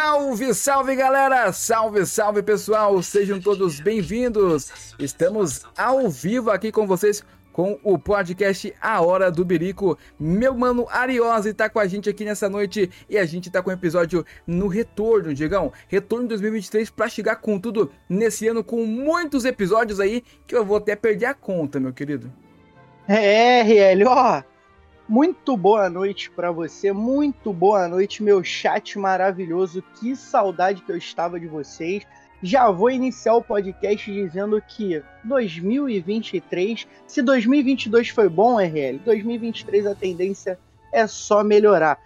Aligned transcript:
Salve, 0.00 0.54
salve 0.54 0.94
galera! 0.94 1.52
Salve, 1.52 2.06
salve 2.06 2.40
pessoal! 2.40 3.02
Sejam 3.02 3.40
todos 3.40 3.80
bem-vindos! 3.80 4.94
Estamos 4.96 5.64
ao 5.76 6.08
vivo 6.08 6.52
aqui 6.52 6.70
com 6.70 6.86
vocês 6.86 7.24
com 7.52 7.80
o 7.82 7.98
podcast 7.98 8.72
A 8.80 9.00
Hora 9.00 9.28
do 9.28 9.44
Birico. 9.44 9.98
Meu 10.16 10.54
mano 10.54 10.86
Ariose 10.88 11.52
tá 11.52 11.68
com 11.68 11.80
a 11.80 11.86
gente 11.88 12.08
aqui 12.08 12.24
nessa 12.24 12.48
noite 12.48 12.88
e 13.10 13.18
a 13.18 13.24
gente 13.24 13.50
tá 13.50 13.60
com 13.60 13.70
o 13.70 13.72
episódio 13.72 14.24
no 14.46 14.68
retorno, 14.68 15.34
Digão. 15.34 15.72
Retorno 15.88 16.28
2023 16.28 16.90
para 16.90 17.08
chegar 17.08 17.34
com 17.34 17.58
tudo 17.58 17.90
nesse 18.08 18.46
ano 18.46 18.62
com 18.62 18.86
muitos 18.86 19.44
episódios 19.44 19.98
aí 19.98 20.22
que 20.46 20.54
eu 20.54 20.64
vou 20.64 20.76
até 20.76 20.94
perder 20.94 21.26
a 21.26 21.34
conta, 21.34 21.80
meu 21.80 21.92
querido. 21.92 22.32
É, 23.08 23.62
RL, 23.62 24.06
ó. 24.06 24.57
Muito 25.08 25.56
boa 25.56 25.88
noite 25.88 26.30
para 26.30 26.52
você, 26.52 26.92
muito 26.92 27.50
boa 27.50 27.88
noite, 27.88 28.22
meu 28.22 28.44
chat 28.44 28.98
maravilhoso. 28.98 29.82
Que 29.98 30.14
saudade 30.14 30.82
que 30.82 30.92
eu 30.92 30.98
estava 30.98 31.40
de 31.40 31.46
vocês. 31.46 32.06
Já 32.42 32.70
vou 32.70 32.90
iniciar 32.90 33.34
o 33.34 33.42
podcast 33.42 34.12
dizendo 34.12 34.60
que 34.60 35.02
2023, 35.24 36.86
se 37.06 37.22
2022 37.22 38.10
foi 38.10 38.28
bom, 38.28 38.60
RL, 38.60 38.98
2023 38.98 39.86
a 39.86 39.94
tendência 39.94 40.58
é 40.92 41.06
só 41.06 41.42
melhorar. 41.42 41.98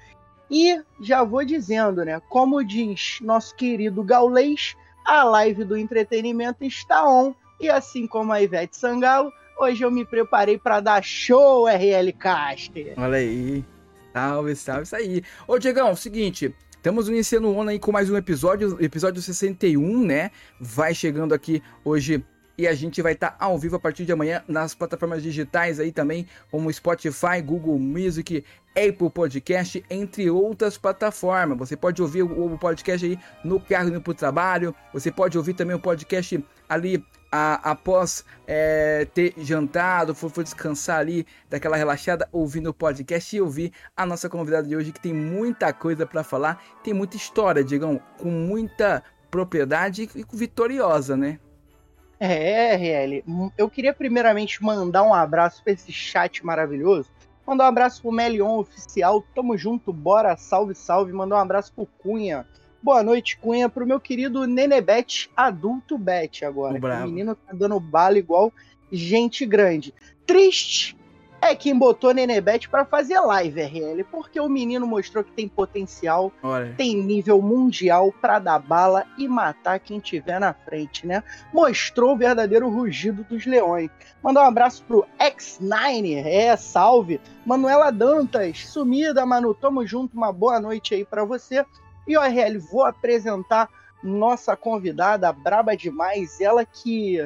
E 0.48 0.80
já 1.00 1.25
vou 1.25 1.45
dizendo, 1.45 2.05
né? 2.05 2.23
Como 2.28 2.62
diz 2.62 3.19
nosso 3.20 3.56
querido 3.56 4.05
Gaulês, 4.05 4.77
a 5.05 5.25
live 5.25 5.64
do 5.64 5.77
entretenimento 5.77 6.62
está 6.62 7.05
on. 7.05 7.34
E 7.61 7.69
assim 7.69 8.06
como 8.06 8.33
a 8.33 8.41
Ivete 8.41 8.77
Sangalo, 8.77 9.33
hoje 9.58 9.84
eu 9.84 9.91
me 9.91 10.05
preparei 10.05 10.58
para 10.58 10.81
dar 10.81 11.03
show, 11.03 11.67
RL 11.67 12.12
Caster. 12.12 12.95
Olha 12.97 13.19
aí. 13.19 13.64
Salve, 14.12 14.56
salve, 14.56 14.83
isso 14.83 14.97
aí. 14.97 15.22
Ô, 15.47 15.58
Diegão, 15.58 15.95
seguinte, 15.97 16.55
Estamos 16.83 17.08
iniciando 17.08 17.48
o 17.48 17.61
ano 17.61 17.70
aí 17.70 17.78
com 17.78 17.92
mais 17.92 18.11
um 18.11 18.17
episódio, 18.17 18.77
episódio 18.83 19.23
61, 19.23 20.05
né? 20.05 20.33
Vai 20.58 20.92
chegando 20.92 21.33
aqui 21.33 21.62
hoje 21.84 22.25
e 22.58 22.67
a 22.67 22.75
gente 22.75 23.00
vai 23.00 23.12
estar 23.12 23.30
tá 23.30 23.45
ao 23.45 23.56
vivo 23.56 23.77
a 23.77 23.78
partir 23.78 24.05
de 24.05 24.11
amanhã 24.11 24.42
nas 24.48 24.75
plataformas 24.75 25.23
digitais 25.23 25.78
aí 25.78 25.92
também, 25.92 26.27
como 26.50 26.73
Spotify, 26.73 27.41
Google 27.45 27.79
Music, 27.79 28.45
Apple 28.70 29.11
Podcast, 29.11 29.84
entre 29.89 30.29
outras 30.29 30.77
plataformas. 30.77 31.57
Você 31.57 31.77
pode 31.77 32.02
ouvir 32.02 32.23
o 32.23 32.58
podcast 32.58 33.07
aí 33.07 33.19
no 33.45 33.61
carro 33.61 33.89
indo 33.89 34.01
para 34.01 34.11
o 34.11 34.14
trabalho, 34.14 34.74
você 34.92 35.11
pode 35.11 35.39
ouvir 35.39 35.55
também 35.55 35.77
o 35.77 35.80
podcast 35.80 36.45
ali 36.69 37.05
a, 37.33 37.70
após 37.70 38.25
é, 38.47 39.07
ter 39.15 39.33
jantado, 39.39 40.15
for, 40.15 40.31
for, 40.31 40.45
descansar 40.45 40.98
ali, 40.98 41.27
daquela 41.48 41.77
relaxada, 41.77 42.29
ouvindo 42.31 42.69
o 42.69 42.75
podcast 42.75 43.35
e 43.35 43.41
ouvir 43.41 43.73
a 43.97 44.05
nossa 44.05 44.29
convidada 44.29 44.69
de 44.69 44.77
hoje, 44.77 44.93
que 44.93 45.01
tem 45.01 45.15
muita 45.15 45.73
coisa 45.73 46.07
para 46.07 46.23
falar, 46.23 46.63
tem 46.85 46.93
muita 46.93 47.17
história, 47.17 47.65
digam, 47.65 47.98
com 48.19 48.31
muita 48.31 49.03
propriedade 49.31 50.11
e 50.15 50.25
vitoriosa, 50.31 51.17
né? 51.17 51.41
É, 52.20 52.77
RL. 52.77 53.25
Eu 53.59 53.69
queria 53.69 53.93
primeiramente 53.93 54.63
mandar 54.63 55.03
um 55.03 55.14
abraço 55.14 55.64
para 55.64 55.73
esse 55.73 55.91
chat 55.91 56.45
maravilhoso. 56.45 57.11
Mandar 57.45 57.64
um 57.64 57.69
abraço 57.69 58.01
pro 58.01 58.13
Melion 58.13 58.59
Oficial. 58.59 59.25
Tamo 59.35 59.57
junto, 59.57 59.93
bora, 59.93 60.37
salve, 60.37 60.75
salve. 60.75 61.13
Mandar 61.13 61.37
um 61.37 61.41
abraço 61.41 61.73
pro 61.73 61.87
Cunha, 61.99 62.47
Boa 62.83 63.03
noite, 63.03 63.39
Cunha, 63.39 63.69
pro 63.69 63.87
meu 63.87 64.01
querido 64.01 64.45
Nenebet, 64.45 65.31
adulto 65.37 65.97
Bet 65.97 66.45
agora. 66.45 66.75
O, 66.75 67.05
o 67.05 67.07
menino 67.07 67.37
tá 67.37 67.53
dando 67.53 67.79
bala 67.79 68.19
igual 68.19 68.53
gente 68.91 69.47
grande. 69.47 69.95
Triste 70.27 70.97
é 71.41 71.55
quem 71.57 71.77
botou 71.77 72.13
Nenebet 72.13 72.69
para 72.69 72.85
fazer 72.85 73.19
live, 73.20 73.61
RL, 73.61 74.05
porque 74.05 74.41
o 74.41 74.48
menino 74.48 74.87
mostrou 74.87 75.23
que 75.25 75.33
tem 75.33 75.48
potencial, 75.48 76.33
Olha. 76.43 76.73
tem 76.77 76.97
nível 76.97 77.41
mundial 77.43 78.13
para 78.20 78.39
dar 78.39 78.59
bala 78.59 79.05
e 79.19 79.27
matar 79.27 79.81
quem 79.81 79.99
tiver 79.99 80.39
na 80.39 80.53
frente, 80.53 81.07
né? 81.07 81.23
Mostrou 81.53 82.14
o 82.14 82.17
verdadeiro 82.17 82.69
rugido 82.69 83.25
dos 83.25 83.47
leões. 83.47 83.91
Mandar 84.23 84.43
um 84.43 84.49
abraço 84.49 84.85
pro 84.85 85.05
X9, 85.20 86.25
é, 86.25 86.57
salve. 86.57 87.20
Manuela 87.45 87.91
Dantas, 87.91 88.67
sumida, 88.67 89.27
Manu, 89.27 89.53
tamo 89.53 89.85
junto, 89.85 90.17
uma 90.17 90.33
boa 90.33 90.61
noite 90.61 90.95
aí 90.95 91.05
para 91.05 91.25
você. 91.25 91.64
E 92.07 92.17
ORL, 92.17 92.58
vou 92.58 92.85
apresentar 92.85 93.68
nossa 94.02 94.57
convidada, 94.57 95.33
braba 95.33 95.77
demais, 95.77 96.40
ela 96.40 96.64
que 96.64 97.18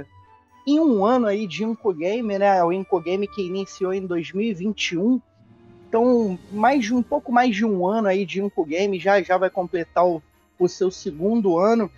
em 0.67 0.81
um 0.81 1.05
ano 1.05 1.27
aí 1.27 1.47
de 1.47 1.65
Incogame, 1.65 2.39
né, 2.39 2.63
o 2.63 2.73
Incogame 2.73 3.27
que 3.27 3.47
iniciou 3.47 3.95
em 3.95 4.05
2021, 4.05 5.21
então 5.89 6.39
mais 6.53 6.85
de 6.85 6.95
um 6.95 7.03
pouco 7.03 7.33
mais 7.33 7.55
de 7.55 7.65
um 7.65 7.87
ano 7.87 8.09
aí 8.09 8.27
de 8.27 8.43
Incogame, 8.43 8.99
já 8.99 9.23
já 9.23 9.39
vai 9.39 9.49
completar 9.49 10.05
o, 10.05 10.23
o 10.59 10.69
seu 10.69 10.91
segundo 10.91 11.57
ano, 11.59 11.91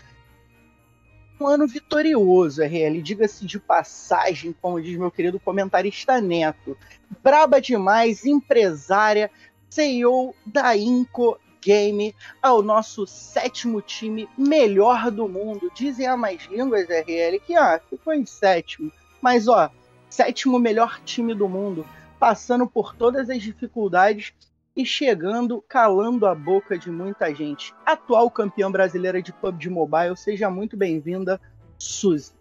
um 1.40 1.46
ano 1.46 1.66
vitorioso, 1.66 2.62
RL, 2.62 3.00
diga-se 3.00 3.46
de 3.46 3.58
passagem, 3.58 4.54
como 4.60 4.80
diz 4.80 4.96
meu 4.96 5.10
querido 5.10 5.40
comentarista 5.40 6.20
Neto, 6.20 6.76
braba 7.22 7.60
demais, 7.60 8.26
empresária, 8.26 9.30
CEO 9.70 10.34
da 10.44 10.76
Inco 10.76 11.38
Game 11.62 12.14
ao 12.42 12.62
nosso 12.62 13.06
sétimo 13.06 13.80
time 13.82 14.28
melhor 14.36 15.10
do 15.10 15.28
mundo. 15.28 15.70
Dizem 15.74 16.06
a 16.06 16.16
mais 16.16 16.44
línguas 16.46 16.88
RL 16.88 17.40
que 17.40 17.54
ah, 17.54 17.80
ficou 17.88 18.12
em 18.12 18.24
sétimo. 18.24 18.90
Mas 19.20 19.48
ó, 19.48 19.70
sétimo 20.08 20.58
melhor 20.58 21.00
time 21.04 21.34
do 21.34 21.48
mundo, 21.48 21.86
passando 22.18 22.66
por 22.66 22.94
todas 22.94 23.28
as 23.28 23.42
dificuldades 23.42 24.32
e 24.76 24.86
chegando, 24.86 25.60
calando 25.68 26.26
a 26.26 26.34
boca 26.34 26.78
de 26.78 26.90
muita 26.90 27.34
gente. 27.34 27.74
Atual 27.84 28.30
campeã 28.30 28.70
brasileira 28.70 29.20
de 29.20 29.32
PUBG 29.32 29.68
Mobile, 29.68 30.16
seja 30.16 30.48
muito 30.48 30.76
bem-vinda, 30.76 31.40
Suzy. 31.78 32.32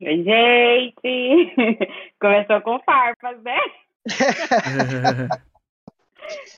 Oi, 0.00 0.24
gente! 0.24 1.54
Começou 2.20 2.60
com 2.62 2.78
farpas, 2.80 3.42
né? 3.42 3.58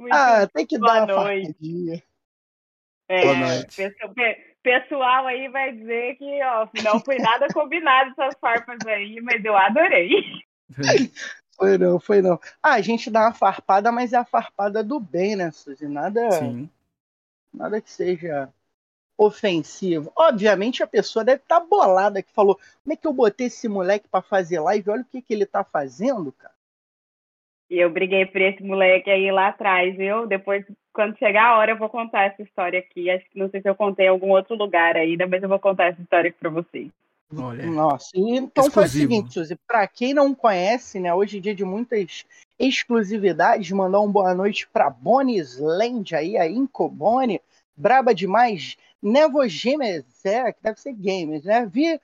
Muito 0.01 0.15
ah, 0.15 0.47
tem 0.47 0.67
que 0.67 0.79
dar 0.79 1.05
uma 1.05 1.07
noite. 1.07 2.05
É, 3.09 3.23
Boa 3.23 3.37
noite. 3.37 3.95
Pessoal 4.63 5.27
aí 5.27 5.49
vai 5.49 5.73
dizer 5.73 6.17
que 6.17 6.43
ó, 6.43 6.69
não 6.83 7.01
foi 7.01 7.19
nada 7.19 7.47
combinado 7.55 8.11
essas 8.11 8.35
farpas 8.41 8.79
aí, 8.87 9.21
mas 9.21 9.43
eu 9.45 9.57
adorei. 9.57 10.11
Foi 11.59 11.77
não, 11.77 11.99
foi 11.99 12.23
não. 12.23 12.39
Ah, 12.63 12.75
a 12.75 12.81
gente 12.81 13.11
dá 13.11 13.23
uma 13.23 13.35
farpada, 13.35 13.91
mas 13.91 14.13
é 14.13 14.17
a 14.17 14.25
farpada 14.25 14.85
do 14.85 15.01
bem, 15.01 15.35
né, 15.35 15.51
Suzy? 15.51 15.89
Nada, 15.89 16.31
Sim. 16.31 16.71
nada 17.53 17.81
que 17.81 17.91
seja 17.91 18.49
ofensivo. 19.17 20.13
Obviamente 20.15 20.85
a 20.85 20.87
pessoa 20.87 21.25
deve 21.25 21.43
estar 21.43 21.61
tá 21.61 21.67
bolada 21.67 22.23
que 22.23 22.33
falou: 22.33 22.55
como 22.55 22.93
é 22.93 22.97
que 22.97 23.09
eu 23.09 23.13
botei 23.13 23.49
esse 23.49 23.69
moleque 23.69 24.07
para 24.09 24.23
fazer 24.23 24.61
live? 24.61 24.89
Olha 24.89 25.03
o 25.03 25.05
que, 25.05 25.21
que 25.21 25.35
ele 25.35 25.45
tá 25.45 25.65
fazendo, 25.65 26.31
cara. 26.31 26.55
E 27.71 27.79
eu 27.79 27.91
briguei 27.91 28.25
por 28.25 28.41
esse 28.41 28.63
moleque 28.63 29.11
aí 29.11 29.31
lá 29.31 29.49
atrás, 29.49 29.95
viu? 29.97 30.27
Depois, 30.27 30.65
quando 30.93 31.19
chegar 31.19 31.49
a 31.49 31.59
hora, 31.59 31.73
eu 31.73 31.79
vou 31.79 31.89
contar 31.89 32.25
essa 32.25 32.43
história 32.43 32.79
aqui. 32.79 33.11
Acho 33.11 33.25
que 33.31 33.39
não 33.39 33.51
sei 33.51 33.61
se 33.61 33.69
eu 33.69 33.75
contei 33.75 34.07
em 34.07 34.11
algum 34.11 34.31
outro 34.31 34.57
lugar 34.57 34.97
ainda, 34.97 35.27
mas 35.27 35.43
eu 35.43 35.49
vou 35.49 35.59
contar 35.59 35.89
essa 35.89 36.01
história 36.01 36.31
aqui 36.31 36.39
pra 36.39 36.51
vocês. 36.51 36.91
Olha. 37.37 37.67
Nossa, 37.67 38.09
então 38.15 38.71
foi 38.71 38.85
o 38.85 38.89
seguinte, 38.89 39.35
Suzy, 39.35 39.55
pra 39.67 39.87
quem 39.87 40.15
não 40.15 40.35
conhece, 40.35 40.99
né, 40.99 41.13
hoje 41.13 41.37
é 41.37 41.41
dia 41.41 41.55
de 41.55 41.63
muitas 41.63 42.25
exclusividades, 42.59 43.71
mandar 43.71 44.01
uma 44.01 44.11
boa 44.11 44.35
noite 44.35 44.67
pra 44.73 44.89
Bonis 44.89 45.59
Land 45.59 46.17
aí, 46.17 46.39
a 46.39 46.49
Inco 46.49 46.89
Boni, 46.89 47.39
braba 47.77 48.15
demais, 48.15 48.79
Nevo 49.03 49.41
Games, 49.41 50.25
é, 50.25 50.51
que 50.53 50.63
deve 50.63 50.81
ser 50.81 50.95
games, 50.95 51.45
né, 51.45 51.67
vi, 51.67 52.01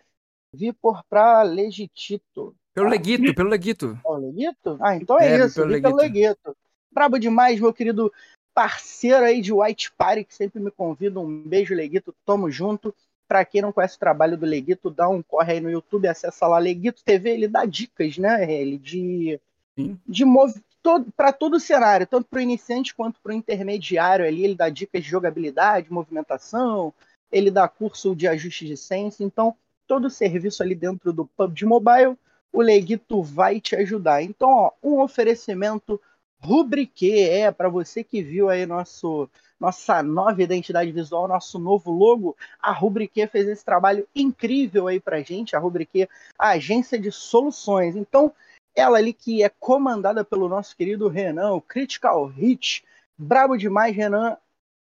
vi 0.53 0.75
por 0.75 1.03
pra 1.09 1.43
Legitito, 1.43 2.55
pelo 2.75 2.89
ah, 2.89 2.91
Leguito, 2.91 3.35
pelo 3.35 3.49
Leguito. 3.49 3.99
O 4.05 4.17
Leguito? 4.17 4.77
Ah, 4.81 4.97
então 4.97 5.19
é, 5.21 5.29
é 5.29 5.47
isso, 5.47 5.55
pelo 5.55 5.69
Leguito. 5.69 5.89
pelo 5.89 5.97
Leguito. 5.97 6.57
Brabo 6.91 7.19
demais, 7.19 7.61
meu 7.61 7.73
querido 7.73 8.13
parceiro 8.53 9.25
aí 9.25 9.41
de 9.41 9.53
White 9.53 9.93
Party, 9.97 10.25
que 10.25 10.35
sempre 10.35 10.61
me 10.61 10.71
convida. 10.71 11.21
Um 11.21 11.43
beijo, 11.43 11.75
Leguito, 11.75 12.15
tamo 12.27 12.51
junto. 12.51 12.95
Pra 13.27 13.45
quem 13.45 13.63
não 13.63 13.73
conhece 13.73 13.97
o 13.97 14.01
trabalho 14.01 14.37
do 14.37 14.45
Leguito, 14.45 14.91
dá 14.91 15.09
um 15.09 15.23
corre 15.23 15.55
aí 15.55 15.61
no 15.61 15.71
YouTube, 15.71 16.07
acessa 16.07 16.47
lá 16.47 16.59
Leguito 16.59 17.03
TV, 17.03 17.31
ele 17.31 17.49
dá 17.49 17.65
dicas, 17.65 18.19
né, 18.19 18.53
ele 18.53 18.77
de 18.77 19.41
Sim. 19.79 19.99
de 20.07 20.27
mov... 20.27 20.55
todo 20.83 21.11
para 21.17 21.33
todo 21.33 21.55
o 21.55 21.61
cenário, 21.61 22.07
tanto 22.07 22.29
para 22.29 22.39
o 22.39 22.43
iniciante 22.43 22.95
quanto 22.95 23.19
para 23.23 23.33
o 23.33 23.35
intermediário 23.35 24.27
ali, 24.27 24.45
ele 24.45 24.55
dá 24.55 24.69
dicas 24.69 25.03
de 25.03 25.09
jogabilidade, 25.09 25.91
movimentação, 25.91 26.93
ele 27.33 27.51
dá 27.51 27.67
curso 27.67 28.15
de 28.15 28.29
ajuste 28.29 28.67
de 28.67 28.77
sense, 28.77 29.25
então 29.25 29.57
todo 29.87 30.05
o 30.05 30.11
serviço 30.11 30.63
ali 30.63 30.75
dentro 30.75 31.11
do 31.11 31.25
PUBG 31.25 31.65
Mobile 31.65 32.19
o 32.55 32.63
Leguito 32.63 33.21
vai 33.21 33.61
te 33.61 33.75
ajudar. 33.75 34.23
Então, 34.23 34.49
ó, 34.49 34.71
um 34.81 35.01
oferecimento 35.01 36.01
Rubrique 36.41 37.21
é 37.21 37.51
para 37.51 37.69
você 37.69 38.05
que 38.05 38.23
viu 38.23 38.49
aí 38.49 38.65
nosso 38.65 39.29
nossa 39.59 40.03
nova 40.03 40.43
identidade 40.43 40.93
visual, 40.93 41.27
nosso 41.27 41.59
novo 41.59 41.91
logo, 41.91 42.37
a 42.61 42.71
Rubrique 42.71 43.27
fez 43.29 43.49
esse 43.49 43.65
trabalho 43.65 44.07
incrível 44.15 44.89
aí 44.89 45.01
pra 45.01 45.23
gente, 45.23 45.57
a 45.57 45.59
Rubrique, 45.59 46.09
a 46.39 46.51
agência 46.51 46.99
de 46.99 47.11
soluções. 47.11 47.97
Então, 47.97 48.33
ela 48.75 48.99
ali 48.99 49.15
que 49.15 49.43
é 49.43 49.49
comandada 49.49 50.23
pelo 50.23 50.49
nosso 50.49 50.77
querido 50.77 51.09
Renan, 51.09 51.55
o 51.55 51.63
Critical 51.63 52.27
Hit, 52.27 52.85
brabo 53.17 53.57
demais, 53.57 53.97
Renan, 53.97 54.37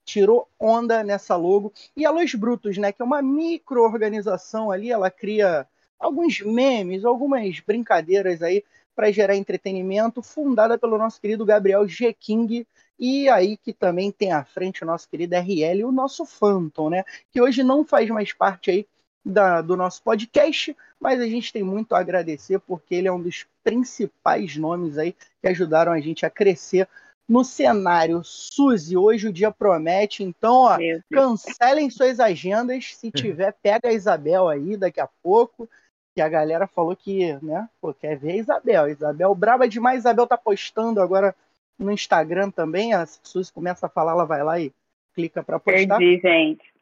tirou 0.06 0.48
onda 0.60 1.04
nessa 1.04 1.36
logo. 1.36 1.74
E 1.96 2.06
a 2.06 2.12
Los 2.12 2.36
Brutos, 2.36 2.78
né, 2.78 2.92
que 2.92 3.02
é 3.02 3.06
uma 3.06 3.22
micro-organização 3.22 4.69
ali, 4.69 4.92
ela 4.92 5.10
cria 5.10 5.68
alguns 5.99 6.41
memes, 6.41 7.05
algumas 7.05 7.59
brincadeiras 7.59 8.41
aí 8.41 8.63
para 8.95 9.11
gerar 9.11 9.35
entretenimento, 9.35 10.23
fundada 10.23 10.77
pelo 10.77 10.97
nosso 10.97 11.21
querido 11.21 11.45
Gabriel 11.45 11.88
G. 11.88 12.11
King, 12.13 12.65
e 12.99 13.29
aí 13.29 13.55
que 13.57 13.71
também 13.71 14.11
tem 14.11 14.31
à 14.31 14.44
frente 14.44 14.83
o 14.83 14.88
nosso 14.88 15.07
querido 15.07 15.35
RL 15.35 15.79
e 15.79 15.85
o 15.85 15.91
nosso 15.91 16.25
Phantom, 16.25 16.89
né? 16.89 17.03
Que 17.31 17.39
hoje 17.39 17.63
não 17.63 17.85
faz 17.85 18.09
mais 18.09 18.33
parte 18.33 18.71
aí 18.71 18.88
da, 19.23 19.61
do 19.61 19.77
nosso 19.77 20.01
podcast, 20.01 20.75
mas 20.99 21.19
a 21.19 21.27
gente 21.27 21.53
tem 21.53 21.61
muito 21.61 21.94
a 21.94 21.99
agradecer 21.99 22.59
porque 22.59 22.95
ele 22.95 23.07
é 23.07 23.11
um 23.11 23.21
dos 23.21 23.45
principais 23.63 24.55
nomes 24.55 24.97
aí 24.97 25.13
que 25.41 25.47
ajudaram 25.47 25.91
a 25.91 25.99
gente 25.99 26.25
a 26.25 26.29
crescer 26.29 26.88
no 27.27 27.44
cenário. 27.44 28.21
Suzy, 28.23 28.95
hoje 28.95 29.27
o 29.27 29.33
dia 29.33 29.51
promete, 29.51 30.23
então 30.23 30.61
ó, 30.61 30.77
cancelem 31.11 31.89
suas 31.89 32.19
agendas. 32.19 32.95
Se 32.95 33.11
tiver, 33.11 33.53
pega 33.61 33.89
a 33.89 33.94
Isabel 33.94 34.47
aí 34.47 34.77
daqui 34.77 34.99
a 34.99 35.09
pouco. 35.21 35.69
Que 36.18 36.22
a 36.24 36.28
galera 36.28 36.66
falou 36.66 36.96
que, 36.96 37.31
né, 37.44 37.69
pô, 37.80 37.94
quer 37.94 38.18
ver 38.18 38.31
a 38.31 38.38
Isabel. 38.38 38.90
Isabel 38.90 39.36
braba 39.36 39.69
demais. 39.69 40.00
Isabel 40.00 40.25
tá 40.25 40.36
postando 40.36 41.00
agora 41.00 41.36
no 41.78 41.92
Instagram 41.92 42.50
também. 42.50 42.92
A 42.92 43.06
Suzy 43.06 43.54
começa 43.54 43.86
a 43.86 43.90
falar, 43.90 44.14
ela 44.14 44.25
vai 44.25 44.44
lá 44.44 44.60
e 44.60 44.74
clica 45.14 45.44
para 45.44 45.60
postar. 45.60 46.00
Perdi, 46.00 46.19
gente. 46.19 46.74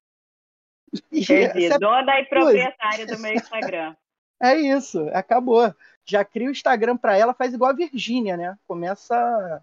Perdi. 1.12 1.66
É 1.68 1.78
Dona 1.78 2.18
e 2.22 2.26
proprietária 2.28 3.06
do 3.06 3.20
meu 3.20 3.34
Instagram. 3.34 3.94
É 4.42 4.56
isso, 4.56 5.06
acabou. 5.12 5.76
Já 6.06 6.24
cria 6.24 6.48
o 6.48 6.52
Instagram 6.52 6.96
para 6.96 7.18
ela, 7.18 7.34
faz 7.34 7.54
igual 7.54 7.72
a 7.72 7.76
Virgínia, 7.76 8.38
né? 8.38 8.58
Começa 8.66 9.62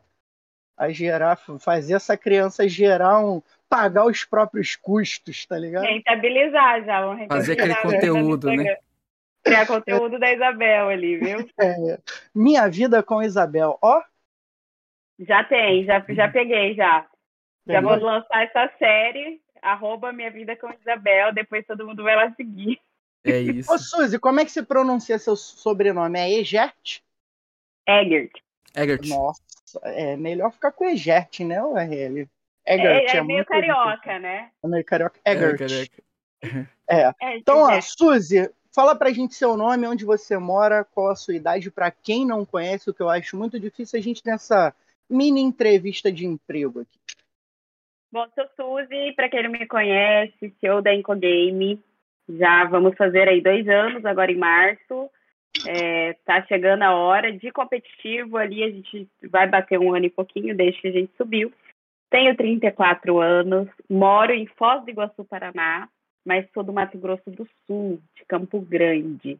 a 0.77 0.91
gerar, 0.91 1.37
fazer 1.59 1.95
essa 1.95 2.15
criança 2.15 2.69
gerar 2.69 3.21
um. 3.25 3.43
pagar 3.71 4.05
os 4.05 4.23
próprios 4.23 4.77
custos, 4.77 5.47
tá 5.47 5.57
ligado? 5.57 5.85
Rentabilizar 5.85 6.85
já, 6.85 7.07
vamos 7.07 7.27
Fazer 7.27 7.53
aquele 7.55 7.75
conteúdo, 7.77 8.51
né? 8.55 8.77
Criar 9.44 9.67
conteúdo 9.67 10.19
da 10.19 10.33
Isabel 10.33 10.89
ali, 10.89 11.17
viu? 11.17 11.39
É, 11.61 11.99
minha 12.35 12.69
vida 12.69 13.03
com 13.03 13.23
Isabel, 13.23 13.79
ó. 13.83 14.03
Já 15.19 15.44
tem, 15.44 15.85
já, 15.85 16.05
já 16.09 16.29
peguei, 16.29 16.75
já. 16.75 17.06
Já 17.67 17.81
vou 17.81 17.97
lançar 17.97 18.43
essa 18.44 18.73
série, 18.79 19.41
arroba 19.61 20.12
minha 20.12 20.31
vida 20.31 20.56
com 20.56 20.73
Isabel, 20.73 21.33
depois 21.33 21.67
todo 21.67 21.87
mundo 21.87 22.03
vai 22.03 22.17
lá 22.17 22.33
seguir. 22.35 22.81
É 23.25 23.39
isso. 23.41 23.73
Ô, 23.73 23.79
Suzy, 23.79 24.19
como 24.19 24.41
é 24.41 24.44
que 24.44 24.50
se 24.50 24.62
pronuncia 24.62 25.19
seu 25.19 25.37
sobrenome? 25.37 26.19
É 26.19 26.31
Egert? 26.31 27.00
Egert. 27.87 28.33
Egert. 28.75 29.09
Nossa, 29.09 29.41
é 29.85 30.17
melhor 30.17 30.50
ficar 30.53 30.73
com 30.73 30.85
Egert, 30.85 31.41
né, 31.41 31.62
o 31.62 31.77
RL? 31.77 32.29
Egert, 32.67 33.15
é, 33.15 33.17
é, 33.17 33.23
meio 33.23 33.45
carioca, 33.45 34.19
né? 34.19 34.50
É 34.62 34.69
meio 34.69 34.85
carioca. 34.85 35.21
Egert. 35.25 35.91
É, 36.88 37.12
é. 37.21 37.37
Então, 37.37 37.59
ó, 37.59 37.81
Suzy, 37.81 38.50
fala 38.75 38.97
pra 38.97 39.13
gente 39.13 39.35
seu 39.35 39.57
nome, 39.57 39.87
onde 39.87 40.05
você 40.05 40.39
mora, 40.39 40.85
qual 40.85 41.11
a 41.11 41.17
sua 41.17 41.35
idade, 41.35 41.71
pra 41.71 41.91
quem 41.91 42.27
não 42.27 42.45
conhece, 42.45 42.89
o 42.89 42.95
que 42.95 43.03
eu 43.03 43.11
acho 43.11 43.37
muito 43.37 43.61
difícil 43.61 43.99
a 43.99 44.03
gente 44.03 44.23
nessa 44.25 44.75
mini 45.09 45.41
entrevista 45.41 46.11
de 46.11 46.27
emprego 46.27 46.81
aqui. 46.81 46.99
Bom, 48.11 48.27
sou 48.35 48.47
Suzy, 48.57 49.13
para 49.15 49.29
quem 49.29 49.43
não 49.43 49.51
me 49.51 49.67
conhece, 49.67 50.55
CEO 50.61 50.83
da 50.83 50.95
Incogame. 50.95 51.81
Já 52.29 52.65
vamos 52.65 52.97
fazer 52.97 53.29
aí 53.29 53.41
dois 53.41 53.69
anos, 53.69 54.05
agora 54.05 54.31
em 54.31 54.37
março. 54.37 55.11
É, 55.67 56.15
tá 56.25 56.43
chegando 56.47 56.83
a 56.83 56.95
hora 56.95 57.33
de 57.33 57.51
competitivo 57.53 58.37
ali, 58.39 58.65
a 58.65 58.71
gente 58.71 59.09
vai 59.31 59.47
bater 59.47 59.79
um 59.79 59.95
ano 59.95 60.07
e 60.07 60.11
pouquinho 60.11 60.57
desde 60.57 60.81
que 60.81 60.89
a 60.89 60.93
gente 60.93 61.13
subiu. 61.17 61.53
Tenho 62.11 62.37
34 62.37 63.19
anos, 63.19 63.69
moro 63.89 64.33
em 64.33 64.47
Foz 64.47 64.85
do 64.85 64.91
Iguaçu, 64.91 65.25
Paraná, 65.25 65.89
mas 66.25 66.47
sou 66.53 66.63
do 66.63 66.73
Mato 66.73 66.99
Grosso 66.99 67.31
do 67.31 67.49
Sul, 67.67 68.01
de 68.15 68.25
Campo 68.25 68.61
Grande. 68.61 69.39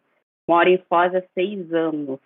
Moro 0.49 0.69
em 0.69 0.79
Foz 0.89 1.15
há 1.15 1.23
seis 1.35 1.73
anos. 1.73 2.19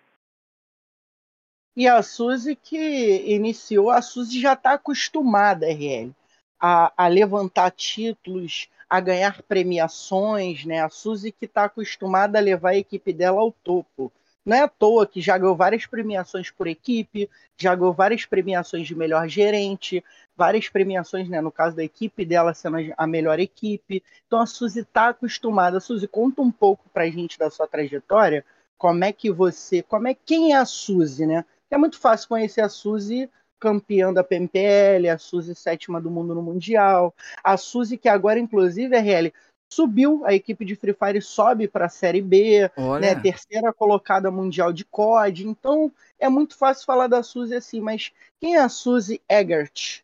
E 1.75 1.87
a 1.87 2.01
Suzy 2.01 2.55
que 2.55 3.23
iniciou, 3.27 3.91
a 3.91 4.01
Suzy 4.01 4.41
já 4.41 4.53
está 4.53 4.73
acostumada, 4.73 5.67
RL, 5.67 6.11
a, 6.59 6.91
a, 6.97 7.07
levantar 7.07 7.69
títulos, 7.69 8.67
a 8.89 8.99
ganhar 8.99 9.43
premiações, 9.43 10.65
né? 10.65 10.81
A 10.81 10.89
Suzy 10.89 11.31
que 11.31 11.45
está 11.45 11.65
acostumada 11.65 12.39
a 12.39 12.41
levar 12.41 12.69
a 12.69 12.77
equipe 12.77 13.13
dela 13.13 13.39
ao 13.39 13.51
topo. 13.51 14.11
Não 14.43 14.55
é 14.55 14.61
à 14.61 14.67
toa 14.67 15.05
que 15.05 15.21
já 15.21 15.37
ganhou 15.37 15.55
várias 15.55 15.85
premiações 15.85 16.49
por 16.49 16.67
equipe, 16.67 17.29
já 17.57 17.75
ganhou 17.75 17.93
várias 17.93 18.25
premiações 18.25 18.87
de 18.87 18.95
melhor 18.95 19.27
gerente, 19.27 20.03
várias 20.37 20.69
premiações, 20.69 21.27
né, 21.27 21.41
no 21.41 21.51
caso 21.51 21.75
da 21.75 21.83
equipe 21.83 22.23
dela 22.23 22.53
sendo 22.53 22.77
a 22.95 23.07
melhor 23.07 23.39
equipe. 23.39 24.03
Então 24.27 24.39
a 24.39 24.45
Suzy 24.45 24.81
está 24.81 25.09
acostumada. 25.09 25.79
Suzy, 25.79 26.07
conta 26.07 26.41
um 26.41 26.51
pouco 26.51 26.87
para 26.93 27.03
a 27.03 27.09
gente 27.09 27.39
da 27.39 27.49
sua 27.49 27.67
trajetória, 27.67 28.45
como 28.77 29.03
é 29.03 29.11
que 29.11 29.31
você, 29.31 29.81
como 29.81 30.07
é 30.07 30.13
quem 30.13 30.53
é 30.53 30.57
a 30.57 30.65
Suzy, 30.65 31.25
né? 31.25 31.43
É 31.71 31.77
muito 31.77 31.99
fácil 31.99 32.29
conhecer 32.29 32.61
a 32.61 32.69
Suzy 32.69 33.29
campeã 33.59 34.13
da 34.13 34.23
PMPL, 34.23 35.09
a 35.11 35.17
Suzy 35.17 35.55
sétima 35.55 35.99
do 35.99 36.11
mundo 36.11 36.35
no 36.35 36.43
Mundial, 36.43 37.13
a 37.43 37.57
Suzy 37.57 37.97
que 37.97 38.07
agora, 38.07 38.39
inclusive, 38.39 38.95
a 38.95 38.99
RL, 38.99 39.33
subiu, 39.67 40.21
a 40.23 40.33
equipe 40.33 40.63
de 40.63 40.75
Free 40.75 40.93
Fire 40.93 41.21
sobe 41.21 41.67
para 41.67 41.87
a 41.87 41.89
Série 41.89 42.21
B, 42.21 42.69
né, 43.01 43.15
terceira 43.15 43.73
colocada 43.73 44.29
mundial 44.29 44.71
de 44.71 44.85
COD, 44.85 45.47
então 45.47 45.91
é 46.19 46.29
muito 46.29 46.55
fácil 46.55 46.85
falar 46.85 47.07
da 47.07 47.23
Suzy 47.23 47.55
assim, 47.55 47.81
mas 47.81 48.11
quem 48.39 48.55
é 48.55 48.59
a 48.59 48.69
Suzy 48.69 49.19
Eggert 49.27 50.03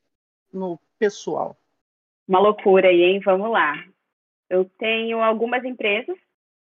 no 0.54 0.80
pessoal? 1.00 1.58
Uma 2.28 2.40
loucura 2.40 2.88
aí, 2.88 3.04
hein? 3.04 3.20
Vamos 3.20 3.50
lá. 3.52 3.84
Eu 4.50 4.66
tenho 4.78 5.22
algumas 5.22 5.64
empresas, 5.66 6.18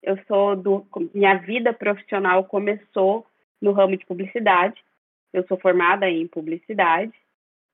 eu 0.02 0.18
sou 0.26 0.54
do. 0.54 0.87
Minha 1.14 1.35
vida 1.37 1.73
profissional 1.73 2.45
começou 2.45 3.26
no 3.61 3.73
ramo 3.73 3.97
de 3.97 4.07
publicidade. 4.07 4.83
Eu 5.33 5.47
sou 5.47 5.59
formada 5.59 6.09
em 6.09 6.26
publicidade. 6.26 7.12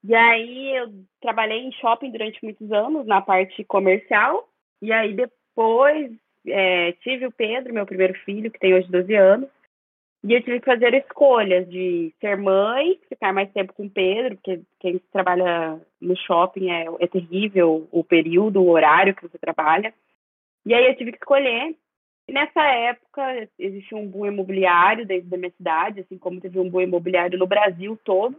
E 0.02 0.14
aí 0.14 0.76
eu 0.76 0.92
trabalhei 1.20 1.60
em 1.60 1.72
shopping 1.72 2.10
durante 2.10 2.42
muitos 2.42 2.70
anos, 2.72 3.06
na 3.06 3.20
parte 3.20 3.64
comercial. 3.64 4.48
E 4.82 4.92
aí 4.92 5.14
depois 5.14 6.12
é, 6.46 6.92
tive 6.92 7.26
o 7.26 7.32
Pedro, 7.32 7.72
meu 7.72 7.86
primeiro 7.86 8.14
filho, 8.20 8.50
que 8.50 8.58
tem 8.58 8.74
hoje 8.74 8.90
12 8.90 9.14
anos. 9.14 9.48
E 10.26 10.32
eu 10.32 10.42
tive 10.42 10.58
que 10.58 10.64
fazer 10.64 10.94
escolhas 10.94 11.68
de 11.68 12.14
ser 12.18 12.38
mãe, 12.38 12.98
ficar 13.10 13.30
mais 13.32 13.52
tempo 13.52 13.74
com 13.74 13.84
o 13.84 13.90
Pedro, 13.90 14.36
porque 14.36 14.62
quem 14.80 14.98
trabalha 15.12 15.78
no 16.00 16.16
shopping 16.16 16.70
é, 16.70 16.86
é 16.98 17.06
terrível 17.06 17.86
o 17.92 18.02
período, 18.02 18.62
o 18.62 18.70
horário 18.70 19.14
que 19.14 19.22
você 19.22 19.36
trabalha. 19.38 19.92
E 20.64 20.72
aí 20.72 20.86
eu 20.86 20.96
tive 20.96 21.12
que 21.12 21.18
escolher 21.18 21.76
e 22.26 22.32
nessa 22.32 22.62
época 22.62 23.48
existia 23.58 23.98
um 23.98 24.08
boom 24.08 24.26
imobiliário 24.26 25.06
dentro 25.06 25.28
da 25.28 25.36
minha 25.36 25.50
cidade, 25.50 26.00
assim 26.00 26.16
como 26.16 26.40
teve 26.40 26.58
um 26.58 26.70
boom 26.70 26.80
imobiliário 26.80 27.38
no 27.38 27.46
Brasil 27.46 27.98
todo. 28.02 28.34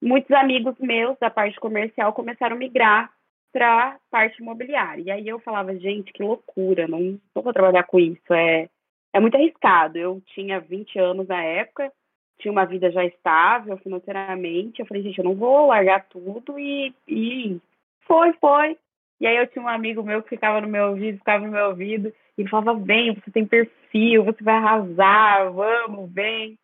Muitos 0.00 0.30
amigos 0.30 0.76
meus 0.78 1.18
da 1.18 1.28
parte 1.28 1.58
comercial 1.58 2.12
começaram 2.12 2.54
a 2.54 2.58
migrar 2.58 3.10
para 3.52 3.98
parte 4.10 4.40
imobiliária. 4.40 5.02
E 5.02 5.10
aí 5.10 5.26
eu 5.26 5.40
falava, 5.40 5.76
gente, 5.76 6.12
que 6.12 6.22
loucura, 6.22 6.86
não, 6.86 7.18
não 7.34 7.42
vou 7.42 7.52
trabalhar 7.52 7.82
com 7.84 7.98
isso, 7.98 8.32
é, 8.32 8.68
é 9.16 9.20
muito 9.20 9.34
arriscado. 9.34 9.96
Eu 9.96 10.22
tinha 10.26 10.60
20 10.60 10.98
anos 10.98 11.26
na 11.26 11.42
época, 11.42 11.90
tinha 12.38 12.52
uma 12.52 12.66
vida 12.66 12.90
já 12.90 13.02
estável 13.02 13.78
financeiramente. 13.78 14.80
Eu 14.80 14.86
falei, 14.86 15.02
gente, 15.02 15.18
eu 15.18 15.24
não 15.24 15.34
vou 15.34 15.68
largar 15.68 16.06
tudo 16.08 16.58
e, 16.58 16.94
e 17.08 17.58
foi, 18.02 18.34
foi. 18.34 18.76
E 19.18 19.26
aí 19.26 19.36
eu 19.38 19.46
tinha 19.46 19.64
um 19.64 19.68
amigo 19.68 20.02
meu 20.02 20.22
que 20.22 20.28
ficava 20.28 20.60
no 20.60 20.68
meu 20.68 20.90
ouvido, 20.90 21.16
ficava 21.16 21.46
no 21.46 21.50
meu 21.50 21.68
ouvido, 21.68 22.12
e 22.36 22.42
ele 22.42 22.50
falava, 22.50 22.78
vem, 22.78 23.14
você 23.14 23.30
tem 23.30 23.46
perfil, 23.46 24.22
você 24.22 24.44
vai 24.44 24.56
arrasar, 24.56 25.50
vamos, 25.50 26.12
vem. 26.12 26.58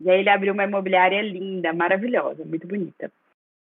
E 0.00 0.10
aí 0.10 0.18
ele 0.18 0.28
abriu 0.28 0.52
uma 0.52 0.64
imobiliária 0.64 1.22
linda, 1.22 1.72
maravilhosa, 1.72 2.44
muito 2.44 2.66
bonita. 2.66 3.12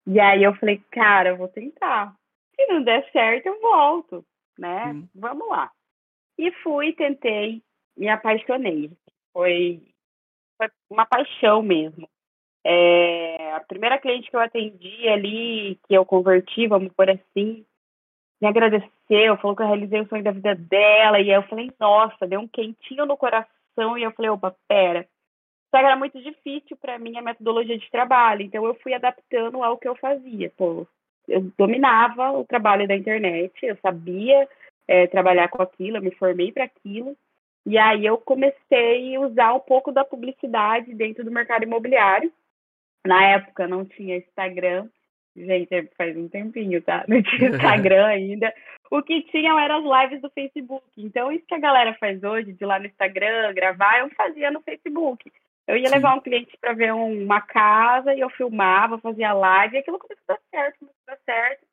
E 0.07 0.19
aí 0.19 0.43
eu 0.43 0.55
falei, 0.55 0.81
cara, 0.91 1.29
eu 1.29 1.37
vou 1.37 1.49
tentar. 1.49 2.15
Se 2.57 2.67
não 2.69 2.83
der 2.83 3.07
certo, 3.12 3.45
eu 3.45 3.61
volto, 3.61 4.25
né? 4.59 4.95
Hum. 4.95 5.07
Vamos 5.15 5.47
lá. 5.47 5.71
E 6.39 6.51
fui, 6.62 6.95
tentei, 6.95 7.62
me 7.97 8.09
apaixonei. 8.09 8.91
Foi, 9.33 9.83
foi 10.59 10.69
uma 10.91 11.07
paixão 11.07 11.63
mesmo. 11.63 12.09
É, 12.65 13.53
a 13.55 13.61
primeira 13.61 13.99
cliente 13.99 14.31
que 14.31 14.37
eu 14.37 14.41
atendi 14.41 15.09
ali, 15.09 15.79
que 15.87 15.95
eu 15.95 16.05
converti, 16.05 16.69
vamos 16.69 16.93
por 16.93 17.11
assim, 17.11 17.65
me 18.41 18.49
agradeceu, 18.49 19.37
falou 19.41 19.57
que 19.57 19.63
eu 19.63 19.67
realizei 19.67 20.01
o 20.01 20.09
sonho 20.09 20.23
da 20.23 20.31
vida 20.31 20.55
dela, 20.55 21.21
e 21.21 21.31
aí 21.31 21.37
eu 21.37 21.43
falei, 21.45 21.71
nossa, 21.79 22.27
deu 22.27 22.41
um 22.41 22.49
quentinho 22.49 23.07
no 23.07 23.17
coração, 23.17 23.97
e 23.97 24.03
eu 24.03 24.13
falei, 24.13 24.31
opa, 24.31 24.55
pera. 24.69 25.07
Só 25.71 25.79
que 25.79 25.87
era 25.87 25.97
muito 25.97 26.21
difícil 26.21 26.77
para 26.77 26.99
mim 26.99 27.17
a 27.17 27.23
metodologia 27.23 27.79
de 27.79 27.91
trabalho, 27.91 28.43
então 28.43 28.65
eu 28.65 28.75
fui 28.75 28.93
adaptando 28.93 29.63
ao 29.63 29.79
que 29.79 29.89
eu 29.89 29.97
fazia. 29.97 30.53
Pô, 30.57 30.87
eu 31.27 31.53
dominava 31.57 32.33
o 32.33 32.45
trabalho 32.45 32.87
da 32.87 32.97
internet, 32.97 33.55
eu 33.63 33.77
sabia 33.77 34.49
é, 34.87 35.07
trabalhar 35.07 35.49
com 35.49 35.63
aquilo, 35.63 35.97
eu 35.97 36.03
me 36.03 36.11
formei 36.13 36.53
para 36.53 36.65
aquilo, 36.65 37.17
e 37.66 37.78
aí 37.78 38.04
eu 38.04 38.19
comecei 38.19 39.14
a 39.14 39.21
usar 39.21 39.52
um 39.54 39.61
pouco 39.61 39.92
da 39.92 40.04
publicidade 40.04 40.95
dentro 40.95 41.25
do 41.25 41.31
mercado 41.31 41.64
imobiliário. 41.64 42.33
Na 43.07 43.25
época 43.25 43.66
não 43.66 43.85
tinha 43.85 44.16
Instagram, 44.16 44.88
Gente, 45.35 45.88
faz 45.97 46.16
um 46.16 46.28
tempinho, 46.28 46.83
tá? 46.83 47.04
Não 47.09 47.23
tinha 47.23 47.49
Instagram 47.57 48.07
ainda. 48.07 48.52
O 48.90 49.02
que 49.02 49.23
tinham 49.31 49.59
eram 49.59 49.78
as 49.78 50.02
lives 50.02 50.21
do 50.21 50.31
Facebook. 50.31 50.85
Então, 50.99 51.33
isso 51.33 51.47
que 51.47 51.54
a 51.54 51.61
galera 51.61 51.95
faz 51.95 52.23
hoje, 52.23 52.52
de 52.52 52.62
ir 52.62 52.66
lá 52.66 52.78
no 52.78 52.87
Instagram, 52.87 53.54
gravar, 53.54 54.00
eu 54.00 54.11
fazia 54.11 54.50
no 54.50 54.61
Facebook. 54.61 55.33
Eu 55.66 55.76
ia 55.76 55.88
Sim. 55.88 55.95
levar 55.95 56.14
um 56.14 56.21
cliente 56.21 56.57
para 56.61 56.75
ver 56.75 56.92
uma 56.92 57.40
casa 57.40 58.14
e 58.14 58.21
eu 58.21 58.28
filmava, 58.31 58.99
fazia 58.99 59.33
live, 59.33 59.76
e 59.76 59.78
aquilo 59.78 59.99
começou 59.99 60.25
a 60.28 60.33
dar 60.35 60.40
certo, 60.50 60.78
começou 60.81 61.00
a 61.07 61.11
dar 61.12 61.19
certo. 61.25 61.72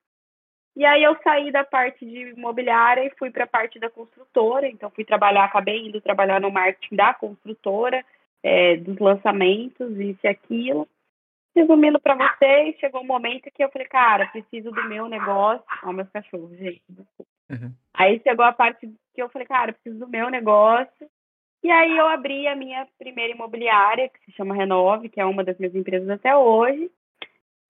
E 0.79 0.85
aí 0.85 1.03
eu 1.03 1.13
saí 1.21 1.51
da 1.51 1.65
parte 1.65 2.05
de 2.05 2.29
imobiliária 2.29 3.03
e 3.03 3.13
fui 3.19 3.29
para 3.29 3.43
a 3.43 3.47
parte 3.47 3.77
da 3.77 3.89
construtora. 3.89 4.65
Então, 4.65 4.89
fui 4.89 5.03
trabalhar, 5.03 5.43
acabei 5.43 5.85
indo 5.85 5.99
trabalhar 5.99 6.39
no 6.39 6.49
marketing 6.49 6.95
da 6.95 7.13
construtora, 7.13 8.01
é, 8.41 8.77
dos 8.77 8.97
lançamentos, 8.97 9.99
isso 9.99 10.21
e 10.23 10.27
aquilo. 10.29 10.87
Resumindo 11.53 11.99
para 11.99 12.15
vocês, 12.15 12.77
chegou 12.79 13.01
um 13.01 13.05
momento 13.05 13.51
que 13.53 13.61
eu 13.61 13.69
falei, 13.69 13.89
cara, 13.89 14.27
preciso 14.27 14.71
do 14.71 14.87
meu 14.87 15.09
negócio. 15.09 15.65
Ó, 15.83 15.91
meus 15.91 16.09
cachorros, 16.11 16.57
gente. 16.57 16.81
Uhum. 17.49 17.73
Aí 17.93 18.21
chegou 18.23 18.45
a 18.45 18.53
parte 18.53 18.89
que 19.13 19.21
eu 19.21 19.27
falei, 19.27 19.49
cara, 19.49 19.73
preciso 19.73 19.99
do 19.99 20.07
meu 20.07 20.29
negócio. 20.29 21.09
E 21.61 21.69
aí 21.69 21.97
eu 21.97 22.07
abri 22.07 22.47
a 22.47 22.55
minha 22.55 22.87
primeira 22.97 23.33
imobiliária, 23.33 24.07
que 24.07 24.23
se 24.23 24.31
chama 24.31 24.55
Renove, 24.55 25.09
que 25.09 25.19
é 25.19 25.25
uma 25.25 25.43
das 25.43 25.57
minhas 25.57 25.75
empresas 25.75 26.09
até 26.09 26.33
hoje. 26.37 26.89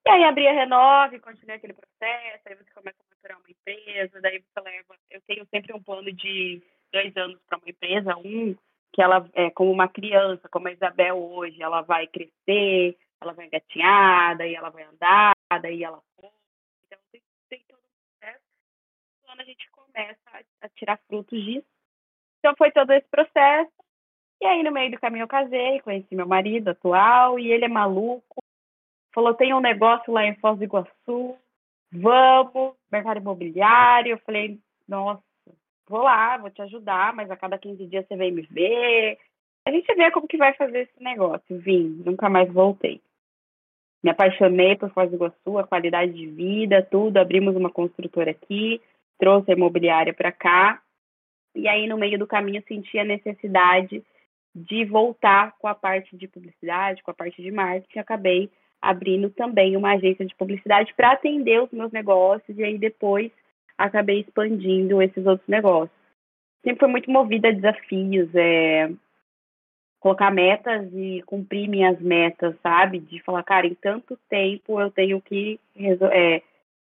E 0.06 0.10
aí 0.10 0.24
abri 0.24 0.48
a 0.48 0.54
Renove, 0.54 1.20
continuei 1.20 1.58
aquele 1.58 1.74
processo, 1.74 2.42
aí 2.46 2.56
você 2.56 2.72
começa 2.72 2.98
a 3.00 3.16
maturar 3.16 3.40
uma 3.40 3.50
empresa, 3.50 4.22
daí 4.22 4.40
você 4.40 4.62
leva. 4.62 4.96
Eu 5.10 5.22
tenho 5.28 5.46
sempre 5.48 5.74
um 5.74 5.84
plano 5.84 6.12
de 6.12 6.62
dois 6.92 7.16
anos 7.18 7.40
para 7.48 7.58
uma 7.58 7.70
empresa, 7.70 8.18
um 8.18 8.56
que 8.94 9.02
ela 9.02 9.30
é 9.34 9.50
como 9.52 9.72
uma 9.72 9.88
criança, 9.88 10.50
como 10.50 10.68
a 10.68 10.72
Isabel 10.72 11.18
hoje, 11.18 11.62
ela 11.62 11.82
vai 11.82 12.08
crescer, 12.08 12.98
ela 13.22 13.34
vai 13.34 13.46
engatinhar, 13.46 14.38
daí 14.38 14.56
ela 14.56 14.70
vai 14.70 14.84
andar, 14.84 15.34
daí 15.62 15.84
ela 15.84 16.02
Então, 16.18 17.00
tem, 17.12 17.22
tem 17.50 17.64
todo 17.68 17.78
um 17.78 18.20
processo. 18.20 18.44
Quando 19.24 19.42
a 19.42 19.44
gente 19.44 19.70
começa 19.72 20.20
a, 20.34 20.66
a, 20.66 20.70
tirar 20.70 21.00
frutos 21.08 21.40
disso. 21.44 21.68
Então, 22.40 22.56
foi 22.58 22.72
todo 22.72 22.92
esse 22.92 23.08
processo. 23.10 23.72
E 24.42 24.46
aí, 24.46 24.64
no 24.64 24.72
meio 24.72 24.92
do 24.92 25.00
caminho, 25.00 25.24
eu 25.24 25.28
casei, 25.28 25.82
conheci 25.82 26.16
meu 26.16 26.28
marido 26.28 26.70
atual, 26.70 27.38
e 27.38 27.52
ele 27.52 27.66
é 27.66 27.68
maluco. 27.68 28.39
Falou: 29.20 29.34
tem 29.34 29.54
um 29.54 29.60
negócio 29.60 30.14
lá 30.14 30.26
em 30.26 30.34
Foz 30.36 30.58
do 30.58 30.64
Iguaçu, 30.64 31.36
vamos, 31.92 32.74
mercado 32.90 33.20
imobiliário. 33.20 34.14
Eu 34.14 34.18
falei: 34.20 34.58
nossa, 34.88 35.22
vou 35.90 36.04
lá, 36.04 36.38
vou 36.38 36.50
te 36.50 36.62
ajudar, 36.62 37.14
mas 37.14 37.30
a 37.30 37.36
cada 37.36 37.58
15 37.58 37.86
dias 37.86 38.08
você 38.08 38.16
vem 38.16 38.32
me 38.32 38.44
ver. 38.44 39.18
A 39.68 39.72
gente 39.72 39.94
vê 39.94 40.10
como 40.10 40.26
que 40.26 40.38
vai 40.38 40.54
fazer 40.54 40.84
esse 40.84 41.04
negócio. 41.04 41.60
Vim, 41.60 42.02
nunca 42.06 42.30
mais 42.30 42.50
voltei 42.50 43.02
me 44.02 44.10
apaixonei 44.12 44.78
por 44.78 44.90
Foz 44.92 45.10
do 45.10 45.18
Iguaçu, 45.18 45.58
a 45.58 45.68
qualidade 45.68 46.14
de 46.14 46.26
vida, 46.26 46.82
tudo. 46.82 47.18
Abrimos 47.18 47.54
uma 47.54 47.70
construtora 47.70 48.32
aqui, 48.32 48.82
trouxe 49.18 49.52
a 49.52 49.54
imobiliária 49.54 50.14
para 50.14 50.32
cá. 50.32 50.82
E 51.54 51.68
aí, 51.68 51.86
no 51.86 51.98
meio 51.98 52.18
do 52.18 52.26
caminho, 52.26 52.64
senti 52.66 52.98
a 52.98 53.04
necessidade 53.04 54.02
de 54.56 54.86
voltar 54.86 55.54
com 55.60 55.68
a 55.68 55.76
parte 55.76 56.16
de 56.16 56.30
publicidade, 56.30 57.04
com 57.04 57.12
a 57.12 57.14
parte 57.14 57.42
de 57.42 57.52
marketing. 57.52 58.00
Acabei 58.00 58.50
abrindo 58.82 59.30
também 59.30 59.76
uma 59.76 59.94
agência 59.94 60.26
de 60.26 60.36
publicidade 60.36 60.94
para 60.96 61.12
atender 61.12 61.62
os 61.62 61.72
meus 61.72 61.92
negócios 61.92 62.58
e 62.58 62.64
aí 62.64 62.78
depois 62.78 63.32
acabei 63.78 64.22
expandindo 64.22 65.02
esses 65.02 65.26
outros 65.26 65.48
negócios. 65.48 65.98
Sempre 66.64 66.80
foi 66.80 66.90
muito 66.90 67.10
movida 67.10 67.50
a 67.50 67.52
desafios, 67.52 68.30
é, 68.36 68.92
colocar 70.00 70.32
metas 70.32 70.90
e 70.94 71.22
cumprir 71.26 71.70
minhas 71.70 72.00
metas, 72.00 72.56
sabe? 72.62 73.00
De 73.00 73.22
falar, 73.22 73.44
cara, 73.44 73.68
em 73.68 73.76
tanto 73.76 74.18
tempo 74.30 74.80
eu 74.80 74.92
tenho 74.92 75.22
que 75.22 75.60
é, 76.12 76.42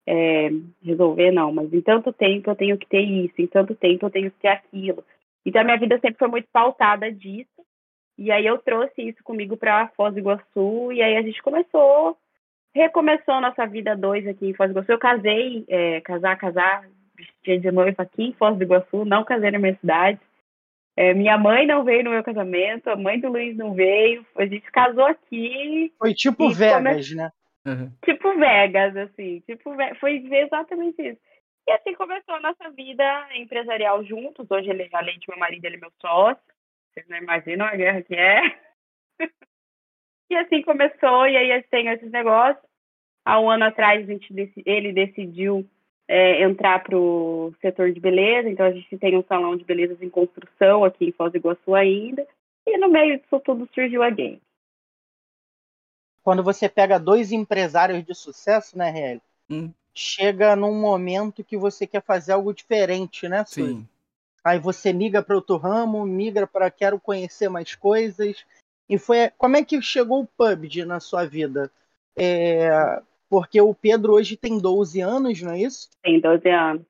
é, 0.06 0.50
resolver, 0.84 1.32
não, 1.32 1.52
mas 1.52 1.72
em 1.74 1.82
tanto 1.82 2.14
tempo 2.14 2.50
eu 2.50 2.56
tenho 2.56 2.78
que 2.78 2.88
ter 2.88 3.02
isso, 3.02 3.36
em 3.40 3.48
tanto 3.48 3.76
tempo 3.76 4.06
eu 4.06 4.10
tenho 4.10 4.32
que 4.32 4.40
ter 4.40 4.50
aquilo. 4.50 5.04
Então 5.46 5.62
a 5.62 5.64
minha 5.64 5.78
vida 5.78 6.00
sempre 6.00 6.18
foi 6.18 6.28
muito 6.28 6.48
pautada 6.52 7.12
disso. 7.12 7.57
E 8.18 8.32
aí 8.32 8.46
eu 8.46 8.58
trouxe 8.58 9.02
isso 9.02 9.24
comigo 9.24 9.56
para 9.56 9.90
Foz 9.90 10.14
do 10.14 10.20
Iguaçu 10.20 10.92
e 10.92 11.02
aí 11.02 11.18
a 11.18 11.22
gente 11.22 11.42
começou, 11.42 12.18
recomeçou 12.74 13.36
a 13.36 13.42
nossa 13.42 13.66
vida 13.68 13.96
dois 13.96 14.28
aqui 14.28 14.48
em 14.48 14.54
Foz 14.54 14.70
do 14.70 14.74
Iguaçu. 14.74 14.92
Eu 14.92 15.00
casei, 15.00 15.66
é, 15.68 16.02
casar, 16.02 16.36
casar, 16.38 16.88
dia 17.44 17.60
de 17.60 17.72
noiva 17.72 18.04
aqui 18.04 18.24
em 18.24 18.34
Foz 18.34 18.58
do 18.58 18.64
Iguaçu, 18.64 19.06
não 19.06 19.24
casei 19.24 19.52
na 19.52 19.60
minha 19.60 19.76
cidade. 19.76 20.20
É, 20.96 21.14
minha 21.14 21.38
mãe 21.38 21.68
não 21.68 21.84
veio 21.84 22.04
no 22.04 22.10
meu 22.10 22.24
casamento, 22.24 22.90
a 22.90 22.96
mãe 22.96 23.20
do 23.20 23.30
Luiz 23.30 23.56
não 23.56 23.76
veio. 23.76 24.26
A 24.36 24.48
gente 24.48 24.70
casou 24.72 25.06
aqui. 25.06 25.94
Foi 26.00 26.12
tipo 26.16 26.50
Vegas, 26.50 27.08
come... 27.08 27.16
né? 27.22 27.32
Uhum. 27.68 27.92
Tipo 28.04 28.36
Vegas, 28.36 28.98
assim. 28.98 29.42
Tipo, 29.42 29.76
foi 30.00 30.26
exatamente 30.32 31.00
isso. 31.00 31.20
E 31.68 31.72
assim 31.72 31.94
começou 31.94 32.34
a 32.34 32.40
nossa 32.40 32.72
vida 32.72 33.28
empresarial 33.36 34.04
juntos. 34.06 34.50
Hoje, 34.50 34.70
ele, 34.70 34.90
além 34.92 35.20
de 35.20 35.26
meu 35.30 35.38
marido, 35.38 35.66
ele 35.66 35.76
é 35.76 35.80
meu 35.80 35.92
sócio. 36.02 36.42
Vocês 36.98 37.08
não 37.10 37.18
imaginam 37.18 37.64
a 37.64 37.76
guerra 37.76 38.02
que 38.02 38.16
é. 38.16 38.42
e 40.32 40.36
assim 40.36 40.64
começou, 40.64 41.28
e 41.28 41.38
aí 41.38 41.62
tem 41.70 41.90
esses 41.90 42.10
negócios. 42.12 42.66
Há 43.24 43.40
um 43.40 43.52
ano 43.52 43.66
atrás, 43.66 44.02
a 44.02 44.12
gente, 44.12 44.34
ele 44.66 44.92
decidiu 44.92 45.64
é, 46.08 46.42
entrar 46.42 46.82
para 46.82 46.98
o 46.98 47.54
setor 47.62 47.92
de 47.92 48.00
beleza, 48.00 48.50
então 48.50 48.66
a 48.66 48.72
gente 48.72 48.98
tem 48.98 49.16
um 49.16 49.24
salão 49.24 49.56
de 49.56 49.64
belezas 49.64 50.02
em 50.02 50.10
construção 50.10 50.84
aqui 50.84 51.06
em 51.06 51.12
Foz 51.12 51.32
do 51.32 51.38
Iguaçu 51.38 51.76
ainda, 51.76 52.26
e 52.66 52.78
no 52.80 52.90
meio 52.90 53.20
disso 53.20 53.40
tudo 53.42 53.70
surgiu 53.76 54.02
a 54.02 54.10
game. 54.10 54.42
Quando 56.24 56.42
você 56.42 56.68
pega 56.68 57.00
dois 57.00 57.32
empresários 57.32 58.04
de 58.04 58.16
sucesso, 58.16 58.76
né, 58.76 58.90
Riel? 58.90 59.22
Hum. 59.48 59.72
Chega 59.94 60.56
num 60.56 60.74
momento 60.74 61.44
que 61.44 61.58
você 61.58 61.86
quer 61.86 62.02
fazer 62.02 62.32
algo 62.32 62.54
diferente, 62.56 63.30
né, 63.30 63.44
Sim. 63.46 63.68
Sim. 63.68 63.88
Aí 64.44 64.60
você 64.60 64.94
migra 64.94 65.22
para 65.22 65.36
outro 65.36 65.58
ramo, 65.58 66.06
migra 66.06 66.48
para 66.48 66.72
quero 66.72 67.00
conhecer 67.00 67.50
mais 67.50 67.76
coisas. 67.76 68.46
E 68.90 68.98
foi 68.98 69.30
como 69.38 69.58
é 69.58 69.64
que 69.64 69.82
chegou 69.82 70.22
o 70.22 70.28
PUBG 70.28 70.86
na 70.86 71.00
sua 71.00 71.26
vida? 71.26 71.72
É, 72.16 72.70
porque 73.30 73.60
o 73.60 73.74
Pedro 73.74 74.14
hoje 74.14 74.38
tem 74.38 74.60
12 74.60 75.02
anos, 75.02 75.42
não 75.42 75.52
é 75.52 75.60
isso? 75.60 75.90
Tem 76.02 76.20
12 76.20 76.50
anos. 76.50 76.86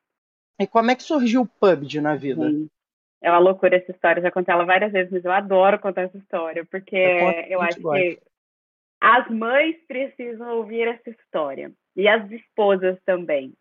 E 0.59 0.67
como 0.67 0.91
é 0.91 0.95
que 0.95 1.03
surgiu 1.03 1.41
o 1.41 1.47
PUBG 1.47 2.01
na 2.01 2.15
vida? 2.15 2.49
Sim. 2.49 2.69
É 3.21 3.31
uma 3.31 3.39
loucura 3.39 3.77
essa 3.77 3.91
história, 3.91 4.21
já 4.21 4.31
contei 4.31 4.53
ela 4.53 4.63
várias 4.63 4.91
vezes, 4.91 5.11
mas 5.11 5.25
eu 5.25 5.31
adoro 5.31 5.79
contar 5.79 6.03
essa 6.03 6.17
história, 6.17 6.63
porque 6.65 6.95
eu, 6.95 7.31
eu 7.49 7.61
acho 7.61 7.81
gosta. 7.81 7.99
que 7.99 8.21
as 9.01 9.29
mães 9.29 9.75
precisam 9.87 10.57
ouvir 10.57 10.87
essa 10.87 11.09
história. 11.09 11.71
E 11.95 12.07
as 12.07 12.29
esposas 12.31 12.97
também. 13.03 13.53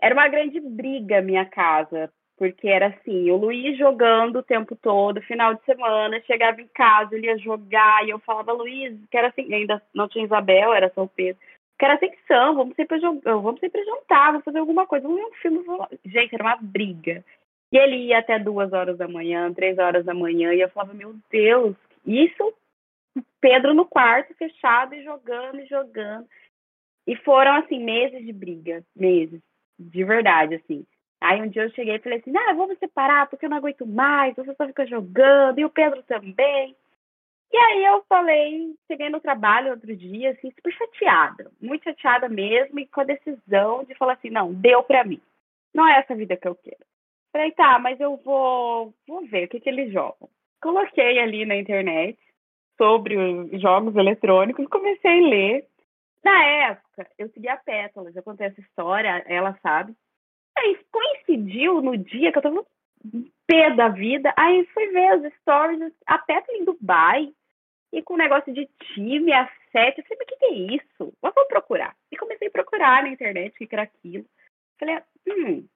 Era 0.00 0.14
uma 0.14 0.28
grande 0.28 0.60
briga 0.60 1.20
minha 1.20 1.44
casa, 1.44 2.12
porque 2.40 2.68
era 2.68 2.86
assim, 2.86 3.30
o 3.30 3.36
Luiz 3.36 3.76
jogando 3.76 4.36
o 4.38 4.42
tempo 4.42 4.74
todo, 4.74 5.20
final 5.20 5.54
de 5.54 5.62
semana, 5.64 6.22
chegava 6.22 6.58
em 6.58 6.68
casa, 6.68 7.14
ele 7.14 7.26
ia 7.26 7.36
jogar, 7.36 8.02
e 8.06 8.10
eu 8.10 8.18
falava, 8.20 8.50
Luiz, 8.50 8.98
que 9.10 9.16
era 9.16 9.28
assim, 9.28 9.52
ainda 9.52 9.82
não 9.94 10.08
tinha 10.08 10.24
Isabel, 10.24 10.72
era 10.72 10.90
só 10.94 11.02
o 11.02 11.08
Pedro 11.08 11.38
quero 11.80 11.94
atenção, 11.94 12.54
vamos 12.54 12.76
sempre 12.76 13.00
vamos 13.24 13.58
sempre 13.58 13.82
jantar, 13.82 14.32
vamos 14.32 14.44
fazer 14.44 14.58
alguma 14.58 14.86
coisa, 14.86 15.08
vamos 15.08 15.22
ver 15.22 15.28
um 15.28 15.34
filme. 15.34 15.64
Gente, 16.04 16.34
era 16.34 16.44
uma 16.44 16.58
briga. 16.60 17.24
E 17.72 17.78
ele 17.78 17.96
ia 18.08 18.18
até 18.18 18.38
duas 18.38 18.70
horas 18.74 18.98
da 18.98 19.08
manhã, 19.08 19.52
três 19.54 19.78
horas 19.78 20.04
da 20.04 20.12
manhã, 20.12 20.52
e 20.52 20.60
eu 20.60 20.68
falava, 20.68 20.92
meu 20.92 21.14
Deus, 21.30 21.74
isso 22.04 22.54
Pedro 23.40 23.72
no 23.72 23.86
quarto, 23.86 24.34
fechado 24.34 24.94
e 24.94 25.02
jogando 25.02 25.60
e 25.60 25.66
jogando. 25.66 26.28
E 27.06 27.16
foram, 27.16 27.54
assim, 27.54 27.82
meses 27.82 28.24
de 28.26 28.32
briga, 28.32 28.84
meses, 28.94 29.40
de 29.78 30.04
verdade, 30.04 30.56
assim. 30.56 30.84
Aí 31.20 31.40
um 31.42 31.48
dia 31.48 31.64
eu 31.64 31.70
cheguei 31.70 31.96
e 31.96 32.00
falei 32.00 32.18
assim, 32.18 32.32
ah, 32.36 32.54
vamos 32.54 32.78
separar, 32.78 33.28
porque 33.28 33.44
eu 33.44 33.50
não 33.50 33.58
aguento 33.58 33.86
mais, 33.86 34.34
você 34.34 34.54
só 34.54 34.66
fica 34.66 34.86
jogando, 34.86 35.58
e 35.58 35.64
o 35.64 35.70
Pedro 35.70 36.02
também. 36.04 36.74
E 37.52 37.56
aí 37.56 37.84
eu 37.84 38.02
falei, 38.08 38.74
cheguei 38.86 39.10
no 39.10 39.20
trabalho 39.20 39.72
outro 39.72 39.94
dia, 39.94 40.30
assim, 40.30 40.50
super 40.52 40.72
chateada, 40.72 41.50
muito 41.60 41.84
chateada 41.84 42.28
mesmo, 42.28 42.78
e 42.78 42.86
com 42.86 43.00
a 43.00 43.04
decisão 43.04 43.84
de 43.84 43.94
falar 43.96 44.14
assim, 44.14 44.30
não, 44.30 44.52
deu 44.54 44.82
para 44.82 45.04
mim. 45.04 45.20
Não 45.74 45.86
é 45.86 45.98
essa 45.98 46.14
vida 46.14 46.36
que 46.36 46.48
eu 46.48 46.54
quero. 46.54 46.84
Falei, 47.32 47.52
tá, 47.52 47.78
mas 47.78 48.00
eu 48.00 48.16
vou, 48.16 48.94
vou 49.06 49.26
ver 49.26 49.44
o 49.44 49.48
que, 49.48 49.60
que 49.60 49.68
eles 49.68 49.92
jogam. 49.92 50.28
Coloquei 50.60 51.18
ali 51.18 51.44
na 51.44 51.56
internet 51.56 52.18
sobre 52.76 53.16
os 53.16 53.60
jogos 53.60 53.94
eletrônicos, 53.94 54.66
comecei 54.68 55.18
a 55.18 55.28
ler. 55.28 55.66
Na 56.24 56.44
época, 56.44 57.06
eu 57.18 57.28
segui 57.30 57.48
a 57.48 57.56
Pétala, 57.56 58.12
já 58.12 58.22
contei 58.22 58.46
essa 58.46 58.60
história, 58.60 59.22
ela 59.26 59.58
sabe. 59.62 59.94
Aí 60.60 60.78
coincidiu 60.92 61.80
no 61.80 61.96
dia 61.96 62.30
que 62.30 62.38
eu 62.38 62.42
tava 62.42 62.66
pé 63.46 63.70
da 63.74 63.88
vida, 63.88 64.32
aí 64.36 64.66
fui 64.74 64.86
ver 64.88 65.08
as 65.08 65.34
stories, 65.40 65.92
a 66.06 66.18
Pétala 66.18 66.58
em 66.58 66.64
Dubai, 66.64 67.32
e 67.92 68.02
com 68.02 68.14
o 68.14 68.18
negócio 68.18 68.52
de 68.52 68.68
time, 68.94 69.32
a 69.32 69.50
sete, 69.72 69.98
eu 69.98 70.04
falei, 70.04 70.18
mas 70.18 70.20
o 70.20 70.26
que, 70.26 70.36
que 70.36 70.44
é 70.44 70.76
isso? 70.76 71.14
Mas 71.20 71.34
vou 71.34 71.46
procurar. 71.46 71.96
E 72.12 72.16
comecei 72.16 72.48
a 72.48 72.50
procurar 72.50 73.02
na 73.02 73.08
internet 73.08 73.52
o 73.52 73.66
que 73.66 73.74
era 73.74 73.82
aquilo. 73.82 74.24
Falei, 74.78 74.98
hum, 75.26 75.66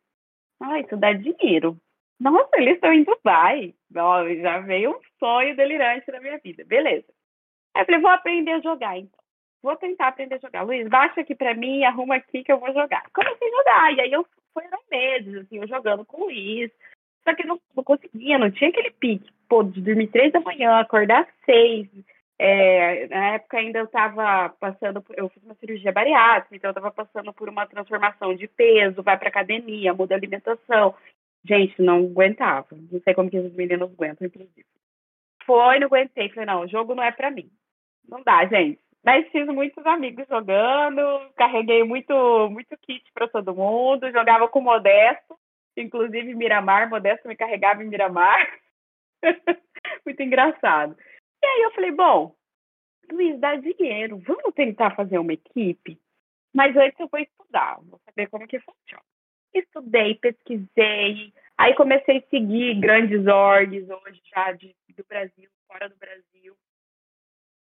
ah, 0.60 0.78
isso 0.78 0.96
dá 0.96 1.12
dinheiro. 1.12 1.76
Nossa, 2.20 2.50
eles 2.54 2.74
estão 2.74 2.92
em 2.92 3.02
Dubai. 3.02 3.74
Ó, 3.96 4.28
já 4.34 4.60
veio 4.60 4.92
um 4.92 5.00
sonho 5.18 5.56
delirante 5.56 6.10
na 6.12 6.20
minha 6.20 6.38
vida. 6.38 6.64
Beleza. 6.64 7.06
Aí 7.74 7.82
eu 7.82 7.86
falei, 7.86 8.00
vou 8.00 8.10
aprender 8.10 8.52
a 8.52 8.60
jogar 8.60 8.96
então. 8.96 9.24
vou 9.62 9.76
tentar 9.76 10.08
aprender 10.08 10.36
a 10.36 10.38
jogar. 10.38 10.62
Luiz, 10.62 10.88
baixa 10.88 11.20
aqui 11.20 11.34
para 11.34 11.54
mim, 11.54 11.84
arruma 11.84 12.16
aqui 12.16 12.44
que 12.44 12.52
eu 12.52 12.60
vou 12.60 12.72
jogar. 12.72 13.04
Comecei 13.12 13.48
a 13.48 13.56
jogar, 13.56 13.94
e 13.94 14.00
aí 14.02 14.12
eu 14.12 14.24
foram 14.54 14.78
meses, 14.90 15.34
assim, 15.36 15.58
eu 15.58 15.68
jogando 15.68 16.04
com 16.04 16.22
o 16.22 16.24
Luiz. 16.26 16.70
Só 17.24 17.34
que 17.34 17.46
não, 17.46 17.60
não 17.74 17.82
conseguia, 17.82 18.38
não 18.38 18.50
tinha 18.50 18.70
aquele 18.70 18.90
pique, 18.90 19.30
pô, 19.48 19.62
de 19.62 19.80
dormir 19.80 20.08
três 20.08 20.32
da 20.32 20.40
manhã, 20.40 20.78
acordar 20.78 21.28
seis. 21.44 21.88
É, 22.38 23.06
na 23.08 23.34
época 23.34 23.58
ainda 23.58 23.78
eu 23.78 23.84
estava 23.84 24.50
passando, 24.60 25.00
por, 25.00 25.16
eu 25.18 25.28
fiz 25.28 25.42
uma 25.42 25.54
cirurgia 25.54 25.92
bariátrica, 25.92 26.56
então 26.56 26.68
eu 26.68 26.72
estava 26.72 26.90
passando 26.90 27.32
por 27.32 27.48
uma 27.48 27.66
transformação 27.66 28.34
de 28.34 28.48
peso, 28.48 29.02
vai 29.02 29.18
para 29.18 29.28
academia, 29.28 29.94
muda 29.94 30.14
a 30.14 30.18
alimentação. 30.18 30.94
Gente, 31.44 31.80
não 31.80 31.98
aguentava. 31.98 32.66
Não 32.72 33.00
sei 33.00 33.14
como 33.14 33.30
que 33.30 33.38
os 33.38 33.54
meninos 33.54 33.90
aguentam, 33.90 34.26
inclusive. 34.26 34.66
Foi, 35.44 35.78
não 35.78 35.86
aguentei. 35.86 36.28
Falei, 36.30 36.46
não, 36.46 36.62
o 36.62 36.68
jogo 36.68 36.94
não 36.94 37.02
é 37.02 37.12
para 37.12 37.30
mim. 37.30 37.50
Não 38.08 38.22
dá, 38.22 38.44
gente. 38.46 38.80
Mas 39.04 39.28
fiz 39.28 39.46
muitos 39.46 39.84
amigos 39.84 40.26
jogando, 40.26 41.30
carreguei 41.36 41.84
muito, 41.84 42.48
muito 42.50 42.74
kit 42.78 43.04
para 43.12 43.28
todo 43.28 43.54
mundo, 43.54 44.10
jogava 44.10 44.48
com 44.48 44.62
Modesto, 44.62 45.38
inclusive 45.76 46.34
Miramar, 46.34 46.88
Modesto 46.88 47.28
me 47.28 47.36
carregava 47.36 47.84
em 47.84 47.88
Miramar. 47.88 48.48
muito 50.06 50.22
engraçado. 50.22 50.96
E 51.42 51.46
aí 51.46 51.62
eu 51.64 51.72
falei, 51.72 51.90
bom, 51.90 52.34
Luiz, 53.12 53.38
dá 53.38 53.56
dinheiro, 53.56 54.18
vamos 54.26 54.54
tentar 54.54 54.96
fazer 54.96 55.18
uma 55.18 55.34
equipe? 55.34 56.00
Mas 56.54 56.74
antes 56.74 56.98
eu 56.98 57.08
vou 57.08 57.20
estudar, 57.20 57.78
vou 57.82 58.00
saber 58.06 58.28
como 58.28 58.46
que 58.46 58.58
funciona. 58.60 59.04
Estudei, 59.52 60.14
pesquisei, 60.14 61.32
aí 61.58 61.74
comecei 61.74 62.18
a 62.18 62.30
seguir 62.30 62.80
grandes 62.80 63.26
orgs 63.26 63.86
hoje 63.88 64.22
já 64.34 64.52
de, 64.52 64.74
do 64.96 65.04
Brasil, 65.04 65.50
fora 65.66 65.90
do 65.90 65.96
Brasil. 65.96 66.56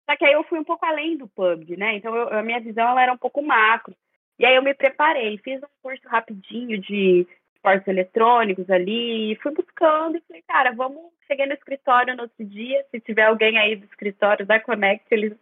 Só 0.05 0.15
que 0.17 0.25
aí 0.25 0.33
eu 0.33 0.43
fui 0.43 0.59
um 0.59 0.63
pouco 0.63 0.85
além 0.85 1.17
do 1.17 1.27
PUBG, 1.27 1.77
né? 1.77 1.95
Então 1.95 2.15
eu, 2.15 2.29
a 2.29 2.43
minha 2.43 2.59
visão 2.59 2.87
ela 2.89 3.01
era 3.01 3.13
um 3.13 3.17
pouco 3.17 3.41
macro. 3.41 3.95
E 4.37 4.45
aí 4.45 4.55
eu 4.55 4.63
me 4.63 4.73
preparei, 4.73 5.37
fiz 5.37 5.61
um 5.63 5.67
curso 5.81 6.07
rapidinho 6.07 6.79
de 6.79 7.25
esportes 7.55 7.87
eletrônicos 7.87 8.69
ali, 8.69 9.37
fui 9.41 9.53
buscando 9.53 10.17
e 10.17 10.21
falei, 10.21 10.43
cara, 10.47 10.71
vamos. 10.71 11.13
Cheguei 11.25 11.45
no 11.45 11.53
escritório 11.53 12.15
no 12.15 12.23
outro 12.23 12.45
dia, 12.45 12.85
se 12.91 12.99
tiver 12.99 13.23
alguém 13.23 13.57
aí 13.57 13.77
do 13.77 13.85
escritório 13.85 14.45
da 14.45 14.59
Connect, 14.59 15.05
eles 15.09 15.33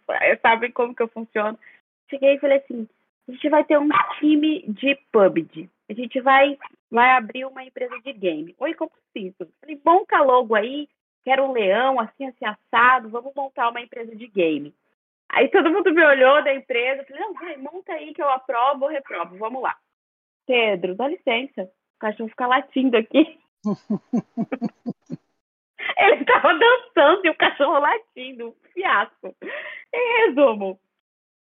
sabem 0.42 0.72
como 0.72 0.94
que 0.94 1.02
eu 1.02 1.08
funciono. 1.08 1.58
Cheguei 2.08 2.36
e 2.36 2.40
falei 2.40 2.58
assim: 2.60 2.88
a 3.28 3.32
gente 3.32 3.50
vai 3.50 3.64
ter 3.64 3.80
um 3.80 3.90
time 4.20 4.64
de 4.68 4.96
PUBG. 5.12 5.70
A 5.90 5.94
gente 5.94 6.22
vai, 6.22 6.58
vai 6.90 7.12
abrir 7.12 7.46
uma 7.46 7.64
empresa 7.64 8.00
de 8.00 8.14
game. 8.14 8.56
Oi, 8.60 8.74
como 8.76 8.92
assim? 9.10 9.34
Falei, 9.60 9.80
bom 9.84 10.06
logo 10.24 10.54
aí, 10.54 10.88
quero 11.24 11.44
um 11.44 11.52
leão, 11.52 12.00
assim, 12.00 12.28
assim, 12.28 12.46
assado, 12.46 13.10
vamos 13.10 13.34
montar 13.36 13.70
uma 13.70 13.82
empresa 13.82 14.16
de 14.16 14.28
game. 14.28 14.74
Aí 15.30 15.48
todo 15.50 15.72
mundo 15.72 15.94
me 15.94 16.04
olhou 16.04 16.44
da 16.44 16.54
empresa, 16.54 17.06
falei, 17.06 17.22
não, 17.22 17.34
vai, 17.34 17.58
monta 17.58 17.94
aí 17.94 18.14
que 18.14 18.22
eu 18.22 18.30
aprovo 18.30 18.86
ou 18.86 18.92
reprovo, 18.92 19.38
vamos 19.38 19.62
lá. 19.62 19.76
Pedro, 20.46 20.96
dá 20.96 21.08
licença, 21.08 21.64
o 21.64 22.00
cachorro 22.00 22.30
fica 22.30 22.48
latindo 22.48 22.98
aqui. 22.98 23.40
Ele 25.98 26.22
estava 26.22 26.54
dançando 26.54 27.26
e 27.26 27.30
o 27.30 27.36
cachorro 27.36 27.80
latindo, 27.80 28.50
um 28.50 28.56
fiasco. 28.74 29.36
Em 29.94 30.28
resumo, 30.28 30.72
o 30.72 30.80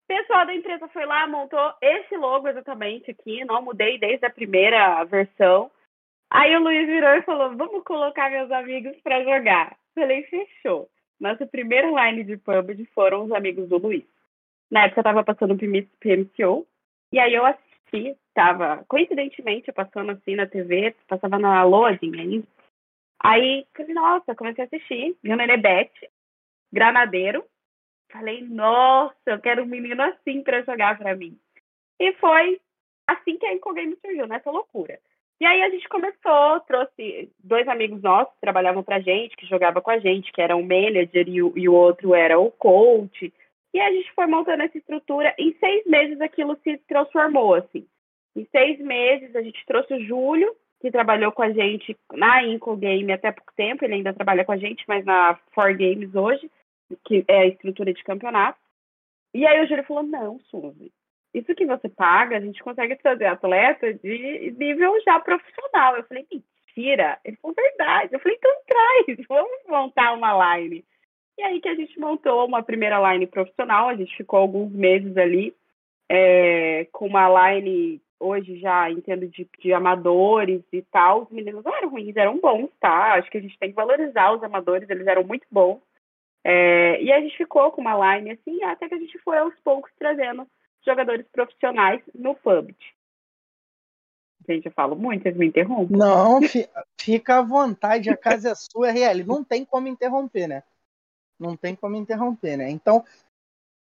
pessoal 0.07 0.47
da 0.47 0.55
empresa 0.55 0.89
foi 0.89 1.05
lá, 1.05 1.27
montou 1.27 1.75
esse 1.81 2.17
logo 2.17 2.49
exatamente 2.49 3.11
aqui, 3.11 3.45
não 3.45 3.63
mudei 3.63 3.99
desde 3.99 4.25
a 4.27 4.31
primeira 4.31 5.03
versão. 5.05 5.71
Aí 6.31 6.57
o 6.57 6.61
Luiz 6.61 6.87
virou 6.87 7.15
e 7.15 7.23
falou: 7.23 7.57
Vamos 7.57 7.85
colocar 7.85 8.31
meus 8.31 8.51
amigos 8.51 8.97
para 9.03 9.23
jogar. 9.23 9.77
Falei: 9.95 10.25
Fechou. 10.25 10.89
Nossa 11.19 11.47
primeira 11.47 11.89
line 11.89 12.25
de 12.25 12.37
PUBG 12.37 12.87
foram 12.95 13.25
os 13.25 13.33
amigos 13.33 13.69
do 13.69 13.79
Luiz. 13.79 14.05
Na 14.71 14.85
época 14.85 15.01
eu 15.01 15.05
tava 15.05 15.25
passando 15.25 15.55
o 15.55 15.59
PMCO, 15.59 16.67
e 17.13 17.19
aí 17.19 17.35
eu 17.35 17.47
assisti, 17.47 18.17
tava 18.35 18.85
coincidentemente 18.89 19.73
passando 19.73 20.11
assim 20.13 20.35
na 20.35 20.47
TV, 20.47 20.95
passava 21.07 21.39
na 21.39 21.63
loading 21.63 22.19
ainda. 22.19 22.47
Aí, 23.19 23.67
falei, 23.75 23.95
nossa, 23.95 24.35
comecei 24.35 24.65
a 24.65 24.67
assistir, 24.67 25.17
vi 25.23 25.33
o 25.33 25.37
Nenebete, 25.37 26.11
granadeiro. 26.73 27.45
Falei, 28.13 28.43
nossa, 28.43 29.17
eu 29.27 29.41
quero 29.41 29.63
um 29.63 29.67
menino 29.67 30.03
assim 30.03 30.43
para 30.43 30.63
jogar 30.63 30.99
para 30.99 31.17
mim. 31.17 31.39
E 31.99 32.13
foi 32.15 32.61
assim 33.07 33.39
que 33.39 33.47
a 33.47 33.55
Incogame 33.55 33.97
surgiu, 33.97 34.27
nessa 34.27 34.51
loucura. 34.51 35.01
E 35.39 35.45
aí 35.45 35.63
a 35.63 35.69
gente 35.69 35.87
começou, 35.89 36.61
trouxe 36.61 37.31
dois 37.45 37.69
amigos 37.69 38.01
nossos 38.03 38.33
que 38.35 38.41
trabalhavam 38.41 38.83
pra 38.83 39.01
gente, 39.01 39.37
que 39.37 39.47
jogavam 39.47 39.83
com 39.83 39.91
a 39.91 39.99
gente, 39.99 40.33
que 40.33 40.41
era 40.41 40.57
o 40.57 40.63
manager 40.63 41.29
e 41.29 41.43
o, 41.43 41.53
e 41.57 41.69
o 41.69 41.75
outro 41.75 42.15
era 42.15 42.39
o 42.39 42.51
coach. 42.51 43.33
E 43.75 43.81
a 43.81 43.93
gente 43.93 44.11
foi 44.15 44.27
montando 44.27 44.63
essa 44.63 44.79
estrutura. 44.79 45.35
Em 45.39 45.55
seis 45.59 45.85
meses 45.85 46.19
aquilo 46.23 46.59
se 46.65 46.79
transformou, 46.89 47.55
assim. 47.55 47.87
Em 48.35 48.47
seis 48.51 48.79
meses 48.81 49.37
a 49.37 49.43
gente 49.43 49.63
trouxe 49.67 49.93
o 49.93 50.05
Júlio, 50.05 50.57
que 50.81 50.91
trabalhou 50.91 51.31
com 51.33 51.43
a 51.43 51.51
gente 51.51 51.95
na 52.13 52.43
Inco 52.43 52.75
Game 52.77 53.13
até 53.13 53.31
pouco 53.31 53.53
tempo, 53.55 53.85
ele 53.85 53.95
ainda 53.95 54.15
trabalha 54.15 54.45
com 54.45 54.53
a 54.53 54.57
gente, 54.57 54.85
mas 54.89 55.05
na 55.05 55.39
For 55.53 55.77
Games 55.77 56.15
hoje, 56.15 56.51
que 57.05 57.25
é 57.29 57.41
a 57.41 57.47
estrutura 57.47 57.93
de 57.93 58.03
campeonato. 58.03 58.59
E 59.35 59.47
aí 59.47 59.63
o 59.63 59.67
Júlio 59.67 59.85
falou, 59.85 60.03
não, 60.03 60.41
Suzy, 60.51 60.91
isso 61.39 61.55
que 61.55 61.67
você 61.67 61.89
paga, 61.89 62.37
a 62.37 62.41
gente 62.41 62.63
consegue 62.63 62.97
trazer 62.97 63.27
atleta 63.27 63.93
de 63.93 64.55
nível 64.59 64.93
já 65.05 65.21
profissional. 65.21 65.97
Eu 65.97 66.05
falei, 66.05 66.27
mentira. 66.33 67.19
Ele 67.25 67.37
falou, 67.37 67.55
verdade. 67.55 68.15
Eu 68.15 68.21
falei, 68.21 68.39
então 68.39 68.53
traz, 68.67 69.19
vamos 69.29 69.63
montar 69.69 70.15
uma 70.15 70.57
line. 70.57 70.85
E 71.39 71.43
aí 71.43 71.61
que 71.61 71.69
a 71.69 71.75
gente 71.75 71.99
montou 72.01 72.47
uma 72.47 72.63
primeira 72.63 73.13
line 73.13 73.27
profissional, 73.27 73.89
a 73.89 73.95
gente 73.95 74.17
ficou 74.17 74.39
alguns 74.39 74.73
meses 74.73 75.15
ali 75.19 75.55
é, 76.09 76.87
com 76.91 77.07
uma 77.07 77.51
line, 77.51 78.01
hoje 78.19 78.59
já 78.59 78.91
entendo 78.91 79.29
de, 79.29 79.47
de 79.61 79.73
amadores 79.75 80.63
e 80.73 80.81
tal. 80.83 81.25
Os 81.25 81.31
meninos 81.31 81.63
não 81.63 81.75
eram 81.77 81.91
ruins, 81.91 82.17
eram 82.17 82.39
bons, 82.39 82.71
tá? 82.81 83.15
Acho 83.15 83.31
que 83.31 83.37
a 83.37 83.43
gente 83.43 83.59
tem 83.59 83.69
que 83.69 83.77
valorizar 83.77 84.33
os 84.33 84.43
amadores, 84.43 84.89
eles 84.89 85.07
eram 85.07 85.25
muito 85.25 85.47
bons. 85.51 85.81
É, 86.43 87.03
e 87.03 87.13
a 87.13 87.21
gente 87.21 87.37
ficou 87.37 87.71
com 87.73 87.83
uma 87.83 88.17
line 88.17 88.31
assim, 88.31 88.63
até 88.63 88.89
que 88.89 88.95
a 88.95 88.99
gente 88.99 89.19
foi 89.19 89.37
aos 89.37 89.55
poucos 89.61 89.91
trazendo 89.99 90.47
jogadores 90.87 91.27
profissionais 91.33 92.03
no 92.15 92.35
PUBG. 92.35 92.77
Gente, 94.49 94.67
eu 94.67 94.73
falo 94.73 94.95
muito, 94.95 95.25
vocês 95.25 95.37
me 95.37 95.47
interrompem. 95.47 95.97
Não, 95.97 96.41
fica 97.01 97.39
à 97.39 97.43
vontade, 97.43 98.09
a 98.09 98.17
casa 98.17 98.51
é 98.51 98.55
sua, 98.55 98.91
RL. 98.91 99.25
Não 99.25 99.43
tem 99.43 99.65
como 99.65 99.89
interromper, 99.89 100.47
né? 100.47 100.63
Não 101.39 101.57
tem 101.57 101.75
como 101.75 101.97
interromper, 101.97 102.57
né? 102.57 102.71
Então, 102.71 103.05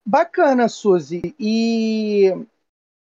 bacana, 0.07 0.69
Suzy. 0.69 1.35
E 1.39 2.33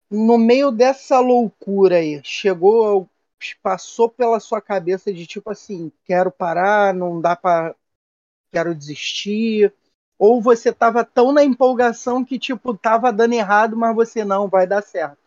no 0.10 0.38
meio 0.38 0.72
dessa 0.72 1.20
loucura 1.20 1.98
aí, 1.98 2.22
chegou, 2.24 3.10
passou 3.62 4.10
pela 4.10 4.40
sua 4.40 4.62
cabeça 4.62 5.14
de 5.14 5.28
tipo 5.28 5.50
assim, 5.50 5.92
quero 6.06 6.32
parar, 6.32 6.94
não 6.94 7.20
dá 7.20 7.36
para 7.36 7.76
quero 8.52 8.74
desistir, 8.74 9.74
ou 10.18 10.42
você 10.42 10.74
tava 10.74 11.04
tão 11.04 11.32
na 11.34 11.44
empolgação 11.44 12.24
que, 12.24 12.40
tipo, 12.40 12.78
tava 12.78 13.12
dando 13.12 13.34
errado, 13.34 13.76
mas 13.76 13.96
você 13.96 14.24
não, 14.24 14.48
vai 14.48 14.66
dar 14.66 14.82
certo? 14.82 15.18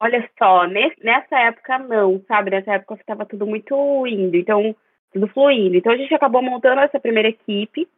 Olha 0.00 0.28
só, 0.38 0.66
nessa 0.66 1.38
época 1.38 1.78
não, 1.78 2.22
sabe? 2.26 2.50
Nessa 2.50 2.72
época 2.72 2.94
estava 2.94 3.24
tudo 3.24 3.46
muito 3.46 4.06
indo, 4.06 4.36
então, 4.36 4.74
tudo 5.12 5.28
fluindo. 5.28 5.76
Então 5.76 5.92
a 5.92 5.96
gente 5.96 6.12
acabou 6.12 6.42
montando 6.42 6.80
essa 6.80 7.00
primeira 7.00 7.28
equipe. 7.28 7.88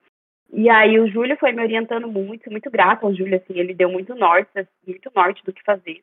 E 0.52 0.68
aí 0.70 1.00
o 1.00 1.08
Júlio 1.08 1.36
foi 1.36 1.50
me 1.52 1.62
orientando 1.62 2.06
muito, 2.06 2.50
muito 2.50 2.70
grato 2.70 3.04
ao 3.04 3.14
Júlio, 3.14 3.36
assim, 3.36 3.58
ele 3.58 3.74
deu 3.74 3.90
muito 3.90 4.14
norte, 4.14 4.50
muito 4.86 5.10
norte 5.14 5.44
do 5.44 5.52
que 5.52 5.62
fazer. 5.64 6.02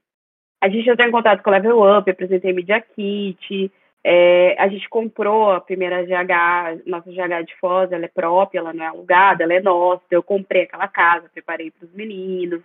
A 0.61 0.67
gente 0.67 0.89
entrou 0.89 1.07
em 1.07 1.11
contato 1.11 1.41
com 1.41 1.49
o 1.49 1.53
Level 1.53 1.97
Up, 1.97 2.09
apresentei 2.09 2.51
Media 2.51 2.81
Kit, 2.81 3.71
é, 4.05 4.55
a 4.59 4.67
gente 4.67 4.89
comprou 4.89 5.51
a 5.51 5.61
primeira 5.61 6.03
GH, 6.03 6.83
nossa 6.85 7.09
GH 7.09 7.45
de 7.45 7.55
Foz, 7.55 7.91
ela 7.91 8.03
é 8.03 8.09
própria, 8.09 8.59
ela 8.59 8.73
não 8.73 8.83
é 8.83 8.87
alugada, 8.87 9.43
ela 9.43 9.53
é 9.53 9.61
nossa. 9.61 10.03
Eu 10.11 10.21
comprei 10.21 10.63
aquela 10.63 10.87
casa, 10.89 11.29
preparei 11.29 11.71
para 11.71 11.85
os 11.85 11.93
meninos, 11.93 12.61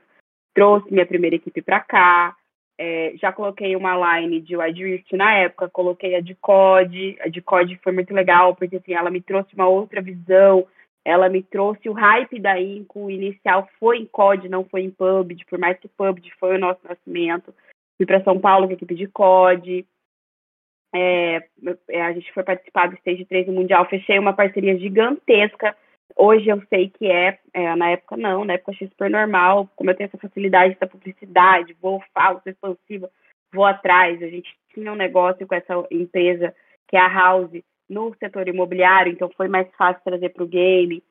trouxe 0.52 0.92
minha 0.92 1.06
primeira 1.06 1.36
equipe 1.36 1.62
para 1.62 1.78
cá. 1.78 2.36
É, 2.76 3.12
já 3.16 3.32
coloquei 3.32 3.74
uma 3.76 4.20
line 4.20 4.40
de 4.40 4.56
Wide 4.56 4.84
Rift 4.84 5.16
na 5.16 5.32
época, 5.34 5.68
coloquei 5.68 6.16
a 6.16 6.20
de 6.20 6.34
COD. 6.34 7.18
A 7.20 7.28
de 7.28 7.40
COD 7.40 7.78
foi 7.84 7.92
muito 7.92 8.12
legal, 8.12 8.56
porque 8.56 8.76
assim, 8.76 8.94
ela 8.94 9.10
me 9.10 9.20
trouxe 9.20 9.54
uma 9.54 9.68
outra 9.68 10.02
visão, 10.02 10.66
ela 11.04 11.28
me 11.28 11.42
trouxe 11.42 11.88
o 11.88 11.92
hype 11.92 12.40
da 12.40 12.60
Inco. 12.60 13.04
O 13.04 13.10
inicial 13.10 13.68
foi 13.78 13.98
em 13.98 14.06
COD, 14.06 14.48
não 14.48 14.64
foi 14.64 14.82
em 14.82 14.90
PUBG, 14.90 15.44
por 15.48 15.58
mais 15.58 15.78
que 15.78 15.86
PUBG 15.86 16.32
foi 16.40 16.56
o 16.56 16.60
nosso 16.60 16.80
nascimento. 16.82 17.54
Fui 17.96 18.06
para 18.06 18.22
São 18.24 18.40
Paulo 18.40 18.66
com 18.66 18.72
a 18.72 18.74
equipe 18.74 18.94
de 18.94 19.06
COD. 19.06 19.86
É, 20.94 21.42
é, 21.90 22.02
a 22.02 22.12
gente 22.12 22.32
foi 22.32 22.42
participar 22.42 22.88
do 22.88 22.96
Stage 22.96 23.24
3 23.26 23.46
do 23.46 23.52
Mundial, 23.52 23.88
fechei 23.88 24.18
uma 24.18 24.32
parceria 24.32 24.78
gigantesca. 24.78 25.76
Hoje 26.16 26.48
eu 26.48 26.62
sei 26.68 26.88
que 26.88 27.06
é, 27.06 27.38
é, 27.52 27.76
na 27.76 27.90
época 27.90 28.16
não, 28.16 28.44
na 28.44 28.54
época 28.54 28.72
achei 28.72 28.88
super 28.88 29.10
normal, 29.10 29.68
como 29.76 29.90
eu 29.90 29.94
tenho 29.94 30.08
essa 30.08 30.18
facilidade 30.18 30.76
da 30.80 30.86
publicidade, 30.86 31.76
vou, 31.80 32.02
falo, 32.14 32.40
sou 32.42 32.50
expansiva, 32.50 33.10
vou 33.52 33.64
atrás. 33.64 34.22
A 34.22 34.28
gente 34.28 34.48
tinha 34.72 34.92
um 34.92 34.96
negócio 34.96 35.46
com 35.46 35.54
essa 35.54 35.74
empresa, 35.90 36.54
que 36.88 36.96
é 36.96 37.00
a 37.00 37.08
House, 37.08 37.62
no 37.88 38.14
setor 38.18 38.48
imobiliário, 38.48 39.12
então 39.12 39.30
foi 39.36 39.48
mais 39.48 39.66
fácil 39.76 40.02
trazer 40.04 40.30
para 40.30 40.44
o 40.44 40.48
game. 40.48 41.02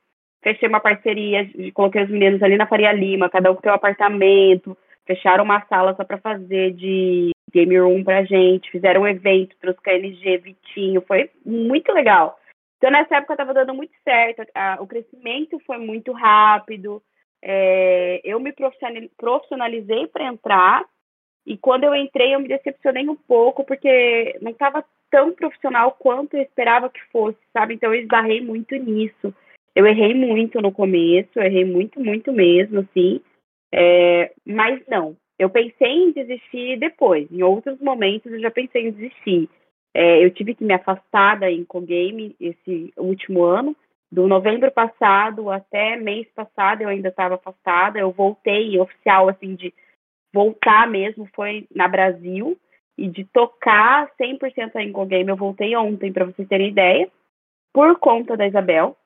fechei 0.44 0.68
uma 0.68 0.80
parceria, 0.80 1.50
coloquei 1.74 2.04
os 2.04 2.10
meninos 2.10 2.42
ali 2.44 2.58
na 2.58 2.68
Faria 2.68 2.92
Lima, 2.92 3.30
cada 3.30 3.52
um 3.52 3.56
com 3.56 3.62
seu 3.62 3.74
apartamento, 3.74 4.78
fecharam 5.06 5.44
uma 5.44 5.66
sala 5.68 5.96
só 5.96 6.04
para 6.04 6.20
fazer 6.20 6.74
de 6.74 7.32
game 7.54 7.78
room 7.78 8.04
pra 8.04 8.24
gente, 8.24 8.72
fizeram 8.72 9.02
um 9.02 9.08
evento, 9.08 9.56
trouxe 9.60 9.82
KNG, 9.82 10.38
Vitinho, 10.38 11.02
foi 11.02 11.30
muito 11.46 11.92
legal. 11.92 12.40
Então, 12.78 12.92
nessa 12.92 13.18
época, 13.18 13.34
estava 13.34 13.54
dando 13.54 13.74
muito 13.74 13.94
certo, 14.04 14.44
a, 14.54 14.78
o 14.80 14.88
crescimento 14.88 15.60
foi 15.66 15.78
muito 15.78 16.12
rápido, 16.12 17.02
é, 17.42 18.22
eu 18.24 18.40
me 18.40 18.54
profissionalizei 19.18 20.08
para 20.08 20.26
entrar, 20.28 20.86
e 21.46 21.58
quando 21.58 21.86
eu 21.86 21.96
entrei, 21.96 22.36
eu 22.36 22.40
me 22.40 22.48
decepcionei 22.48 23.08
um 23.08 23.16
pouco, 23.16 23.64
porque 23.64 24.38
não 24.42 24.52
estava 24.52 24.84
tão 25.10 25.32
profissional 25.32 25.94
quanto 25.94 26.36
eu 26.36 26.42
esperava 26.42 26.90
que 26.90 27.00
fosse, 27.12 27.38
sabe? 27.54 27.76
Então, 27.76 27.94
eu 27.94 28.02
esbarrei 28.02 28.42
muito 28.42 28.76
nisso. 28.76 29.34
Eu 29.74 29.88
errei 29.88 30.14
muito 30.14 30.60
no 30.60 30.72
começo, 30.72 31.40
errei 31.40 31.64
muito, 31.64 32.00
muito 32.00 32.34
mesmo, 32.34 32.82
assim. 32.82 33.22
É, 33.72 34.34
mas 34.46 34.82
não, 34.88 35.16
eu 35.38 35.50
pensei 35.50 35.92
em 35.92 36.12
desistir 36.12 36.78
depois. 36.80 37.32
Em 37.32 37.44
outros 37.44 37.80
momentos, 37.80 38.32
eu 38.32 38.40
já 38.40 38.50
pensei 38.50 38.88
em 38.88 38.92
desistir. 38.92 39.50
É, 39.94 40.24
eu 40.24 40.32
tive 40.32 40.56
que 40.56 40.64
me 40.64 40.74
afastar 40.74 41.40
da 41.40 41.52
Incogame 41.52 42.36
esse 42.40 42.94
último 42.98 43.44
ano. 43.44 43.76
Do 44.12 44.28
novembro 44.28 44.72
passado 44.72 45.52
até 45.52 45.96
mês 45.98 46.28
passado, 46.34 46.82
eu 46.82 46.90
ainda 46.90 47.10
estava 47.10 47.36
afastada. 47.36 48.00
Eu 48.00 48.12
voltei 48.12 48.80
oficial, 48.80 49.30
assim, 49.30 49.56
de 49.56 49.74
voltar 50.34 50.88
mesmo, 50.88 51.28
foi 51.36 51.68
na 51.74 51.88
Brasil. 51.88 52.58
E 52.98 53.08
de 53.08 53.26
tocar 53.26 54.10
100% 54.20 54.76
a 54.76 54.84
Incogame, 54.84 55.30
eu 55.30 55.36
voltei 55.36 55.76
ontem, 55.76 56.12
para 56.12 56.26
vocês 56.26 56.48
terem 56.48 56.70
ideia, 56.70 57.08
por 57.72 58.00
conta 58.00 58.36
da 58.36 58.48
Isabel. 58.48 58.98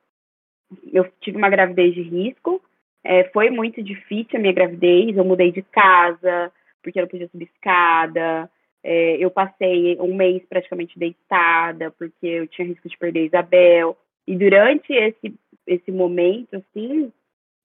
Eu 0.93 1.11
tive 1.19 1.37
uma 1.37 1.49
gravidez 1.49 1.93
de 1.93 2.01
risco. 2.01 2.61
É, 3.03 3.23
foi 3.25 3.49
muito 3.49 3.81
difícil 3.81 4.37
a 4.37 4.39
minha 4.39 4.53
gravidez. 4.53 5.15
Eu 5.15 5.25
mudei 5.25 5.51
de 5.51 5.61
casa, 5.61 6.51
porque 6.83 6.99
eu 6.99 7.03
não 7.03 7.09
podia 7.09 7.27
subir 7.29 7.49
escada. 7.53 8.49
É, 8.83 9.17
eu 9.17 9.29
passei 9.29 9.97
um 9.99 10.15
mês 10.15 10.43
praticamente 10.47 10.97
deitada, 10.97 11.91
porque 11.91 12.25
eu 12.25 12.47
tinha 12.47 12.67
risco 12.67 12.89
de 12.89 12.97
perder 12.97 13.21
a 13.21 13.25
Isabel. 13.25 13.97
E 14.27 14.35
durante 14.35 14.93
esse, 14.93 15.33
esse 15.67 15.91
momento, 15.91 16.55
assim, 16.55 17.11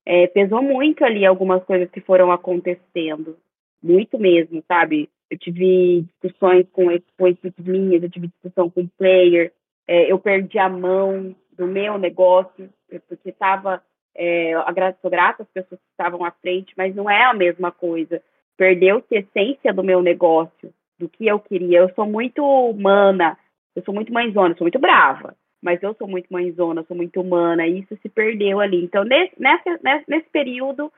é, 0.04 0.26
pesou 0.28 0.62
muito 0.62 1.04
ali 1.04 1.26
algumas 1.26 1.62
coisas 1.64 1.90
que 1.90 2.00
foram 2.00 2.30
acontecendo. 2.30 3.36
Muito 3.82 4.18
mesmo, 4.18 4.62
sabe? 4.68 5.08
Eu 5.30 5.38
tive 5.38 6.02
discussões 6.02 6.66
com, 6.72 6.86
com 7.18 7.26
equipes 7.26 7.64
minhas, 7.64 8.02
eu 8.02 8.10
tive 8.10 8.28
discussão 8.28 8.70
com 8.70 8.82
o 8.82 8.90
player, 8.96 9.52
é, 9.88 10.10
eu 10.10 10.18
perdi 10.18 10.58
a 10.58 10.68
mão 10.68 11.34
do 11.56 11.66
meu 11.66 11.98
negócio, 11.98 12.68
porque 13.08 13.30
estava. 13.30 13.82
É, 14.16 14.52
sou 15.02 15.10
grata 15.10 15.42
às 15.42 15.48
pessoas 15.50 15.80
que 15.80 15.90
estavam 15.90 16.24
à 16.24 16.30
frente, 16.30 16.72
mas 16.76 16.94
não 16.94 17.08
é 17.08 17.24
a 17.24 17.34
mesma 17.34 17.70
coisa. 17.70 18.22
Perdeu-se 18.56 19.14
a 19.14 19.20
essência 19.20 19.72
do 19.72 19.84
meu 19.84 20.02
negócio 20.02 20.72
do 20.98 21.08
que 21.08 21.26
eu 21.26 21.38
queria. 21.38 21.80
Eu 21.80 21.94
sou 21.94 22.06
muito 22.06 22.42
humana, 22.42 23.38
eu 23.74 23.82
sou 23.82 23.94
muito 23.94 24.12
mãezona, 24.12 24.54
sou 24.54 24.64
muito 24.64 24.78
brava, 24.78 25.36
mas 25.62 25.82
eu 25.82 25.94
sou 25.94 26.08
muito 26.08 26.32
mãezona, 26.32 26.82
sou 26.84 26.96
muito 26.96 27.20
humana, 27.20 27.66
e 27.66 27.80
isso 27.80 27.96
se 28.00 28.08
perdeu 28.08 28.60
ali. 28.60 28.82
Então, 28.82 29.04
nesse, 29.04 29.34
nessa, 29.38 29.78
nesse 30.08 30.28
período, 30.30 30.90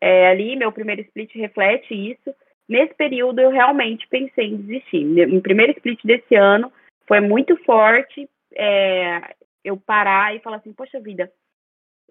é, 0.00 0.28
ali, 0.28 0.56
meu 0.56 0.72
primeiro 0.72 1.02
split 1.02 1.34
reflete 1.34 1.94
isso. 1.94 2.34
Nesse 2.68 2.94
período, 2.94 3.40
eu 3.40 3.50
realmente 3.50 4.06
pensei 4.08 4.46
em 4.46 4.56
desistir. 4.56 5.04
Meu 5.04 5.40
primeiro 5.42 5.72
split 5.72 6.00
desse 6.04 6.34
ano 6.34 6.72
foi 7.06 7.20
muito 7.20 7.56
forte. 7.64 8.28
É, 8.54 9.34
eu 9.64 9.76
parar 9.76 10.34
e 10.34 10.40
falar 10.40 10.56
assim, 10.56 10.72
poxa 10.72 10.98
vida, 11.00 11.30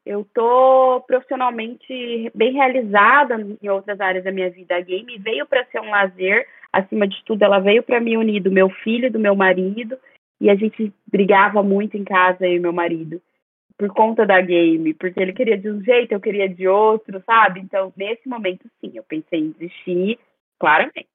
eu 0.05 0.25
tô 0.33 1.03
profissionalmente 1.05 2.31
bem 2.33 2.53
realizada 2.53 3.35
em 3.61 3.69
outras 3.69 3.99
áreas 3.99 4.23
da 4.23 4.31
minha 4.31 4.49
vida. 4.49 4.75
A 4.75 4.81
game 4.81 5.17
veio 5.19 5.45
para 5.45 5.65
ser 5.65 5.79
um 5.79 5.89
lazer, 5.89 6.47
acima 6.71 7.07
de 7.07 7.23
tudo, 7.23 7.43
ela 7.43 7.59
veio 7.59 7.83
para 7.83 7.99
me 7.99 8.17
unir 8.17 8.41
do 8.41 8.51
meu 8.51 8.69
filho 8.69 9.07
e 9.07 9.11
do 9.11 9.19
meu 9.19 9.35
marido, 9.35 9.97
e 10.39 10.49
a 10.49 10.55
gente 10.55 10.91
brigava 11.05 11.61
muito 11.61 11.95
em 11.97 12.03
casa, 12.03 12.47
eu 12.47 12.55
e 12.55 12.59
meu 12.59 12.73
marido, 12.73 13.21
por 13.77 13.89
conta 13.89 14.25
da 14.25 14.41
game, 14.41 14.93
porque 14.95 15.19
ele 15.19 15.33
queria 15.33 15.57
de 15.57 15.69
um 15.69 15.83
jeito, 15.83 16.11
eu 16.11 16.19
queria 16.19 16.49
de 16.49 16.67
outro, 16.67 17.21
sabe? 17.25 17.59
Então, 17.59 17.93
nesse 17.95 18.27
momento, 18.27 18.67
sim, 18.79 18.91
eu 18.95 19.03
pensei 19.03 19.39
em 19.39 19.51
desistir, 19.51 20.19
claramente. 20.59 21.09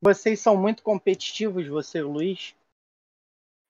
Vocês 0.00 0.40
são 0.40 0.56
muito 0.56 0.82
competitivos, 0.82 1.66
você 1.66 1.98
e 1.98 2.02
o 2.02 2.10
Luiz? 2.10 2.56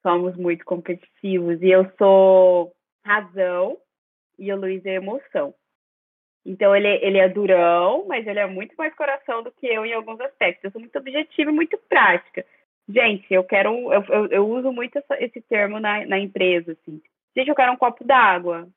Somos 0.03 0.37
muito 0.37 0.65
competitivos, 0.65 1.63
e 1.63 1.71
eu 1.71 1.91
sou 1.97 2.73
razão, 3.05 3.79
e 4.43 4.53
o 4.53 4.57
Luiz 4.57 4.85
é 4.85 4.95
emoção. 4.95 5.55
Então 6.45 6.75
ele, 6.75 6.89
ele 6.89 7.19
é 7.19 7.29
durão, 7.29 8.05
mas 8.09 8.27
ele 8.27 8.41
é 8.41 8.47
muito 8.47 8.75
mais 8.77 8.93
coração 8.97 9.43
do 9.43 9.53
que 9.53 9.67
eu 9.67 9.87
em 9.87 9.93
alguns 9.93 10.21
aspectos. 10.21 10.65
Eu 10.65 10.73
sou 10.73 10.81
muito 10.81 10.99
objetiva 10.99 11.51
e 11.51 11.55
muito 11.55 11.79
prática. 11.89 12.45
Gente, 12.89 13.33
eu 13.33 13.45
quero. 13.45 13.93
Eu, 13.93 14.05
eu, 14.09 14.27
eu 14.27 14.49
uso 14.49 14.73
muito 14.73 14.99
essa, 14.99 15.23
esse 15.23 15.41
termo 15.43 15.79
na, 15.79 16.05
na 16.07 16.19
empresa, 16.19 16.73
assim. 16.73 17.01
Gente, 17.37 17.49
eu 17.49 17.55
quero 17.55 17.73
um 17.73 17.77
copo 17.77 18.03
d'água. 18.03 18.69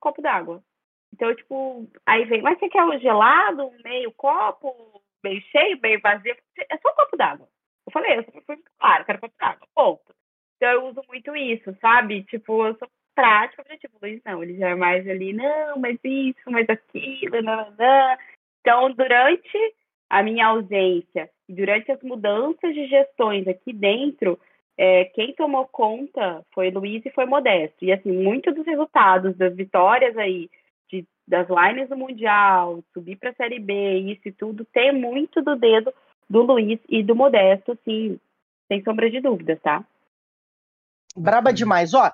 copo 0.00 0.22
d'água. 0.22 0.64
Então, 1.12 1.34
tipo, 1.34 1.86
aí 2.06 2.24
vem, 2.24 2.40
mas 2.42 2.58
você 2.58 2.68
quer 2.68 2.82
um 2.82 2.98
gelado, 2.98 3.70
meio 3.84 4.10
copo, 4.12 5.02
meio 5.22 5.40
cheio, 5.42 5.78
meio 5.80 6.00
vazio? 6.00 6.34
É 6.58 6.78
só 6.78 6.90
um 6.90 6.94
copo 6.94 7.16
d'água. 7.16 7.46
Eu 7.86 7.92
falei, 7.92 8.18
eu 8.18 8.42
fui 8.46 8.58
claro, 8.78 9.04
quero 9.04 9.20
copo 9.20 9.34
d'água, 9.38 9.68
ponto. 9.74 10.14
Então 10.56 10.70
eu 10.70 10.86
uso 10.86 11.02
muito 11.08 11.36
isso, 11.36 11.76
sabe? 11.80 12.24
Tipo, 12.24 12.66
eu 12.66 12.76
sou 12.78 12.88
prática, 13.14 13.62
objetivo. 13.62 13.94
Luiz 14.02 14.20
não, 14.24 14.42
ele 14.42 14.56
já 14.56 14.70
é 14.70 14.74
mais 14.74 15.08
ali, 15.08 15.32
não, 15.32 15.78
mas 15.78 15.98
isso, 16.02 16.40
mas 16.46 16.68
aquilo, 16.68 17.42
não, 17.42 17.70
não. 17.70 18.16
Então, 18.60 18.92
durante 18.92 19.74
a 20.08 20.22
minha 20.22 20.46
ausência 20.46 21.30
e 21.48 21.54
durante 21.54 21.90
as 21.92 22.02
mudanças 22.02 22.74
de 22.74 22.86
gestões 22.86 23.46
aqui 23.46 23.72
dentro, 23.72 24.38
é, 24.76 25.04
quem 25.06 25.34
tomou 25.34 25.66
conta 25.66 26.44
foi 26.52 26.70
Luiz 26.70 27.04
e 27.04 27.10
foi 27.10 27.26
Modesto. 27.26 27.84
E, 27.84 27.92
assim, 27.92 28.10
muitos 28.10 28.54
dos 28.54 28.66
resultados 28.66 29.36
das 29.36 29.54
vitórias 29.54 30.16
aí, 30.16 30.50
de, 30.90 31.06
das 31.26 31.48
lines 31.48 31.88
do 31.88 31.96
Mundial, 31.96 32.82
subir 32.92 33.16
para 33.16 33.30
a 33.30 33.34
Série 33.34 33.58
B, 33.58 33.98
isso 33.98 34.28
e 34.28 34.32
tudo, 34.32 34.64
tem 34.66 34.92
muito 34.92 35.42
do 35.42 35.56
dedo 35.56 35.92
do 36.28 36.42
Luiz 36.42 36.80
e 36.88 37.02
do 37.02 37.14
Modesto, 37.14 37.72
assim, 37.72 38.18
sem 38.66 38.82
sombra 38.82 39.10
de 39.10 39.20
dúvidas, 39.20 39.60
tá? 39.60 39.84
Braba 41.16 41.52
demais. 41.52 41.94
Ó, 41.94 42.10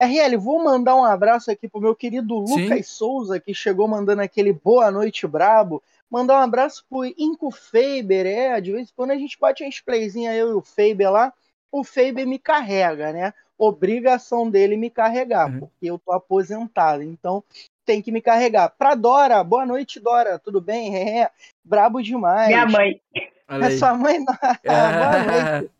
RL, 0.00 0.36
vou 0.36 0.62
mandar 0.62 0.94
um 0.94 1.04
abraço 1.04 1.50
aqui 1.50 1.68
pro 1.68 1.80
meu 1.80 1.94
querido 1.94 2.34
Lucas 2.38 2.86
Sim. 2.86 2.94
Souza, 2.94 3.40
que 3.40 3.52
chegou 3.52 3.88
mandando 3.88 4.22
aquele 4.22 4.52
boa 4.52 4.90
noite 4.90 5.26
brabo. 5.26 5.82
Mandar 6.10 6.40
um 6.40 6.42
abraço 6.42 6.86
pro 6.88 7.04
Inco 7.04 7.50
Faber, 7.50 8.24
é, 8.24 8.60
de 8.60 8.72
vez 8.72 8.88
em 8.88 8.92
quando 8.96 9.10
a 9.10 9.16
gente 9.16 9.38
bate 9.38 9.62
uma 9.62 9.70
playzinha 9.84 10.34
eu 10.34 10.50
e 10.50 10.54
o 10.54 10.62
Faber 10.62 11.10
lá, 11.10 11.32
o 11.70 11.84
Faber 11.84 12.26
me 12.26 12.38
carrega, 12.38 13.12
né? 13.12 13.34
Obrigação 13.58 14.48
dele 14.48 14.76
me 14.76 14.88
carregar, 14.88 15.50
uhum. 15.50 15.60
porque 15.60 15.90
eu 15.90 15.98
tô 15.98 16.12
aposentado, 16.12 17.02
então 17.02 17.42
tem 17.84 18.00
que 18.00 18.12
me 18.12 18.22
carregar. 18.22 18.70
Pra 18.70 18.94
Dora, 18.94 19.42
boa 19.42 19.66
noite, 19.66 19.98
Dora, 19.98 20.38
tudo 20.38 20.60
bem? 20.60 20.96
É, 20.96 21.30
brabo 21.64 22.02
demais. 22.02 22.48
Minha 22.48 22.66
mãe. 22.66 23.00
É 23.48 23.70
sua 23.76 23.94
mãe? 23.94 24.24
boa 24.64 25.24
noite. 25.24 25.70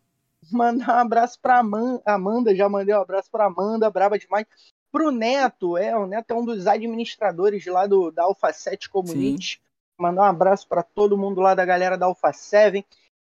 Mandar 0.50 0.96
um 0.96 1.00
abraço 1.00 1.38
pra 1.40 1.58
Amanda, 1.58 2.54
já 2.54 2.68
mandei 2.68 2.94
um 2.94 3.00
abraço 3.00 3.30
pra 3.30 3.46
Amanda, 3.46 3.90
braba 3.90 4.18
demais. 4.18 4.46
Pro 4.90 5.10
Neto, 5.10 5.76
é, 5.76 5.96
o 5.96 6.06
Neto 6.06 6.30
é 6.30 6.34
um 6.34 6.44
dos 6.44 6.66
administradores 6.66 7.66
lá 7.66 7.86
do, 7.86 8.10
da 8.10 8.24
Alpha 8.24 8.52
7 8.52 8.88
Community. 8.88 9.56
Sim. 9.56 9.60
Mandar 9.98 10.22
um 10.22 10.26
abraço 10.26 10.66
para 10.66 10.82
todo 10.82 11.18
mundo 11.18 11.40
lá 11.40 11.54
da 11.54 11.64
galera 11.64 11.98
da 11.98 12.06
Alpha 12.06 12.32
7. 12.32 12.86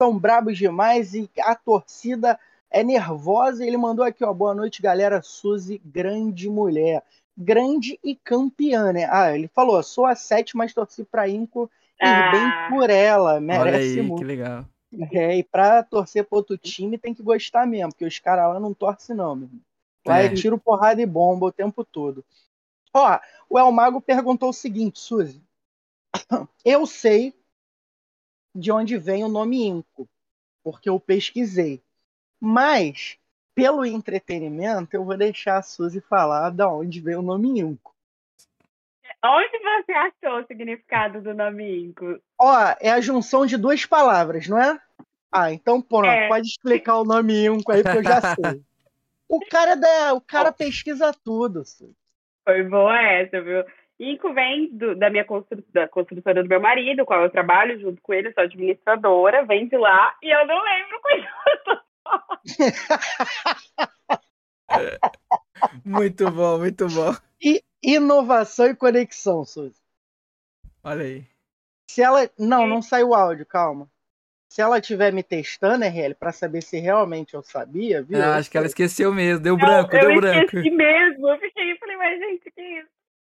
São 0.01 0.17
brabos 0.17 0.57
demais 0.57 1.13
e 1.13 1.29
a 1.39 1.53
torcida 1.53 2.39
é 2.71 2.83
nervosa. 2.83 3.65
Ele 3.65 3.77
mandou 3.77 4.03
aqui, 4.03 4.23
ó, 4.23 4.33
boa 4.33 4.55
noite, 4.55 4.81
galera. 4.81 5.21
Suzy, 5.21 5.79
grande 5.85 6.49
mulher. 6.49 7.03
Grande 7.37 7.99
e 8.03 8.15
campeã, 8.15 8.91
né? 8.91 9.07
Ah, 9.11 9.35
ele 9.35 9.47
falou, 9.47 9.81
sou 9.83 10.05
a 10.05 10.15
7, 10.15 10.57
mas 10.57 10.73
torci 10.73 11.03
pra 11.03 11.29
Inco 11.29 11.69
e 12.01 12.05
ah. 12.05 12.31
bem 12.31 12.69
por 12.69 12.89
ela. 12.89 13.39
Merece 13.39 13.99
aí, 13.99 14.01
muito. 14.01 14.19
Que 14.19 14.25
legal. 14.25 14.65
É, 15.11 15.37
e 15.37 15.43
pra 15.43 15.83
torcer 15.83 16.23
pro 16.25 16.37
outro 16.37 16.57
time 16.57 16.97
tem 16.97 17.13
que 17.13 17.23
gostar 17.23 17.65
mesmo, 17.65 17.91
porque 17.91 18.05
os 18.05 18.19
caras 18.19 18.53
lá 18.53 18.59
não 18.59 18.73
torcem, 18.73 19.15
não, 19.15 19.35
meu. 19.35 19.49
Lá 20.05 20.21
é. 20.21 20.25
é 20.25 20.33
tiro, 20.33 20.57
porrada 20.57 21.01
e 21.01 21.05
bomba 21.05 21.47
o 21.47 21.51
tempo 21.51 21.83
todo. 21.83 22.23
Ó, 22.93 23.19
o 23.49 23.57
El 23.57 23.71
Mago 23.71 24.01
perguntou 24.01 24.49
o 24.49 24.53
seguinte, 24.53 24.99
Suzy. 24.99 25.41
Eu 26.63 26.85
sei 26.85 27.33
de 28.55 28.71
onde 28.71 28.97
vem 28.97 29.23
o 29.23 29.29
nome 29.29 29.65
Inco, 29.65 30.07
porque 30.63 30.87
eu 30.87 30.99
pesquisei. 30.99 31.81
Mas, 32.39 33.17
pelo 33.55 33.83
entretenimento, 33.83 34.95
eu 34.95 35.03
vou 35.03 35.17
deixar 35.17 35.57
a 35.57 35.63
Suzy 35.63 36.01
falar 36.01 36.51
de 36.51 36.63
onde 36.63 37.01
vem 37.01 37.15
o 37.15 37.21
nome 37.21 37.59
Inco. 37.59 37.92
Onde 39.25 39.57
você 39.59 39.91
achou 39.93 40.39
o 40.41 40.45
significado 40.47 41.21
do 41.21 41.33
nome 41.33 41.85
Inco? 41.85 42.19
Ó, 42.37 42.75
é 42.81 42.89
a 42.91 42.99
junção 42.99 43.45
de 43.45 43.55
duas 43.55 43.85
palavras, 43.85 44.49
não 44.49 44.61
é? 44.61 44.77
Ah, 45.31 45.51
então 45.51 45.81
pronto, 45.81 46.07
é. 46.07 46.27
pode 46.27 46.47
explicar 46.47 46.99
o 46.99 47.05
nome 47.05 47.45
Inco 47.45 47.71
aí 47.71 47.81
que 47.81 47.97
eu 47.97 48.03
já 48.03 48.19
sei. 48.19 48.61
O 49.29 49.39
cara, 49.49 49.75
da, 49.75 50.13
o 50.13 50.21
cara 50.21 50.51
pesquisa 50.51 51.11
tudo. 51.23 51.63
Foi 52.43 52.63
boa 52.63 53.01
essa, 53.01 53.41
viu? 53.41 53.63
Inco 53.99 54.33
vem 54.33 54.69
do, 54.75 54.93
da 54.95 55.09
minha 55.09 55.23
constru, 55.23 55.63
da 55.73 55.87
construtora 55.87 56.43
do 56.43 56.49
meu 56.49 56.59
marido, 56.59 57.05
qual 57.05 57.21
eu 57.21 57.29
trabalho 57.29 57.79
junto 57.79 58.01
com 58.01 58.13
ele, 58.13 58.33
sou 58.33 58.43
administradora, 58.43 59.45
vem 59.45 59.67
de 59.67 59.77
lá 59.77 60.13
e 60.21 60.29
eu 60.29 60.45
não 60.45 60.61
lembro 60.61 60.99
é. 64.69 65.33
Muito 65.85 66.29
bom, 66.31 66.59
muito 66.59 66.87
bom. 66.87 67.15
E 67.41 67.63
inovação 67.81 68.67
e 68.67 68.75
conexão, 68.75 69.43
Suzy. 69.43 69.81
Olha 70.83 71.03
aí. 71.03 71.25
Se 71.89 72.01
ela. 72.01 72.29
Não, 72.37 72.65
não 72.65 72.81
saiu 72.81 73.09
o 73.09 73.15
áudio, 73.15 73.45
calma. 73.45 73.89
Se 74.49 74.61
ela 74.61 74.77
estiver 74.77 75.11
me 75.11 75.23
testando, 75.23 75.83
RL, 75.83 76.13
para 76.13 76.31
saber 76.31 76.61
se 76.61 76.79
realmente 76.79 77.33
eu 77.33 77.41
sabia, 77.41 78.03
viu? 78.03 78.21
Ah, 78.21 78.35
acho 78.35 78.51
que 78.51 78.57
ela 78.57 78.67
esqueceu 78.67 79.11
mesmo, 79.11 79.41
deu 79.41 79.57
não, 79.57 79.65
branco, 79.65 79.89
deu 79.89 80.15
branco. 80.15 80.37
Eu 80.37 80.43
esqueci 80.43 80.69
mesmo, 80.69 81.27
eu 81.27 81.39
fiquei 81.39 81.75
falei, 81.79 81.97
mas 81.97 82.19
gente, 82.19 82.51
que 82.51 82.61
isso? 82.61 82.89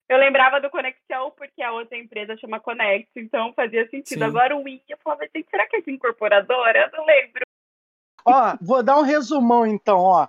Eu 0.10 0.18
lembrava 0.18 0.62
do 0.62 0.70
Conexão 0.70 1.34
porque 1.36 1.62
a 1.62 1.74
outra 1.74 1.98
empresa 1.98 2.38
chama 2.38 2.60
Conex, 2.60 3.10
então 3.16 3.52
fazia 3.54 3.90
sentido. 3.90 4.20
Sim. 4.20 4.24
Agora 4.24 4.56
o 4.56 4.64
Wiki, 4.64 4.92
eu 4.92 4.98
falava, 5.04 5.24
gente, 5.36 5.50
será 5.50 5.68
que 5.68 5.78
é 5.78 5.82
de 5.82 5.92
incorporadora? 5.92 6.80
Eu 6.80 6.98
não 6.98 7.06
lembro. 7.06 7.42
Ó, 8.24 8.58
vou 8.62 8.82
dar 8.84 8.98
um 8.98 9.04
resumão 9.04 9.66
então, 9.66 9.98
ó. 9.98 10.28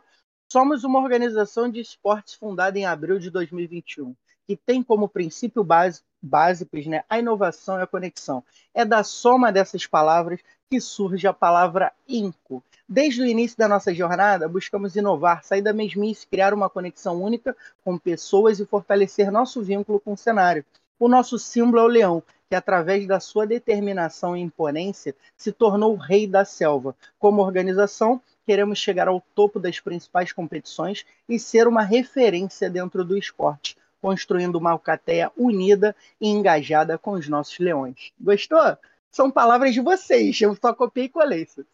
Somos 0.50 0.82
uma 0.82 0.98
organização 0.98 1.68
de 1.68 1.78
esportes 1.78 2.32
fundada 2.32 2.78
em 2.78 2.86
abril 2.86 3.18
de 3.18 3.30
2021, 3.30 4.14
que 4.46 4.56
tem 4.56 4.82
como 4.82 5.06
princípio 5.06 5.62
base, 5.62 6.00
básicos 6.22 6.86
né, 6.86 7.04
a 7.06 7.18
inovação 7.18 7.78
e 7.78 7.82
a 7.82 7.86
conexão. 7.86 8.42
É 8.72 8.82
da 8.82 9.04
soma 9.04 9.52
dessas 9.52 9.86
palavras 9.86 10.40
que 10.70 10.80
surge 10.80 11.26
a 11.26 11.34
palavra 11.34 11.92
INCO. 12.08 12.64
Desde 12.88 13.20
o 13.20 13.26
início 13.26 13.58
da 13.58 13.68
nossa 13.68 13.94
jornada, 13.94 14.48
buscamos 14.48 14.96
inovar, 14.96 15.44
sair 15.44 15.60
da 15.60 15.74
mesmice, 15.74 16.26
criar 16.26 16.54
uma 16.54 16.70
conexão 16.70 17.22
única 17.22 17.54
com 17.84 17.98
pessoas 17.98 18.58
e 18.58 18.64
fortalecer 18.64 19.30
nosso 19.30 19.62
vínculo 19.62 20.00
com 20.00 20.14
o 20.14 20.16
cenário. 20.16 20.64
O 20.98 21.08
nosso 21.08 21.38
símbolo 21.38 21.80
é 21.80 21.84
o 21.84 21.88
leão, 21.88 22.22
que 22.48 22.56
através 22.56 23.06
da 23.06 23.20
sua 23.20 23.46
determinação 23.46 24.34
e 24.34 24.40
imponência 24.40 25.14
se 25.36 25.52
tornou 25.52 25.92
o 25.92 25.98
rei 25.98 26.26
da 26.26 26.46
selva. 26.46 26.96
Como 27.18 27.42
organização, 27.42 28.18
queremos 28.48 28.78
chegar 28.78 29.08
ao 29.08 29.20
topo 29.34 29.60
das 29.60 29.78
principais 29.78 30.32
competições 30.32 31.04
e 31.28 31.38
ser 31.38 31.68
uma 31.68 31.82
referência 31.82 32.70
dentro 32.70 33.04
do 33.04 33.18
esporte, 33.18 33.76
construindo 34.00 34.56
uma 34.56 34.70
alcateia 34.70 35.30
unida 35.36 35.94
e 36.18 36.28
engajada 36.28 36.96
com 36.96 37.10
os 37.10 37.28
nossos 37.28 37.58
leões. 37.58 38.10
Gostou? 38.18 38.78
são 39.10 39.30
palavras 39.30 39.74
de 39.74 39.80
vocês. 39.80 40.40
Eu 40.40 40.54
só 40.54 40.74
copiei 40.74 41.06
e 41.06 41.10
colei 41.10 41.42
isso. 41.42 41.66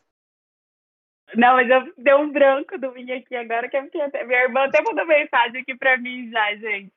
Não, 1.35 1.55
mas 1.55 1.69
eu 1.69 1.93
dei 1.99 2.15
um 2.15 2.31
branco 2.31 2.79
do 2.79 2.93
mim 2.93 3.11
aqui 3.11 3.35
agora, 3.35 3.69
que 3.69 3.77
até, 3.77 4.25
minha 4.25 4.43
irmã 4.43 4.65
até 4.65 4.81
mandou 4.83 5.07
mensagem 5.07 5.63
aqui 5.63 5.77
para 5.77 5.97
mim 5.97 6.31
já, 6.31 6.55
gente. 6.57 6.93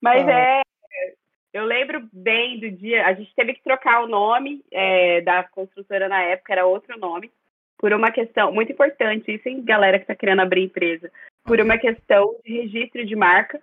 Mas 0.00 0.26
ah. 0.26 0.32
é. 0.32 0.62
Eu 1.52 1.66
lembro 1.66 2.08
bem 2.10 2.58
do 2.58 2.70
dia. 2.70 3.06
A 3.06 3.12
gente 3.12 3.34
teve 3.34 3.52
que 3.52 3.62
trocar 3.62 4.02
o 4.02 4.08
nome 4.08 4.64
é, 4.72 5.20
da 5.20 5.44
construtora 5.44 6.08
na 6.08 6.22
época, 6.22 6.52
era 6.52 6.64
outro 6.64 6.98
nome, 6.98 7.30
por 7.82 7.92
uma 7.92 8.12
questão 8.12 8.52
muito 8.52 8.70
importante, 8.70 9.34
isso 9.34 9.48
em 9.48 9.60
galera 9.60 9.98
que 9.98 10.04
está 10.04 10.14
querendo 10.14 10.40
abrir 10.40 10.62
empresa, 10.62 11.10
por 11.44 11.60
uma 11.60 11.76
questão 11.76 12.36
de 12.44 12.58
registro 12.58 13.04
de 13.04 13.16
marca. 13.16 13.60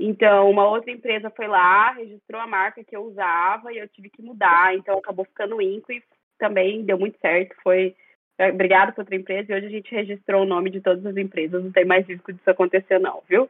Então, 0.00 0.50
uma 0.50 0.68
outra 0.68 0.90
empresa 0.90 1.30
foi 1.30 1.46
lá, 1.46 1.92
registrou 1.92 2.40
a 2.40 2.46
marca 2.46 2.82
que 2.82 2.96
eu 2.96 3.04
usava 3.04 3.72
e 3.72 3.78
eu 3.78 3.86
tive 3.86 4.10
que 4.10 4.20
mudar. 4.20 4.74
Então, 4.74 4.98
acabou 4.98 5.24
ficando 5.24 5.62
Inco 5.62 5.92
e 5.92 6.02
também 6.40 6.84
deu 6.84 6.98
muito 6.98 7.16
certo. 7.20 7.54
Foi 7.62 7.94
é, 8.36 8.50
obrigado 8.50 8.92
para 8.92 9.02
outra 9.02 9.14
empresa 9.14 9.52
e 9.52 9.54
hoje 9.54 9.66
a 9.66 9.70
gente 9.70 9.94
registrou 9.94 10.42
o 10.42 10.48
nome 10.48 10.68
de 10.68 10.80
todas 10.80 11.06
as 11.06 11.16
empresas. 11.16 11.62
Não 11.62 11.70
tem 11.70 11.84
mais 11.84 12.04
risco 12.04 12.32
disso 12.32 12.50
acontecer, 12.50 12.98
não, 12.98 13.22
viu? 13.28 13.48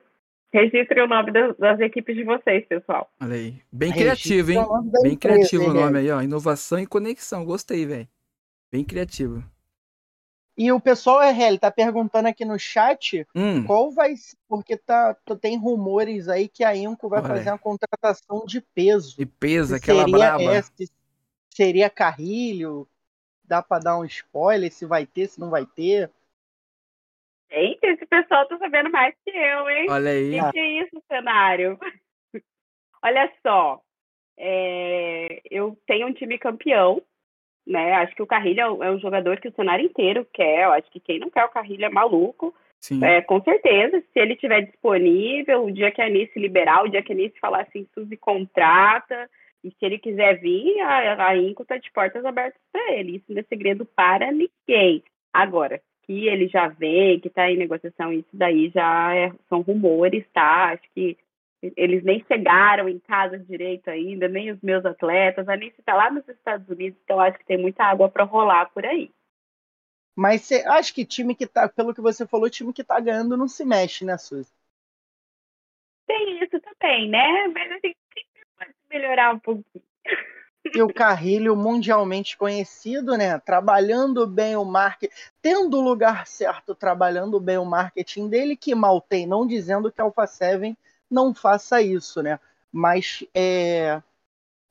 Registre 0.53 1.01
o 1.01 1.09
nome 1.09 1.33
das, 1.33 1.57
das 1.57 1.81
equipes 1.81 2.15
de 2.15 2.25
vocês, 2.25 2.67
pessoal. 2.67 3.11
Olha 3.19 3.35
aí. 3.35 3.55
Bem 3.73 3.91
criativo, 3.91 4.51
hein? 4.51 4.61
Bem 5.03 5.17
criativo 5.17 5.71
o 5.71 5.73
nome 5.73 6.01
aí, 6.01 6.11
ó. 6.11 6.21
Inovação 6.21 6.79
e 6.79 6.87
conexão. 6.87 7.47
Gostei, 7.47 7.87
velho. 7.87 8.09
Bem 8.71 8.85
criativo. 8.85 9.43
E 10.57 10.71
o 10.71 10.79
pessoal 10.79 11.21
RL 11.23 11.59
tá 11.59 11.71
perguntando 11.71 12.29
aqui 12.29 12.45
no 12.45 12.59
chat 12.59 13.27
hum. 13.35 13.65
qual 13.65 13.91
vai 13.91 14.15
porque 14.47 14.77
tá 14.77 15.17
tem 15.41 15.57
rumores 15.57 16.29
aí 16.29 16.47
que 16.47 16.63
a 16.63 16.77
Inco 16.77 17.09
vai 17.09 17.21
Olha. 17.21 17.29
fazer 17.29 17.51
uma 17.51 17.59
contratação 17.59 18.45
de 18.45 18.61
peso. 18.61 19.17
De 19.17 19.25
peso, 19.25 19.75
aquela 19.75 20.05
seria 20.05 20.19
braba. 20.19 20.57
Esse, 20.57 20.93
seria 21.49 21.89
Carrilho? 21.89 22.87
Dá 23.45 23.63
para 23.63 23.83
dar 23.83 23.99
um 23.99 24.05
spoiler 24.05 24.71
se 24.71 24.85
vai 24.85 25.07
ter, 25.07 25.27
se 25.27 25.41
não 25.41 25.49
vai 25.49 25.65
ter? 25.65 26.11
Eita, 27.51 27.87
esse 27.87 28.07
pessoal 28.07 28.47
tá 28.47 28.57
sabendo 28.59 28.91
mais 28.91 29.15
que 29.25 29.31
eu, 29.31 29.69
hein? 29.69 29.87
Olha 29.89 30.11
aí. 30.11 30.41
O 30.41 30.45
que, 30.45 30.53
que 30.53 30.59
é 30.59 30.83
isso, 30.83 31.03
cenário? 31.09 31.79
Olha 33.03 33.33
só, 33.43 33.83
é, 34.39 35.43
eu 35.51 35.79
tenho 35.87 36.07
um 36.07 36.13
time 36.13 36.39
campeão 36.39 37.03
né? 37.67 37.95
Acho 37.95 38.15
que 38.15 38.23
o 38.23 38.27
Carrilho 38.27 38.61
é, 38.83 38.87
é 38.87 38.91
um 38.91 38.99
jogador 38.99 39.41
que 39.41 39.49
o 39.49 39.53
cenário 39.53 39.85
inteiro 39.85 40.27
quer. 40.33 40.65
Eu 40.65 40.73
acho 40.73 40.91
que 40.91 41.01
quem 41.01 41.19
não 41.19 41.31
quer 41.31 41.45
o 41.45 41.51
Carrilho 41.51 41.85
é 41.85 41.89
maluco. 41.89 42.55
Sim. 42.81 43.05
É, 43.05 43.23
com 43.23 43.41
certeza, 43.43 44.03
se 44.13 44.19
ele 44.19 44.35
estiver 44.35 44.63
disponível, 44.63 45.65
o 45.65 45.71
dia 45.71 45.93
que 45.93 46.03
a 46.03 46.07
Anice 46.07 46.37
liberar, 46.39 46.83
o 46.83 46.89
dia 46.89 47.03
que 47.03 47.13
a 47.13 47.15
Anice 47.15 47.39
falar 47.39 47.63
assim, 47.63 47.87
Suzy 47.95 48.17
contrata, 48.17 49.31
e 49.63 49.71
se 49.71 49.77
ele 49.83 49.99
quiser 49.99 50.41
vir, 50.41 50.81
a, 50.81 51.29
a 51.29 51.37
Inco 51.37 51.63
está 51.63 51.77
de 51.77 51.91
portas 51.93 52.25
abertas 52.25 52.61
para 52.73 52.93
ele. 52.93 53.17
Isso 53.17 53.27
não 53.29 53.39
é 53.39 53.45
segredo 53.45 53.87
para 53.87 54.33
ninguém. 54.33 55.05
Agora, 55.33 55.81
que 56.05 56.27
ele 56.27 56.49
já 56.49 56.67
vem, 56.69 57.21
que 57.21 57.29
está 57.29 57.49
em 57.49 57.57
negociação, 57.57 58.13
isso 58.13 58.29
daí 58.33 58.71
já 58.75 59.15
é, 59.15 59.33
são 59.49 59.61
rumores, 59.61 60.25
tá? 60.33 60.73
Acho 60.73 60.83
que 60.95 61.17
eles 61.77 62.03
nem 62.03 62.25
chegaram 62.27 62.89
em 62.89 62.99
casa 62.99 63.39
direito 63.39 63.89
ainda, 63.89 64.27
nem 64.27 64.51
os 64.51 64.61
meus 64.61 64.85
atletas. 64.85 65.49
A 65.49 65.53
Alice 65.53 65.79
está 65.79 65.95
lá 65.95 66.11
nos 66.11 66.29
Estados 66.29 66.69
Unidos, 66.69 66.99
então 67.05 67.21
acho 67.21 67.39
que 67.39 67.45
tem 67.45 67.59
muita 67.59 67.85
água 67.85 68.09
para 68.09 68.25
rolar 68.25 68.67
por 68.71 68.85
aí. 68.85 69.13
Mas 70.15 70.43
você 70.43 70.57
acha 70.67 70.93
que 70.93 71.07
time 71.07 71.35
que 71.35 71.47
tá, 71.47 71.69
pelo 71.69 71.95
que 71.95 72.01
você 72.01 72.27
falou, 72.27 72.51
time 72.51 72.73
que 72.73 72.85
tá 72.85 72.99
ganhando 72.99 73.37
não 73.37 73.49
se 73.49 73.65
mexe, 73.65 74.05
né, 74.05 74.19
Suzy? 74.19 74.51
Tem 76.07 76.43
isso 76.43 76.61
também, 76.61 77.09
né? 77.09 77.49
Mas 77.49 77.73
assim, 77.73 77.95
pode 78.59 78.75
melhorar 78.91 79.35
um 79.35 79.39
pouquinho. 79.39 79.85
E 80.75 80.81
o 80.83 80.93
Carrilho, 80.93 81.57
mundialmente 81.57 82.37
conhecido, 82.37 83.17
né? 83.17 83.39
Trabalhando 83.39 84.27
bem 84.27 84.57
o 84.57 84.65
marketing, 84.65 85.13
tendo 85.41 85.79
o 85.79 85.81
lugar 85.81 86.27
certo, 86.27 86.75
trabalhando 86.75 87.41
bem 87.41 87.59
o 87.59 87.65
marketing 87.65 88.29
dele, 88.29 88.57
que 88.57 88.75
mal 88.75 89.01
tem, 89.01 89.27
não 89.27 89.47
dizendo 89.47 89.91
que 89.91 90.01
a 90.01 90.05
Alpha 90.05 90.27
7 90.27 90.77
não 91.13 91.35
faça 91.35 91.83
isso, 91.83 92.23
né? 92.23 92.41
Mas 92.73 93.23
é, 93.35 94.01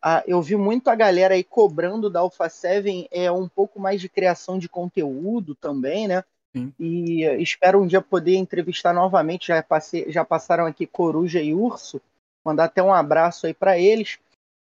a, 0.01 0.23
eu 0.25 0.41
vi 0.41 0.55
muito 0.55 0.89
a 0.89 0.95
galera 0.95 1.35
aí 1.35 1.43
cobrando 1.43 2.09
da 2.09 2.19
Alpha 2.19 2.49
7 2.49 3.07
é, 3.11 3.31
um 3.31 3.47
pouco 3.47 3.79
mais 3.79 4.01
de 4.01 4.09
criação 4.09 4.57
de 4.57 4.67
conteúdo 4.67 5.53
também, 5.53 6.07
né? 6.07 6.23
Sim. 6.53 6.73
E 6.79 7.23
espero 7.41 7.81
um 7.81 7.87
dia 7.87 8.01
poder 8.01 8.35
entrevistar 8.35 8.93
novamente. 8.93 9.47
Já, 9.47 9.61
passei, 9.61 10.11
já 10.11 10.25
passaram 10.25 10.65
aqui 10.65 10.87
Coruja 10.87 11.39
e 11.39 11.53
Urso. 11.53 12.01
Mandar 12.43 12.65
até 12.65 12.81
um 12.81 12.93
abraço 12.93 13.45
aí 13.45 13.53
para 13.53 13.77
eles. 13.77 14.17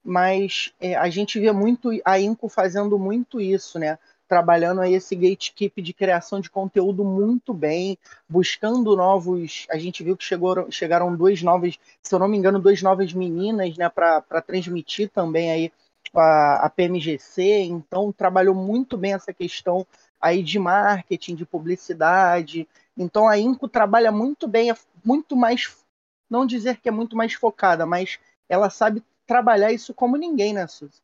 Mas 0.05 0.75
é, 0.81 0.97
a 0.97 1.09
gente 1.09 1.39
vê 1.39 1.53
muito 1.53 1.91
a 2.05 2.19
Inco 2.19 2.49
fazendo 2.49 2.99
muito 2.99 3.41
isso, 3.41 3.79
né? 3.79 3.99
Trabalhando 4.33 4.81
aí 4.81 4.95
esse 4.95 5.15
gatekeep 5.15 5.83
de 5.83 5.93
criação 5.93 6.41
de 6.41 6.49
conteúdo 6.49 7.05
muito 7.05 7.53
bem, 7.53 7.99
buscando 8.27 8.97
novos. 8.97 9.67
A 9.69 9.77
gente 9.77 10.03
viu 10.03 10.17
que 10.17 10.25
chegou, 10.25 10.71
chegaram 10.71 11.15
duas 11.15 11.43
novas, 11.43 11.79
se 12.03 12.15
eu 12.15 12.19
não 12.19 12.27
me 12.27 12.39
engano, 12.39 12.59
duas 12.59 12.81
novas 12.81 13.13
meninas, 13.13 13.77
né, 13.77 13.91
para 13.91 14.41
transmitir 14.41 15.11
também 15.11 15.51
aí 15.51 15.73
a, 16.17 16.65
a 16.65 16.71
PMGC. 16.71 17.43
Então 17.65 18.11
trabalhou 18.11 18.55
muito 18.55 18.97
bem 18.97 19.13
essa 19.13 19.35
questão 19.35 19.87
aí 20.19 20.43
de 20.43 20.59
marketing, 20.59 21.35
de 21.35 21.45
publicidade. 21.45 22.67
Então 22.97 23.29
a 23.29 23.39
Inco 23.39 23.69
trabalha 23.69 24.11
muito 24.11 24.49
bem, 24.49 24.71
é 24.71 24.75
muito 25.05 25.37
mais, 25.37 25.85
não 26.31 26.47
dizer 26.47 26.79
que 26.79 26.89
é 26.89 26.93
muito 26.93 27.15
mais 27.15 27.35
focada, 27.35 27.85
mas 27.85 28.19
ela 28.49 28.71
sabe 28.71 29.03
trabalhar 29.27 29.73
isso 29.73 29.93
como 29.93 30.17
ninguém, 30.17 30.55
né, 30.55 30.67
Suzy? 30.67 31.03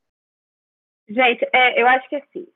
Gente, 1.06 1.46
é, 1.52 1.82
eu 1.82 1.86
acho 1.86 2.08
que 2.08 2.16
assim, 2.16 2.46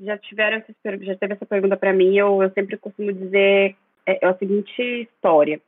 já 0.00 0.16
tiveram 0.18 0.56
essas, 0.56 0.74
já 1.02 1.16
teve 1.16 1.34
essa 1.34 1.46
pergunta 1.46 1.76
para 1.76 1.92
mim, 1.92 2.16
eu, 2.16 2.42
eu 2.42 2.50
sempre 2.52 2.76
costumo 2.76 3.12
dizer 3.12 3.76
é, 4.06 4.24
é 4.24 4.26
a 4.26 4.36
seguinte 4.36 4.82
história. 4.82 5.60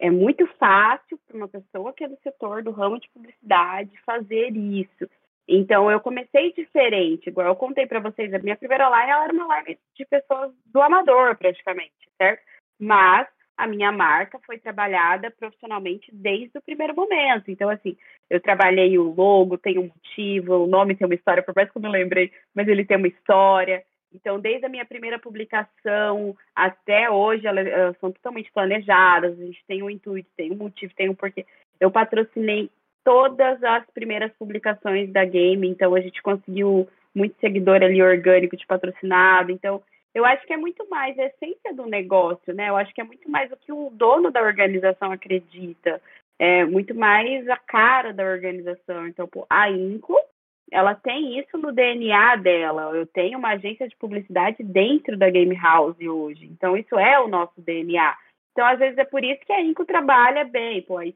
É 0.00 0.10
muito 0.10 0.46
fácil 0.58 1.18
para 1.26 1.36
uma 1.36 1.48
pessoa 1.48 1.92
que 1.92 2.04
é 2.04 2.08
do 2.08 2.16
setor 2.22 2.62
do 2.62 2.70
ramo 2.70 3.00
de 3.00 3.08
publicidade 3.08 3.90
fazer 4.06 4.56
isso. 4.56 5.08
Então 5.46 5.90
eu 5.90 5.98
comecei 5.98 6.52
diferente, 6.52 7.28
igual 7.28 7.48
eu 7.48 7.56
contei 7.56 7.86
para 7.86 8.00
vocês, 8.00 8.32
a 8.32 8.38
minha 8.38 8.56
primeira 8.56 8.88
live 8.88 9.10
ela 9.10 9.24
era 9.24 9.32
uma 9.32 9.46
live 9.46 9.78
de 9.96 10.04
pessoas 10.04 10.52
do 10.66 10.80
amador 10.80 11.36
praticamente, 11.36 11.92
certo? 12.16 12.42
Mas 12.78 13.26
a 13.58 13.66
minha 13.66 13.90
marca 13.90 14.38
foi 14.46 14.56
trabalhada 14.56 15.32
profissionalmente 15.32 16.08
desde 16.14 16.56
o 16.56 16.62
primeiro 16.62 16.94
momento. 16.94 17.50
Então, 17.50 17.68
assim, 17.68 17.96
eu 18.30 18.40
trabalhei 18.40 18.96
o 18.96 19.12
logo, 19.12 19.58
tem 19.58 19.78
um 19.78 19.90
motivo, 19.92 20.64
o 20.64 20.66
nome 20.68 20.94
tem 20.94 21.04
uma 21.04 21.14
história, 21.14 21.42
por 21.42 21.54
mais 21.56 21.68
que 21.68 21.76
eu 21.76 21.82
não 21.82 21.90
lembrei, 21.90 22.30
mas 22.54 22.68
ele 22.68 22.84
tem 22.84 22.96
uma 22.96 23.08
história. 23.08 23.82
Então, 24.14 24.38
desde 24.38 24.64
a 24.64 24.68
minha 24.68 24.86
primeira 24.86 25.18
publicação 25.18 26.36
até 26.54 27.10
hoje, 27.10 27.48
elas, 27.48 27.66
são 28.00 28.12
totalmente 28.12 28.50
planejadas, 28.52 29.38
a 29.38 29.44
gente 29.44 29.62
tem 29.66 29.82
um 29.82 29.90
intuito, 29.90 30.30
tem 30.36 30.52
um 30.52 30.56
motivo, 30.56 30.94
tem 30.94 31.08
um 31.08 31.14
porquê. 31.14 31.44
eu 31.80 31.90
patrocinei 31.90 32.70
todas 33.04 33.62
as 33.64 33.84
primeiras 33.90 34.30
publicações 34.38 35.10
da 35.12 35.24
game, 35.24 35.68
então 35.68 35.94
a 35.96 36.00
gente 36.00 36.22
conseguiu 36.22 36.88
muito 37.12 37.34
seguidor 37.40 37.82
ali 37.82 38.00
orgânico 38.00 38.56
de 38.56 38.66
patrocinado. 38.66 39.50
Então, 39.50 39.82
eu 40.18 40.24
acho 40.24 40.44
que 40.46 40.52
é 40.52 40.56
muito 40.56 40.88
mais 40.88 41.18
a 41.18 41.26
essência 41.26 41.72
do 41.72 41.86
negócio, 41.86 42.52
né? 42.52 42.68
Eu 42.68 42.76
acho 42.76 42.92
que 42.92 43.00
é 43.00 43.04
muito 43.04 43.30
mais 43.30 43.50
o 43.52 43.56
que 43.56 43.72
o 43.72 43.90
dono 43.90 44.30
da 44.30 44.42
organização 44.42 45.12
acredita, 45.12 46.00
é 46.38 46.64
muito 46.64 46.94
mais 46.94 47.48
a 47.48 47.56
cara 47.56 48.12
da 48.12 48.24
organização. 48.24 49.06
Então, 49.06 49.28
a 49.48 49.70
Inco, 49.70 50.16
ela 50.70 50.94
tem 50.94 51.38
isso 51.38 51.56
no 51.56 51.72
DNA 51.72 52.36
dela. 52.36 52.90
Eu 52.94 53.06
tenho 53.06 53.38
uma 53.38 53.50
agência 53.50 53.88
de 53.88 53.96
publicidade 53.96 54.62
dentro 54.62 55.16
da 55.16 55.30
Game 55.30 55.54
House 55.56 56.00
hoje. 56.00 56.46
Então, 56.46 56.76
isso 56.76 56.98
é 56.98 57.18
o 57.20 57.28
nosso 57.28 57.60
DNA. 57.60 58.16
Então, 58.52 58.66
às 58.66 58.78
vezes, 58.78 58.98
é 58.98 59.04
por 59.04 59.24
isso 59.24 59.44
que 59.46 59.52
a 59.52 59.62
Inco 59.62 59.84
trabalha 59.84 60.44
bem. 60.44 60.82
Pô, 60.82 60.98
aí 60.98 61.14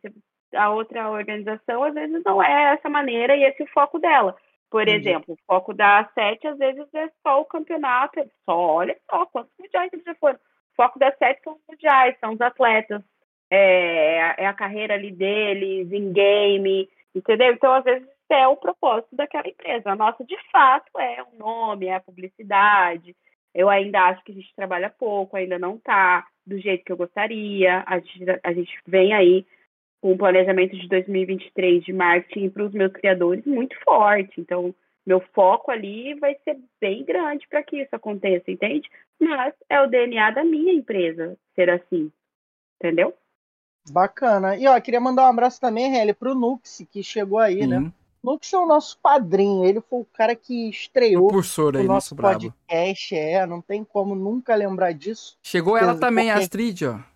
a 0.54 0.70
outra 0.70 1.10
organização, 1.10 1.82
às 1.82 1.94
vezes, 1.94 2.22
não 2.24 2.42
é 2.42 2.74
essa 2.74 2.88
maneira 2.88 3.36
e 3.36 3.44
esse 3.44 3.62
é 3.62 3.64
o 3.64 3.68
foco 3.68 3.98
dela. 3.98 4.36
Por 4.72 4.88
Entendi. 4.88 5.10
exemplo, 5.10 5.34
o 5.34 5.38
foco 5.46 5.74
da 5.74 6.08
Sete, 6.14 6.46
às 6.46 6.56
vezes, 6.56 6.82
é 6.94 7.10
só 7.22 7.42
o 7.42 7.44
campeonato. 7.44 8.18
É 8.18 8.26
só, 8.46 8.56
olha 8.56 8.96
só, 9.08 9.26
quantos 9.26 9.52
mundiais 9.60 9.92
eles 9.92 10.02
já 10.02 10.14
foram. 10.14 10.36
O 10.36 10.74
foco 10.74 10.98
da 10.98 11.12
Sete 11.12 11.42
são 11.44 11.52
os 11.52 11.60
mundiais, 11.68 12.16
são 12.18 12.32
os 12.32 12.40
atletas. 12.40 13.02
É, 13.50 14.44
é 14.44 14.46
a 14.46 14.54
carreira 14.54 14.94
ali 14.94 15.12
deles, 15.12 15.92
em 15.92 16.10
game, 16.10 16.88
entendeu? 17.14 17.52
Então, 17.52 17.70
às 17.74 17.84
vezes, 17.84 18.08
é 18.30 18.48
o 18.48 18.56
propósito 18.56 19.14
daquela 19.14 19.46
empresa. 19.46 19.90
A 19.90 19.96
nossa, 19.96 20.24
de 20.24 20.38
fato, 20.50 20.98
é 20.98 21.22
o 21.22 21.38
nome, 21.38 21.88
é 21.88 21.96
a 21.96 22.00
publicidade. 22.00 23.14
Eu 23.54 23.68
ainda 23.68 24.00
acho 24.00 24.24
que 24.24 24.32
a 24.32 24.34
gente 24.34 24.54
trabalha 24.56 24.88
pouco, 24.88 25.36
ainda 25.36 25.58
não 25.58 25.74
está 25.76 26.26
do 26.46 26.58
jeito 26.58 26.82
que 26.82 26.92
eu 26.92 26.96
gostaria. 26.96 27.84
A 27.86 27.98
gente, 27.98 28.24
a 28.42 28.52
gente 28.54 28.72
vem 28.86 29.12
aí 29.12 29.46
com 30.02 30.12
um 30.12 30.16
planejamento 30.18 30.76
de 30.76 30.88
2023 30.88 31.84
de 31.84 31.92
marketing 31.92 32.50
para 32.50 32.64
os 32.64 32.72
meus 32.72 32.92
criadores 32.92 33.46
muito 33.46 33.76
forte. 33.84 34.40
Então, 34.40 34.74
meu 35.06 35.20
foco 35.32 35.70
ali 35.70 36.14
vai 36.14 36.36
ser 36.44 36.58
bem 36.80 37.04
grande 37.04 37.46
para 37.48 37.62
que 37.62 37.80
isso 37.80 37.94
aconteça, 37.94 38.50
entende? 38.50 38.90
Mas 39.18 39.54
é 39.70 39.80
o 39.80 39.86
DNA 39.86 40.32
da 40.32 40.44
minha 40.44 40.74
empresa 40.74 41.38
ser 41.54 41.70
assim, 41.70 42.10
entendeu? 42.80 43.14
Bacana. 43.90 44.56
E 44.56 44.66
ó, 44.66 44.78
queria 44.80 45.00
mandar 45.00 45.26
um 45.26 45.30
abraço 45.30 45.60
também, 45.60 45.96
Helly, 45.96 46.14
para 46.14 46.32
o 46.32 46.34
Nux, 46.34 46.84
que 46.90 47.02
chegou 47.02 47.38
aí, 47.38 47.64
né? 47.66 47.76
uhum. 47.76 47.84
né? 47.84 47.92
Nux 48.24 48.52
é 48.52 48.58
o 48.58 48.66
nosso 48.66 48.98
padrinho, 49.00 49.64
ele 49.64 49.80
foi 49.80 50.00
o 50.00 50.04
cara 50.04 50.36
que 50.36 50.68
estreou 50.68 51.26
o, 51.26 51.30
cursor 51.30 51.76
aí, 51.76 51.84
o 51.84 51.88
nosso, 51.88 52.14
nosso 52.14 52.16
podcast, 52.16 53.16
é, 53.16 53.44
não 53.44 53.60
tem 53.60 53.82
como 53.82 54.14
nunca 54.14 54.54
lembrar 54.54 54.92
disso. 54.92 55.36
Chegou 55.42 55.76
ela 55.76 55.96
também, 55.98 56.26
porque... 56.26 56.38
a 56.38 56.42
Astrid, 56.42 56.84
ó. 56.84 57.11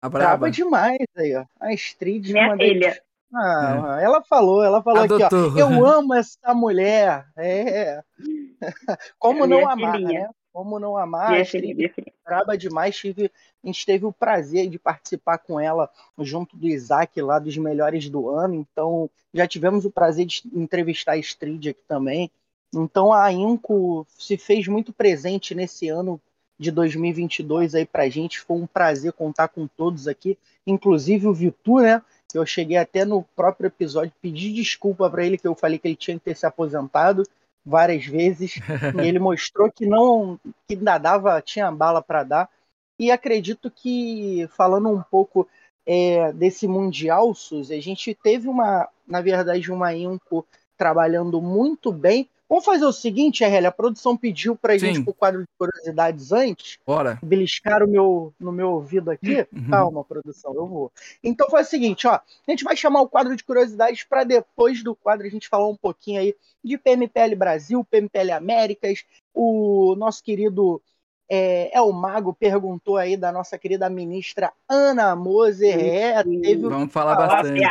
A 0.00 0.08
braba. 0.08 0.28
braba 0.28 0.50
demais 0.50 0.98
aí, 1.16 1.34
ó. 1.34 1.44
A 1.60 1.72
Astrid, 1.72 2.32
Minha 2.32 2.56
filha. 2.56 3.02
Ah, 3.34 3.98
é. 4.00 4.04
ela 4.04 4.22
falou, 4.22 4.62
ela 4.64 4.82
falou 4.82 5.02
aqui, 5.02 5.22
ó. 5.22 5.58
Eu 5.58 5.84
amo 5.84 6.14
essa 6.14 6.54
mulher. 6.54 7.26
É. 7.36 8.02
Como 9.18 9.46
não 9.46 9.68
amar, 9.68 9.96
filhinha. 9.96 10.20
né? 10.22 10.30
Como 10.52 10.78
não 10.78 10.96
amar? 10.96 11.30
Minha 11.30 11.44
filha, 11.44 11.74
minha 11.74 11.92
filha. 11.92 12.12
Braba 12.24 12.56
demais. 12.56 12.96
Tive, 12.96 13.30
a 13.62 13.66
gente 13.66 13.84
teve 13.84 14.06
o 14.06 14.12
prazer 14.12 14.68
de 14.68 14.78
participar 14.78 15.38
com 15.38 15.60
ela 15.60 15.90
junto 16.18 16.56
do 16.56 16.66
Isaac 16.66 17.20
lá 17.20 17.38
dos 17.38 17.56
melhores 17.56 18.08
do 18.08 18.30
ano. 18.30 18.54
Então, 18.54 19.10
já 19.32 19.46
tivemos 19.46 19.84
o 19.84 19.90
prazer 19.90 20.24
de 20.26 20.42
entrevistar 20.54 21.12
a 21.12 21.18
Astrid 21.18 21.68
aqui 21.68 21.82
também. 21.86 22.30
Então, 22.74 23.12
a 23.12 23.30
Inco 23.32 24.06
se 24.18 24.36
fez 24.36 24.66
muito 24.66 24.92
presente 24.92 25.54
nesse 25.54 25.88
ano 25.88 26.20
de 26.58 26.70
2022 26.70 27.74
aí 27.74 27.86
pra 27.86 28.08
gente. 28.08 28.40
Foi 28.40 28.56
um 28.56 28.66
prazer 28.66 29.12
contar 29.12 29.48
com 29.48 29.66
todos 29.66 30.08
aqui, 30.08 30.36
inclusive 30.66 31.26
o 31.26 31.34
Vitu, 31.34 31.78
né? 31.78 32.02
Eu 32.34 32.44
cheguei 32.44 32.76
até 32.76 33.04
no 33.04 33.22
próprio 33.34 33.68
episódio 33.68 34.12
pedir 34.20 34.52
desculpa 34.52 35.08
para 35.08 35.24
ele 35.24 35.38
que 35.38 35.46
eu 35.46 35.54
falei 35.54 35.78
que 35.78 35.88
ele 35.88 35.96
tinha 35.96 36.18
que 36.18 36.24
ter 36.24 36.36
se 36.36 36.44
aposentado 36.44 37.22
várias 37.64 38.04
vezes 38.04 38.56
e 38.56 39.06
ele 39.06 39.18
mostrou 39.20 39.70
que 39.70 39.86
não 39.86 40.38
que 40.66 40.74
ainda 40.74 40.98
dava 40.98 41.40
tinha 41.40 41.70
bala 41.70 42.02
para 42.02 42.24
dar 42.24 42.50
e 42.98 43.10
acredito 43.10 43.70
que 43.70 44.48
falando 44.56 44.90
um 44.90 45.02
pouco 45.02 45.48
é, 45.86 46.32
desse 46.32 46.68
mundial 46.68 47.34
Suzy, 47.34 47.74
a 47.74 47.80
gente 47.80 48.14
teve 48.14 48.48
uma 48.48 48.88
na 49.06 49.20
verdade 49.22 49.72
uma 49.72 49.94
Inco 49.94 50.46
trabalhando 50.76 51.40
muito 51.40 51.90
bem 51.92 52.28
Vamos 52.48 52.64
fazer 52.64 52.84
o 52.86 52.92
seguinte, 52.92 53.44
RL, 53.44 53.66
a 53.66 53.72
produção 53.72 54.16
pediu 54.16 54.56
pra 54.56 54.78
Sim. 54.78 54.86
gente 54.86 55.04
pro 55.04 55.12
quadro 55.12 55.42
de 55.42 55.48
curiosidades 55.58 56.32
antes. 56.32 56.78
Bora. 56.86 57.18
Beliscar 57.22 57.82
o 57.82 57.88
meu, 57.88 58.32
no 58.40 58.50
meu 58.50 58.70
ouvido 58.70 59.10
aqui. 59.10 59.46
Uhum. 59.52 59.68
Calma, 59.70 60.04
produção, 60.04 60.54
eu 60.54 60.66
vou. 60.66 60.92
Então 61.22 61.50
faz 61.50 61.66
o 61.66 61.70
seguinte, 61.70 62.06
ó. 62.06 62.14
A 62.14 62.50
gente 62.50 62.64
vai 62.64 62.74
chamar 62.74 63.02
o 63.02 63.08
quadro 63.08 63.36
de 63.36 63.44
curiosidades 63.44 64.02
para 64.04 64.24
depois 64.24 64.82
do 64.82 64.94
quadro 64.94 65.26
a 65.26 65.30
gente 65.30 65.48
falar 65.48 65.68
um 65.68 65.76
pouquinho 65.76 66.20
aí 66.20 66.34
de 66.64 66.78
PMPL 66.78 67.36
Brasil, 67.36 67.84
PMPL 67.84 68.32
Américas, 68.32 69.04
o 69.34 69.94
nosso 69.96 70.22
querido 70.22 70.80
é, 71.28 71.76
é, 71.76 71.80
o 71.82 71.92
Mago 71.92 72.32
perguntou 72.32 72.96
aí 72.96 73.14
da 73.14 73.30
nossa 73.30 73.58
querida 73.58 73.90
ministra 73.90 74.50
Ana 74.66 75.14
Moser. 75.14 75.78
É, 75.78 76.24
teve 76.24 76.56
Vamos 76.56 76.92
falar 76.92 77.14
bastante. 77.14 77.62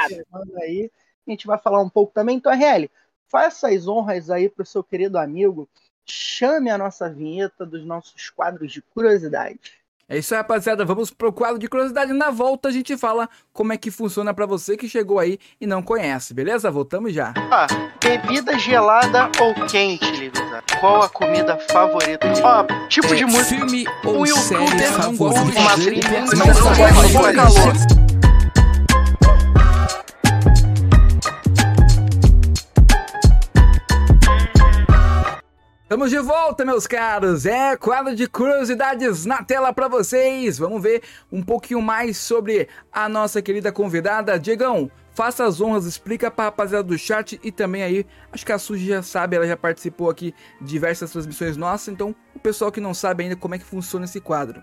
Aí. 0.61 0.91
A 1.27 1.31
gente 1.31 1.47
vai 1.47 1.57
falar 1.57 1.81
um 1.81 1.89
pouco 1.89 2.13
também. 2.13 2.37
Então, 2.37 2.51
RL, 2.51 2.89
faça 3.29 3.69
as 3.69 3.87
honras 3.87 4.29
aí 4.29 4.49
para 4.49 4.63
o 4.63 4.65
seu 4.65 4.83
querido 4.83 5.17
amigo, 5.17 5.67
chame 6.05 6.69
a 6.69 6.77
nossa 6.77 7.09
vinheta 7.09 7.65
dos 7.65 7.85
nossos 7.85 8.29
quadros 8.29 8.71
de 8.71 8.81
curiosidade. 8.81 9.77
É 10.09 10.17
isso 10.17 10.33
aí, 10.33 10.37
rapaziada. 10.37 10.85
Vamos 10.85 11.11
pro 11.11 11.33
quadro 11.33 11.59
de 11.59 11.67
curiosidade. 11.67 12.13
Na 12.13 12.29
volta 12.29 12.69
a 12.69 12.71
gente 12.71 12.95
fala 12.95 13.27
como 13.51 13.73
é 13.73 13.77
que 13.77 13.91
funciona 13.91 14.33
para 14.33 14.45
você 14.45 14.77
que 14.77 14.87
chegou 14.87 15.19
aí 15.19 15.37
e 15.59 15.67
não 15.67 15.83
conhece, 15.83 16.33
beleza? 16.33 16.71
Voltamos 16.71 17.13
já. 17.13 17.33
Ah, 17.51 17.67
bebida 18.01 18.57
gelada 18.57 19.29
ou 19.41 19.53
quente, 19.67 20.09
Livisa? 20.11 20.63
Qual 20.79 21.01
a 21.01 21.09
comida 21.09 21.57
favorita? 21.69 22.25
Ó, 22.41 22.87
tipo 22.87 23.13
é, 23.13 23.15
de 23.17 23.25
música. 23.25 23.67
Filme 23.67 23.85
ou 24.05 24.21
o 24.21 24.27
série 24.27 24.83
favorita. 24.83 25.59
Uma 25.59 25.73
trilha, 25.73 26.21
não 26.21 26.45
gosta 26.45 27.07
de 27.07 27.35
calor. 27.35 27.96
Estamos 35.88 36.10
de 36.10 36.19
volta, 36.19 36.65
meus 36.65 36.85
caros. 36.85 37.46
É 37.46 37.77
quadro 37.77 38.13
de 38.13 38.27
curiosidades 38.27 39.25
na 39.25 39.42
tela 39.42 39.71
para 39.71 39.88
vocês. 39.88 40.58
Vamos 40.58 40.83
ver 40.83 41.02
um 41.31 41.42
pouquinho 41.42 41.81
mais 41.81 42.17
sobre 42.17 42.67
a 42.92 43.08
nossa 43.08 43.42
querida 43.42 43.71
convidada. 43.71 44.38
Diegão, 44.38 44.92
faça 45.13 45.46
as 45.46 45.62
honras, 45.62 45.85
explica 45.85 46.29
para 46.29 46.44
a 46.44 46.48
rapaziada 46.48 46.83
do 46.83 46.98
chat 46.98 47.40
e 47.42 47.54
também 47.54 47.83
aí, 47.83 48.06
acho 48.33 48.46
que 48.46 48.52
a 48.52 48.60
Suji 48.60 48.85
já 48.85 49.02
sabe, 49.02 49.38
ela 49.38 49.48
já 49.48 49.56
participou 49.56 50.10
aqui 50.10 50.35
de 50.60 50.67
diversas 50.67 51.10
transmissões 51.10 51.56
nossas, 51.56 51.88
então 51.88 52.13
o 52.35 52.40
pessoal 52.40 52.69
que 52.69 52.81
não 52.81 52.94
sabe 52.94 53.23
ainda 53.23 53.38
como 53.38 53.56
é 53.56 53.58
que 53.58 53.63
funciona 53.63 54.04
esse 54.04 54.19
quadro. 54.19 54.62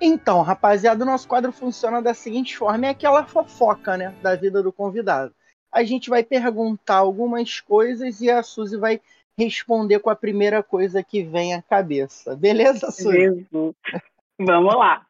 Então, 0.00 0.40
rapaziada, 0.40 1.04
o 1.04 1.06
nosso 1.06 1.28
quadro 1.28 1.52
funciona 1.52 2.00
da 2.00 2.14
seguinte 2.14 2.56
forma: 2.56 2.86
é 2.86 2.88
aquela 2.88 3.26
fofoca, 3.26 3.98
né, 3.98 4.14
da 4.22 4.34
vida 4.34 4.62
do 4.62 4.72
convidado. 4.72 5.34
A 5.70 5.84
gente 5.84 6.08
vai 6.08 6.24
perguntar 6.24 6.96
algumas 6.96 7.60
coisas 7.60 8.22
e 8.22 8.30
a 8.30 8.42
Suzy 8.42 8.78
vai 8.78 8.98
responder 9.36 10.00
com 10.00 10.10
a 10.10 10.16
primeira 10.16 10.62
coisa 10.62 11.02
que 11.02 11.22
vem 11.22 11.54
à 11.54 11.62
cabeça. 11.62 12.36
Beleza, 12.36 12.90
Suzy? 12.90 13.46
Vamos 14.38 14.74
lá. 14.74 15.06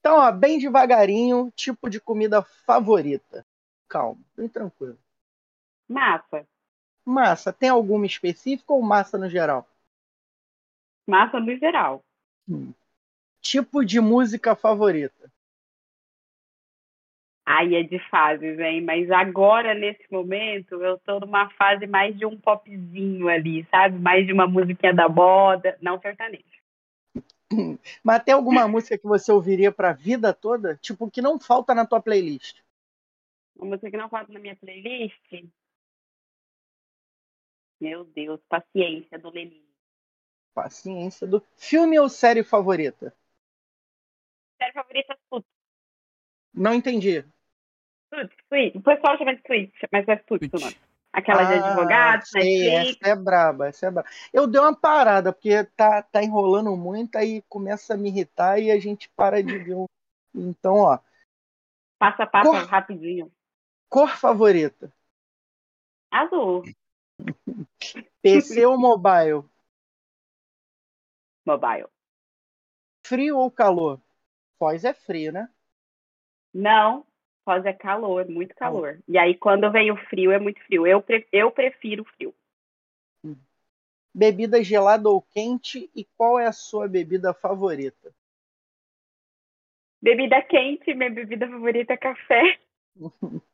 Então, 0.00 0.18
ó, 0.18 0.30
bem 0.30 0.58
devagarinho, 0.58 1.52
tipo 1.56 1.90
de 1.90 2.00
comida 2.00 2.42
favorita. 2.42 3.44
Calma, 3.88 4.20
bem 4.36 4.48
tranquilo. 4.48 4.98
Massa. 5.88 6.46
Massa. 7.04 7.52
Tem 7.52 7.68
alguma 7.68 8.06
específica 8.06 8.72
ou 8.72 8.82
massa 8.82 9.18
no 9.18 9.28
geral? 9.28 9.68
Massa 11.06 11.38
no 11.38 11.56
geral. 11.56 12.04
Hum. 12.48 12.72
Tipo 13.40 13.84
de 13.84 14.00
música 14.00 14.56
favorita? 14.56 15.30
Aí 17.48 17.76
é 17.76 17.82
de 17.84 18.00
fases, 18.10 18.58
hein? 18.58 18.82
Mas 18.82 19.08
agora, 19.08 19.72
nesse 19.72 20.04
momento, 20.10 20.82
eu 20.82 20.98
tô 20.98 21.20
numa 21.20 21.48
fase 21.50 21.86
mais 21.86 22.18
de 22.18 22.26
um 22.26 22.36
popzinho 22.36 23.28
ali, 23.28 23.64
sabe? 23.70 23.96
Mais 24.00 24.26
de 24.26 24.32
uma 24.32 24.48
musiquinha 24.48 24.92
da 24.92 25.08
moda, 25.08 25.78
não 25.80 26.00
sertanejo. 26.00 26.42
Mas 28.02 28.24
tem 28.24 28.34
alguma 28.34 28.66
música 28.66 28.98
que 28.98 29.06
você 29.06 29.30
ouviria 29.30 29.70
pra 29.70 29.92
vida 29.92 30.34
toda? 30.34 30.76
Tipo, 30.78 31.08
que 31.08 31.22
não 31.22 31.38
falta 31.38 31.72
na 31.72 31.86
tua 31.86 32.02
playlist? 32.02 32.58
Uma 33.54 33.70
música 33.70 33.92
que 33.92 33.96
não 33.96 34.08
falta 34.08 34.32
na 34.32 34.40
minha 34.40 34.56
playlist? 34.56 35.44
Meu 37.80 38.04
Deus, 38.04 38.40
Paciência, 38.48 39.20
do 39.20 39.30
Lenine. 39.30 39.64
Paciência 40.52 41.28
do... 41.28 41.40
Filme 41.56 41.96
ou 41.96 42.08
série 42.08 42.42
favorita? 42.42 43.14
Série 44.58 44.72
favorita, 44.72 45.16
tudo. 45.30 45.44
Não 46.52 46.74
entendi. 46.74 47.24
Suits, 48.08 48.74
O 48.74 48.80
pessoal 48.80 49.18
chama 49.18 49.34
de 49.34 49.42
Suits, 49.46 49.74
mas 49.92 50.08
é 50.08 50.22
Suits 50.28 50.52
o 50.52 50.58
nome. 50.60 50.76
Aquela 51.12 51.42
ah, 51.42 51.44
de 51.44 51.54
advogado, 51.54 52.26
sei, 52.26 52.68
Essa 52.68 53.08
é 53.08 53.16
braba, 53.16 53.68
essa 53.68 53.86
é 53.86 53.90
braba. 53.90 54.08
Eu 54.32 54.46
dei 54.46 54.60
uma 54.60 54.78
parada, 54.78 55.32
porque 55.32 55.64
tá, 55.64 56.02
tá 56.02 56.22
enrolando 56.22 56.76
muito, 56.76 57.16
aí 57.16 57.42
começa 57.48 57.94
a 57.94 57.96
me 57.96 58.10
irritar 58.10 58.58
e 58.58 58.70
a 58.70 58.78
gente 58.78 59.08
para 59.16 59.42
de 59.42 59.58
ver. 59.58 59.86
Então, 60.34 60.74
ó. 60.74 60.98
Passa, 61.98 62.26
passa 62.26 62.50
Cor... 62.50 62.64
rapidinho. 62.66 63.32
Cor 63.88 64.10
favorita? 64.10 64.92
Azul. 66.10 66.64
PC 68.20 68.66
ou 68.66 68.78
mobile? 68.78 69.42
Mobile. 71.46 71.88
Frio 73.06 73.38
ou 73.38 73.50
calor? 73.50 74.00
Foz 74.58 74.84
é 74.84 74.92
frio, 74.92 75.32
né? 75.32 75.48
Não, 76.52 77.06
Foz 77.46 77.64
é 77.64 77.72
calor, 77.72 78.28
muito 78.28 78.56
calor. 78.56 78.98
E 79.06 79.16
aí, 79.16 79.32
quando 79.36 79.70
vem 79.70 79.92
o 79.92 79.96
frio, 79.96 80.32
é 80.32 80.38
muito 80.40 80.60
frio. 80.64 80.84
Eu, 80.84 81.00
pre 81.00 81.24
eu 81.30 81.48
prefiro 81.48 82.04
frio. 82.16 82.34
Bebida 84.12 84.64
gelada 84.64 85.08
ou 85.08 85.22
quente? 85.22 85.88
E 85.94 86.04
qual 86.16 86.40
é 86.40 86.46
a 86.46 86.52
sua 86.52 86.88
bebida 86.88 87.32
favorita? 87.32 88.12
Bebida 90.02 90.42
quente, 90.42 90.92
minha 90.92 91.08
bebida 91.08 91.48
favorita 91.48 91.92
é 91.92 91.96
café. 91.96 92.58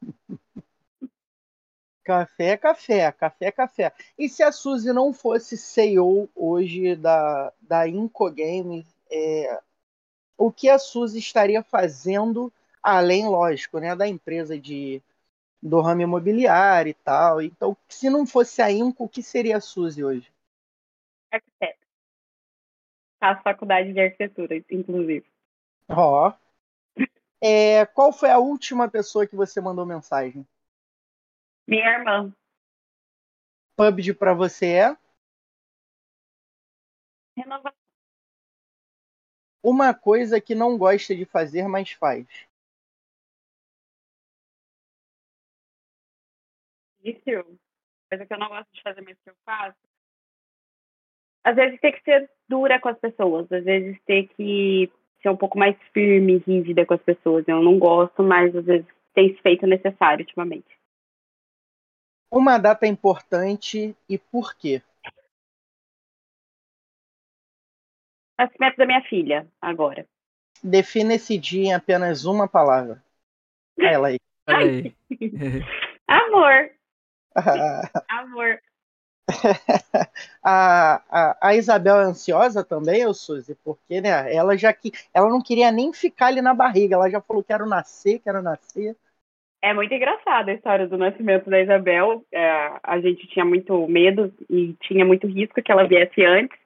Café 2.04 2.46
é 2.46 2.56
café, 2.56 3.12
café 3.12 3.46
é 3.46 3.52
café. 3.52 3.92
E 4.18 4.28
se 4.28 4.42
a 4.42 4.50
Suzy 4.50 4.92
não 4.92 5.12
fosse 5.12 5.56
CEO 5.56 6.28
hoje 6.34 6.96
da, 6.96 7.52
da 7.60 7.86
Inco 7.86 8.28
Games, 8.28 8.84
é, 9.08 9.60
o 10.36 10.50
que 10.50 10.68
a 10.68 10.80
Suzy 10.80 11.20
estaria 11.20 11.62
fazendo, 11.62 12.52
além, 12.82 13.28
lógico, 13.28 13.78
né, 13.78 13.94
da 13.94 14.08
empresa 14.08 14.58
de, 14.58 15.00
do 15.62 15.80
ramo 15.80 16.02
imobiliário 16.02 16.90
e 16.90 16.94
tal. 16.94 17.40
Então, 17.40 17.76
se 17.88 18.10
não 18.10 18.26
fosse 18.26 18.60
a 18.60 18.70
Inco, 18.70 19.04
o 19.04 19.08
que 19.08 19.22
seria 19.22 19.58
a 19.58 19.60
Suzy 19.60 20.02
hoje? 20.02 20.32
Arquiteto. 21.30 21.86
Faço 23.20 23.42
faculdade 23.42 23.92
de 23.92 24.00
arquitetura, 24.00 24.56
inclusive. 24.70 25.24
Ó. 25.88 26.28
Oh. 26.28 26.42
É, 27.44 27.86
qual 27.86 28.12
foi 28.12 28.30
a 28.30 28.38
última 28.38 28.88
pessoa 28.88 29.26
que 29.26 29.34
você 29.34 29.60
mandou 29.60 29.84
mensagem? 29.84 30.46
Minha 31.66 31.98
irmã. 31.98 32.32
PUBG 33.76 34.14
para 34.14 34.34
você 34.34 34.66
é? 34.66 34.96
Renovação. 37.36 37.72
Uma 39.62 39.94
coisa 39.94 40.40
que 40.40 40.54
não 40.54 40.76
gosta 40.76 41.14
de 41.14 41.24
fazer, 41.24 41.66
mas 41.68 41.92
faz. 41.92 42.26
Vício. 47.02 47.44
Coisa 48.08 48.26
que 48.26 48.34
eu 48.34 48.38
não 48.38 48.48
gosto 48.48 48.68
de 48.72 48.82
fazer, 48.82 49.00
mas 49.00 49.18
que 49.22 49.30
eu 49.30 49.34
faço. 49.44 49.78
Às 51.44 51.56
vezes 51.56 51.80
ter 51.80 51.92
que 51.92 52.02
ser 52.02 52.30
dura 52.48 52.80
com 52.80 52.88
as 52.88 52.98
pessoas. 52.98 53.50
Às 53.50 53.64
vezes 53.64 54.00
ter 54.02 54.28
que 54.28 54.90
ser 55.20 55.28
um 55.30 55.36
pouco 55.36 55.58
mais 55.58 55.76
firme, 55.92 56.38
rígida 56.38 56.86
com 56.86 56.94
as 56.94 57.02
pessoas. 57.02 57.46
Eu 57.48 57.62
não 57.62 57.78
gosto, 57.78 58.22
mas 58.22 58.54
às 58.54 58.64
vezes 58.64 58.86
tem 59.14 59.34
se 59.34 59.42
feito 59.42 59.66
necessário 59.66 60.24
ultimamente. 60.24 60.78
Uma 62.30 62.58
data 62.58 62.86
importante 62.86 63.94
e 64.08 64.18
por 64.18 64.54
quê? 64.56 64.82
Nascimento 68.38 68.76
da 68.76 68.86
minha 68.86 69.02
filha, 69.02 69.46
agora. 69.60 70.06
Defina 70.64 71.14
esse 71.14 71.36
dia 71.36 71.64
em 71.64 71.74
apenas 71.74 72.24
uma 72.24 72.48
palavra. 72.48 73.02
Ela 73.78 74.08
aí. 74.08 74.18
aí. 74.46 74.94
Amor. 76.08 76.70
Amor. 78.08 78.60
a, 80.42 81.02
a, 81.08 81.48
a, 81.48 81.54
Isabel 81.54 82.00
é 82.00 82.04
ansiosa 82.04 82.64
também, 82.64 83.02
eu 83.02 83.14
Suzy, 83.14 83.54
porque 83.64 84.00
né, 84.00 84.34
ela 84.34 84.56
já 84.56 84.72
que 84.72 84.92
ela 85.14 85.28
não 85.28 85.40
queria 85.40 85.70
nem 85.70 85.92
ficar 85.92 86.26
ali 86.26 86.42
na 86.42 86.52
barriga, 86.52 86.96
ela 86.96 87.08
já 87.08 87.20
falou 87.20 87.42
quero 87.42 87.66
nascer, 87.66 88.18
quero 88.18 88.42
nascer. 88.42 88.96
É 89.62 89.72
muito 89.72 89.94
engraçada 89.94 90.50
a 90.50 90.54
história 90.54 90.88
do 90.88 90.98
nascimento 90.98 91.48
da 91.48 91.60
Isabel. 91.60 92.24
É, 92.32 92.80
a 92.82 93.00
gente 93.00 93.28
tinha 93.28 93.44
muito 93.44 93.86
medo 93.86 94.34
e 94.50 94.74
tinha 94.80 95.04
muito 95.04 95.28
risco 95.28 95.62
que 95.62 95.70
ela 95.70 95.86
viesse 95.86 96.24
antes. 96.24 96.58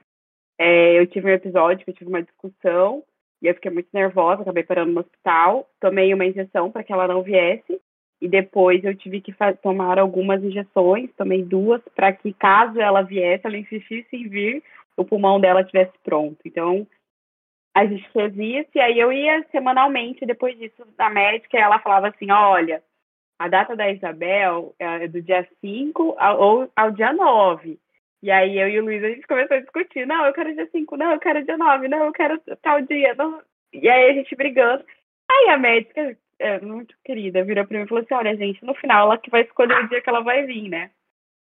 É, 0.59 0.99
eu 0.99 1.07
tive 1.07 1.31
um 1.31 1.35
episódio 1.35 1.85
que 1.85 1.91
eu 1.91 1.95
tive 1.95 2.09
uma 2.09 2.23
discussão 2.23 3.05
e 3.43 3.49
eu 3.49 3.55
fiquei 3.55 3.71
muito 3.71 3.89
nervosa, 3.93 4.41
acabei 4.41 4.63
parando 4.63 4.93
no 4.93 5.01
hospital, 5.01 5.69
tomei 5.79 6.15
uma 6.15 6.25
injeção 6.25 6.71
para 6.71 6.83
que 6.83 6.91
ela 6.91 7.07
não 7.07 7.23
viesse 7.23 7.79
e 8.21 8.29
depois 8.29 8.83
eu 8.85 8.97
tive 8.97 9.21
que 9.21 9.35
tomar 9.63 9.99
algumas 9.99 10.43
injeções, 10.43 11.11
tomei 11.17 11.43
duas, 11.43 11.83
para 11.95 12.13
que 12.13 12.33
caso 12.33 12.81
ela 12.81 13.03
viesse, 13.03 13.47
ela 13.47 13.59
insistisse 13.59 14.17
em 14.17 14.29
vir, 14.29 14.63
o 14.97 15.05
pulmão 15.05 15.39
dela 15.39 15.61
estivesse 15.61 15.93
pronto. 16.03 16.39
Então, 16.45 16.87
a 17.77 17.85
gente 17.85 18.09
fez 18.11 18.33
isso, 18.37 18.71
e 18.75 18.81
aí 18.81 18.99
eu 18.99 19.13
ia 19.13 19.45
semanalmente, 19.51 20.25
depois 20.25 20.59
disso, 20.59 20.83
na 20.97 21.11
médica, 21.11 21.59
e 21.59 21.61
ela 21.61 21.79
falava 21.79 22.09
assim, 22.09 22.31
olha, 22.31 22.83
a 23.39 23.49
data 23.49 23.77
da 23.77 23.91
Isabel 23.91 24.75
é 24.79 25.07
do 25.07 25.21
dia 25.21 25.47
5 25.61 26.17
ao, 26.19 26.41
ou 26.41 26.73
ao 26.75 26.91
dia 26.91 27.13
9. 27.13 27.79
E 28.23 28.31
aí 28.31 28.59
eu 28.59 28.69
e 28.69 28.81
o 28.81 28.85
Luiz, 28.85 29.05
a 29.05 29.11
gente 29.11 29.27
começou 29.27 29.57
a 29.57 29.61
discutir, 29.61 30.07
não, 30.07 30.25
eu 30.25 30.33
quero 30.33 30.55
dia 30.55 30.67
5, 30.73 30.97
não, 30.97 31.13
eu 31.13 31.21
quero 31.21 31.45
dia 31.45 31.59
9, 31.59 31.89
não, 31.89 32.07
eu 32.07 32.13
quero 32.13 32.41
tal 32.63 32.81
dia. 32.81 33.15
Não. 33.15 33.43
E 33.73 33.89
aí 33.89 34.11
a 34.11 34.15
gente 34.15 34.35
brigando. 34.35 34.85
Aí 35.31 35.51
a 35.51 35.59
médica 35.59 36.17
é, 36.39 36.61
muito 36.61 36.95
querida, 37.05 37.45
virou 37.45 37.67
pra 37.67 37.79
mim 37.79 37.85
e 37.85 37.89
falou 37.89 38.03
assim: 38.03 38.15
olha, 38.15 38.37
gente, 38.37 38.65
no 38.65 38.75
final 38.75 39.07
ela 39.07 39.19
que 39.19 39.31
vai 39.31 39.43
escolher 39.43 39.85
o 39.85 39.89
dia 39.89 40.01
que 40.01 40.09
ela 40.09 40.21
vai 40.21 40.45
vir, 40.45 40.69
né? 40.69 40.91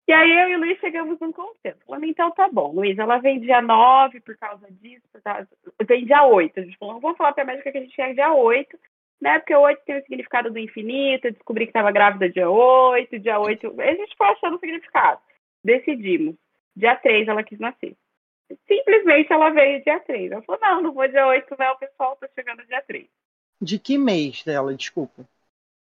E 0.07 0.13
aí 0.13 0.29
eu 0.29 0.49
e 0.49 0.55
o 0.55 0.59
Luiz 0.59 0.79
chegamos 0.79 1.19
num 1.19 1.31
consenso. 1.31 1.79
Falamos, 1.85 2.09
então 2.09 2.31
tá 2.31 2.49
bom, 2.49 2.73
Luiz, 2.73 2.97
ela 2.97 3.19
vem 3.19 3.39
dia 3.39 3.61
9 3.61 4.19
por 4.21 4.35
causa 4.37 4.67
disso, 4.71 5.07
por 5.11 5.21
causa... 5.21 5.47
vem 5.87 6.05
dia 6.05 6.23
8. 6.23 6.59
A 6.59 6.63
gente 6.63 6.77
falou, 6.77 6.99
vamos 6.99 7.17
falar 7.17 7.33
pra 7.33 7.45
médica 7.45 7.71
que 7.71 7.77
a 7.77 7.81
gente 7.81 7.95
quer 7.95 8.13
dia 8.13 8.33
8, 8.33 8.77
né? 9.21 9.39
Porque 9.39 9.55
o 9.55 9.61
8 9.61 9.81
tem 9.85 9.97
o 9.99 10.01
significado 10.01 10.51
do 10.51 10.59
infinito, 10.59 11.31
descobri 11.31 11.65
que 11.65 11.69
estava 11.69 11.91
grávida 11.91 12.29
dia 12.29 12.49
8, 12.49 13.19
dia 13.19 13.39
8. 13.39 13.79
A 13.79 13.93
gente 13.93 14.17
foi 14.17 14.27
achando 14.27 14.55
o 14.55 14.59
significado. 14.59 15.21
Decidimos. 15.63 16.35
Dia 16.75 16.95
3 16.95 17.27
ela 17.27 17.43
quis 17.43 17.59
nascer. 17.59 17.95
Simplesmente 18.67 19.31
ela 19.31 19.49
veio 19.51 19.83
dia 19.83 19.99
3. 19.99 20.31
Ela 20.31 20.41
falou, 20.41 20.61
não, 20.61 20.81
não 20.81 20.93
vou 20.93 21.07
dia 21.07 21.27
8, 21.27 21.55
não, 21.57 21.73
o 21.73 21.79
pessoal 21.79 22.15
tá 22.17 22.27
chegando 22.35 22.65
dia 22.65 22.81
3. 22.81 23.07
De 23.61 23.77
que 23.77 23.97
mês 23.97 24.43
dela, 24.43 24.73
desculpa? 24.73 25.23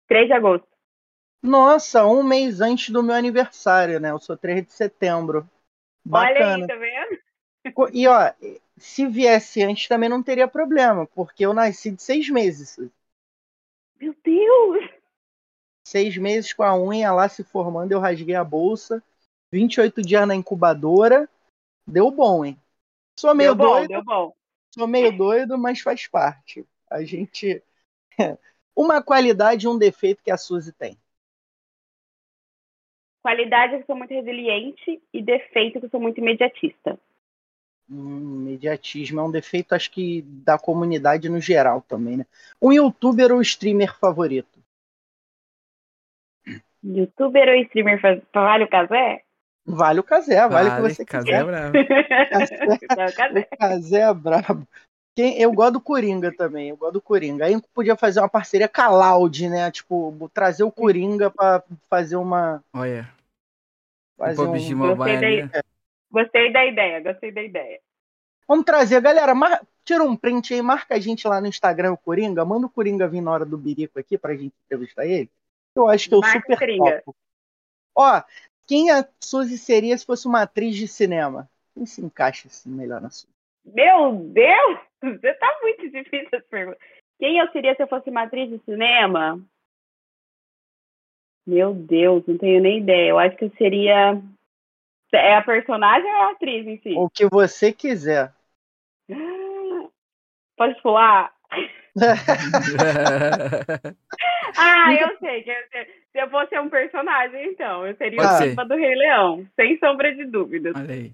3 0.07 0.27
de 0.27 0.33
agosto. 0.33 0.67
Nossa, 1.43 2.05
um 2.05 2.23
mês 2.23 2.59
antes 2.61 2.89
do 2.89 3.03
meu 3.03 3.15
aniversário, 3.15 3.99
né? 3.99 4.11
Eu 4.11 4.19
sou 4.19 4.35
3 4.35 4.65
de 4.65 4.73
setembro. 4.73 5.47
Bacana. 6.03 6.53
Olha 6.53 6.55
aí, 6.55 6.67
tá 6.67 6.75
vendo? 6.75 7.21
E 7.93 8.07
ó, 8.07 8.33
se 8.77 9.05
viesse 9.05 9.61
antes 9.63 9.87
também 9.87 10.09
não 10.09 10.23
teria 10.23 10.47
problema, 10.47 11.05
porque 11.07 11.45
eu 11.45 11.53
nasci 11.53 11.91
de 11.91 12.01
seis 12.01 12.27
meses. 12.29 12.79
Meu 13.99 14.15
Deus! 14.23 14.89
Seis 15.87 16.17
meses 16.17 16.53
com 16.53 16.63
a 16.63 16.75
unha 16.75 17.11
lá 17.11 17.29
se 17.29 17.43
formando, 17.43 17.91
eu 17.91 17.99
rasguei 17.99 18.35
a 18.35 18.43
bolsa. 18.43 19.03
28 19.51 20.01
dias 20.01 20.27
na 20.27 20.35
incubadora. 20.35 21.29
Deu 21.85 22.09
bom, 22.09 22.43
hein? 22.45 22.59
Sou 23.19 23.35
meio 23.35 23.53
deu 23.55 23.67
bom, 23.67 23.73
doido. 23.75 23.89
Deu 23.89 24.03
bom. 24.03 24.33
Sou 24.73 24.87
meio 24.87 25.15
doido, 25.15 25.57
mas 25.57 25.81
faz 25.81 26.07
parte. 26.07 26.65
A 26.91 27.03
gente. 27.03 27.63
Uma 28.75 29.01
qualidade 29.01 29.65
e 29.65 29.69
um 29.69 29.77
defeito 29.77 30.23
que 30.23 30.31
a 30.31 30.37
Suzy 30.37 30.71
tem. 30.71 30.97
Qualidade 33.21 33.73
é 33.73 33.77
que 33.77 33.83
eu 33.83 33.87
sou 33.87 33.95
muito 33.95 34.13
resiliente 34.13 35.01
e 35.13 35.21
defeito 35.21 35.77
é 35.77 35.79
que 35.79 35.85
eu 35.85 35.89
sou 35.89 35.99
muito 35.99 36.19
imediatista. 36.19 36.97
Hum, 37.89 38.47
imediatismo 38.47 39.19
é 39.19 39.23
um 39.23 39.31
defeito, 39.31 39.75
acho 39.75 39.91
que 39.91 40.21
da 40.21 40.57
comunidade 40.57 41.29
no 41.29 41.39
geral 41.39 41.81
também, 41.81 42.17
né? 42.17 42.25
Um 42.61 42.71
youtuber 42.71 43.31
ou 43.31 43.41
streamer 43.41 43.97
favorito? 43.99 44.59
Youtuber 46.83 47.49
ou 47.49 47.55
streamer 47.55 48.01
favorito? 48.01 48.27
Vale 48.33 48.63
o 48.63 48.67
casé? 48.67 49.23
Vale 49.65 49.99
o 49.99 50.03
casé, 50.03 50.47
vale, 50.47 50.69
o 50.69 50.75
que 50.75 50.95
você 50.95 51.05
casé 51.05 51.25
quiser. 51.25 51.41
É 51.41 51.43
bravo. 51.43 51.73
Casé, 52.31 53.39
o 53.39 53.57
casé 53.57 53.99
é 53.99 54.13
brabo. 54.13 54.67
Quem, 55.15 55.37
eu 55.41 55.51
gosto 55.51 55.73
do 55.73 55.81
Coringa 55.81 56.33
também, 56.33 56.69
eu 56.69 56.77
gosto 56.77 56.93
do 56.93 57.01
Coringa. 57.01 57.45
Aí 57.45 57.61
podia 57.73 57.97
fazer 57.97 58.19
uma 58.21 58.29
parceria 58.29 58.67
com 58.67 58.81
a 58.81 58.89
Loud, 58.89 59.49
né? 59.49 59.69
Tipo, 59.69 60.29
trazer 60.33 60.63
o 60.63 60.71
Coringa 60.71 61.29
pra 61.29 61.61
fazer 61.89 62.15
uma. 62.15 62.63
Olha. 62.73 63.09
Fazer 64.17 64.41
um... 64.41 64.95
gostei, 64.95 65.41
da, 65.41 65.45
né? 65.47 65.63
gostei 66.09 66.53
da 66.53 66.65
ideia, 66.65 66.99
gostei 67.01 67.31
da 67.31 67.43
ideia. 67.43 67.79
Vamos 68.47 68.65
trazer, 68.65 69.01
galera, 69.01 69.33
mar... 69.33 69.61
tira 69.83 70.03
um 70.03 70.15
print 70.15 70.53
aí, 70.53 70.61
marca 70.61 70.95
a 70.95 70.99
gente 70.99 71.27
lá 71.27 71.41
no 71.41 71.47
Instagram, 71.47 71.93
o 71.93 71.97
Coringa, 71.97 72.45
manda 72.45 72.67
o 72.67 72.69
Coringa 72.69 73.07
vir 73.07 73.21
na 73.21 73.31
hora 73.31 73.45
do 73.45 73.57
birico 73.57 73.99
aqui 73.99 74.17
pra 74.17 74.35
gente 74.35 74.53
entrevistar 74.65 75.05
ele. 75.05 75.29
Eu 75.75 75.87
acho 75.87 76.07
que 76.07 76.15
eu 76.15 76.19
Marca 76.19 76.37
o 76.37 76.41
super 76.41 76.59
Coringa. 76.59 77.01
topo. 77.01 77.15
Ó, 77.95 78.21
quem 78.67 78.89
a 78.91 79.05
Suzy 79.19 79.57
seria 79.57 79.97
se 79.97 80.05
fosse 80.05 80.27
uma 80.27 80.43
atriz 80.43 80.75
de 80.75 80.87
cinema? 80.87 81.49
Quem 81.73 81.85
se 81.85 82.01
encaixa 82.01 82.47
assim 82.47 82.69
melhor 82.69 83.01
na 83.01 83.09
Suzy? 83.09 83.30
Meu 83.65 84.13
Deus! 84.13 84.79
Você 85.01 85.33
tá 85.35 85.59
muito 85.61 85.89
difícil 85.89 86.29
essa 86.31 86.45
pergunta. 86.49 86.77
Quem 87.19 87.37
eu 87.37 87.51
seria 87.51 87.75
se 87.75 87.83
eu 87.83 87.87
fosse 87.87 88.09
uma 88.09 88.23
atriz 88.23 88.49
de 88.49 88.59
cinema? 88.65 89.39
Meu 91.45 91.73
Deus, 91.73 92.25
não 92.27 92.37
tenho 92.37 92.61
nem 92.61 92.79
ideia. 92.79 93.09
Eu 93.09 93.19
acho 93.19 93.35
que 93.35 93.45
eu 93.45 93.51
seria. 93.57 94.21
É 95.13 95.35
a 95.35 95.43
personagem 95.43 96.09
ou 96.09 96.21
a 96.21 96.31
atriz 96.31 96.65
em 96.65 96.79
si? 96.79 96.93
O 96.95 97.09
que 97.09 97.27
você 97.27 97.73
quiser. 97.73 98.33
Pode 100.55 100.81
pular? 100.81 101.33
ah, 104.57 104.93
eu 104.93 105.17
sei, 105.19 105.39
eu 105.39 105.67
sei. 105.71 105.85
Se 106.11 106.21
eu 106.21 106.29
fosse 106.29 106.57
um 106.59 106.69
personagem, 106.69 107.47
então, 107.47 107.85
eu 107.85 107.95
seria 107.95 108.17
Pode 108.17 108.33
o 108.33 108.37
ser. 108.37 108.49
Simba 108.49 108.65
do 108.65 108.75
Rei 108.75 108.95
Leão, 108.95 109.47
sem 109.55 109.77
sombra 109.77 110.13
de 110.13 110.25
dúvidas. 110.25 110.73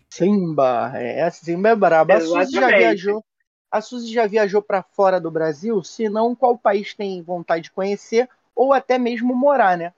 Simba, 0.10 0.92
é, 0.96 1.30
Simba 1.30 1.70
é 1.70 1.76
braba. 1.76 2.16
A 2.16 2.22
Suzy 2.22 2.54
já 2.54 2.68
viajou. 2.68 3.24
A 3.72 3.82
Suzy 3.82 4.14
já 4.14 4.28
viajou 4.28 4.62
para 4.62 4.82
fora 4.82 5.20
do 5.20 5.30
Brasil? 5.30 5.84
Se 5.84 6.10
não, 6.10 6.36
qual 6.36 6.58
país 6.58 6.94
tem 6.94 7.22
vontade 7.22 7.66
de 7.66 7.72
conhecer 7.72 8.30
ou 8.56 8.74
até 8.74 8.98
mesmo 8.98 9.36
morar, 9.36 9.78
né? 9.78 9.94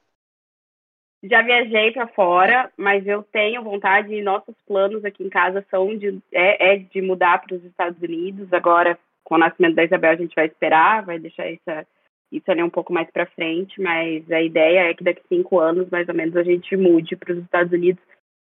Já 1.21 1.41
viajei 1.41 1.91
para 1.91 2.07
fora, 2.07 2.71
mas 2.77 3.05
eu 3.05 3.21
tenho 3.23 3.61
vontade 3.61 4.13
e 4.13 4.21
nossos 4.21 4.55
planos 4.65 5.03
aqui 5.03 5.23
em 5.23 5.29
casa 5.29 5.65
são 5.69 5.97
de 5.97 6.17
é, 6.31 6.73
é 6.73 6.77
de 6.77 7.01
mudar 7.01 7.41
para 7.41 7.55
os 7.55 7.63
Estados 7.65 8.01
Unidos. 8.01 8.51
Agora, 8.53 8.97
com 9.29 9.35
o 9.35 9.37
nascimento 9.37 9.75
da 9.75 9.83
Isabel, 9.83 10.11
a 10.11 10.15
gente 10.15 10.33
vai 10.35 10.47
esperar, 10.47 11.05
vai 11.05 11.19
deixar 11.19 11.45
essa, 11.45 11.85
isso 12.31 12.49
ali 12.49 12.63
um 12.63 12.69
pouco 12.69 12.91
mais 12.91 13.09
para 13.11 13.27
frente, 13.27 13.79
mas 13.79 14.29
a 14.31 14.41
ideia 14.41 14.89
é 14.89 14.93
que 14.95 15.03
daqui 15.03 15.21
a 15.23 15.27
cinco 15.27 15.59
anos, 15.59 15.87
mais 15.91 16.09
ou 16.09 16.15
menos, 16.15 16.35
a 16.35 16.41
gente 16.41 16.75
mude 16.75 17.15
para 17.15 17.33
os 17.33 17.39
Estados 17.39 17.71
Unidos 17.71 18.03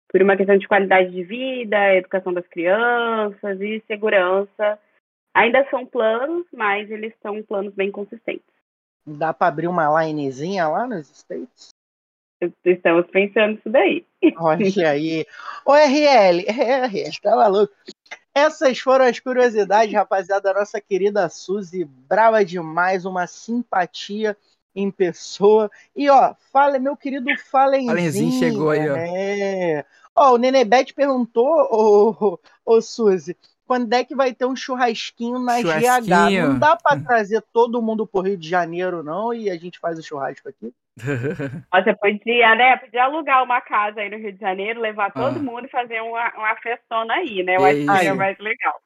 por 0.08 0.20
uma 0.20 0.36
questão 0.36 0.58
de 0.58 0.68
qualidade 0.68 1.10
de 1.10 1.24
vida, 1.24 1.94
educação 1.94 2.32
das 2.32 2.46
crianças 2.46 3.58
e 3.60 3.82
segurança. 3.86 4.78
Ainda 5.34 5.66
são 5.70 5.86
planos, 5.86 6.46
mas 6.52 6.90
eles 6.90 7.14
são 7.22 7.42
planos 7.42 7.74
bem 7.74 7.90
consistentes. 7.90 8.44
Dá 9.06 9.32
para 9.32 9.48
abrir 9.48 9.68
uma 9.68 10.04
linezinha 10.04 10.68
lá 10.68 10.86
nos 10.86 11.10
States? 11.10 11.70
Estamos 12.64 13.06
pensando 13.06 13.52
nisso 13.52 13.70
daí. 13.70 14.06
Olha 14.36 14.90
aí. 14.90 15.24
Ô, 15.64 15.72
RL, 15.72 16.44
RL, 16.46 17.20
tá 17.22 17.34
maluco? 17.34 17.72
Essas 18.36 18.78
foram 18.78 19.06
as 19.06 19.18
curiosidades, 19.18 19.94
rapaziada, 19.94 20.52
da 20.52 20.60
nossa 20.60 20.78
querida 20.78 21.26
Suzy. 21.26 21.86
Brava 21.86 22.44
demais, 22.44 23.06
uma 23.06 23.26
simpatia 23.26 24.36
em 24.74 24.90
pessoa. 24.90 25.70
E, 25.96 26.10
ó, 26.10 26.34
fala, 26.52 26.78
meu 26.78 26.94
querido 26.94 27.26
Falenzinho. 27.50 27.88
Falenzinho 27.88 28.38
chegou 28.38 28.68
aí, 28.68 28.90
ó. 28.90 28.94
É. 28.94 29.86
Ó, 30.14 30.34
o 30.34 30.36
Nenebete 30.36 30.92
perguntou, 30.92 31.46
ô, 31.46 32.38
ô, 32.62 32.82
Suzy, 32.82 33.34
quando 33.66 33.90
é 33.94 34.04
que 34.04 34.14
vai 34.14 34.34
ter 34.34 34.44
um 34.44 34.54
churrasquinho 34.54 35.38
na 35.38 35.62
GH? 35.62 35.80
Churrasquinho. 35.80 36.48
Não 36.48 36.58
dá 36.58 36.76
pra 36.76 37.00
trazer 37.00 37.42
todo 37.54 37.80
mundo 37.80 38.06
pro 38.06 38.20
Rio 38.20 38.36
de 38.36 38.46
Janeiro, 38.46 39.02
não, 39.02 39.32
e 39.32 39.48
a 39.48 39.56
gente 39.56 39.78
faz 39.78 39.98
o 39.98 40.02
churrasco 40.02 40.46
aqui? 40.46 40.74
Você 41.72 41.94
podia, 41.96 42.54
né? 42.54 42.76
Podia 42.78 43.04
alugar 43.04 43.42
uma 43.42 43.60
casa 43.60 44.00
aí 44.00 44.08
no 44.10 44.16
Rio 44.16 44.32
de 44.32 44.40
Janeiro, 44.40 44.80
levar 44.80 45.12
todo 45.12 45.36
Ah. 45.38 45.42
mundo 45.42 45.66
e 45.66 45.70
fazer 45.70 46.00
uma, 46.00 46.32
uma 46.36 46.56
festona 46.56 47.14
aí, 47.14 47.42
né? 47.42 47.56
Eu 47.56 47.60
Que 47.60 47.64
acho 47.66 47.76
que 47.80 47.86
seria 47.86 48.14
mais 48.14 48.38
legal. 48.38 48.80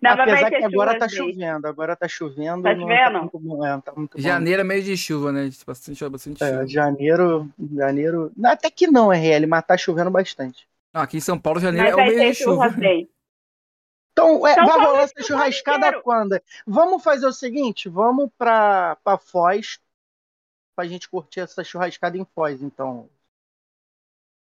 Não, 0.00 0.10
Apesar 0.10 0.50
que 0.50 0.64
agora 0.64 0.98
tá 0.98 1.08
chovendo, 1.08 1.68
agora 1.68 1.94
tá 1.94 2.08
chovendo. 2.08 2.62
Tá 2.62 2.74
não 2.74 2.80
chovendo? 2.80 3.64
é, 3.64 3.80
tá 3.80 3.92
muito 3.94 4.16
bom. 4.16 4.22
Janeiro 4.22 4.60
é 4.62 4.64
mês 4.64 4.84
de 4.84 4.96
chuva, 4.96 5.30
né? 5.30 5.48
Bastante, 5.64 6.08
bastante 6.08 6.42
É, 6.42 6.48
chuva. 6.48 6.66
janeiro, 6.66 7.48
janeiro. 7.74 8.32
não, 8.36 8.50
Até 8.50 8.70
que 8.70 8.86
não, 8.88 9.12
RL, 9.12 9.46
mas 9.46 9.64
tá 9.64 9.76
chovendo 9.76 10.10
bastante. 10.10 10.66
Não, 10.92 11.02
aqui 11.02 11.18
em 11.18 11.20
São 11.20 11.38
Paulo, 11.38 11.60
janeiro 11.60 11.96
Mas 11.96 12.06
é 12.08 12.10
o 12.10 12.14
ter 12.18 12.30
de 12.30 12.34
chuva. 12.34 12.68
Então, 14.12 14.46
é, 14.46 14.54
vai 14.56 14.78
rolar 14.78 15.00
é 15.00 15.04
essa 15.04 15.22
churrascada 15.22 16.02
quando? 16.02 16.38
Vamos 16.66 17.02
fazer 17.02 17.26
o 17.26 17.32
seguinte, 17.32 17.88
vamos 17.88 18.28
pra, 18.36 18.96
pra 19.02 19.16
Foz, 19.16 19.78
pra 20.74 20.86
gente 20.86 21.08
curtir 21.08 21.40
essa 21.40 21.62
churrascada 21.64 22.16
em 22.16 22.24
Foz, 22.24 22.62
então. 22.62 23.08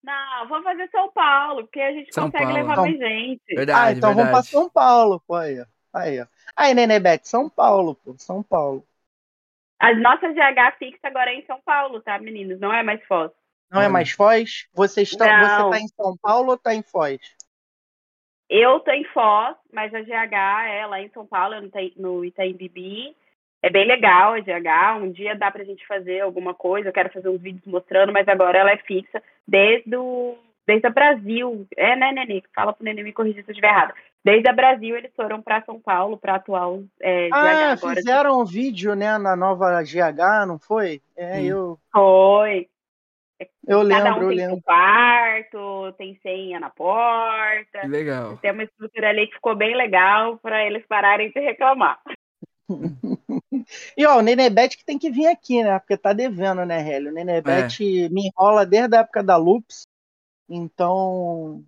Não, 0.03 0.49
vamos 0.49 0.65
fazer 0.65 0.89
São 0.91 1.11
Paulo, 1.13 1.63
porque 1.65 1.81
a 1.81 1.93
gente 1.93 2.13
São 2.13 2.31
consegue 2.31 2.45
Paulo. 2.45 2.59
levar 2.59 2.77
mais 2.77 2.99
gente. 2.99 3.43
Verdade, 3.55 3.95
ah, 3.95 3.99
então 3.99 4.11
vamos 4.15 4.31
pra 4.31 4.41
verdade. 4.41 4.47
São 4.49 4.69
Paulo, 4.71 5.21
pô, 5.21 5.35
aí, 5.35 5.61
ó. 5.61 5.67
Aí, 5.95 6.21
ó. 6.21 6.27
Aí, 6.55 6.75
Nenebete, 6.75 7.27
São 7.29 7.49
Paulo, 7.49 7.95
pô, 7.95 8.15
São 8.19 8.43
Paulo. 8.43 8.87
A 9.79 9.95
nossa 9.95 10.29
GH 10.29 10.77
fixa 10.79 11.09
agora 11.09 11.31
é 11.31 11.37
em 11.37 11.47
São 11.47 11.61
Paulo, 11.63 12.01
tá, 12.01 12.19
meninos? 12.19 12.61
Não 12.61 12.73
é 12.73 12.83
mais 12.83 13.03
Foz. 13.07 13.31
Não 13.71 13.81
é 13.81 13.89
mais 13.89 14.11
Foz? 14.13 14.69
Você, 14.73 15.03
está, 15.03 15.27
Não. 15.27 15.71
você 15.71 15.79
tá 15.79 15.83
em 15.83 15.89
São 15.89 16.17
Paulo 16.17 16.51
ou 16.51 16.59
tá 16.59 16.75
em 16.75 16.83
Foz? 16.83 17.19
Eu 18.49 18.81
tô 18.81 18.91
em 18.93 19.05
Foz, 19.07 19.57
mas 19.73 19.93
a 19.95 20.03
GH 20.03 20.69
é 20.69 20.87
lá 20.87 21.01
em 21.01 21.09
São 21.11 21.27
Paulo, 21.27 21.61
no 21.61 21.71
no 21.97 22.25
Itaim 22.25 22.55
Bibi. 22.55 23.17
É 23.65 23.71
bem 23.71 23.87
legal 23.87 24.35
a 24.35 24.41
GH. 24.41 24.99
Um 25.03 25.11
dia 25.11 25.35
dá 25.35 25.51
pra 25.51 25.65
gente 25.65 25.87
fazer 25.87 26.21
alguma 26.21 26.53
coisa. 26.53 26.91
Eu 26.91 26.93
quero 26.93 27.09
fazer 27.11 27.31
uns 27.31 27.41
vídeos 27.41 27.65
mostrando, 27.65 28.13
mas 28.13 28.29
agora 28.29 28.59
ela 28.59 28.71
é 28.71 28.77
fixa 28.77 29.23
desde 29.49 29.97
o 29.97 30.37
desde 30.67 30.87
a 30.87 30.91
Brasil. 30.91 31.67
É, 31.75 31.97
né, 31.97 32.13
Nenê? 32.13 32.43
Fala 32.55 32.75
pro 32.75 32.85
Nenê 32.85 33.03
me 33.03 33.11
corrigir 33.11 33.43
se 33.43 33.49
eu 33.51 33.53
estiver 33.53 33.69
errado. 33.71 33.95
Desde 34.23 34.47
a 34.51 34.53
Brasil 34.53 34.95
eles 34.99 35.11
foram 35.17 35.41
pra 35.41 35.63
São 35.63 35.81
Paulo, 35.81 36.19
pra 36.19 36.35
atual 36.35 36.83
é, 37.01 37.29
GH 37.31 37.33
Ah, 37.35 37.73
agora. 37.73 37.97
fizeram 37.97 38.41
um 38.43 38.45
vídeo, 38.45 38.95
né, 38.95 39.17
na 39.17 39.35
nova 39.35 39.83
GH, 39.83 40.45
não 40.47 40.59
foi? 40.59 41.01
É, 41.17 41.39
Sim. 41.39 41.47
eu, 41.47 41.79
Foi. 41.91 42.69
eu 43.67 43.89
Cada 43.89 44.11
lembro, 44.15 44.21
um 44.21 44.23
eu 44.25 44.29
tem 44.29 44.37
lembro. 44.37 44.63
quarto, 44.63 45.93
tem 45.97 46.19
senha 46.23 46.61
na 46.61 46.69
porta. 46.69 47.81
Que 47.81 47.89
legal. 47.89 48.37
Tem 48.43 48.51
uma 48.51 48.65
estrutura 48.65 49.09
ali 49.09 49.27
que 49.27 49.37
ficou 49.37 49.55
bem 49.57 49.75
legal 49.75 50.37
pra 50.37 50.63
eles 50.67 50.85
pararem 50.87 51.31
de 51.31 51.41
reclamar. 51.41 51.99
E 53.97 54.07
ó, 54.07 54.19
o 54.19 54.23
Nenebete 54.23 54.77
que 54.77 54.85
tem 54.85 54.99
que 54.99 55.11
vir 55.11 55.27
aqui, 55.27 55.63
né? 55.63 55.79
Porque 55.79 55.97
tá 55.97 56.13
devendo, 56.13 56.65
né, 56.65 56.81
Hélio? 56.89 57.11
O 57.11 57.15
Nenebete 57.15 58.09
me 58.11 58.29
enrola 58.29 58.67
desde 58.67 58.97
a 58.97 59.01
época 59.01 59.23
da 59.23 59.37
Loops. 59.37 59.87
Então, 60.49 61.65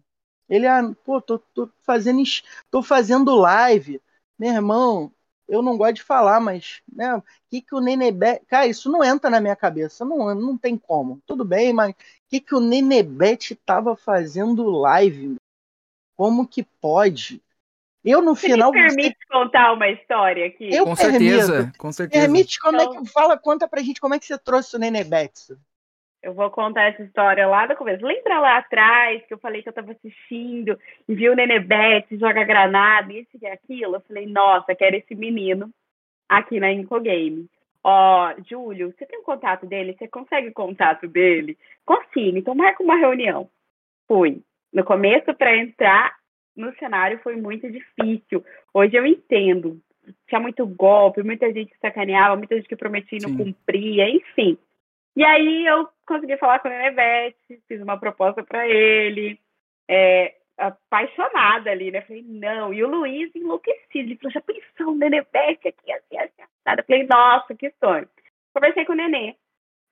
ele, 0.49 0.67
ah, 0.67 0.83
pô, 1.05 1.21
tô, 1.21 1.39
tô 1.39 1.71
fazendo, 1.83 2.23
tô 2.71 2.83
fazendo 2.83 3.35
live. 3.35 4.01
Meu 4.39 4.53
irmão, 4.53 5.13
eu 5.49 5.63
não 5.63 5.77
gosto 5.77 5.95
de 5.97 6.03
falar, 6.03 6.41
mas, 6.41 6.83
né, 6.93 7.17
o 7.17 7.23
que 7.49 7.63
que 7.63 7.75
o 7.75 7.81
Nenebete... 7.81 8.45
Cara, 8.47 8.67
isso 8.67 8.91
não 8.91 9.03
entra 9.03 9.31
na 9.31 9.41
minha 9.41 9.57
cabeça, 9.57 10.05
não, 10.05 10.35
não 10.35 10.59
tem 10.59 10.77
como. 10.77 11.21
Tudo 11.27 11.45
bem, 11.45 11.73
mas 11.73 11.93
o 11.93 11.95
que 12.29 12.41
que 12.41 12.55
o 12.55 12.61
Nenebete 12.61 13.55
tava 13.55 13.97
fazendo 13.97 14.69
live? 14.71 15.37
Como 16.17 16.47
que 16.47 16.63
pode? 16.63 17.43
Eu, 18.07 18.23
no 18.23 18.37
Você 18.37 18.49
final... 18.49 18.71
me 18.71 18.79
permite 18.87 19.17
contar 19.29 19.73
uma 19.73 19.89
história 19.89 20.47
aqui? 20.47 20.73
Eu 20.73 20.85
Com 20.85 20.95
permito. 20.95 21.19
certeza, 21.19 21.73
com 21.77 21.91
certeza. 21.93 22.25
Permite 22.25 22.61
como 22.61 22.81
é 22.81 22.85
Então- 22.85 23.03
que 23.03 23.11
fala, 23.13 23.37
conta 23.37 23.67
pra 23.67 23.83
gente 23.83 24.01
como 24.01 24.15
é 24.15 24.19
que 24.21 24.27
você 24.27 24.39
trouxe 24.39 24.77
o 24.77 24.79
Nenebete. 24.79 25.55
Eu 26.23 26.33
vou 26.33 26.49
contar 26.51 26.85
essa 26.85 27.03
história 27.03 27.47
lá 27.47 27.67
do 27.67 27.75
começo. 27.77 28.05
Lembra 28.05 28.39
lá 28.41 28.59
atrás 28.59 29.25
que 29.27 29.35
eu 29.35 29.39
falei 29.39 29.63
que 29.63 29.69
eu 29.69 29.73
tava 29.73 29.93
assistindo 29.93 30.79
e 31.09 31.15
vi 31.15 31.29
o 31.29 31.35
Nenebete 31.35 32.17
joga 32.17 32.45
granada, 32.45 33.13
isso 33.13 33.31
e 33.41 33.47
aquilo? 33.47 33.97
Eu 33.97 34.01
falei, 34.01 34.27
nossa, 34.27 34.75
quero 34.75 34.97
esse 34.97 35.15
menino 35.15 35.69
aqui 36.29 36.59
na 36.61 36.71
Incogame. 36.73 37.49
Ó, 37.83 38.33
Júlio, 38.49 38.93
você 38.97 39.07
tem 39.07 39.19
o 39.21 39.23
contato 39.25 39.67
dele? 39.67 39.95
Você 39.97 40.09
consegue 40.09 40.49
o 40.49 40.53
contato 40.53 41.07
dele? 41.07 41.57
Consigo, 41.85 42.39
então 42.39 42.55
marca 42.55 42.83
uma 42.83 42.97
reunião. 42.97 43.49
Fui. 44.09 44.43
No 44.73 44.85
começo, 44.85 45.33
para 45.35 45.57
entrar 45.57 46.15
no 46.57 46.75
cenário, 46.77 47.21
foi 47.23 47.37
muito 47.37 47.71
difícil. 47.71 48.45
Hoje 48.73 48.97
eu 48.97 49.07
entendo. 49.07 49.81
Tinha 50.29 50.41
muito 50.41 50.67
golpe, 50.67 51.23
muita 51.23 51.53
gente 51.53 51.73
que 51.73 51.79
sacaneava, 51.79 52.37
muita 52.37 52.57
gente 52.57 52.69
que 52.69 52.77
prometia 52.77 53.19
e 53.19 53.23
não 53.23 53.31
Sim. 53.31 53.37
cumpria, 53.37 54.09
enfim. 54.09 54.57
E 55.17 55.25
aí 55.25 55.67
eu 55.67 55.89
consegui 56.07 56.37
falar 56.37 56.61
com 56.61 56.69
o 56.69 56.71
Nenevete, 56.71 57.61
fiz 57.67 57.81
uma 57.81 57.99
proposta 57.99 58.45
para 58.45 58.69
ele, 58.69 59.41
é, 59.89 60.35
apaixonada 60.57 61.71
ali, 61.71 61.91
né? 61.91 62.03
Falei, 62.03 62.23
não. 62.23 62.73
E 62.73 62.85
o 62.85 62.89
Luiz 62.89 63.35
enlouquecido, 63.35 64.11
ele 64.11 64.17
falou, 64.17 64.33
já 64.33 64.41
pensou 64.41 64.93
o 64.93 64.97
Nenevete 64.97 65.69
aqui, 65.69 65.93
assim, 65.93 66.19
assim, 66.19 66.43
assado. 66.43 66.81
Eu 66.81 66.85
falei, 66.85 67.07
nossa, 67.07 67.55
que 67.55 67.73
sonho. 67.83 68.09
Conversei 68.55 68.85
com 68.85 68.93
o 68.93 68.97
Nenê. 68.97 69.35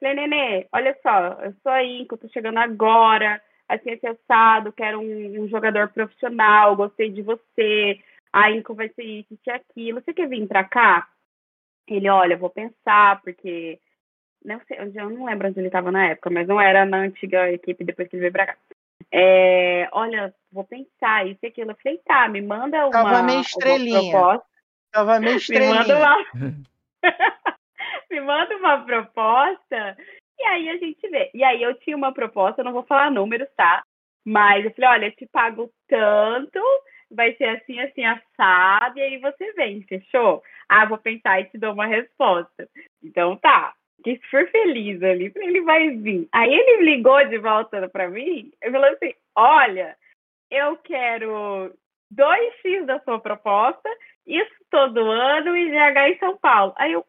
Falei, 0.00 0.14
Nenê, 0.14 0.66
olha 0.72 0.96
só, 1.02 1.42
eu 1.42 1.52
sou 1.62 1.72
a 1.72 1.82
Inco, 1.82 2.16
tô 2.16 2.28
chegando 2.28 2.58
agora, 2.58 3.40
assim, 3.68 3.92
assim, 3.92 4.06
assado, 4.06 4.72
quero 4.72 5.00
um, 5.00 5.42
um 5.42 5.48
jogador 5.48 5.88
profissional, 5.88 6.76
gostei 6.76 7.10
de 7.10 7.22
você, 7.22 8.00
a 8.32 8.50
Inco 8.50 8.74
vai 8.74 8.88
ser 8.90 9.02
isso, 9.02 9.32
isso 9.34 9.42
e 9.46 9.50
aquilo. 9.50 10.00
Você 10.00 10.12
quer 10.12 10.28
vir 10.28 10.46
pra 10.46 10.64
cá? 10.64 11.08
Ele, 11.86 12.08
olha, 12.08 12.36
vou 12.36 12.50
pensar, 12.50 13.20
porque 13.22 13.78
não 14.44 14.60
sei, 14.66 14.78
eu 14.78 15.10
não 15.10 15.24
lembro 15.24 15.48
onde 15.48 15.58
ele 15.58 15.68
estava 15.68 15.90
na 15.90 16.06
época, 16.06 16.30
mas 16.30 16.46
não 16.46 16.60
era 16.60 16.84
na 16.84 16.98
antiga 16.98 17.50
equipe 17.50 17.84
depois 17.84 18.08
que 18.08 18.16
ele 18.16 18.22
veio 18.22 18.32
pra 18.32 18.46
cá. 18.46 18.56
É, 19.10 19.88
olha, 19.92 20.34
vou 20.50 20.64
pensar 20.64 21.26
isso 21.26 21.38
e 21.42 21.46
aquilo. 21.46 21.70
Eu 21.70 21.76
falei, 21.82 21.98
tá, 22.04 22.28
me 22.28 22.42
manda 22.42 22.84
uma, 22.86 22.90
Tava 22.92 23.22
meio 23.22 23.40
estrelinha. 23.40 24.10
proposta. 24.10 24.46
Tava 24.92 25.20
meio 25.20 25.32
Me 25.34 25.36
estrelinha. 25.40 25.74
manda 25.74 25.96
uma. 25.96 26.16
me 28.10 28.20
manda 28.20 28.56
uma 28.56 28.84
proposta 28.84 29.96
e 30.38 30.42
aí 30.44 30.68
a 30.68 30.76
gente 30.76 31.08
vê. 31.08 31.30
E 31.34 31.42
aí 31.44 31.62
eu 31.62 31.74
tinha 31.80 31.96
uma 31.96 32.12
proposta, 32.12 32.60
eu 32.60 32.64
não 32.64 32.72
vou 32.72 32.84
falar 32.84 33.10
números, 33.10 33.48
tá? 33.56 33.82
Mas 34.24 34.64
eu 34.64 34.70
falei, 34.72 34.90
olha, 34.90 35.06
eu 35.06 35.16
te 35.16 35.26
pago 35.26 35.70
tanto, 35.88 36.60
vai 37.10 37.34
ser 37.36 37.44
assim, 37.44 37.78
assim, 37.80 38.04
assado, 38.04 38.98
e 38.98 39.02
aí 39.02 39.18
você 39.18 39.52
vem, 39.52 39.82
fechou? 39.82 40.42
Ah, 40.68 40.86
vou 40.86 40.98
pensar 40.98 41.40
e 41.40 41.44
te 41.44 41.58
dou 41.58 41.72
uma 41.72 41.86
resposta. 41.86 42.68
Então 43.02 43.36
tá. 43.36 43.74
Fiquei 43.96 44.20
super 44.24 44.50
feliz 44.50 45.02
ali, 45.02 45.32
ele 45.36 45.62
vai 45.62 45.90
vir. 45.90 46.28
Aí 46.32 46.52
ele 46.52 46.84
ligou 46.84 47.24
de 47.26 47.38
volta 47.38 47.88
pra 47.88 48.08
mim 48.08 48.52
e 48.62 48.70
falou 48.70 48.88
assim: 48.90 49.14
olha, 49.34 49.96
eu 50.50 50.76
quero 50.78 51.72
2x 52.12 52.84
da 52.84 53.00
sua 53.00 53.18
proposta 53.18 53.88
isso 54.26 54.54
todo 54.70 55.10
ano 55.10 55.56
e 55.56 55.70
GH 55.70 55.96
em 56.08 56.18
São 56.18 56.36
Paulo. 56.36 56.74
Aí 56.76 56.92
eu, 56.92 57.04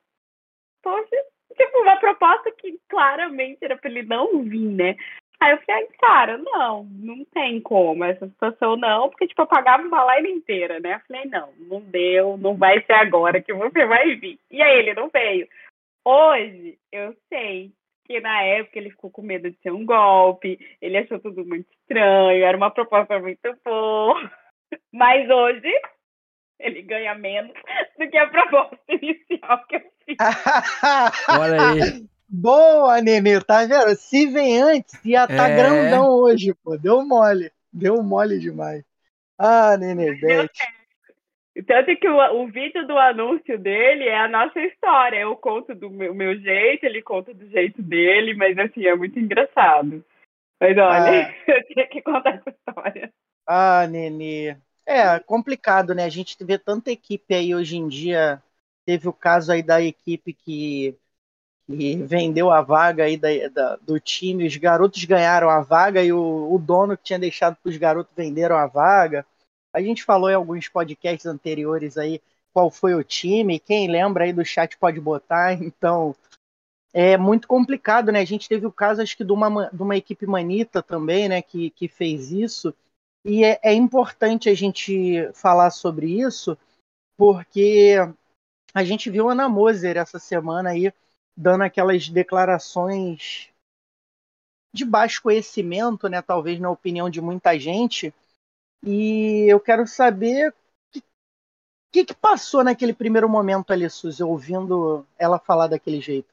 poxa, 0.84 1.15
tipo, 1.56 1.80
uma 1.80 1.97
proposta 1.97 2.51
que 2.51 2.80
claramente 2.88 3.60
era 3.64 3.78
para 3.78 3.89
ele 3.89 4.03
não 4.03 4.43
vir, 4.43 4.70
né? 4.70 4.95
Aí 5.39 5.51
eu 5.51 5.62
falei, 5.66 5.88
cara, 5.99 6.38
não, 6.38 6.86
não 6.86 7.26
tem 7.26 7.60
como 7.60 8.03
essa 8.03 8.28
situação 8.28 8.78
não, 8.78 9.10
porque 9.10 9.28
tipo, 9.28 9.41
eu 9.41 9.47
pagava 9.47 9.84
uma 9.84 10.03
live 10.03 10.32
inteira, 10.32 10.80
né? 10.80 10.95
Eu 10.95 10.99
falei, 11.08 11.26
não, 11.26 11.49
não 11.60 11.82
deu, 11.82 12.38
não 12.38 12.56
vai 12.56 12.82
ser 12.84 12.93
agora 12.93 13.41
que 13.41 13.53
você 13.53 13.86
vai 13.86 14.16
vir. 14.16 14.39
E 14.49 14.62
aí 14.62 14.80
ele 14.80 14.93
não 14.93 15.10
veio. 15.10 15.47
Hoje, 16.06 16.78
eu 16.91 17.16
sei 17.30 17.72
que 18.06 18.20
na 18.22 18.41
época 18.43 18.78
ele 18.78 18.91
ficou 18.91 19.10
com 19.10 19.22
medo 19.22 19.49
de 19.49 19.58
ser 19.58 19.72
um 19.72 19.86
golpe, 19.86 20.60
ele 20.82 20.97
achou 20.97 21.20
tudo 21.20 21.43
muito 21.43 21.68
estranho, 21.82 22.43
era 22.43 22.56
uma 22.56 22.72
proposta 22.72 23.20
muito 23.20 23.58
boa. 23.64 24.32
Mas 24.93 25.30
hoje, 25.30 25.72
ele 26.60 26.82
ganha 26.82 27.16
menos 27.16 27.53
do 27.99 28.10
que 28.10 28.18
a 28.18 28.28
proposta 28.28 28.78
inicial 28.89 29.66
que 29.68 29.76
eu 29.76 29.82
fiz. 30.06 30.18
Olha 31.30 31.70
aí. 31.70 32.06
Boa, 32.28 33.01
Nenê, 33.01 33.39
tá 33.41 33.66
vendo? 33.66 33.95
Se 33.95 34.26
vem 34.28 34.62
antes, 34.62 34.93
ia 35.06 35.24
estar 35.24 35.36
tá 35.36 35.49
é... 35.49 35.56
grandão 35.56 36.10
hoje, 36.10 36.53
pô. 36.64 36.78
Deu 36.78 37.06
mole. 37.06 37.51
Deu 37.72 38.01
mole 38.01 38.39
demais. 38.39 38.84
Ah, 39.38 39.78
Nenê, 39.78 40.16
Beth. 40.16 40.49
Tanto 41.68 41.95
que 41.95 42.08
o, 42.08 42.41
o 42.41 42.47
vídeo 42.47 42.86
do 42.86 42.97
anúncio 42.97 43.58
dele 43.58 44.06
é 44.06 44.18
a 44.18 44.28
nossa 44.28 44.60
história. 44.60 45.20
Eu 45.20 45.38
conto 45.38 45.74
do 45.74 45.89
meu, 45.89 46.14
meu 46.14 46.38
jeito, 46.38 46.86
ele 46.86 47.01
conta 47.01 47.34
do 47.34 47.47
jeito 47.49 47.82
dele, 47.82 48.34
mas 48.34 48.58
assim, 48.58 48.86
é 48.86 48.95
muito 48.95 49.18
engraçado. 49.18 50.03
Mas 50.60 50.78
olha, 50.78 51.28
ah. 51.28 51.34
eu 51.47 51.64
tinha 51.68 51.88
que 51.88 52.01
contar 52.01 52.36
essa 52.36 52.49
história. 52.49 53.14
Ah, 53.47 53.88
Nenê. 53.88 54.58
É, 54.86 55.20
complicado, 55.20 55.96
né? 55.96 56.04
A 56.06 56.10
gente 56.10 56.38
vê 56.44 56.58
tanta 56.60 56.92
equipe 56.92 57.34
aí 57.34 57.56
hoje 57.56 57.78
em 57.78 57.88
dia. 57.88 58.42
Teve 58.86 59.08
o 59.08 59.14
caso 59.14 59.52
aí 59.52 59.64
da 59.64 59.82
equipe 59.82 60.32
que, 60.34 60.96
que 61.68 61.98
vendeu 61.98 62.52
a 62.52 62.62
vaga 62.62 63.06
aí 63.06 63.18
da, 63.18 63.30
da, 63.50 63.78
do 63.78 64.00
time. 64.00 64.48
Os 64.48 64.58
garotos 64.58 65.04
ganharam 65.06 65.50
a 65.50 65.62
vaga 65.62 66.04
e 66.04 66.14
o, 66.14 66.54
o 66.54 66.60
dono 66.60 66.98
que 66.98 67.04
tinha 67.06 67.20
deixado 67.20 67.58
para 67.58 67.70
os 67.70 67.78
garotos 67.78 68.14
venderam 68.16 68.58
a 68.58 68.68
vaga. 68.68 69.26
A 69.74 69.82
gente 69.82 70.04
falou 70.04 70.30
em 70.30 70.36
alguns 70.36 70.70
podcasts 70.70 71.26
anteriores 71.28 71.98
aí 71.98 72.22
qual 72.54 72.72
foi 72.72 72.96
o 72.96 73.04
time. 73.04 73.60
Quem 73.60 73.90
lembra 73.90 74.26
aí 74.26 74.34
do 74.34 74.46
chat 74.46 74.78
pode 74.78 75.00
botar. 75.02 75.54
Então, 75.62 76.16
é 76.94 77.18
muito 77.18 77.48
complicado, 77.48 78.12
né? 78.12 78.22
A 78.22 78.26
gente 78.26 78.48
teve 78.48 78.66
o 78.66 78.72
caso, 78.72 79.02
acho 79.02 79.18
que, 79.18 79.24
de 79.24 79.32
uma, 79.32 79.70
de 79.70 79.82
uma 79.82 79.98
equipe 79.98 80.26
manita 80.26 80.82
também, 80.82 81.28
né? 81.30 81.42
Que, 81.42 81.70
que 81.72 81.88
fez 81.88 82.32
isso. 82.32 82.74
E 83.28 83.43
é, 83.43 83.59
é 83.63 83.73
importante 83.73 84.47
a 84.49 84.53
gente 84.53 85.32
falar 85.34 85.71
sobre 85.71 86.21
isso, 86.21 86.55
porque 87.17 87.95
a 88.71 88.84
gente 88.84 89.09
viu 89.09 89.28
a 89.28 89.32
Ana 89.32 89.49
Moser 89.49 89.97
essa 89.97 90.19
semana 90.19 90.69
aí 90.69 90.93
dando 91.36 91.63
aquelas 91.63 92.07
declarações 92.07 93.49
de 94.71 94.86
baixo 94.86 95.23
conhecimento, 95.23 96.07
né, 96.07 96.21
talvez 96.21 96.59
na 96.59 96.69
opinião 96.69 97.09
de 97.09 97.19
muita 97.19 97.57
gente. 97.57 98.13
E 98.86 99.47
eu 99.49 99.59
quero 99.59 99.88
saber 99.88 100.53
o 100.95 101.01
que, 101.91 102.05
que, 102.05 102.13
passou 102.13 102.63
naquele 102.63 102.93
primeiro 102.93 103.28
momento 103.28 103.73
ali, 103.73 103.89
Suzy, 103.89 104.21
ouvindo 104.21 105.03
ela 105.17 105.39
falar 105.39 105.65
daquele 105.65 105.99
jeito. 105.99 106.32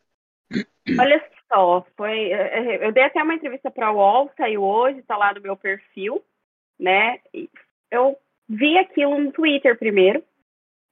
Olha 0.98 1.30
só, 1.48 1.86
foi, 1.96 2.32
eu 2.82 2.92
dei 2.92 3.04
até 3.04 3.22
uma 3.22 3.34
entrevista 3.34 3.70
para 3.70 3.86
a 3.86 3.92
UOL, 3.92 4.30
saiu 4.36 4.62
hoje, 4.62 4.98
está 4.98 5.16
lá 5.16 5.32
no 5.32 5.40
meu 5.40 5.56
perfil 5.56 6.22
né? 6.82 7.20
Eu 7.90 8.18
vi 8.48 8.76
aquilo 8.76 9.16
no 9.18 9.30
Twitter 9.30 9.78
primeiro. 9.78 10.22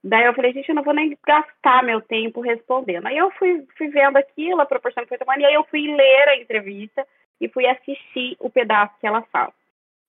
Daí 0.03 0.25
eu 0.25 0.33
falei, 0.33 0.53
gente, 0.53 0.69
eu 0.69 0.75
não 0.75 0.83
vou 0.83 0.93
nem 0.93 1.15
gastar 1.27 1.83
meu 1.83 2.01
tempo 2.01 2.41
respondendo. 2.41 3.05
Aí 3.05 3.17
eu 3.17 3.29
fui, 3.31 3.67
fui 3.77 3.89
vendo 3.89 4.17
aquilo, 4.17 4.61
a 4.61 4.65
proporção 4.65 5.03
que 5.03 5.09
foi 5.09 5.17
tomando, 5.17 5.41
e 5.41 5.45
aí 5.45 5.53
eu 5.53 5.63
fui 5.65 5.93
ler 5.93 6.29
a 6.29 6.37
entrevista 6.37 7.05
e 7.39 7.49
fui 7.49 7.67
assistir 7.67 8.35
o 8.39 8.49
pedaço 8.49 8.97
que 8.99 9.05
ela 9.05 9.21
fala. 9.23 9.53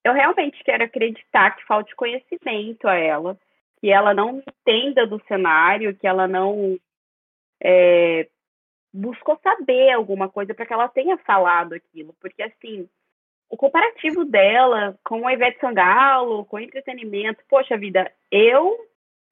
Eu 0.04 0.14
realmente 0.14 0.62
quero 0.64 0.84
acreditar 0.84 1.56
que 1.56 1.64
falte 1.66 1.94
conhecimento 1.94 2.88
a 2.88 2.94
ela, 2.94 3.36
que 3.80 3.90
ela 3.90 4.14
não 4.14 4.38
entenda 4.38 5.06
do 5.06 5.22
cenário, 5.26 5.94
que 5.94 6.06
ela 6.06 6.26
não 6.26 6.78
é, 7.62 8.28
buscou 8.92 9.38
saber 9.42 9.90
alguma 9.90 10.28
coisa 10.28 10.54
para 10.54 10.64
que 10.64 10.72
ela 10.72 10.88
tenha 10.88 11.18
falado 11.18 11.74
aquilo. 11.74 12.14
Porque, 12.20 12.42
assim, 12.42 12.88
o 13.52 13.56
comparativo 13.56 14.24
dela 14.24 14.98
com 15.04 15.28
a 15.28 15.34
Ivete 15.34 15.60
Sangalo, 15.60 16.46
com 16.46 16.56
o 16.56 16.58
entretenimento, 16.58 17.44
poxa 17.50 17.76
vida, 17.76 18.10
eu 18.30 18.74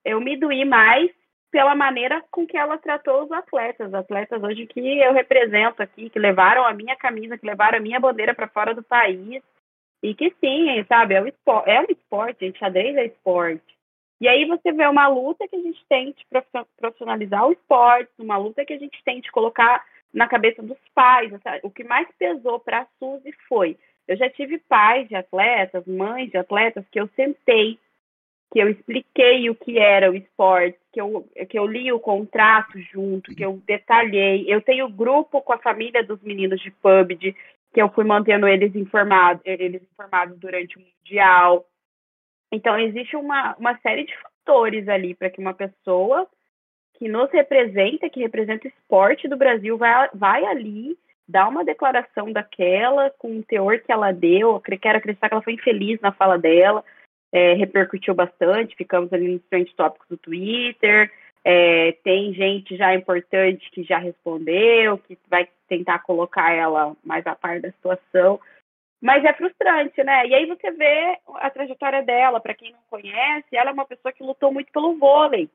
eu 0.05 0.21
me 0.21 0.37
doí 0.37 0.63
mais 0.63 1.11
pela 1.51 1.75
maneira 1.75 2.23
com 2.31 2.47
que 2.47 2.57
ela 2.57 2.77
tratou 2.77 3.25
os 3.25 3.33
atletas, 3.33 3.93
atletas 3.95 4.43
hoje 4.43 4.67
que 4.67 4.99
eu 4.99 5.15
represento 5.15 5.83
aqui, 5.83 6.11
que 6.11 6.19
levaram 6.19 6.67
a 6.67 6.75
minha 6.75 6.95
camisa, 6.97 7.39
que 7.39 7.47
levaram 7.47 7.79
a 7.79 7.81
minha 7.81 7.99
bandeira 7.99 8.35
para 8.35 8.47
fora 8.47 8.75
do 8.75 8.83
país, 8.83 9.43
e 10.03 10.15
que 10.15 10.31
sim, 10.39 10.85
sabe, 10.87 11.15
é, 11.15 11.23
o 11.23 11.27
esporte, 11.27 11.71
é 11.71 11.81
um 11.81 11.87
esporte, 11.89 12.45
gente, 12.45 12.59
xadrez 12.59 12.97
é 12.97 13.07
esporte. 13.07 13.75
E 14.21 14.29
aí 14.29 14.45
você 14.45 14.71
vê 14.71 14.87
uma 14.87 15.09
luta 15.09 15.49
que 15.49 15.57
a 15.57 15.63
gente 15.63 15.83
tem 15.89 16.13
de 16.13 16.27
profissionalizar 16.77 17.47
o 17.47 17.53
esporte, 17.53 18.11
uma 18.19 18.37
luta 18.37 18.67
que 18.67 18.75
a 18.75 18.79
gente 18.79 19.03
tem 19.03 19.21
de 19.21 19.33
colocar 19.33 19.83
na 20.13 20.29
cabeça 20.29 20.63
dos 20.63 20.79
pais. 20.95 21.33
O 21.63 21.71
que 21.71 21.85
mais 21.85 22.07
pesou 22.19 22.61
para 22.61 22.81
a 22.81 22.87
Suzy 22.99 23.33
foi 23.49 23.79
eu 24.11 24.17
já 24.17 24.29
tive 24.29 24.59
pais 24.59 25.09
de 25.09 25.15
atletas, 25.15 25.87
mães 25.87 26.33
de 26.33 26.37
atletas 26.37 26.85
que 26.91 26.99
eu 26.99 27.09
sentei, 27.15 27.79
que 28.53 28.59
eu 28.59 28.69
expliquei 28.69 29.49
o 29.49 29.55
que 29.55 29.79
era 29.79 30.11
o 30.11 30.17
esporte, 30.17 30.77
que 30.93 31.01
eu, 31.01 31.29
que 31.49 31.57
eu 31.57 31.65
li 31.65 31.93
o 31.93 32.01
contrato 32.01 32.77
junto, 32.93 33.33
que 33.33 33.45
eu 33.45 33.63
detalhei. 33.65 34.45
Eu 34.49 34.61
tenho 34.63 34.89
grupo 34.89 35.41
com 35.41 35.53
a 35.53 35.59
família 35.59 36.03
dos 36.03 36.21
meninos 36.23 36.61
de 36.61 36.73
PUBG, 36.73 37.37
que 37.73 37.81
eu 37.81 37.89
fui 37.91 38.03
mantendo 38.03 38.49
eles 38.49 38.75
informados, 38.75 39.41
eles 39.45 39.81
informados 39.81 40.37
durante 40.41 40.77
o 40.77 40.81
Mundial. 40.81 41.65
Então, 42.51 42.77
existe 42.77 43.15
uma, 43.15 43.55
uma 43.59 43.79
série 43.79 44.07
de 44.07 44.19
fatores 44.19 44.89
ali 44.89 45.15
para 45.15 45.31
que 45.31 45.41
uma 45.41 45.55
pessoa 45.55 46.27
que 46.95 47.09
nos 47.09 47.31
representa, 47.31 48.11
que 48.11 48.19
representa 48.19 48.67
o 48.67 48.71
esporte 48.71 49.29
do 49.29 49.37
Brasil, 49.37 49.79
vai, 49.79 50.11
vai 50.13 50.45
ali 50.47 50.99
dar 51.31 51.49
uma 51.49 51.65
declaração 51.65 52.33
daquela 52.33 53.11
com 53.11 53.39
o 53.39 53.43
teor 53.43 53.79
que 53.81 53.93
ela 53.93 54.13
deu. 54.13 54.55
Eu 54.55 54.79
quero 54.79 54.99
acreditar 54.99 55.29
que 55.29 55.35
ela 55.35 55.43
foi 55.43 55.55
infeliz 55.55 56.01
na 56.01 56.13
fala 56.13 56.37
dela, 56.37 56.85
é, 57.33 57.55
repercutiu 57.55 58.15
bastante, 58.15 58.77
ficamos 58.77 59.13
ali 59.13 59.29
nos 59.29 59.43
trend 59.45 59.73
tópicos 59.75 60.09
do 60.09 60.17
Twitter. 60.17 61.11
É, 61.43 61.93
tem 62.05 62.35
gente 62.35 62.77
já 62.77 62.95
importante 62.95 63.71
que 63.71 63.83
já 63.83 63.99
respondeu, 63.99 64.99
que 64.99 65.17
vai 65.29 65.49
tentar 65.69 66.01
colocar 66.01 66.53
ela 66.53 66.95
mais 67.03 67.27
a 67.27 67.35
par 67.35 67.61
da 67.61 67.71
situação. 67.71 68.41
Mas 69.01 69.25
é 69.25 69.33
frustrante, 69.33 70.03
né? 70.05 70.27
E 70.27 70.35
aí 70.35 70.45
você 70.45 70.71
vê 70.73 71.17
a 71.37 71.49
trajetória 71.49 72.03
dela, 72.03 72.39
para 72.39 72.55
quem 72.55 72.73
não 72.73 72.81
conhece, 72.91 73.57
ela 73.57 73.71
é 73.71 73.73
uma 73.73 73.87
pessoa 73.87 74.13
que 74.13 74.23
lutou 74.23 74.53
muito 74.53 74.71
pelo 74.71 74.99
vôlei. 74.99 75.49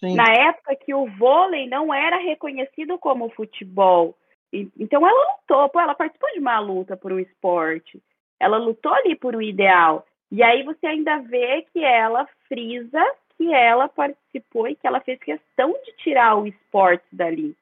Sim. 0.00 0.16
Na 0.16 0.24
época 0.32 0.74
que 0.74 0.92
o 0.92 1.06
vôlei 1.06 1.68
não 1.68 1.94
era 1.94 2.16
reconhecido 2.16 2.98
como 2.98 3.30
futebol. 3.30 4.16
Então 4.52 5.06
ela 5.06 5.32
lutou, 5.32 5.68
pô, 5.68 5.80
ela 5.80 5.94
participou 5.94 6.30
de 6.32 6.40
uma 6.40 6.58
luta 6.58 6.96
por 6.96 7.12
um 7.12 7.18
esporte. 7.18 8.02
Ela 8.38 8.58
lutou 8.58 8.92
ali 8.92 9.16
por 9.16 9.34
um 9.34 9.42
ideal. 9.42 10.06
E 10.30 10.42
aí 10.42 10.62
você 10.62 10.86
ainda 10.86 11.18
vê 11.18 11.66
que 11.72 11.82
ela 11.82 12.26
frisa 12.48 13.02
que 13.36 13.52
ela 13.52 13.88
participou 13.88 14.68
e 14.68 14.76
que 14.76 14.86
ela 14.86 15.00
fez 15.00 15.18
questão 15.18 15.72
de 15.84 15.92
tirar 15.96 16.36
o 16.36 16.46
esporte 16.46 17.04
dali. 17.12 17.56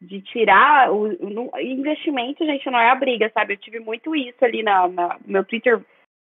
De 0.00 0.20
tirar 0.20 0.92
o, 0.92 1.04
o 1.04 1.60
investimento, 1.60 2.44
gente, 2.44 2.70
não 2.70 2.78
é 2.78 2.90
a 2.90 2.94
briga, 2.94 3.30
sabe? 3.32 3.54
Eu 3.54 3.58
tive 3.58 3.80
muito 3.80 4.14
isso 4.14 4.44
ali 4.44 4.62
na, 4.62 4.86
na 4.88 5.18
meu 5.24 5.44
Twitter 5.44 5.82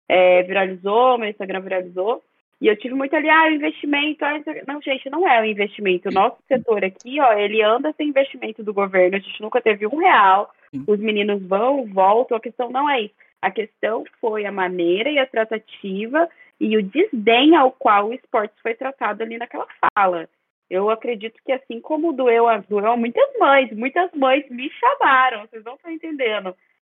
é, 0.08 0.42
viralizou, 0.42 1.18
meu 1.18 1.28
Instagram 1.28 1.60
viralizou. 1.60 2.22
E 2.60 2.66
eu 2.66 2.76
tive 2.76 2.94
muito 2.94 3.14
ali, 3.16 3.28
ah, 3.30 3.44
o 3.44 3.54
investimento. 3.54 4.24
Ah, 4.24 4.34
não, 4.66 4.82
gente, 4.82 5.08
não 5.08 5.26
é 5.26 5.40
o 5.40 5.44
investimento. 5.44 6.08
O 6.08 6.12
nosso 6.12 6.36
setor 6.46 6.84
aqui, 6.84 7.18
ó, 7.20 7.32
ele 7.32 7.62
anda 7.62 7.92
sem 7.96 8.08
investimento 8.08 8.62
do 8.62 8.74
governo. 8.74 9.16
A 9.16 9.20
gente 9.20 9.40
nunca 9.40 9.62
teve 9.62 9.86
um 9.86 9.96
real. 9.96 10.52
Os 10.86 11.00
meninos 11.00 11.42
vão, 11.42 11.86
voltam. 11.86 12.36
A 12.36 12.40
questão 12.40 12.70
não 12.70 12.88
é 12.88 13.02
isso. 13.02 13.14
A 13.40 13.50
questão 13.50 14.04
foi 14.20 14.44
a 14.44 14.52
maneira 14.52 15.10
e 15.10 15.18
a 15.18 15.26
tratativa 15.26 16.28
e 16.60 16.76
o 16.76 16.82
desdém 16.82 17.56
ao 17.56 17.72
qual 17.72 18.08
o 18.08 18.14
esporte 18.14 18.54
foi 18.62 18.74
tratado 18.74 19.22
ali 19.22 19.38
naquela 19.38 19.66
fala. 19.96 20.28
Eu 20.68 20.90
acredito 20.90 21.40
que 21.44 21.52
assim 21.52 21.80
como 21.80 22.12
doeu 22.12 22.46
a, 22.46 22.58
doeu 22.58 22.96
muitas 22.96 23.26
mães, 23.38 23.72
muitas 23.72 24.12
mães 24.12 24.48
me 24.50 24.70
chamaram, 24.70 25.40
vocês 25.40 25.64
não 25.64 25.74
estão 25.74 25.90
entendendo. 25.90 26.54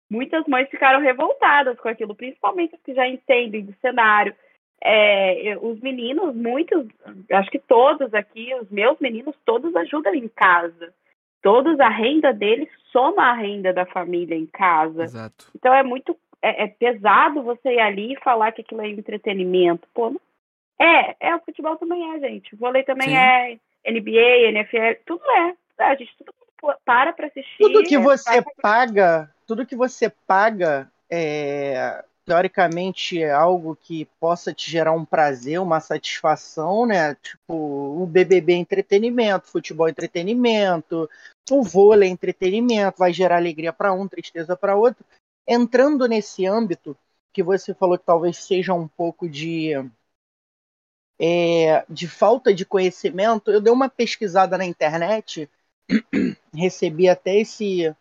Muitas 0.10 0.46
mães 0.46 0.70
ficaram 0.70 1.02
revoltadas 1.02 1.78
com 1.80 1.90
aquilo, 1.90 2.14
principalmente 2.14 2.76
as 2.76 2.82
que 2.82 2.94
já 2.94 3.08
entendem 3.08 3.66
do 3.66 3.74
cenário, 3.82 4.36
é, 4.82 5.58
os 5.62 5.80
meninos, 5.80 6.36
muitos, 6.36 6.88
acho 7.32 7.50
que 7.50 7.60
todos 7.60 8.14
aqui, 8.14 8.54
os 8.62 8.70
meus 8.70 9.00
meninos, 9.00 9.36
todos 9.46 9.76
ajudam 9.76 10.14
em 10.14 10.28
casa. 10.28 10.94
Todos, 11.42 11.80
a 11.80 11.90
renda 11.90 12.34
deles 12.34 12.70
soma 12.92 13.32
a 13.32 13.34
renda 13.34 13.72
da 13.72 13.86
família 13.86 14.36
em 14.36 14.46
casa. 14.46 15.04
Exato. 15.04 15.52
Então 15.56 15.74
é 15.74 15.84
muito 15.84 16.18
é, 16.42 16.64
é 16.64 16.68
pesado 16.68 17.44
você 17.44 17.74
ir 17.74 17.80
ali 17.80 18.14
e 18.14 18.20
falar 18.20 18.52
que 18.52 18.62
aquilo 18.62 18.82
é 18.82 18.90
entretenimento. 18.90 19.88
Pô, 19.94 20.12
não, 20.12 20.22
É, 20.80 21.30
é, 21.30 21.36
o 21.36 21.40
futebol 21.40 21.76
também 21.78 22.16
é, 22.16 22.20
gente. 22.20 22.54
O 22.54 22.58
vôlei 22.58 22.84
também 22.84 23.10
Sim. 23.10 23.16
é 23.16 23.60
NBA, 23.88 24.50
NFL, 24.50 25.02
tudo 25.06 25.24
é. 25.32 25.56
A 25.80 25.96
gente 25.96 26.16
tudo 26.18 26.34
para 26.84 27.14
para 27.14 27.28
assistir. 27.28 27.58
Tudo 27.60 27.84
que 27.84 27.98
você 27.98 28.44
paga, 28.62 29.30
tudo 29.46 29.66
que 29.66 29.76
você 29.76 30.10
paga 30.10 30.90
é, 31.10 32.04
teoricamente 32.26 33.22
é 33.22 33.32
algo 33.32 33.76
que 33.76 34.06
possa 34.20 34.54
te 34.54 34.70
gerar 34.70 34.92
um 34.94 35.06
prazer, 35.06 35.60
uma 35.62 35.80
satisfação, 35.80 36.86
né? 36.86 37.16
Tipo, 37.16 37.54
o 37.54 38.06
BBB 38.08 38.54
é 38.54 38.58
entretenimento, 38.58 39.48
futebol 39.48 39.88
é 39.88 39.92
entretenimento, 39.92 41.10
o 41.52 41.62
vôlei 41.62 42.10
é 42.10 42.12
entretenimento, 42.12 42.98
vai 42.98 43.14
gerar 43.14 43.38
alegria 43.38 43.72
para 43.72 43.94
um, 43.94 44.08
tristeza 44.08 44.58
para 44.58 44.76
outro. 44.76 45.06
Entrando 45.48 46.08
nesse 46.08 46.46
âmbito 46.46 46.98
que 47.32 47.44
você 47.44 47.74
falou 47.74 47.98
que 47.98 48.06
talvez 48.06 48.38
seja 48.38 48.74
um 48.74 48.88
pouco 48.88 49.30
de 49.30 49.74
é, 51.20 51.86
de 51.90 52.08
falta 52.08 52.54
de 52.54 52.66
conhecimento, 52.66 53.52
eu 53.52 53.62
dei 53.62 53.72
uma 53.72 53.90
pesquisada 53.90 54.58
na 54.58 54.66
internet, 54.66 55.50
recebi 56.54 57.08
até 57.08 57.38
esse 57.38 57.96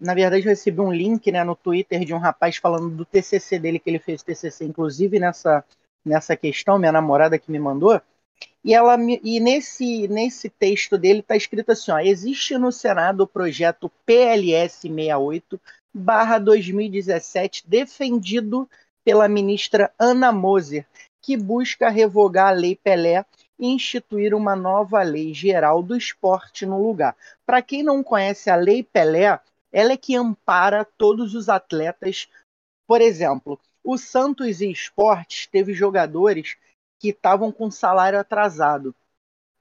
na 0.00 0.14
verdade, 0.14 0.44
eu 0.44 0.50
recebi 0.50 0.80
um 0.80 0.92
link 0.92 1.30
né, 1.32 1.42
no 1.42 1.56
Twitter 1.56 2.04
de 2.04 2.12
um 2.12 2.18
rapaz 2.18 2.56
falando 2.56 2.90
do 2.90 3.04
TCC 3.04 3.58
dele, 3.58 3.78
que 3.78 3.88
ele 3.88 3.98
fez 3.98 4.22
TCC, 4.22 4.64
inclusive 4.64 5.18
nessa, 5.18 5.64
nessa 6.04 6.36
questão, 6.36 6.78
minha 6.78 6.92
namorada 6.92 7.38
que 7.38 7.50
me 7.50 7.58
mandou. 7.58 8.00
E, 8.62 8.74
ela, 8.74 8.96
e 9.00 9.40
nesse, 9.40 10.06
nesse 10.08 10.50
texto 10.50 10.98
dele 10.98 11.20
está 11.20 11.34
escrito 11.34 11.72
assim: 11.72 11.92
ó, 11.92 11.98
existe 11.98 12.58
no 12.58 12.70
Senado 12.70 13.22
o 13.22 13.26
projeto 13.26 13.90
PLS 14.04 14.82
68 14.82 15.60
2017, 15.94 17.64
defendido 17.66 18.68
pela 19.04 19.28
ministra 19.28 19.90
Ana 19.98 20.30
Moser, 20.30 20.86
que 21.22 21.36
busca 21.36 21.88
revogar 21.88 22.48
a 22.48 22.52
Lei 22.52 22.76
Pelé 22.76 23.24
e 23.58 23.66
instituir 23.66 24.34
uma 24.34 24.54
nova 24.54 25.02
lei 25.02 25.34
geral 25.34 25.82
do 25.82 25.96
esporte 25.96 26.64
no 26.64 26.82
lugar. 26.82 27.16
Para 27.44 27.60
quem 27.60 27.82
não 27.82 28.02
conhece 28.02 28.48
a 28.50 28.56
Lei 28.56 28.82
Pelé, 28.82 29.38
ela 29.72 29.92
é 29.92 29.96
que 29.96 30.16
ampara 30.16 30.84
todos 30.84 31.34
os 31.34 31.48
atletas. 31.48 32.28
Por 32.86 33.00
exemplo, 33.00 33.58
o 33.84 33.96
Santos 33.96 34.60
e 34.60 34.70
Esportes 34.70 35.46
teve 35.46 35.72
jogadores 35.72 36.56
que 36.98 37.08
estavam 37.08 37.50
com 37.50 37.70
salário 37.70 38.18
atrasado. 38.18 38.94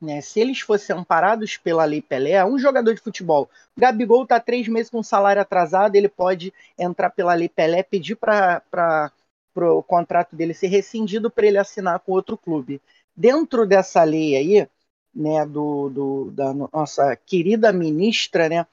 Né? 0.01 0.21
Se 0.21 0.39
eles 0.39 0.61
fossem 0.61 0.95
amparados 0.95 1.57
pela 1.57 1.83
Lei 1.83 2.01
Pelé, 2.01 2.43
um 2.45 2.57
jogador 2.57 2.93
de 2.93 3.01
futebol, 3.01 3.49
Gabigol 3.77 4.23
está 4.23 4.39
três 4.39 4.67
meses 4.67 4.89
com 4.89 5.03
salário 5.03 5.41
atrasado, 5.41 5.95
ele 5.95 6.07
pode 6.07 6.53
entrar 6.77 7.09
pela 7.09 7.33
Lei 7.33 7.49
Pelé, 7.49 7.83
pedir 7.83 8.15
para 8.15 9.11
o 9.55 9.83
contrato 9.83 10.35
dele 10.35 10.53
ser 10.53 10.67
rescindido 10.67 11.29
para 11.29 11.47
ele 11.47 11.57
assinar 11.57 11.99
com 11.99 12.13
outro 12.13 12.37
clube. 12.37 12.81
Dentro 13.15 13.67
dessa 13.67 14.03
lei 14.03 14.37
aí, 14.37 14.67
né, 15.13 15.45
do, 15.45 15.89
do, 15.89 16.31
da 16.31 16.53
nossa 16.53 17.15
querida 17.17 17.73
ministra, 17.73 18.47
né, 18.47 18.65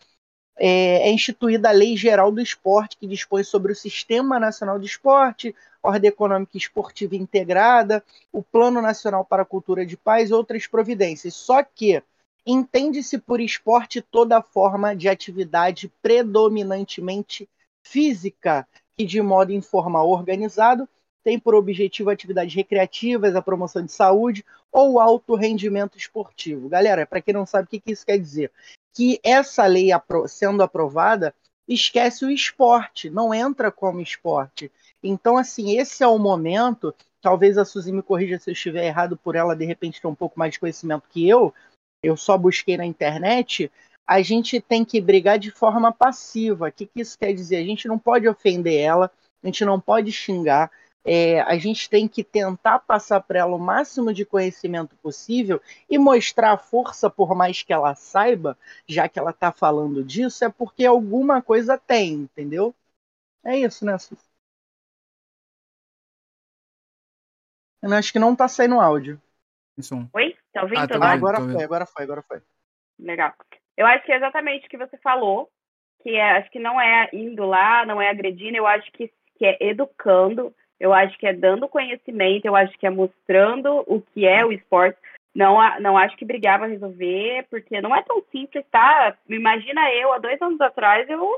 é, 0.58 1.08
é, 1.08 1.12
instituída 1.12 1.68
a 1.68 1.72
Lei 1.72 1.96
Geral 1.96 2.32
do 2.32 2.40
Esporte, 2.40 2.96
que 2.96 3.06
dispõe 3.06 3.44
sobre 3.44 3.72
o 3.72 3.76
Sistema 3.76 4.40
Nacional 4.40 4.78
de 4.78 4.86
Esporte, 4.86 5.54
Ordem 5.82 6.08
Econômica 6.08 6.52
e 6.54 6.58
Esportiva 6.58 7.14
Integrada, 7.14 8.02
o 8.32 8.42
Plano 8.42 8.80
Nacional 8.80 9.24
para 9.24 9.42
a 9.42 9.46
Cultura 9.46 9.84
de 9.84 9.96
Paz 9.96 10.30
e 10.30 10.34
outras 10.34 10.66
providências. 10.66 11.34
Só 11.34 11.62
que 11.62 12.02
entende-se 12.46 13.18
por 13.18 13.40
esporte 13.40 14.00
toda 14.00 14.40
forma 14.40 14.96
de 14.96 15.08
atividade 15.08 15.92
predominantemente 16.00 17.48
física, 17.82 18.66
que 18.96 19.04
de 19.04 19.20
modo 19.20 19.52
informal 19.52 20.08
organizado 20.08 20.88
tem 21.22 21.38
por 21.40 21.56
objetivo 21.56 22.08
atividades 22.08 22.54
recreativas, 22.54 23.34
a 23.34 23.42
promoção 23.42 23.84
de 23.84 23.90
saúde 23.90 24.44
ou 24.70 25.00
alto 25.00 25.34
rendimento 25.34 25.98
esportivo. 25.98 26.68
Galera, 26.68 27.04
para 27.04 27.20
quem 27.20 27.34
não 27.34 27.44
sabe 27.44 27.66
o 27.66 27.68
que 27.68 27.82
isso 27.90 28.06
quer 28.06 28.16
dizer, 28.16 28.52
que 28.96 29.20
essa 29.22 29.66
lei 29.66 29.90
sendo 30.26 30.62
aprovada 30.62 31.34
esquece 31.68 32.24
o 32.24 32.30
esporte, 32.30 33.10
não 33.10 33.34
entra 33.34 33.70
como 33.70 34.00
esporte. 34.00 34.72
Então, 35.02 35.36
assim, 35.36 35.78
esse 35.78 36.02
é 36.02 36.06
o 36.06 36.18
momento. 36.18 36.94
Talvez 37.20 37.58
a 37.58 37.64
Suzy 37.66 37.92
me 37.92 38.02
corrija 38.02 38.38
se 38.38 38.48
eu 38.48 38.52
estiver 38.54 38.86
errado 38.86 39.14
por 39.14 39.36
ela, 39.36 39.54
de 39.54 39.66
repente, 39.66 40.00
ter 40.00 40.06
um 40.06 40.14
pouco 40.14 40.38
mais 40.38 40.52
de 40.52 40.60
conhecimento 40.60 41.04
que 41.10 41.28
eu. 41.28 41.52
Eu 42.02 42.16
só 42.16 42.38
busquei 42.38 42.78
na 42.78 42.86
internet. 42.86 43.70
A 44.06 44.22
gente 44.22 44.62
tem 44.62 44.82
que 44.82 44.98
brigar 44.98 45.38
de 45.38 45.50
forma 45.50 45.92
passiva. 45.92 46.68
O 46.68 46.72
que, 46.72 46.86
que 46.86 47.02
isso 47.02 47.18
quer 47.18 47.34
dizer? 47.34 47.56
A 47.56 47.64
gente 47.64 47.86
não 47.86 47.98
pode 47.98 48.26
ofender 48.26 48.80
ela, 48.80 49.10
a 49.42 49.46
gente 49.46 49.62
não 49.62 49.78
pode 49.78 50.10
xingar, 50.10 50.70
é, 51.08 51.40
a 51.42 51.56
gente 51.56 51.88
tem 51.88 52.08
que 52.08 52.24
tentar 52.24 52.80
passar 52.80 53.20
para 53.20 53.38
ela 53.38 53.54
o 53.54 53.60
máximo 53.60 54.12
de 54.12 54.24
conhecimento 54.24 54.96
possível 54.96 55.62
e 55.88 55.96
mostrar 55.96 56.52
a 56.52 56.58
força, 56.58 57.08
por 57.08 57.32
mais 57.32 57.62
que 57.62 57.72
ela 57.72 57.94
saiba, 57.94 58.58
já 58.88 59.08
que 59.08 59.16
ela 59.16 59.30
está 59.30 59.52
falando 59.52 60.02
disso, 60.02 60.44
é 60.44 60.48
porque 60.48 60.84
alguma 60.84 61.40
coisa 61.40 61.78
tem, 61.78 62.14
entendeu? 62.14 62.74
É 63.44 63.56
isso, 63.56 63.84
né? 63.84 63.96
Eu 67.80 67.92
acho 67.92 68.12
que 68.12 68.18
não 68.18 68.32
está 68.32 68.48
saindo 68.48 68.80
áudio. 68.80 69.22
Oi? 70.12 70.36
Tá 70.52 70.62
ouvindo? 70.62 70.80
Ah, 70.80 70.88
ah, 71.00 71.12
agora 71.12 71.36
foi, 71.36 71.62
agora 71.62 71.86
foi, 71.86 72.02
agora 72.02 72.22
foi. 72.22 72.42
Legal. 72.98 73.32
Eu 73.76 73.86
acho 73.86 74.04
que 74.04 74.10
é 74.10 74.16
exatamente 74.16 74.66
o 74.66 74.68
que 74.68 74.76
você 74.76 74.96
falou, 74.98 75.48
que 76.02 76.16
é, 76.16 76.38
acho 76.38 76.50
que 76.50 76.58
não 76.58 76.80
é 76.80 77.08
indo 77.12 77.44
lá, 77.44 77.86
não 77.86 78.02
é 78.02 78.08
agredindo, 78.08 78.56
eu 78.56 78.66
acho 78.66 78.90
que, 78.90 79.12
que 79.36 79.46
é 79.46 79.56
educando, 79.60 80.52
eu 80.78 80.92
acho 80.92 81.16
que 81.18 81.26
é 81.26 81.32
dando 81.32 81.68
conhecimento, 81.68 82.44
eu 82.44 82.54
acho 82.54 82.76
que 82.78 82.86
é 82.86 82.90
mostrando 82.90 83.84
o 83.86 84.00
que 84.00 84.26
é 84.26 84.44
o 84.44 84.52
esporte. 84.52 84.98
Não, 85.34 85.58
não 85.80 85.98
acho 85.98 86.16
que 86.16 86.24
brigar 86.24 86.58
vai 86.58 86.70
resolver, 86.70 87.46
porque 87.50 87.80
não 87.80 87.94
é 87.94 88.02
tão 88.02 88.22
simples, 88.32 88.64
tá? 88.70 89.16
Imagina 89.28 89.92
eu, 89.92 90.12
há 90.12 90.18
dois 90.18 90.40
anos 90.40 90.60
atrás, 90.60 91.08
eu 91.08 91.30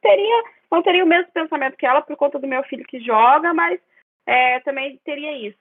teria, 0.00 0.42
não 0.70 0.82
teria 0.82 1.04
o 1.04 1.08
mesmo 1.08 1.30
pensamento 1.32 1.76
que 1.76 1.86
ela 1.86 2.02
por 2.02 2.16
conta 2.16 2.38
do 2.38 2.46
meu 2.46 2.62
filho 2.64 2.84
que 2.84 3.00
joga, 3.00 3.54
mas 3.54 3.80
é, 4.26 4.60
também 4.60 5.00
teria 5.04 5.36
isso. 5.36 5.58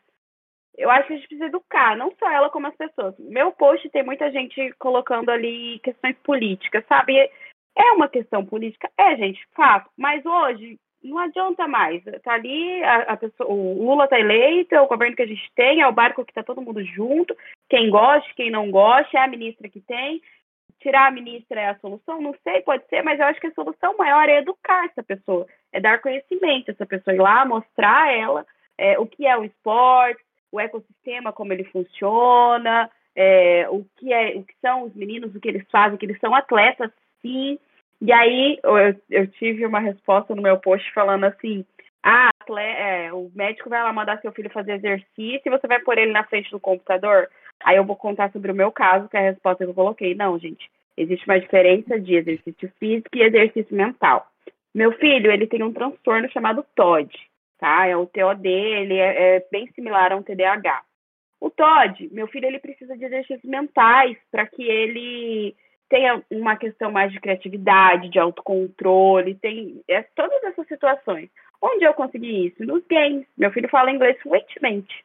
Eu 0.75 0.89
acho 0.89 1.07
que 1.07 1.13
a 1.13 1.15
gente 1.15 1.27
precisa 1.27 1.47
educar, 1.47 1.95
não 1.95 2.11
só 2.17 2.29
ela 2.31 2.49
como 2.49 2.67
as 2.67 2.75
pessoas. 2.75 3.13
Meu 3.19 3.51
post 3.51 3.87
tem 3.89 4.03
muita 4.03 4.31
gente 4.31 4.73
colocando 4.79 5.29
ali 5.29 5.79
questões 5.83 6.17
políticas, 6.23 6.83
sabe? 6.87 7.15
É 7.75 7.91
uma 7.91 8.09
questão 8.09 8.43
política? 8.43 8.89
É, 8.97 9.15
gente, 9.15 9.47
fato. 9.55 9.89
Mas 9.95 10.25
hoje, 10.25 10.79
não 11.03 11.19
adianta 11.19 11.67
mais. 11.67 12.03
Tá 12.23 12.33
ali, 12.33 12.83
a, 12.83 13.13
a 13.13 13.17
pessoa, 13.17 13.49
o 13.49 13.85
Lula 13.85 14.07
tá 14.07 14.19
eleito, 14.19 14.73
é 14.73 14.81
o 14.81 14.87
governo 14.87 15.15
que 15.15 15.21
a 15.21 15.27
gente 15.27 15.51
tem, 15.55 15.81
é 15.81 15.87
o 15.87 15.93
barco 15.93 16.25
que 16.25 16.33
tá 16.33 16.43
todo 16.43 16.61
mundo 16.61 16.83
junto. 16.83 17.35
Quem 17.69 17.89
gosta, 17.89 18.29
quem 18.35 18.49
não 18.49 18.71
gosta, 18.71 19.17
é 19.17 19.21
a 19.21 19.27
ministra 19.27 19.67
que 19.69 19.81
tem. 19.81 20.21
Tirar 20.79 21.07
a 21.07 21.11
ministra 21.11 21.61
é 21.61 21.69
a 21.69 21.79
solução? 21.79 22.21
Não 22.21 22.35
sei, 22.43 22.61
pode 22.61 22.85
ser, 22.87 23.01
mas 23.03 23.19
eu 23.19 23.25
acho 23.25 23.39
que 23.39 23.47
a 23.47 23.53
solução 23.53 23.95
maior 23.97 24.27
é 24.27 24.39
educar 24.39 24.85
essa 24.85 25.01
pessoa, 25.01 25.47
é 25.71 25.79
dar 25.79 26.01
conhecimento 26.01 26.69
a 26.69 26.71
essa 26.73 26.85
pessoa, 26.85 27.15
ir 27.15 27.19
lá, 27.19 27.45
mostrar 27.45 28.03
a 28.03 28.11
ela 28.11 28.45
é, 28.77 28.99
o 28.99 29.05
que 29.05 29.25
é 29.25 29.37
o 29.37 29.43
esporte, 29.43 30.21
o 30.51 30.59
ecossistema, 30.59 31.31
como 31.31 31.53
ele 31.53 31.63
funciona, 31.65 32.89
é, 33.15 33.67
o, 33.69 33.85
que 33.97 34.11
é, 34.11 34.35
o 34.35 34.43
que 34.43 34.53
são 34.61 34.83
os 34.83 34.95
meninos, 34.95 35.35
o 35.35 35.39
que 35.39 35.47
eles 35.47 35.65
fazem, 35.71 35.97
que 35.97 36.05
eles 36.05 36.19
são 36.19 36.33
atletas, 36.35 36.91
sim, 37.21 37.57
e 38.05 38.11
aí 38.11 38.59
eu, 38.61 38.75
eu 39.09 39.27
tive 39.27 39.65
uma 39.65 39.79
resposta 39.79 40.35
no 40.35 40.41
meu 40.41 40.57
post 40.57 40.91
falando 40.93 41.23
assim: 41.23 41.65
ah, 42.03 42.31
é, 42.59 43.13
o 43.13 43.31
médico 43.33 43.69
vai 43.69 43.81
lá 43.81 43.93
mandar 43.93 44.19
seu 44.19 44.33
filho 44.33 44.49
fazer 44.49 44.73
exercício 44.73 45.41
e 45.45 45.49
você 45.49 45.65
vai 45.67 45.79
pôr 45.79 45.97
ele 45.97 46.11
na 46.11 46.25
frente 46.25 46.51
do 46.51 46.59
computador. 46.59 47.29
Aí 47.63 47.77
eu 47.77 47.85
vou 47.85 47.95
contar 47.95 48.29
sobre 48.33 48.51
o 48.51 48.55
meu 48.55 48.73
caso, 48.73 49.07
que 49.07 49.15
é 49.15 49.21
a 49.21 49.31
resposta 49.31 49.63
que 49.63 49.69
eu 49.69 49.73
coloquei. 49.73 50.13
Não, 50.15 50.37
gente, 50.37 50.69
existe 50.97 51.25
uma 51.25 51.39
diferença 51.39 51.97
de 51.97 52.15
exercício 52.15 52.69
físico 52.77 53.15
e 53.15 53.21
exercício 53.21 53.73
mental. 53.73 54.27
Meu 54.75 54.91
filho, 54.97 55.31
ele 55.31 55.47
tem 55.47 55.63
um 55.63 55.71
transtorno 55.71 56.29
chamado 56.29 56.65
TOD, 56.75 57.09
tá? 57.57 57.87
É 57.87 57.95
o 57.95 58.05
TOD, 58.05 58.45
ele 58.49 58.97
é, 58.97 59.37
é 59.37 59.47
bem 59.49 59.69
similar 59.73 60.11
a 60.11 60.17
um 60.17 60.23
TDAH. 60.23 60.83
O 61.39 61.49
TOD, 61.49 62.09
meu 62.11 62.27
filho, 62.27 62.47
ele 62.47 62.59
precisa 62.59 62.97
de 62.97 63.05
exercícios 63.05 63.49
mentais 63.49 64.17
para 64.29 64.45
que 64.45 64.63
ele 64.63 65.55
tem 65.89 66.05
uma 66.31 66.55
questão 66.55 66.91
mais 66.91 67.11
de 67.11 67.19
criatividade, 67.19 68.09
de 68.09 68.19
autocontrole, 68.19 69.35
tem 69.35 69.81
é, 69.87 70.01
todas 70.15 70.43
essas 70.43 70.67
situações. 70.67 71.29
Onde 71.61 71.85
eu 71.85 71.93
consegui 71.93 72.47
isso? 72.47 72.65
Nos 72.65 72.83
games. 72.87 73.25
Meu 73.37 73.51
filho 73.51 73.69
fala 73.69 73.91
inglês 73.91 74.19
fluentemente. 74.21 75.03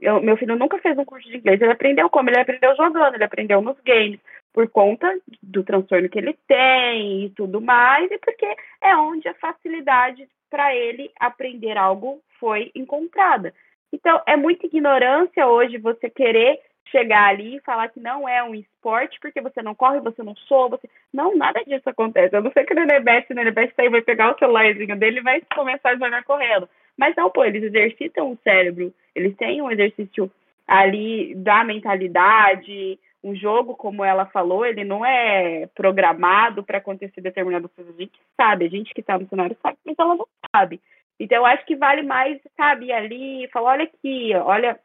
Eu, 0.00 0.20
meu 0.20 0.36
filho 0.36 0.56
nunca 0.56 0.78
fez 0.78 0.98
um 0.98 1.04
curso 1.04 1.28
de 1.28 1.36
inglês, 1.36 1.60
ele 1.60 1.72
aprendeu 1.72 2.10
como? 2.10 2.28
Ele 2.28 2.40
aprendeu 2.40 2.76
jogando, 2.76 3.14
ele 3.14 3.24
aprendeu 3.24 3.62
nos 3.62 3.78
games, 3.80 4.20
por 4.52 4.68
conta 4.68 5.18
do 5.42 5.64
transtorno 5.64 6.08
que 6.08 6.18
ele 6.18 6.36
tem 6.46 7.24
e 7.24 7.30
tudo 7.30 7.60
mais, 7.60 8.10
e 8.10 8.18
porque 8.18 8.46
é 8.82 8.96
onde 8.96 9.28
a 9.28 9.34
facilidade 9.34 10.28
para 10.50 10.74
ele 10.74 11.10
aprender 11.18 11.76
algo 11.76 12.20
foi 12.38 12.70
encontrada. 12.74 13.54
Então, 13.92 14.20
é 14.26 14.36
muita 14.36 14.66
ignorância 14.66 15.46
hoje 15.46 15.78
você 15.78 16.10
querer 16.10 16.60
chegar 16.90 17.28
ali 17.28 17.56
e 17.56 17.60
falar 17.60 17.88
que 17.88 18.00
não 18.00 18.28
é 18.28 18.42
um 18.42 18.54
esporte 18.54 19.18
porque 19.20 19.40
você 19.40 19.62
não 19.62 19.74
corre, 19.74 20.00
você 20.00 20.22
não 20.22 20.34
soa, 20.36 20.68
você... 20.68 20.88
Não, 21.12 21.36
nada 21.36 21.62
disso 21.64 21.88
acontece. 21.88 22.34
Eu 22.34 22.42
não 22.42 22.52
sei 22.52 22.64
que 22.64 22.72
o 22.72 22.76
Nenebete, 22.76 23.32
o 23.32 23.36
Nenebete 23.36 23.74
tá 23.74 23.88
vai 23.88 24.02
pegar 24.02 24.34
o 24.34 24.38
celularzinho 24.38 24.96
dele 24.96 25.18
e 25.18 25.22
vai 25.22 25.42
começar 25.54 25.90
a 25.90 25.96
jogar 25.96 26.24
correndo. 26.24 26.68
Mas 26.96 27.16
não, 27.16 27.30
pô, 27.30 27.44
eles 27.44 27.62
exercitam 27.62 28.32
o 28.32 28.38
cérebro, 28.44 28.92
eles 29.14 29.36
têm 29.36 29.60
um 29.60 29.70
exercício 29.70 30.30
ali 30.66 31.34
da 31.34 31.64
mentalidade, 31.64 32.98
um 33.22 33.34
jogo, 33.34 33.74
como 33.74 34.04
ela 34.04 34.26
falou, 34.26 34.66
ele 34.66 34.84
não 34.84 35.04
é 35.04 35.66
programado 35.74 36.62
para 36.62 36.78
acontecer 36.78 37.20
determinada 37.20 37.68
coisa. 37.68 37.90
A 37.90 38.00
gente 38.00 38.20
sabe, 38.36 38.66
a 38.66 38.68
gente 38.68 38.92
que 38.92 39.00
está 39.00 39.18
no 39.18 39.26
cenário 39.28 39.56
sabe, 39.62 39.78
mas 39.84 39.96
ela 39.98 40.14
não 40.14 40.26
sabe. 40.54 40.80
Então, 41.18 41.38
eu 41.38 41.46
acho 41.46 41.64
que 41.64 41.74
vale 41.74 42.02
mais, 42.02 42.38
sabe, 42.56 42.92
ali 42.92 43.48
falar, 43.52 43.72
olha 43.72 43.84
aqui, 43.84 44.34
olha, 44.34 44.78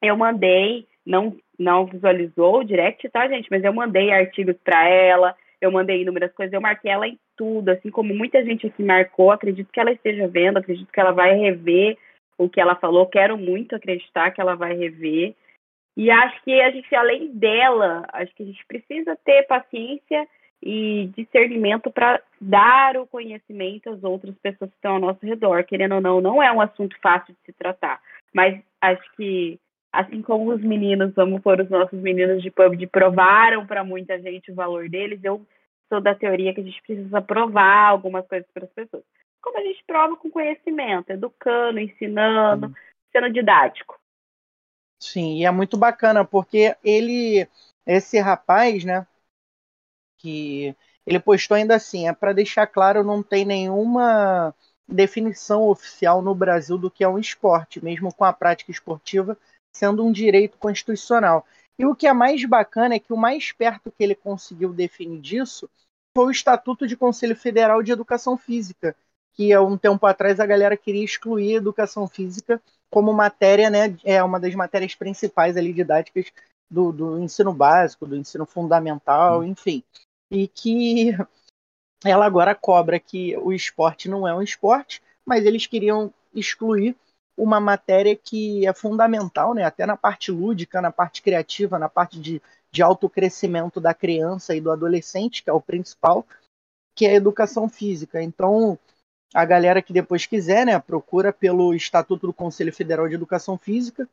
eu 0.00 0.16
mandei, 0.16 0.86
não, 1.06 1.36
não 1.58 1.86
visualizou 1.86 2.64
direct, 2.64 3.08
tá, 3.10 3.28
gente? 3.28 3.48
Mas 3.50 3.62
eu 3.64 3.72
mandei 3.72 4.10
artigos 4.10 4.56
para 4.64 4.88
ela, 4.88 5.34
eu 5.60 5.70
mandei 5.70 6.02
inúmeras 6.02 6.32
coisas, 6.32 6.52
eu 6.52 6.60
marquei 6.60 6.90
ela 6.90 7.06
em 7.06 7.18
tudo, 7.36 7.70
assim 7.70 7.90
como 7.90 8.14
muita 8.14 8.44
gente 8.44 8.66
aqui 8.66 8.82
marcou, 8.82 9.30
acredito 9.30 9.72
que 9.72 9.80
ela 9.80 9.92
esteja 9.92 10.26
vendo, 10.28 10.58
acredito 10.58 10.92
que 10.92 11.00
ela 11.00 11.12
vai 11.12 11.34
rever 11.34 11.96
o 12.36 12.48
que 12.48 12.60
ela 12.60 12.74
falou, 12.74 13.06
quero 13.06 13.38
muito 13.38 13.76
acreditar 13.76 14.30
que 14.30 14.40
ela 14.40 14.54
vai 14.54 14.74
rever. 14.74 15.34
E 15.96 16.10
acho 16.10 16.42
que 16.42 16.60
a 16.60 16.70
gente, 16.70 16.92
além 16.94 17.28
dela, 17.28 18.04
acho 18.12 18.34
que 18.34 18.42
a 18.42 18.46
gente 18.46 18.64
precisa 18.66 19.16
ter 19.24 19.46
paciência 19.46 20.26
e 20.60 21.10
discernimento 21.14 21.90
para 21.90 22.20
dar 22.40 22.96
o 22.96 23.06
conhecimento 23.06 23.90
às 23.90 24.02
outras 24.02 24.34
pessoas 24.38 24.70
que 24.70 24.76
estão 24.76 24.94
ao 24.94 25.00
nosso 25.00 25.24
redor. 25.24 25.62
Querendo 25.64 25.96
ou 25.96 26.00
não, 26.00 26.20
não 26.20 26.42
é 26.42 26.50
um 26.50 26.60
assunto 26.60 26.96
fácil 27.00 27.34
de 27.34 27.40
se 27.46 27.52
tratar. 27.52 28.00
Mas 28.32 28.60
acho 28.80 29.04
que, 29.16 29.58
assim 29.94 30.20
como 30.22 30.52
os 30.52 30.60
meninos, 30.60 31.14
vamos 31.14 31.40
pôr 31.40 31.60
os 31.60 31.70
nossos 31.70 31.98
meninos 32.00 32.42
de 32.42 32.50
PUBG, 32.50 32.86
provaram 32.86 33.66
para 33.66 33.84
muita 33.84 34.20
gente 34.20 34.50
o 34.50 34.54
valor 34.54 34.88
deles, 34.88 35.22
eu 35.22 35.46
sou 35.88 36.00
da 36.00 36.14
teoria 36.14 36.52
que 36.52 36.60
a 36.60 36.64
gente 36.64 36.82
precisa 36.82 37.22
provar 37.22 37.88
algumas 37.88 38.26
coisas 38.26 38.48
para 38.52 38.64
as 38.64 38.72
pessoas. 38.72 39.04
Como 39.40 39.58
a 39.58 39.62
gente 39.62 39.84
prova 39.86 40.16
com 40.16 40.30
conhecimento, 40.30 41.10
educando, 41.10 41.78
ensinando, 41.78 42.74
sendo 43.12 43.30
didático. 43.30 43.98
Sim, 44.98 45.38
e 45.38 45.44
é 45.44 45.50
muito 45.50 45.76
bacana, 45.76 46.24
porque 46.24 46.74
ele, 46.82 47.46
esse 47.86 48.18
rapaz, 48.18 48.84
né, 48.84 49.06
que 50.18 50.74
ele 51.06 51.20
postou 51.20 51.56
ainda 51.56 51.76
assim, 51.76 52.08
é 52.08 52.12
para 52.12 52.32
deixar 52.32 52.66
claro, 52.66 53.04
não 53.04 53.22
tem 53.22 53.44
nenhuma 53.44 54.54
definição 54.88 55.68
oficial 55.68 56.22
no 56.22 56.34
Brasil 56.34 56.78
do 56.78 56.90
que 56.90 57.04
é 57.04 57.08
um 57.08 57.18
esporte, 57.18 57.84
mesmo 57.84 58.12
com 58.14 58.24
a 58.24 58.32
prática 58.32 58.70
esportiva 58.70 59.36
sendo 59.74 60.04
um 60.04 60.12
direito 60.12 60.56
constitucional. 60.58 61.46
E 61.78 61.84
o 61.84 61.94
que 61.94 62.06
é 62.06 62.12
mais 62.12 62.44
bacana 62.44 62.94
é 62.94 62.98
que 62.98 63.12
o 63.12 63.16
mais 63.16 63.52
perto 63.52 63.90
que 63.90 64.02
ele 64.02 64.14
conseguiu 64.14 64.72
definir 64.72 65.20
disso 65.20 65.68
foi 66.16 66.26
o 66.26 66.30
Estatuto 66.30 66.86
de 66.86 66.96
Conselho 66.96 67.34
Federal 67.34 67.82
de 67.82 67.90
Educação 67.90 68.36
Física, 68.36 68.94
que 69.32 69.52
há 69.52 69.60
um 69.60 69.76
tempo 69.76 70.06
atrás 70.06 70.38
a 70.38 70.46
galera 70.46 70.76
queria 70.76 71.04
excluir 71.04 71.54
a 71.54 71.58
educação 71.58 72.06
física 72.06 72.62
como 72.88 73.12
matéria, 73.12 73.68
né? 73.68 73.96
É 74.04 74.22
uma 74.22 74.38
das 74.38 74.54
matérias 74.54 74.94
principais 74.94 75.56
ali 75.56 75.72
didáticas 75.72 76.26
do, 76.70 76.92
do 76.92 77.18
ensino 77.18 77.52
básico, 77.52 78.06
do 78.06 78.16
ensino 78.16 78.46
fundamental, 78.46 79.40
hum. 79.40 79.44
enfim 79.44 79.82
e 80.34 80.48
que 80.48 81.12
ela 82.04 82.26
agora 82.26 82.54
cobra 82.54 82.98
que 82.98 83.36
o 83.38 83.52
esporte 83.52 84.08
não 84.08 84.26
é 84.26 84.34
um 84.34 84.42
esporte, 84.42 85.02
mas 85.24 85.44
eles 85.46 85.66
queriam 85.66 86.12
excluir 86.34 86.96
uma 87.36 87.60
matéria 87.60 88.14
que 88.16 88.66
é 88.66 88.72
fundamental, 88.72 89.54
né, 89.54 89.64
até 89.64 89.84
na 89.86 89.96
parte 89.96 90.30
lúdica, 90.30 90.80
na 90.80 90.92
parte 90.92 91.22
criativa, 91.22 91.78
na 91.78 91.88
parte 91.88 92.18
de, 92.20 92.40
de 92.70 92.82
autocrescimento 92.82 93.80
da 93.80 93.92
criança 93.92 94.54
e 94.54 94.60
do 94.60 94.70
adolescente, 94.70 95.42
que 95.42 95.50
é 95.50 95.52
o 95.52 95.60
principal, 95.60 96.26
que 96.94 97.06
é 97.06 97.10
a 97.10 97.14
educação 97.14 97.68
física. 97.68 98.22
Então, 98.22 98.78
a 99.34 99.44
galera 99.44 99.82
que 99.82 99.92
depois 99.92 100.26
quiser, 100.26 100.66
né, 100.66 100.78
procura 100.78 101.32
pelo 101.32 101.74
Estatuto 101.74 102.26
do 102.26 102.32
Conselho 102.32 102.72
Federal 102.72 103.08
de 103.08 103.14
Educação 103.14 103.58
Física, 103.58 104.08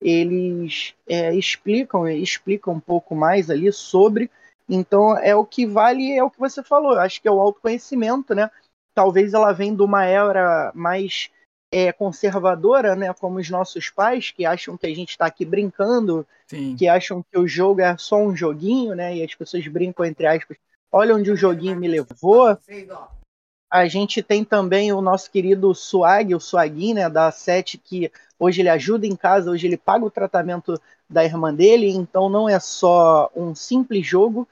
eles 0.00 0.94
é, 1.06 1.34
explicam, 1.34 2.08
explicam 2.08 2.74
um 2.74 2.80
pouco 2.80 3.14
mais 3.14 3.48
ali 3.50 3.72
sobre 3.72 4.30
então 4.68 5.16
é 5.18 5.34
o 5.34 5.44
que 5.44 5.66
vale, 5.66 6.12
é 6.12 6.22
o 6.22 6.30
que 6.30 6.38
você 6.38 6.62
falou. 6.62 6.98
Acho 6.98 7.20
que 7.20 7.28
é 7.28 7.30
o 7.30 7.40
autoconhecimento, 7.40 8.34
né? 8.34 8.50
Talvez 8.94 9.34
ela 9.34 9.52
venha 9.52 9.74
de 9.74 9.82
uma 9.82 10.04
era 10.04 10.72
mais 10.74 11.30
é, 11.74 11.90
conservadora, 11.90 12.94
né? 12.94 13.12
Como 13.14 13.40
os 13.40 13.50
nossos 13.50 13.90
pais 13.90 14.30
que 14.30 14.46
acham 14.46 14.76
que 14.76 14.86
a 14.86 14.94
gente 14.94 15.10
está 15.10 15.26
aqui 15.26 15.44
brincando, 15.44 16.24
Sim. 16.46 16.76
que 16.76 16.86
acham 16.86 17.20
que 17.20 17.36
o 17.36 17.48
jogo 17.48 17.80
é 17.80 17.96
só 17.98 18.16
um 18.16 18.36
joguinho, 18.36 18.94
né? 18.94 19.16
E 19.16 19.24
as 19.24 19.34
pessoas 19.34 19.66
brincam 19.66 20.06
entre 20.06 20.24
aspas. 20.24 20.56
Olha 20.92 21.16
onde 21.16 21.32
o 21.32 21.36
joguinho 21.36 21.76
me 21.76 21.88
levou. 21.88 22.56
A 23.68 23.88
gente 23.88 24.22
tem 24.22 24.44
também 24.44 24.92
o 24.92 25.00
nosso 25.00 25.28
querido 25.28 25.74
Swag, 25.74 26.32
o 26.32 26.38
Swaguin, 26.38 26.94
né, 26.94 27.10
da 27.10 27.32
Sete, 27.32 27.76
que 27.76 28.08
hoje 28.38 28.62
ele 28.62 28.68
ajuda 28.68 29.04
em 29.04 29.16
casa, 29.16 29.50
hoje 29.50 29.66
ele 29.66 29.76
paga 29.76 30.04
o 30.04 30.10
tratamento 30.10 30.80
da 31.10 31.24
irmã 31.24 31.52
dele, 31.52 31.88
então 31.88 32.28
não 32.28 32.48
é 32.48 32.60
só 32.60 33.28
um 33.34 33.52
simples 33.52 34.06
jogo, 34.06 34.46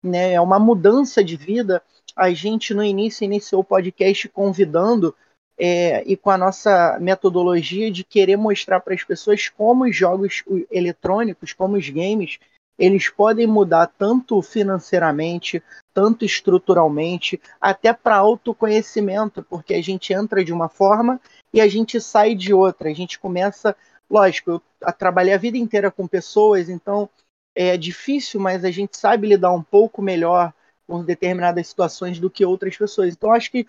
né, 0.00 0.34
é 0.34 0.40
uma 0.40 0.60
mudança 0.60 1.24
de 1.24 1.36
vida. 1.36 1.82
A 2.14 2.30
gente 2.30 2.72
no 2.72 2.84
início 2.84 3.24
iniciou 3.24 3.62
o 3.62 3.64
podcast 3.64 4.28
convidando 4.28 5.12
é, 5.58 6.04
e 6.06 6.16
com 6.16 6.30
a 6.30 6.38
nossa 6.38 6.98
metodologia 7.00 7.90
de 7.90 8.04
querer 8.04 8.36
mostrar 8.36 8.80
para 8.80 8.94
as 8.94 9.02
pessoas 9.02 9.48
como 9.48 9.84
os 9.84 9.96
jogos 9.96 10.44
eletrônicos, 10.70 11.52
como 11.52 11.76
os 11.76 11.88
games, 11.88 12.38
eles 12.78 13.08
podem 13.08 13.46
mudar 13.46 13.88
tanto 13.98 14.40
financeiramente, 14.40 15.60
tanto 15.92 16.24
estruturalmente, 16.24 17.40
até 17.60 17.92
para 17.92 18.16
autoconhecimento, 18.16 19.42
porque 19.42 19.74
a 19.74 19.82
gente 19.82 20.12
entra 20.12 20.44
de 20.44 20.52
uma 20.52 20.68
forma 20.68 21.20
e 21.52 21.60
a 21.60 21.66
gente 21.66 22.00
sai 22.00 22.36
de 22.36 22.54
outra. 22.54 22.88
A 22.88 22.94
gente 22.94 23.18
começa, 23.18 23.74
lógico, 24.08 24.62
a 24.80 24.92
trabalhar 24.92 25.34
a 25.34 25.38
vida 25.38 25.58
inteira 25.58 25.90
com 25.90 26.06
pessoas, 26.06 26.68
então 26.68 27.10
é 27.52 27.76
difícil, 27.76 28.38
mas 28.38 28.64
a 28.64 28.70
gente 28.70 28.96
sabe 28.96 29.26
lidar 29.26 29.52
um 29.52 29.62
pouco 29.62 30.00
melhor 30.00 30.54
com 30.86 31.02
determinadas 31.02 31.66
situações 31.66 32.20
do 32.20 32.30
que 32.30 32.46
outras 32.46 32.76
pessoas. 32.76 33.12
Então 33.12 33.32
acho 33.32 33.50
que 33.50 33.66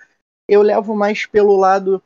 eu 0.49 0.63
levo 0.63 0.95
mais 0.95 1.27
pelo 1.27 1.55
lado 1.55 2.01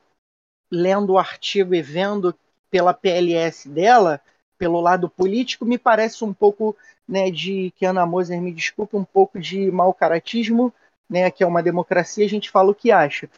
lendo 0.69 1.13
o 1.13 1.17
artigo 1.17 1.73
e 1.73 1.81
vendo 1.81 2.37
pela 2.69 2.93
PLS 2.93 3.69
dela, 3.69 4.19
pelo 4.57 4.81
lado 4.81 5.09
político, 5.09 5.65
me 5.65 5.77
parece 5.77 6.25
um 6.25 6.33
pouco 6.33 6.75
né, 7.07 7.31
de 7.31 7.71
que 7.71 7.85
Ana 7.85 8.05
Moser 8.05 8.41
me 8.41 8.51
desculpe, 8.51 8.97
um 8.97 9.05
pouco 9.05 9.39
de 9.39 9.71
mau 9.71 9.93
caratismo, 9.93 10.73
né, 11.09 11.31
que 11.31 11.43
é 11.43 11.47
uma 11.47 11.63
democracia, 11.63 12.25
a 12.25 12.29
gente 12.29 12.49
fala 12.49 12.71
o 12.71 12.75
que 12.75 12.91
acha. 12.91 13.29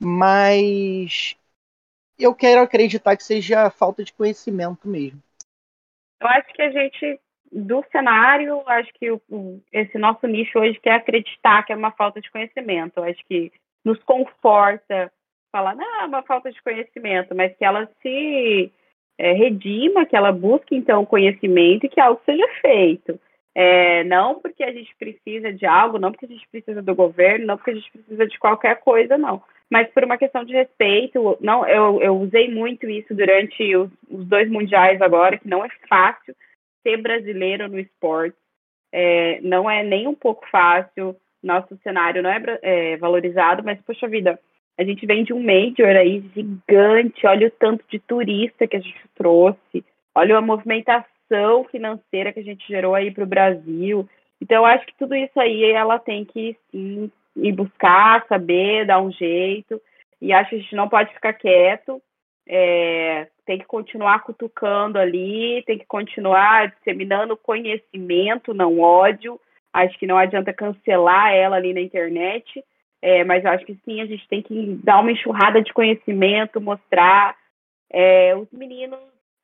Mas 0.00 1.36
eu 2.18 2.34
quero 2.34 2.62
acreditar 2.62 3.16
que 3.16 3.24
seja 3.24 3.68
falta 3.70 4.02
de 4.02 4.12
conhecimento 4.12 4.88
mesmo. 4.88 5.20
Eu 6.20 6.28
acho 6.28 6.52
que 6.54 6.62
a 6.62 6.70
gente, 6.70 7.20
do 7.52 7.84
cenário, 7.92 8.66
acho 8.66 8.90
que 8.94 9.06
esse 9.72 9.98
nosso 9.98 10.26
nicho 10.26 10.58
hoje 10.58 10.80
quer 10.80 10.94
acreditar 10.94 11.64
que 11.64 11.72
é 11.72 11.76
uma 11.76 11.92
falta 11.92 12.20
de 12.20 12.30
conhecimento. 12.30 12.98
Eu 12.98 13.04
acho 13.04 13.22
que 13.26 13.52
nos 13.84 14.02
conforta 14.04 15.12
falar, 15.52 15.76
não, 15.76 16.00
é 16.02 16.04
uma 16.06 16.22
falta 16.22 16.50
de 16.50 16.60
conhecimento, 16.62 17.34
mas 17.34 17.56
que 17.56 17.64
ela 17.64 17.88
se 18.02 18.72
é, 19.16 19.32
redima, 19.32 20.04
que 20.04 20.16
ela 20.16 20.32
busque 20.32 20.74
então 20.74 21.06
conhecimento 21.06 21.86
e 21.86 21.88
que 21.88 22.00
algo 22.00 22.20
seja 22.24 22.46
feito. 22.60 23.20
É, 23.54 24.02
não 24.02 24.40
porque 24.40 24.64
a 24.64 24.72
gente 24.72 24.92
precisa 24.96 25.52
de 25.52 25.64
algo, 25.64 25.96
não 25.96 26.10
porque 26.10 26.26
a 26.26 26.28
gente 26.28 26.48
precisa 26.48 26.82
do 26.82 26.92
governo, 26.92 27.46
não 27.46 27.56
porque 27.56 27.70
a 27.70 27.74
gente 27.74 27.90
precisa 27.92 28.26
de 28.26 28.36
qualquer 28.36 28.80
coisa, 28.80 29.16
não. 29.16 29.40
Mas 29.70 29.88
por 29.92 30.02
uma 30.02 30.18
questão 30.18 30.44
de 30.44 30.52
respeito, 30.52 31.38
não, 31.40 31.66
eu, 31.66 32.02
eu 32.02 32.16
usei 32.16 32.52
muito 32.52 32.88
isso 32.90 33.14
durante 33.14 33.76
os, 33.76 33.90
os 34.10 34.26
dois 34.26 34.50
mundiais 34.50 35.00
agora, 35.00 35.38
que 35.38 35.48
não 35.48 35.64
é 35.64 35.68
fácil 35.88 36.34
ser 36.82 36.96
brasileiro 36.96 37.68
no 37.68 37.78
esporte. 37.78 38.36
É, 38.92 39.40
não 39.40 39.70
é 39.70 39.82
nem 39.84 40.06
um 40.08 40.14
pouco 40.14 40.44
fácil, 40.50 41.16
nosso 41.44 41.76
cenário 41.82 42.22
não 42.22 42.30
é, 42.30 42.42
é 42.62 42.96
valorizado, 42.96 43.62
mas, 43.64 43.80
poxa 43.82 44.08
vida, 44.08 44.38
a 44.78 44.84
gente 44.84 45.06
vem 45.06 45.22
de 45.22 45.32
um 45.32 45.42
major 45.42 45.96
aí 45.96 46.24
gigante, 46.34 47.26
olha 47.26 47.48
o 47.48 47.50
tanto 47.50 47.84
de 47.88 47.98
turista 47.98 48.66
que 48.66 48.76
a 48.76 48.80
gente 48.80 49.00
trouxe, 49.14 49.84
olha 50.14 50.36
a 50.36 50.40
movimentação 50.40 51.64
financeira 51.70 52.32
que 52.32 52.40
a 52.40 52.44
gente 52.44 52.66
gerou 52.66 52.94
aí 52.94 53.10
para 53.10 53.24
o 53.24 53.28
Brasil. 53.28 54.08
Então, 54.40 54.58
eu 54.58 54.66
acho 54.66 54.84
que 54.86 54.96
tudo 54.98 55.14
isso 55.14 55.38
aí 55.38 55.70
ela 55.70 55.98
tem 55.98 56.24
que 56.24 56.56
sim 56.70 57.10
ir 57.36 57.52
buscar, 57.52 58.24
saber, 58.28 58.86
dar 58.86 59.00
um 59.00 59.10
jeito. 59.10 59.80
E 60.20 60.32
acho 60.32 60.50
que 60.50 60.56
a 60.56 60.58
gente 60.58 60.76
não 60.76 60.88
pode 60.88 61.12
ficar 61.12 61.32
quieto, 61.32 62.00
é, 62.46 63.26
tem 63.46 63.58
que 63.58 63.64
continuar 63.64 64.22
cutucando 64.22 64.98
ali, 64.98 65.62
tem 65.66 65.78
que 65.78 65.86
continuar 65.86 66.68
disseminando 66.68 67.36
conhecimento, 67.36 68.54
não 68.54 68.80
ódio. 68.80 69.40
Acho 69.74 69.98
que 69.98 70.06
não 70.06 70.16
adianta 70.16 70.54
cancelar 70.54 71.34
ela 71.34 71.56
ali 71.56 71.74
na 71.74 71.80
internet 71.80 72.64
é, 73.04 73.22
mas 73.22 73.44
acho 73.44 73.66
que 73.66 73.78
sim, 73.84 74.00
a 74.00 74.06
gente 74.06 74.26
tem 74.28 74.40
que 74.40 74.80
dar 74.82 74.98
uma 74.98 75.12
enxurrada 75.12 75.60
de 75.60 75.70
conhecimento, 75.74 76.58
mostrar. 76.58 77.36
É, 77.92 78.34
os 78.34 78.50
meninos 78.50 78.98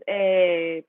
é, 0.07 0.83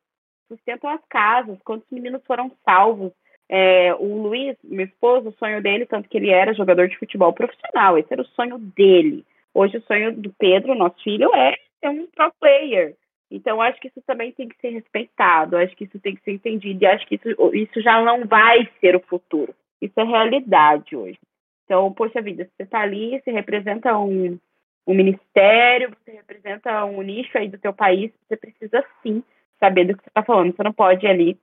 sustentam 0.47 0.89
as 0.89 1.01
casas, 1.09 1.59
quantos 1.65 1.85
meninos 1.91 2.21
foram 2.25 2.49
salvos. 2.63 3.11
É, 3.49 3.93
o 3.95 4.21
Luiz, 4.21 4.55
meu 4.63 4.85
esposo, 4.85 5.27
o 5.27 5.33
sonho 5.33 5.61
dele, 5.61 5.85
tanto 5.85 6.07
que 6.07 6.15
ele 6.15 6.29
era 6.29 6.53
jogador 6.53 6.87
de 6.87 6.97
futebol 6.97 7.33
profissional, 7.33 7.97
esse 7.97 8.07
era 8.13 8.21
o 8.21 8.27
sonho 8.27 8.57
dele. 8.57 9.25
Hoje 9.53 9.75
o 9.75 9.81
sonho 9.81 10.13
do 10.15 10.33
Pedro, 10.39 10.73
nosso 10.73 10.95
filho, 11.03 11.29
é 11.35 11.57
é 11.81 11.89
um 11.89 12.07
pro 12.15 12.31
player. 12.39 12.95
Então, 13.31 13.61
acho 13.61 13.79
que 13.79 13.87
isso 13.87 14.01
também 14.05 14.33
tem 14.33 14.49
que 14.49 14.59
ser 14.59 14.71
respeitado, 14.71 15.55
acho 15.55 15.75
que 15.75 15.85
isso 15.85 15.99
tem 15.99 16.15
que 16.15 16.21
ser 16.21 16.31
entendido, 16.31 16.83
e 16.83 16.85
acho 16.85 17.07
que 17.07 17.15
isso, 17.15 17.29
isso 17.55 17.81
já 17.81 18.01
não 18.01 18.25
vai 18.25 18.69
ser 18.81 18.95
o 18.95 18.99
futuro. 18.99 19.55
Isso 19.81 19.97
é 19.97 20.03
realidade 20.03 20.95
hoje. 20.95 21.17
Então, 21.63 21.93
poxa 21.93 22.21
vida, 22.21 22.43
você 22.43 22.63
está 22.63 22.81
ali, 22.81 23.21
você 23.21 23.31
representa 23.31 23.97
um, 23.97 24.37
um 24.85 24.93
ministério, 24.93 25.95
você 26.03 26.11
representa 26.11 26.83
um 26.83 27.01
nicho 27.01 27.37
aí 27.37 27.47
do 27.47 27.57
teu 27.57 27.73
país, 27.73 28.11
você 28.27 28.35
precisa 28.35 28.83
sim 29.01 29.23
saber 29.57 29.85
do 29.85 29.95
que 29.95 30.03
você 30.03 30.09
está 30.09 30.23
falando. 30.23 30.53
Você 30.53 30.63
não 30.63 30.73
pode 30.73 31.05
ir 31.05 31.09
ali. 31.09 31.39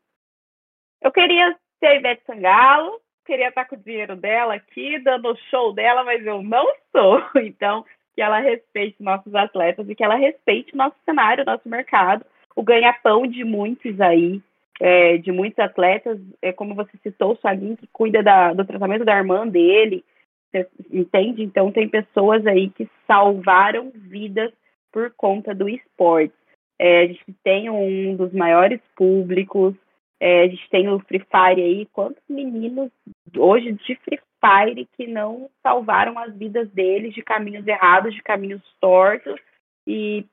Eu 1.01 1.11
queria 1.11 1.57
ser 1.79 1.87
a 1.87 1.95
Ivete 1.95 2.23
Sangalo, 2.27 3.01
queria 3.25 3.49
estar 3.49 3.65
com 3.65 3.77
o 3.77 3.79
dinheiro 3.79 4.17
dela 4.17 4.55
aqui, 4.55 4.99
dando 4.99 5.31
o 5.31 5.37
show 5.51 5.73
dela, 5.73 6.05
mas 6.05 6.27
eu 6.27 6.43
não 6.43 6.67
sou. 6.93 7.23
Então, 7.43 7.85
que 8.19 8.23
ela 8.23 8.41
respeite 8.41 9.01
nossos 9.01 9.33
atletas 9.33 9.89
e 9.89 9.95
que 9.95 10.03
ela 10.03 10.17
respeite 10.17 10.77
nosso 10.77 10.97
cenário, 11.05 11.45
nosso 11.45 11.69
mercado, 11.69 12.27
o 12.57 12.65
ganha-pão 12.65 13.25
de 13.25 13.45
muitos 13.45 14.01
aí, 14.01 14.43
é, 14.81 15.19
de 15.19 15.31
muitos 15.31 15.61
atletas, 15.61 16.19
é 16.43 16.53
como 16.53 16.75
você 16.75 16.91
citou, 17.01 17.35
o 17.35 17.37
Saguin, 17.37 17.77
que 17.77 17.87
cuida 17.93 18.21
da, 18.21 18.53
do 18.53 18.65
tratamento 18.65 19.05
da 19.05 19.17
irmã 19.17 19.47
dele, 19.47 20.05
entende? 20.91 21.45
Então, 21.45 21.71
tem 21.71 21.89
pessoas 21.89 22.45
aí 22.45 22.71
que 22.71 22.89
salvaram 23.07 23.93
vidas 23.95 24.51
por 24.91 25.13
conta 25.17 25.55
do 25.55 25.69
esporte. 25.69 26.35
É, 26.77 27.03
a 27.03 27.07
gente 27.07 27.33
tem 27.45 27.71
um 27.71 28.17
dos 28.17 28.33
maiores 28.33 28.81
públicos, 28.97 29.77
é, 30.21 30.43
a 30.43 30.49
gente 30.49 30.69
tem 30.71 30.89
o 30.89 30.99
Free 31.01 31.21
Fire 31.21 31.63
aí. 31.63 31.87
Quantos 31.93 32.23
meninos 32.29 32.91
hoje 33.37 33.73
de 33.73 33.95
Free 33.97 34.21
Fire 34.41 34.89
que 34.97 35.07
não 35.07 35.49
salvaram 35.63 36.19
as 36.19 36.35
vidas 36.35 36.69
deles 36.71 37.15
de 37.15 37.23
caminhos 37.23 37.67
errados, 37.67 38.15
de 38.15 38.23
caminhos 38.23 38.63
tortos 38.81 39.39
e 39.87 40.25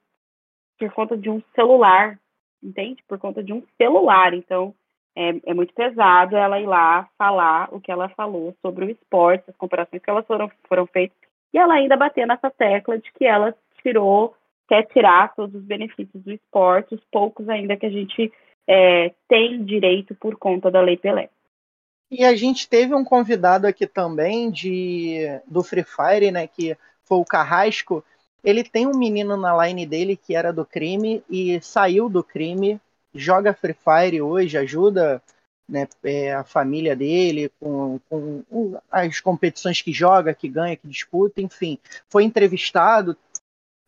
por 0.77 0.91
conta 0.91 1.15
de 1.15 1.29
um 1.29 1.41
celular, 1.53 2.19
entende? 2.61 3.03
Por 3.07 3.17
conta 3.19 3.43
de 3.43 3.53
um 3.53 3.63
celular. 3.77 4.33
Então, 4.33 4.73
é, 5.15 5.29
é, 5.45 5.53
muito 5.53 5.73
pesado 5.73 6.35
ela 6.35 6.59
ir 6.59 6.65
lá 6.65 7.07
falar 7.17 7.69
o 7.71 7.79
que 7.79 7.91
ela 7.91 8.09
falou 8.09 8.53
sobre 8.61 8.85
o 8.85 8.89
esporte, 8.89 9.49
as 9.49 9.55
comparações 9.55 10.01
que 10.01 10.09
elas 10.09 10.25
foram, 10.27 10.51
foram 10.67 10.85
feitas, 10.87 11.17
e 11.53 11.57
ela 11.57 11.75
ainda 11.75 11.95
bater 11.95 12.27
nessa 12.27 12.51
tecla 12.51 12.97
de 12.97 13.09
que 13.13 13.23
ela 13.23 13.55
tirou, 13.81 14.35
quer 14.67 14.83
tirar 14.87 15.33
todos 15.33 15.55
os 15.55 15.63
benefícios 15.63 16.21
do 16.21 16.33
esporte, 16.33 16.95
os 16.95 17.03
poucos 17.11 17.47
ainda 17.47 17.77
que 17.77 17.85
a 17.85 17.89
gente 17.89 18.33
é, 18.67 19.13
tem 19.27 19.63
direito 19.63 20.15
por 20.15 20.35
conta 20.37 20.71
da 20.71 20.81
Lei 20.81 20.97
Pelé. 20.97 21.29
E 22.09 22.23
a 22.23 22.35
gente 22.35 22.69
teve 22.69 22.93
um 22.93 23.03
convidado 23.03 23.65
aqui 23.65 23.87
também 23.87 24.51
de 24.51 25.25
do 25.47 25.63
Free 25.63 25.83
Fire, 25.83 26.31
né, 26.31 26.47
que 26.47 26.77
foi 27.03 27.17
o 27.17 27.25
Carrasco. 27.25 28.03
Ele 28.43 28.63
tem 28.63 28.85
um 28.85 28.97
menino 28.97 29.35
na 29.35 29.65
line 29.65 29.85
dele 29.85 30.15
que 30.15 30.35
era 30.35 30.53
do 30.53 30.65
crime 30.65 31.23
e 31.29 31.59
saiu 31.61 32.07
do 32.07 32.23
crime 32.23 32.79
joga 33.15 33.53
Free 33.53 33.73
Fire 33.73 34.21
hoje, 34.21 34.57
ajuda 34.57 35.21
né, 35.67 35.87
é, 36.03 36.33
a 36.33 36.43
família 36.43 36.95
dele 36.95 37.49
com, 37.59 37.99
com, 38.09 38.77
as 38.91 39.19
competições 39.19 39.81
que 39.81 39.91
joga, 39.91 40.33
que 40.33 40.47
ganha, 40.47 40.75
que 40.75 40.87
disputa, 40.87 41.41
enfim. 41.41 41.79
Foi 42.09 42.23
entrevistado 42.23 43.17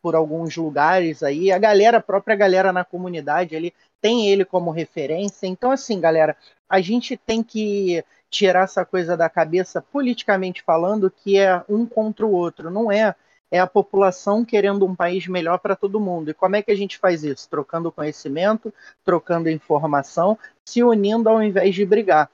por 0.02 0.14
alguns 0.14 0.56
lugares 0.56 1.22
aí, 1.22 1.50
a 1.50 1.58
galera, 1.58 1.98
a 1.98 2.02
própria 2.02 2.36
galera 2.36 2.72
na 2.72 2.84
comunidade 2.84 3.56
ali 3.56 3.74
tem 4.00 4.28
ele 4.28 4.44
como 4.44 4.70
referência. 4.70 5.46
Então, 5.46 5.70
assim, 5.70 6.00
galera, 6.00 6.36
a 6.68 6.80
gente 6.80 7.16
tem 7.16 7.42
que 7.42 8.04
tirar 8.30 8.64
essa 8.64 8.84
coisa 8.84 9.16
da 9.16 9.28
cabeça, 9.28 9.80
politicamente 9.80 10.62
falando, 10.62 11.10
que 11.10 11.38
é 11.38 11.62
um 11.68 11.86
contra 11.86 12.26
o 12.26 12.32
outro. 12.32 12.70
Não 12.70 12.92
é 12.92 13.14
é 13.50 13.58
a 13.58 13.66
população 13.66 14.44
querendo 14.44 14.84
um 14.84 14.94
país 14.94 15.26
melhor 15.26 15.58
para 15.58 15.74
todo 15.74 16.00
mundo. 16.00 16.30
E 16.30 16.34
como 16.34 16.56
é 16.56 16.62
que 16.62 16.70
a 16.70 16.76
gente 16.76 16.98
faz 16.98 17.24
isso? 17.24 17.48
Trocando 17.48 17.90
conhecimento, 17.90 18.72
trocando 19.04 19.48
informação, 19.48 20.38
se 20.64 20.82
unindo 20.82 21.28
ao 21.28 21.42
invés 21.42 21.74
de 21.74 21.84
brigar. 21.84 22.30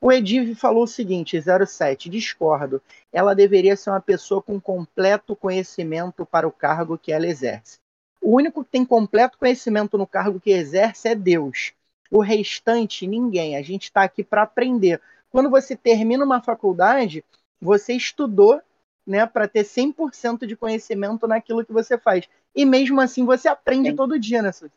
O 0.00 0.10
Ediv 0.10 0.54
falou 0.54 0.84
o 0.84 0.86
seguinte, 0.86 1.38
07, 1.38 2.08
discordo. 2.08 2.80
Ela 3.12 3.34
deveria 3.34 3.76
ser 3.76 3.90
uma 3.90 4.00
pessoa 4.00 4.40
com 4.40 4.58
completo 4.58 5.36
conhecimento 5.36 6.24
para 6.24 6.48
o 6.48 6.52
cargo 6.52 6.96
que 6.96 7.12
ela 7.12 7.26
exerce. 7.26 7.78
O 8.22 8.34
único 8.34 8.64
que 8.64 8.70
tem 8.70 8.84
completo 8.84 9.36
conhecimento 9.38 9.98
no 9.98 10.06
cargo 10.06 10.40
que 10.40 10.50
exerce 10.50 11.08
é 11.08 11.14
Deus. 11.14 11.72
O 12.10 12.20
restante, 12.20 13.06
ninguém. 13.06 13.56
A 13.56 13.62
gente 13.62 13.84
está 13.84 14.02
aqui 14.02 14.24
para 14.24 14.42
aprender. 14.42 15.00
Quando 15.30 15.50
você 15.50 15.76
termina 15.76 16.24
uma 16.24 16.40
faculdade, 16.40 17.22
você 17.60 17.92
estudou 17.92 18.60
né, 19.06 19.26
para 19.26 19.46
ter 19.46 19.64
100% 19.64 20.46
de 20.46 20.56
conhecimento 20.56 21.26
naquilo 21.26 21.64
que 21.64 21.72
você 21.72 21.98
faz. 21.98 22.28
E 22.54 22.64
mesmo 22.64 23.00
assim 23.00 23.24
você 23.24 23.48
aprende 23.48 23.90
Sim. 23.90 23.96
todo 23.96 24.18
dia, 24.18 24.40
né, 24.40 24.50
Suzy? 24.50 24.72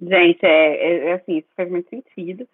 Gente, 0.00 0.44
é, 0.44 0.76
é, 0.76 1.08
é, 1.10 1.12
assim, 1.12 1.38
isso 1.38 1.48
faz 1.54 1.70
muito 1.70 1.88
sentido. 1.90 2.48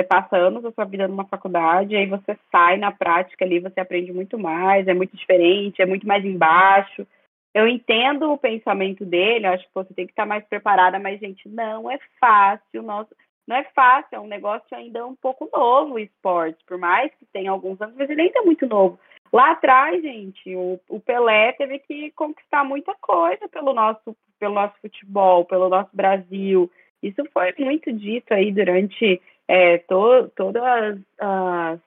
Você 0.00 0.04
passa 0.04 0.34
anos 0.34 0.62
da 0.62 0.72
sua 0.72 0.86
vida 0.86 1.06
numa 1.06 1.26
faculdade, 1.26 1.94
aí 1.94 2.06
você 2.06 2.34
sai 2.50 2.78
na 2.78 2.90
prática 2.90 3.44
ali, 3.44 3.60
você 3.60 3.80
aprende 3.80 4.10
muito 4.14 4.38
mais, 4.38 4.88
é 4.88 4.94
muito 4.94 5.14
diferente, 5.14 5.82
é 5.82 5.86
muito 5.86 6.06
mais 6.06 6.24
embaixo. 6.24 7.06
Eu 7.52 7.68
entendo 7.68 8.32
o 8.32 8.38
pensamento 8.38 9.04
dele, 9.04 9.46
acho 9.46 9.64
que 9.64 9.74
você 9.74 9.92
tem 9.92 10.06
que 10.06 10.12
estar 10.12 10.24
mais 10.24 10.42
preparada, 10.46 10.98
mas, 10.98 11.20
gente, 11.20 11.46
não 11.50 11.90
é 11.90 11.98
fácil. 12.18 12.82
Nosso, 12.82 13.14
não 13.46 13.56
é 13.56 13.64
fácil, 13.74 14.08
é 14.12 14.20
um 14.20 14.26
negócio 14.26 14.74
ainda 14.74 15.06
um 15.06 15.14
pouco 15.14 15.50
novo 15.52 15.94
o 15.94 15.98
esporte, 15.98 16.64
por 16.66 16.78
mais 16.78 17.12
que 17.16 17.26
tenha 17.26 17.50
alguns 17.50 17.78
anos, 17.82 17.94
mas 17.94 18.08
ele 18.08 18.22
ainda 18.22 18.38
é 18.38 18.42
muito 18.42 18.66
novo. 18.66 18.98
Lá 19.30 19.50
atrás, 19.50 20.00
gente, 20.00 20.56
o, 20.56 20.80
o 20.88 20.98
Pelé 20.98 21.52
teve 21.52 21.78
que 21.80 22.10
conquistar 22.12 22.64
muita 22.64 22.94
coisa 23.02 23.46
pelo 23.48 23.74
nosso, 23.74 24.16
pelo 24.38 24.54
nosso 24.54 24.74
futebol, 24.80 25.44
pelo 25.44 25.68
nosso 25.68 25.90
Brasil. 25.92 26.70
Isso 27.02 27.22
foi 27.34 27.54
muito 27.58 27.92
dito 27.92 28.32
aí 28.32 28.50
durante 28.50 29.20
é, 29.50 29.78
to, 29.78 30.30
todas 30.36 30.62
as. 30.62 30.98
as 31.18 31.80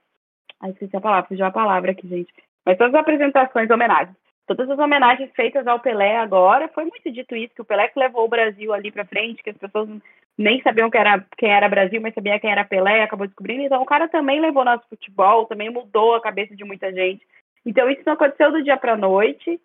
ai, 0.59 0.72
esqueci 0.72 0.97
a 0.97 1.01
palavra, 1.01 1.30
fugiu 1.30 1.45
a 1.45 1.51
palavra 1.51 1.91
aqui, 1.91 2.05
gente. 2.05 2.34
Mas 2.66 2.78
todas 2.78 2.93
as 2.93 2.99
apresentações, 2.99 3.70
homenagens. 3.70 4.18
Todas 4.45 4.70
as 4.70 4.78
homenagens 4.78 5.32
feitas 5.34 5.66
ao 5.66 5.80
Pelé 5.80 6.18
agora, 6.18 6.68
foi 6.68 6.84
muito 6.84 7.09
dito 7.09 7.34
isso, 7.34 7.55
que 7.55 7.61
o 7.61 7.66
Pelé 7.66 7.88
que 7.88 7.97
levou 7.97 8.26
o 8.26 8.30
Brasil 8.30 8.74
ali 8.74 8.91
para 8.91 9.05
frente, 9.05 9.41
que 9.41 9.51
as 9.51 9.57
pessoas 9.57 9.88
nem 10.38 10.61
sabiam 10.61 10.89
que 10.89 10.97
era, 10.97 11.26
quem 11.38 11.49
era 11.49 11.70
Brasil, 11.70 12.01
mas 12.01 12.14
sabia 12.14 12.38
quem 12.38 12.51
era 12.51 12.66
Pelé, 12.66 13.01
acabou 13.01 13.28
descobrindo. 13.28 13.64
Então, 13.64 13.82
o 13.82 13.86
cara 13.86 14.09
também 14.09 14.41
levou 14.41 14.66
nosso 14.66 14.86
futebol, 14.89 15.45
também 15.45 15.70
mudou 15.70 16.16
a 16.16 16.22
cabeça 16.22 16.53
de 16.53 16.66
muita 16.66 16.91
gente. 16.91 17.26
Então, 17.66 17.89
isso 17.89 18.03
não 18.05 18.14
aconteceu 18.14 18.51
do 18.51 18.61
dia 18.61 18.76
para 18.76 18.97
noite. 18.97 19.57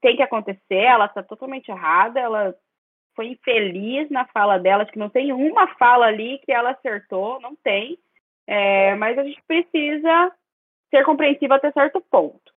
Tem 0.00 0.14
que 0.14 0.22
acontecer, 0.22 0.84
ela 0.84 1.06
está 1.06 1.20
totalmente 1.20 1.68
errada, 1.68 2.20
ela 2.20 2.54
foi 3.14 3.28
infeliz 3.28 4.10
na 4.10 4.24
fala 4.26 4.58
dela, 4.58 4.82
acho 4.82 4.92
que 4.92 4.98
não 4.98 5.08
tem 5.08 5.32
uma 5.32 5.66
fala 5.74 6.06
ali 6.06 6.38
que 6.44 6.52
ela 6.52 6.70
acertou, 6.70 7.40
não 7.40 7.54
tem. 7.56 7.98
É, 8.46 8.94
mas 8.96 9.16
a 9.18 9.24
gente 9.24 9.40
precisa 9.46 10.32
ser 10.90 11.04
compreensiva 11.04 11.54
até 11.54 11.70
certo 11.70 12.00
ponto. 12.10 12.52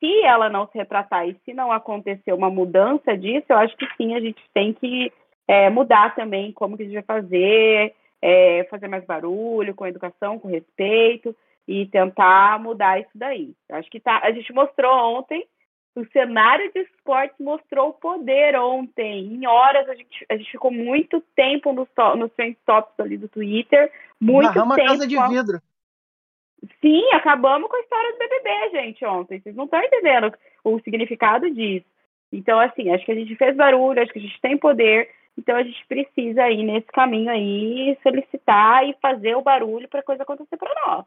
Se 0.00 0.22
ela 0.22 0.48
não 0.48 0.66
se 0.68 0.78
retratar 0.78 1.28
e 1.28 1.36
se 1.44 1.52
não 1.52 1.72
acontecer 1.72 2.32
uma 2.32 2.50
mudança 2.50 3.16
disso, 3.16 3.46
eu 3.48 3.56
acho 3.56 3.76
que 3.76 3.86
sim, 3.96 4.14
a 4.14 4.20
gente 4.20 4.42
tem 4.52 4.72
que 4.72 5.12
é, 5.46 5.70
mudar 5.70 6.14
também 6.14 6.52
como 6.52 6.76
que 6.76 6.82
a 6.82 6.86
gente 6.86 6.94
vai 6.94 7.20
fazer, 7.20 7.94
é, 8.20 8.64
fazer 8.64 8.88
mais 8.88 9.04
barulho, 9.04 9.74
com 9.74 9.86
educação, 9.86 10.38
com 10.38 10.48
respeito, 10.48 11.34
e 11.66 11.86
tentar 11.86 12.60
mudar 12.60 13.00
isso 13.00 13.10
daí. 13.14 13.52
Eu 13.68 13.76
acho 13.76 13.90
que 13.90 14.00
tá, 14.00 14.20
a 14.22 14.30
gente 14.30 14.52
mostrou 14.52 14.92
ontem, 15.18 15.46
o 16.00 16.10
cenário 16.12 16.70
de 16.72 16.80
esportes 16.80 17.36
mostrou 17.38 17.90
o 17.90 17.94
poder 17.94 18.56
ontem. 18.56 19.34
Em 19.34 19.46
horas, 19.46 19.88
a 19.88 19.94
gente, 19.94 20.26
a 20.28 20.36
gente 20.36 20.50
ficou 20.50 20.70
muito 20.70 21.20
tempo 21.34 21.72
nos, 21.72 21.88
to, 21.90 22.16
nos 22.16 22.32
trend 22.32 22.56
tops 22.64 22.98
ali 22.98 23.16
do 23.16 23.28
Twitter. 23.28 23.90
Muito 24.20 24.46
Barramos 24.46 24.76
tempo. 24.76 24.88
casa 24.88 25.06
de 25.06 25.16
vidro. 25.28 25.60
Sim, 26.80 27.04
acabamos 27.12 27.68
com 27.68 27.76
a 27.76 27.80
história 27.80 28.12
do 28.12 28.18
BBB, 28.18 28.70
gente, 28.70 29.04
ontem. 29.04 29.40
Vocês 29.40 29.54
não 29.54 29.64
estão 29.64 29.82
entendendo 29.82 30.32
o 30.64 30.80
significado 30.80 31.50
disso. 31.50 31.86
Então, 32.32 32.58
assim, 32.60 32.90
acho 32.90 33.04
que 33.04 33.12
a 33.12 33.14
gente 33.14 33.34
fez 33.36 33.56
barulho, 33.56 34.02
acho 34.02 34.12
que 34.12 34.18
a 34.18 34.22
gente 34.22 34.40
tem 34.40 34.58
poder, 34.58 35.08
então 35.36 35.56
a 35.56 35.62
gente 35.62 35.86
precisa 35.86 36.50
ir 36.50 36.62
nesse 36.62 36.88
caminho 36.88 37.30
aí, 37.30 37.96
solicitar 38.02 38.86
e 38.86 38.94
fazer 39.00 39.34
o 39.36 39.42
barulho 39.42 39.88
para 39.88 40.00
a 40.00 40.04
coisa 40.04 40.22
acontecer 40.24 40.56
para 40.56 40.74
nós. 40.86 41.06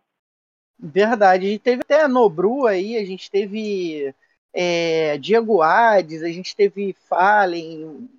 Verdade. 0.79 1.45
A 1.45 1.49
gente 1.49 1.61
teve 1.61 1.81
até 1.83 2.01
a 2.01 2.07
Nobru 2.07 2.65
aí, 2.65 2.97
a 2.97 3.05
gente 3.05 3.29
teve 3.29 4.15
é, 4.53 5.17
Diego 5.17 5.61
Ades, 5.61 6.23
a 6.23 6.27
gente 6.27 6.55
teve 6.55 6.93
Fallen, 7.07 8.09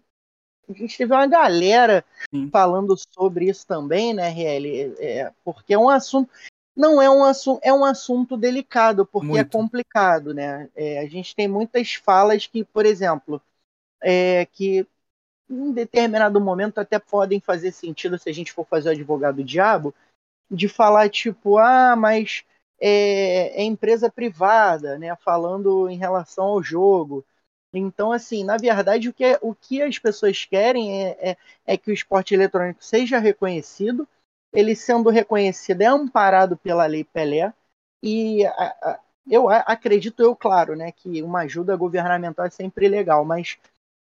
a 0.69 0.73
gente 0.73 0.97
teve 0.97 1.13
uma 1.13 1.27
galera 1.27 2.05
Sim. 2.33 2.49
falando 2.51 2.97
sobre 3.15 3.47
isso 3.49 3.67
também, 3.67 4.15
né, 4.15 4.29
Riel? 4.29 4.95
É, 4.99 5.33
porque 5.45 5.75
é 5.75 5.79
um 5.79 5.89
assunto. 5.89 6.31
Não 6.75 7.03
é 7.03 7.11
um 7.11 7.23
assunto, 7.23 7.61
é 7.63 7.73
um 7.73 7.85
assunto 7.85 8.35
delicado, 8.35 9.05
porque 9.05 9.27
é 9.27 9.35
Muito. 9.35 9.57
é 9.57 9.59
complicado, 9.59 10.33
né? 10.33 10.71
É, 10.75 11.01
a 11.01 11.07
gente 11.07 11.37
tem 11.37 11.47
muitas 11.47 11.95
falas 11.95 12.47
que, 12.47 12.65
por 12.65 12.87
exemplo, 12.87 13.43
é, 14.01 14.47
que 14.47 14.87
em 15.51 15.71
determinado 15.71 16.41
momento 16.41 16.79
até 16.79 16.99
podem 16.99 17.41
fazer 17.41 17.73
sentido 17.73 18.19
se 18.19 18.31
a 18.31 18.33
gente 18.33 18.53
for 18.53 18.67
fazer 18.67 18.89
o 18.89 18.93
advogado 18.93 19.45
diabo, 19.45 19.95
de 20.51 20.67
falar 20.67 21.11
tipo, 21.11 21.59
ah, 21.59 21.95
mas 21.95 22.43
é, 22.85 23.63
é 23.63 23.65
empresa 23.65 24.11
privada, 24.11 24.99
né? 24.99 25.15
Falando 25.17 25.89
em 25.89 25.97
relação 25.97 26.47
ao 26.47 26.63
jogo. 26.63 27.25
Então, 27.73 28.11
assim, 28.11 28.45
na 28.45 28.57
verdade, 28.57 29.09
o 29.09 29.13
que, 29.13 29.39
o 29.41 29.55
que 29.55 29.81
as 29.81 29.99
pessoas 29.99 30.45
querem 30.45 31.07
é, 31.07 31.31
é, 31.31 31.37
é 31.65 31.77
que 31.79 31.91
o 31.91 31.95
esporte 31.95 32.35
eletrônico 32.35 32.83
seja 32.85 33.19
reconhecido. 33.19 34.07
Ele 34.53 34.75
sendo 34.75 35.09
reconhecido 35.09 35.81
é 35.81 35.87
amparado 35.87 36.57
pela 36.57 36.85
Lei 36.85 37.05
Pelé. 37.05 37.55
E 38.03 38.45
a, 38.45 38.51
a, 38.83 39.01
eu 39.31 39.49
acredito, 39.49 40.21
eu, 40.21 40.35
claro, 40.35 40.75
né, 40.75 40.91
que 40.91 41.23
uma 41.23 41.43
ajuda 41.43 41.77
governamental 41.77 42.45
é 42.45 42.51
sempre 42.51 42.89
legal, 42.89 43.25
mas 43.25 43.57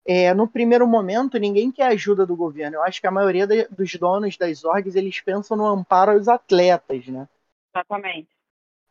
é, 0.07 0.33
no 0.35 0.49
primeiro 0.49 0.87
momento 0.87 1.39
ninguém 1.39 1.71
quer 1.71 1.89
ajuda 1.89 2.27
do 2.27 2.35
governo. 2.35 2.79
Eu 2.79 2.83
acho 2.83 3.01
que 3.01 3.07
a 3.07 3.12
maioria 3.12 3.47
de, 3.47 3.69
dos 3.69 3.95
donos 3.97 4.37
das 4.37 4.65
orgs 4.65 4.97
eles 4.97 5.21
pensam 5.21 5.57
no 5.57 5.67
amparo 5.67 6.12
aos 6.12 6.29
atletas, 6.29 7.07
né? 7.07 7.29
Exatamente. 7.75 8.34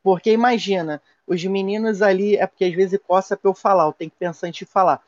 Porque 0.03 0.31
imagina, 0.31 1.01
os 1.25 1.43
meninos 1.45 2.01
ali, 2.01 2.35
é 2.35 2.45
porque 2.45 2.65
às 2.65 2.73
vezes 2.73 2.99
coça 3.07 3.37
para 3.37 3.49
eu 3.49 3.55
falar, 3.55 3.85
eu 3.85 3.93
tenho 3.93 4.11
que 4.11 4.17
pensar 4.17 4.47
antes 4.47 4.59
de 4.59 4.65
falar. 4.65 5.01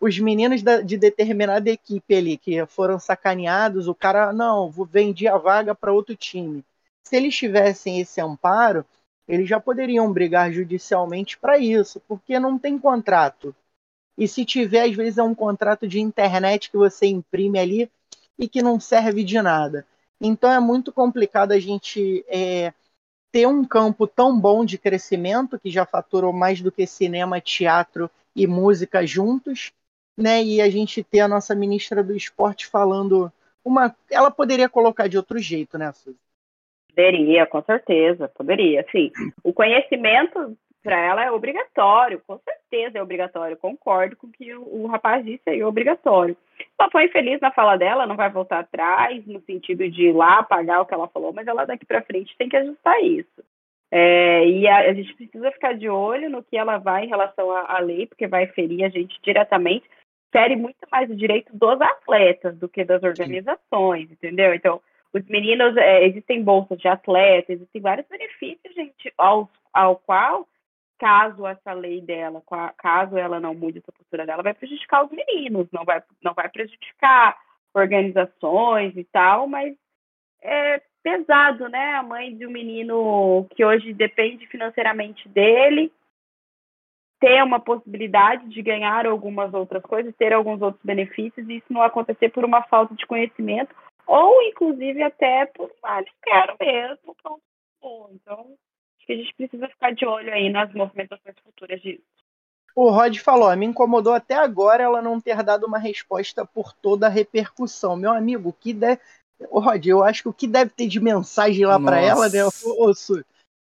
Os 0.00 0.18
meninos 0.18 0.62
de 0.84 0.96
determinada 0.96 1.70
equipe 1.70 2.14
ali 2.14 2.36
que 2.36 2.64
foram 2.66 2.98
sacaneados, 2.98 3.86
o 3.86 3.94
cara, 3.94 4.32
não, 4.32 4.70
vendi 4.90 5.28
a 5.28 5.36
vaga 5.36 5.74
para 5.74 5.92
outro 5.92 6.16
time. 6.16 6.64
Se 7.02 7.16
eles 7.16 7.36
tivessem 7.36 8.00
esse 8.00 8.20
amparo, 8.20 8.84
eles 9.26 9.48
já 9.48 9.60
poderiam 9.60 10.10
brigar 10.10 10.52
judicialmente 10.52 11.38
para 11.38 11.58
isso, 11.58 12.00
porque 12.08 12.38
não 12.38 12.58
tem 12.58 12.78
contrato. 12.78 13.54
E 14.16 14.26
se 14.26 14.44
tiver, 14.44 14.84
às 14.84 14.96
vezes 14.96 15.18
é 15.18 15.22
um 15.22 15.34
contrato 15.34 15.86
de 15.86 16.00
internet 16.00 16.70
que 16.70 16.76
você 16.76 17.06
imprime 17.06 17.58
ali 17.58 17.90
e 18.38 18.48
que 18.48 18.62
não 18.62 18.80
serve 18.80 19.22
de 19.22 19.40
nada. 19.40 19.86
Então 20.20 20.50
é 20.50 20.58
muito 20.58 20.92
complicado 20.92 21.52
a 21.52 21.58
gente 21.60 22.24
é, 22.28 22.72
ter 23.30 23.46
um 23.46 23.64
campo 23.64 24.06
tão 24.06 24.38
bom 24.38 24.64
de 24.64 24.78
crescimento, 24.78 25.58
que 25.58 25.70
já 25.70 25.84
faturou 25.84 26.32
mais 26.32 26.60
do 26.60 26.72
que 26.72 26.86
cinema, 26.86 27.40
teatro 27.40 28.10
e 28.34 28.46
música 28.46 29.06
juntos, 29.06 29.72
né? 30.16 30.42
E 30.42 30.60
a 30.60 30.68
gente 30.70 31.02
ter 31.02 31.20
a 31.20 31.28
nossa 31.28 31.54
ministra 31.54 32.02
do 32.02 32.16
esporte 32.16 32.66
falando 32.66 33.32
uma. 33.64 33.94
Ela 34.10 34.30
poderia 34.30 34.68
colocar 34.68 35.08
de 35.08 35.16
outro 35.16 35.38
jeito, 35.38 35.76
né, 35.76 35.92
Suzy? 35.92 36.18
Poderia, 36.88 37.46
com 37.46 37.62
certeza, 37.62 38.28
poderia. 38.28 38.84
Sim, 38.90 39.12
o 39.44 39.52
conhecimento 39.52 40.56
para 40.82 40.98
ela 40.98 41.24
é 41.24 41.30
obrigatório, 41.30 42.22
com 42.26 42.38
certeza 42.38 42.98
é 42.98 43.02
obrigatório. 43.02 43.56
Concordo 43.56 44.16
com 44.16 44.26
o 44.28 44.32
que 44.32 44.54
o, 44.54 44.84
o 44.84 44.86
rapaz 44.86 45.24
disse 45.24 45.42
aí, 45.48 45.60
é 45.60 45.66
obrigatório. 45.66 46.36
Ela 46.78 46.90
foi 46.90 47.06
infeliz 47.06 47.40
na 47.40 47.50
fala 47.50 47.76
dela, 47.76 48.06
não 48.06 48.16
vai 48.16 48.30
voltar 48.30 48.60
atrás, 48.60 49.26
no 49.26 49.40
sentido 49.40 49.88
de 49.90 50.08
ir 50.08 50.12
lá 50.12 50.42
pagar 50.42 50.80
o 50.80 50.86
que 50.86 50.94
ela 50.94 51.08
falou, 51.08 51.32
mas 51.32 51.46
ela 51.46 51.64
daqui 51.64 51.84
para 51.84 52.02
frente 52.02 52.36
tem 52.36 52.48
que 52.48 52.56
ajustar 52.56 53.02
isso. 53.02 53.42
É, 53.90 54.46
e 54.46 54.68
a, 54.68 54.90
a, 54.90 54.92
gente 54.92 55.14
precisa 55.14 55.50
ficar 55.50 55.74
de 55.74 55.88
olho 55.88 56.28
no 56.28 56.42
que 56.42 56.56
ela 56.56 56.76
vai 56.76 57.04
em 57.04 57.08
relação 57.08 57.50
à, 57.50 57.76
à 57.76 57.78
lei, 57.78 58.06
porque 58.06 58.26
vai 58.26 58.46
ferir 58.48 58.84
a 58.84 58.88
gente 58.88 59.18
diretamente, 59.22 59.88
fere 60.30 60.56
muito 60.56 60.86
mais 60.92 61.10
o 61.10 61.16
direito 61.16 61.50
dos 61.56 61.80
atletas 61.80 62.56
do 62.58 62.68
que 62.68 62.84
das 62.84 63.02
organizações, 63.02 64.08
Sim. 64.08 64.14
entendeu? 64.14 64.54
Então, 64.54 64.80
os 65.12 65.24
meninos, 65.26 65.74
é, 65.76 66.04
existem 66.04 66.42
bolsas 66.42 66.78
de 66.78 66.86
atleta, 66.86 67.52
existem 67.52 67.80
vários 67.80 68.06
benefícios, 68.06 68.74
gente, 68.74 69.12
ao, 69.16 69.50
ao 69.72 69.96
qual 69.96 70.46
caso 70.98 71.46
essa 71.46 71.72
lei 71.72 72.00
dela, 72.00 72.42
caso 72.76 73.16
ela 73.16 73.38
não 73.38 73.54
mude 73.54 73.78
essa 73.78 73.92
postura 73.92 74.26
dela, 74.26 74.42
vai 74.42 74.54
prejudicar 74.54 75.04
os 75.04 75.10
meninos, 75.10 75.68
não 75.72 75.84
vai, 75.84 76.02
não 76.22 76.34
vai 76.34 76.48
prejudicar 76.48 77.38
organizações 77.74 78.96
e 78.96 79.04
tal, 79.04 79.46
mas 79.46 79.76
é 80.42 80.82
pesado, 81.02 81.68
né? 81.68 81.94
A 81.94 82.02
mãe 82.02 82.36
de 82.36 82.46
um 82.46 82.50
menino 82.50 83.46
que 83.50 83.64
hoje 83.64 83.92
depende 83.92 84.46
financeiramente 84.46 85.28
dele 85.28 85.92
ter 87.20 87.42
uma 87.42 87.58
possibilidade 87.58 88.48
de 88.48 88.62
ganhar 88.62 89.06
algumas 89.06 89.52
outras 89.52 89.82
coisas, 89.82 90.14
ter 90.16 90.32
alguns 90.32 90.62
outros 90.62 90.82
benefícios, 90.84 91.48
e 91.48 91.56
isso 91.56 91.66
não 91.72 91.82
acontecer 91.82 92.28
por 92.30 92.44
uma 92.44 92.62
falta 92.62 92.94
de 92.94 93.06
conhecimento, 93.06 93.74
ou 94.06 94.40
inclusive 94.42 95.02
até 95.02 95.46
por, 95.46 95.70
ah, 95.82 96.00
não 96.00 96.06
quero 96.22 96.56
mesmo, 96.60 97.16
pronto. 97.20 97.42
Então, 98.12 98.56
que 99.08 99.14
a 99.14 99.16
gente 99.16 99.34
precisa 99.34 99.66
ficar 99.68 99.94
de 99.94 100.04
olho 100.04 100.30
aí 100.30 100.50
nas 100.50 100.70
movimentações 100.74 101.34
futuras 101.42 101.80
disso. 101.80 102.04
O 102.76 102.90
Rod 102.90 103.16
falou, 103.16 103.56
me 103.56 103.64
incomodou 103.64 104.12
até 104.12 104.34
agora 104.34 104.82
ela 104.82 105.00
não 105.00 105.18
ter 105.18 105.42
dado 105.42 105.66
uma 105.66 105.78
resposta 105.78 106.44
por 106.44 106.74
toda 106.74 107.06
a 107.06 107.10
repercussão. 107.10 107.96
Meu 107.96 108.12
amigo, 108.12 108.50
o 108.50 108.52
que 108.52 108.74
deve. 108.74 109.00
Rod, 109.50 109.86
eu 109.86 110.04
acho 110.04 110.24
que 110.24 110.28
o 110.28 110.32
que 110.32 110.46
deve 110.46 110.70
ter 110.72 110.86
de 110.86 111.00
mensagem 111.00 111.64
lá 111.64 111.80
para 111.80 111.98
ela, 111.98 112.28
né? 112.28 112.44
Ô, 112.44 112.92
Su, 112.94 113.24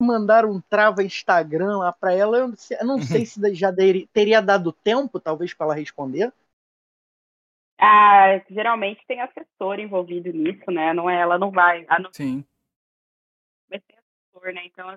mandar 0.02 0.46
um 0.46 0.62
trava 0.62 1.04
Instagram 1.04 1.80
lá 1.80 1.92
para 1.92 2.14
ela, 2.14 2.38
eu 2.38 2.54
não 2.86 2.98
sei 3.00 3.26
se 3.26 3.54
já 3.54 3.74
teria 4.14 4.42
dado 4.42 4.72
tempo, 4.72 5.20
talvez, 5.20 5.54
para 5.54 5.66
ela 5.68 5.76
responder. 5.76 6.32
Ah, 7.78 8.42
geralmente 8.50 9.06
tem 9.06 9.20
assessor 9.22 9.80
envolvido 9.80 10.32
nisso, 10.32 10.72
né? 10.72 10.94
Não 10.94 11.10
é, 11.10 11.20
ela 11.20 11.38
não 11.38 11.52
vai. 11.52 11.86
Não... 12.00 12.14
Sim. 12.14 12.46
Mas 13.70 13.84
tem 13.84 13.98
assessor, 13.98 14.54
né? 14.54 14.66
Então 14.66 14.90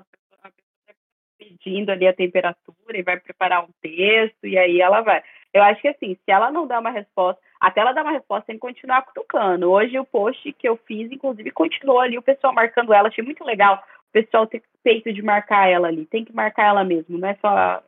a 1.40 1.44
pedindo 1.44 1.90
ali 1.90 2.06
a 2.06 2.12
temperatura 2.12 2.98
e 2.98 3.02
vai 3.02 3.18
preparar 3.18 3.64
um 3.64 3.68
texto 3.80 4.46
e 4.46 4.58
aí 4.58 4.80
ela 4.80 5.00
vai. 5.00 5.22
Eu 5.52 5.62
acho 5.62 5.80
que 5.80 5.88
assim, 5.88 6.14
se 6.14 6.30
ela 6.30 6.50
não 6.50 6.66
dá 6.66 6.78
uma 6.80 6.90
resposta, 6.90 7.40
até 7.60 7.80
ela 7.80 7.92
dar 7.92 8.02
uma 8.02 8.12
resposta, 8.12 8.46
tem 8.46 8.56
que 8.56 8.60
continuar 8.60 9.02
cutucando. 9.02 9.70
Hoje 9.70 9.98
o 9.98 10.04
post 10.04 10.52
que 10.52 10.68
eu 10.68 10.76
fiz, 10.76 11.10
inclusive, 11.10 11.50
continuou 11.50 12.00
ali 12.00 12.18
o 12.18 12.22
pessoal 12.22 12.52
marcando 12.52 12.92
ela. 12.92 13.08
Achei 13.08 13.24
muito 13.24 13.44
legal 13.44 13.82
o 14.08 14.12
pessoal 14.12 14.46
ter 14.46 14.62
feito 14.82 15.12
de 15.12 15.22
marcar 15.22 15.68
ela 15.68 15.88
ali. 15.88 16.06
Tem 16.06 16.24
que 16.24 16.34
marcar 16.34 16.66
ela 16.66 16.84
mesmo, 16.84 17.18
não 17.18 17.28
é 17.28 17.34
só 17.36 17.82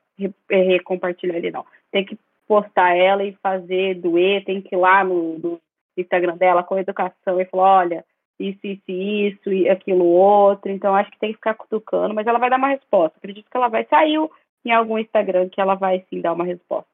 recompartilhar 0.51 1.37
ali, 1.37 1.51
não. 1.51 1.65
Tem 1.91 2.05
que 2.05 2.19
postar 2.47 2.97
ela 2.97 3.23
e 3.25 3.37
fazer 3.43 3.95
doer, 3.95 4.45
tem 4.45 4.61
que 4.61 4.75
ir 4.75 4.79
lá 4.79 5.05
no, 5.05 5.39
no 5.39 5.61
Instagram 5.97 6.37
dela 6.37 6.63
com 6.63 6.79
educação 6.79 7.41
e 7.41 7.45
falar, 7.45 7.79
olha, 7.79 8.05
isso, 8.41 8.67
isso, 8.67 8.91
isso 8.91 9.53
e 9.53 9.69
aquilo 9.69 10.05
outro. 10.05 10.71
Então 10.71 10.95
acho 10.95 11.11
que 11.11 11.19
tem 11.19 11.31
que 11.31 11.37
ficar 11.37 11.55
cutucando, 11.55 12.15
mas 12.15 12.27
ela 12.27 12.39
vai 12.39 12.51
dar 12.51 12.57
uma 12.57 12.69
resposta. 12.69 13.17
Acredito 13.19 13.51
que 13.51 13.57
ela 13.57 13.69
vai 13.69 13.87
sair 13.87 14.17
em 14.65 14.73
algum 14.73 14.99
Instagram 14.99 15.49
que 15.49 15.61
ela 15.61 15.75
vai 15.75 16.05
sim 16.09 16.21
dar 16.21 16.33
uma 16.33 16.45
resposta. 16.45 16.89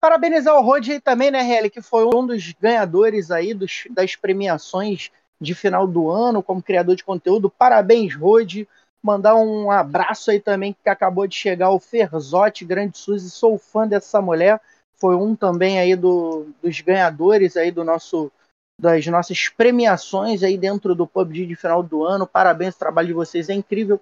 Parabenizar 0.00 0.54
o 0.56 0.62
Rod 0.62 0.88
também, 1.02 1.30
né, 1.30 1.40
Helly, 1.40 1.70
que 1.70 1.80
foi 1.80 2.04
um 2.04 2.26
dos 2.26 2.52
ganhadores 2.52 3.30
aí 3.30 3.54
dos, 3.54 3.84
das 3.90 4.14
premiações 4.14 5.10
de 5.40 5.54
final 5.54 5.86
do 5.86 6.10
ano 6.10 6.42
como 6.42 6.62
criador 6.62 6.94
de 6.94 7.04
conteúdo. 7.04 7.50
Parabéns, 7.50 8.14
Rod. 8.14 8.64
Mandar 9.02 9.36
um 9.36 9.70
abraço 9.70 10.30
aí 10.30 10.40
também 10.40 10.72
que 10.72 10.88
acabou 10.88 11.26
de 11.26 11.34
chegar 11.34 11.70
o 11.70 11.78
Ferzotti, 11.78 12.64
grande 12.64 12.98
Suzy, 12.98 13.30
sou 13.30 13.56
fã 13.58 13.86
dessa 13.86 14.20
mulher. 14.20 14.60
Foi 14.96 15.14
um 15.14 15.36
também 15.36 15.78
aí 15.78 15.94
do, 15.94 16.48
dos 16.62 16.80
ganhadores 16.80 17.56
aí 17.56 17.70
do 17.70 17.84
nosso 17.84 18.32
das 18.78 19.06
nossas 19.06 19.48
premiações 19.48 20.42
aí 20.42 20.58
dentro 20.58 20.94
do 20.94 21.06
PUBG 21.06 21.46
de 21.46 21.56
final 21.56 21.82
do 21.82 22.04
ano. 22.04 22.26
Parabéns, 22.26 22.74
o 22.74 22.78
trabalho 22.78 23.08
de 23.08 23.14
vocês 23.14 23.48
é 23.48 23.54
incrível. 23.54 24.00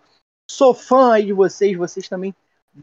Sou 0.51 0.75
fã 0.75 1.13
aí 1.13 1.27
de 1.27 1.33
vocês, 1.33 1.77
vocês 1.77 2.09
também 2.09 2.35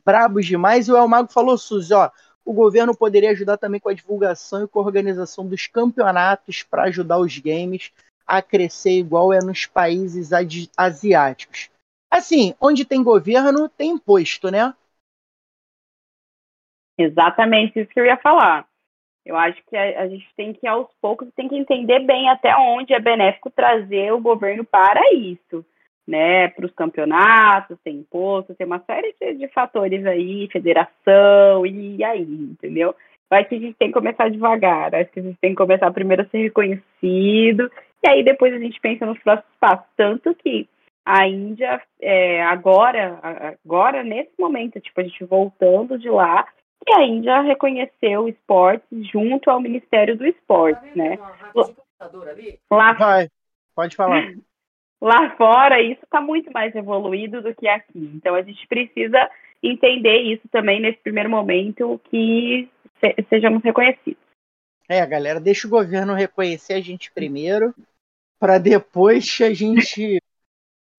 brabos 0.05 0.45
demais. 0.45 0.87
E 0.87 0.91
o 0.91 0.97
El 0.97 1.07
Mago 1.07 1.31
falou, 1.31 1.57
Suzy, 1.57 1.93
ó, 1.93 2.09
o 2.45 2.53
governo 2.53 2.95
poderia 2.95 3.31
ajudar 3.31 3.57
também 3.57 3.79
com 3.79 3.89
a 3.89 3.93
divulgação 3.93 4.63
e 4.63 4.67
com 4.67 4.79
a 4.79 4.83
organização 4.83 5.45
dos 5.45 5.67
campeonatos 5.67 6.63
para 6.63 6.83
ajudar 6.83 7.19
os 7.19 7.37
games 7.37 7.91
a 8.25 8.41
crescer 8.41 8.97
igual 8.97 9.33
é 9.33 9.39
nos 9.39 9.65
países 9.65 10.31
asiáticos. 10.77 11.69
Assim, 12.09 12.55
onde 12.59 12.85
tem 12.85 13.03
governo, 13.03 13.69
tem 13.69 13.91
imposto, 13.91 14.49
né? 14.49 14.73
Exatamente 16.97 17.79
isso 17.79 17.89
que 17.89 17.99
eu 17.99 18.05
ia 18.05 18.17
falar. 18.17 18.70
Eu 19.25 19.37
acho 19.37 19.61
que 19.69 19.77
a, 19.77 20.01
a, 20.01 20.07
gente 20.07 20.27
tem 20.35 20.53
que, 20.53 20.67
aos 20.67 20.87
poucos, 21.01 21.27
tem 21.35 21.47
que 21.47 21.55
entender 21.55 21.99
bem 21.99 22.29
até 22.29 22.55
onde 22.55 22.93
é 22.93 22.99
benéfico 22.99 23.51
trazer 23.51 24.11
o 24.11 24.19
governo 24.19 24.65
para 24.65 25.01
isso, 25.13 25.63
né? 26.07 26.47
Para 26.49 26.65
os 26.65 26.71
campeonatos, 26.73 27.77
tem 27.83 27.97
imposto, 27.97 28.55
tem 28.55 28.65
uma 28.65 28.79
série 28.79 29.13
de, 29.21 29.33
de, 29.35 29.47
fatores 29.49 30.05
aí, 30.05 30.49
federação, 30.51 31.65
e 31.65 32.03
aí, 32.03 32.21
entendeu? 32.21 32.95
Acho 33.29 33.47
que 33.47 33.55
a 33.55 33.59
gente 33.59 33.77
tem 33.77 33.87
que 33.89 33.93
começar 33.93 34.29
devagar, 34.29 34.93
acho 34.93 35.11
que 35.11 35.19
a 35.19 35.23
gente 35.23 35.37
tem 35.39 35.51
que 35.51 35.55
começar 35.55 35.89
primeiro 35.91 36.23
a 36.23 36.25
ser 36.25 36.39
reconhecido, 36.39 37.71
e 38.03 38.09
aí 38.09 38.23
depois 38.23 38.53
a 38.53 38.59
gente 38.59 38.79
pensa 38.81 39.05
nos 39.05 39.19
próximos 39.19 39.55
passos. 39.59 39.85
Tanto 39.95 40.35
que 40.35 40.67
a 41.05 41.27
Índia, 41.27 41.81
é, 41.99 42.43
agora, 42.43 43.19
agora, 43.63 44.03
nesse 44.03 44.31
momento, 44.39 44.79
tipo, 44.79 44.99
a 44.99 45.03
gente 45.03 45.23
voltando 45.23 45.97
de 45.97 46.09
lá, 46.09 46.45
e 46.87 46.93
a 46.93 47.03
Índia 47.03 47.41
reconheceu 47.41 48.23
o 48.23 48.29
esporte 48.29 48.85
junto 49.11 49.49
ao 49.49 49.61
Ministério 49.61 50.17
do 50.17 50.25
Esporte, 50.25 50.81
tá 50.81 50.95
né? 50.95 51.19
Lá, 52.69 52.93
Vai, 52.93 53.29
pode 53.75 53.95
falar. 53.95 54.33
Lá 55.01 55.35
fora, 55.35 55.81
isso 55.81 56.03
está 56.03 56.21
muito 56.21 56.51
mais 56.51 56.75
evoluído 56.75 57.41
do 57.41 57.55
que 57.55 57.67
aqui. 57.67 58.11
Então, 58.13 58.35
a 58.35 58.41
gente 58.43 58.67
precisa 58.67 59.29
entender 59.61 60.17
isso 60.17 60.47
também 60.51 60.79
nesse 60.79 60.99
primeiro 60.99 61.29
momento, 61.29 61.99
que 62.09 62.69
se, 62.99 63.15
sejamos 63.27 63.63
reconhecidos. 63.63 64.21
É, 64.87 65.03
galera, 65.05 65.39
deixa 65.39 65.67
o 65.67 65.71
governo 65.71 66.13
reconhecer 66.13 66.73
a 66.73 66.81
gente 66.81 67.11
primeiro, 67.11 67.73
para 68.39 68.59
depois 68.59 69.39
a 69.41 69.53
gente 69.53 70.21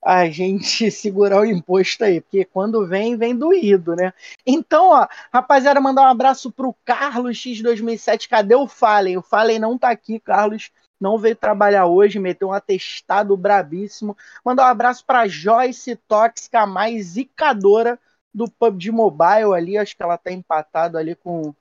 a 0.04 0.28
gente 0.28 0.90
segurar 0.90 1.40
o 1.40 1.46
imposto 1.46 2.04
aí, 2.04 2.20
porque 2.20 2.44
quando 2.44 2.86
vem, 2.86 3.16
vem 3.16 3.36
doído, 3.36 3.94
né? 3.96 4.12
Então, 4.46 4.90
ó, 4.90 5.06
rapaziada, 5.32 5.80
mandar 5.80 6.02
um 6.02 6.10
abraço 6.10 6.50
pro 6.50 6.74
Carlos 6.84 7.36
X 7.38 7.62
2007. 7.62 8.28
Cadê 8.28 8.54
o 8.54 8.66
Fallen? 8.66 9.16
O 9.16 9.22
Fallen 9.22 9.58
não 9.58 9.78
tá 9.78 9.90
aqui, 9.90 10.18
Carlos 10.20 10.70
não 11.00 11.18
veio 11.18 11.34
trabalhar 11.34 11.86
hoje, 11.86 12.20
meteu 12.20 12.48
um 12.48 12.52
atestado 12.52 13.36
brabíssimo. 13.36 14.16
Mandar 14.44 14.64
um 14.64 14.68
abraço 14.68 15.04
pra 15.04 15.26
Joyce 15.26 15.96
Tóxica, 15.96 16.64
mais 16.64 17.06
zicadora 17.06 17.98
do 18.32 18.48
PUBG 18.48 18.92
Mobile 18.92 19.52
ali, 19.54 19.76
acho 19.76 19.96
que 19.96 20.02
ela 20.02 20.16
tá 20.16 20.30
empatada 20.30 20.98
ali 20.98 21.16
com 21.16 21.52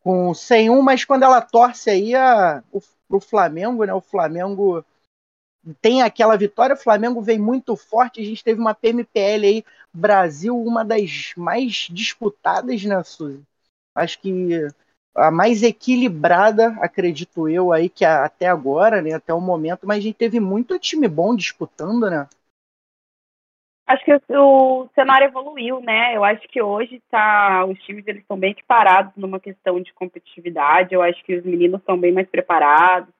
com 0.00 0.34
101, 0.34 0.82
mas 0.82 1.04
quando 1.04 1.22
ela 1.22 1.40
torce 1.40 1.88
aí 1.90 2.14
a, 2.14 2.62
o, 2.70 2.80
pro 3.08 3.20
Flamengo, 3.20 3.84
né? 3.84 3.94
O 3.94 4.00
Flamengo 4.00 4.84
tem 5.80 6.02
aquela 6.02 6.36
vitória, 6.36 6.74
o 6.74 6.78
Flamengo 6.78 7.20
vem 7.22 7.38
muito 7.38 7.76
forte, 7.76 8.20
a 8.20 8.24
gente 8.24 8.44
teve 8.44 8.60
uma 8.60 8.74
PMPL 8.74 9.46
aí, 9.46 9.64
Brasil, 9.92 10.56
uma 10.56 10.84
das 10.84 11.32
mais 11.36 11.88
disputadas, 11.90 12.84
né, 12.84 13.02
Suzy? 13.02 13.42
Acho 13.94 14.20
que 14.20 14.68
a 15.14 15.30
mais 15.30 15.62
equilibrada, 15.62 16.76
acredito 16.80 17.48
eu, 17.48 17.72
aí, 17.72 17.88
que 17.88 18.04
até 18.04 18.48
agora, 18.48 19.00
né, 19.00 19.12
até 19.12 19.32
o 19.32 19.40
momento, 19.40 19.86
mas 19.86 19.98
a 19.98 20.02
gente 20.02 20.16
teve 20.16 20.40
muito 20.40 20.78
time 20.78 21.06
bom 21.06 21.34
disputando, 21.34 22.10
né? 22.10 22.28
Acho 23.86 24.02
que 24.02 24.12
o, 24.34 24.88
cenário 24.94 25.26
evoluiu, 25.26 25.78
né? 25.80 26.16
Eu 26.16 26.24
acho 26.24 26.48
que 26.48 26.60
hoje 26.60 27.02
tá, 27.10 27.66
os 27.66 27.78
times 27.82 28.06
eles 28.06 28.22
estão 28.22 28.38
bem 28.38 28.52
equiparados 28.52 29.12
numa 29.14 29.38
questão 29.38 29.78
de 29.78 29.92
competitividade. 29.92 30.94
Eu 30.94 31.02
acho 31.02 31.22
que 31.22 31.36
os 31.36 31.44
meninos 31.44 31.80
estão 31.80 31.98
bem 31.98 32.10
mais 32.10 32.26
preparados. 32.26 33.13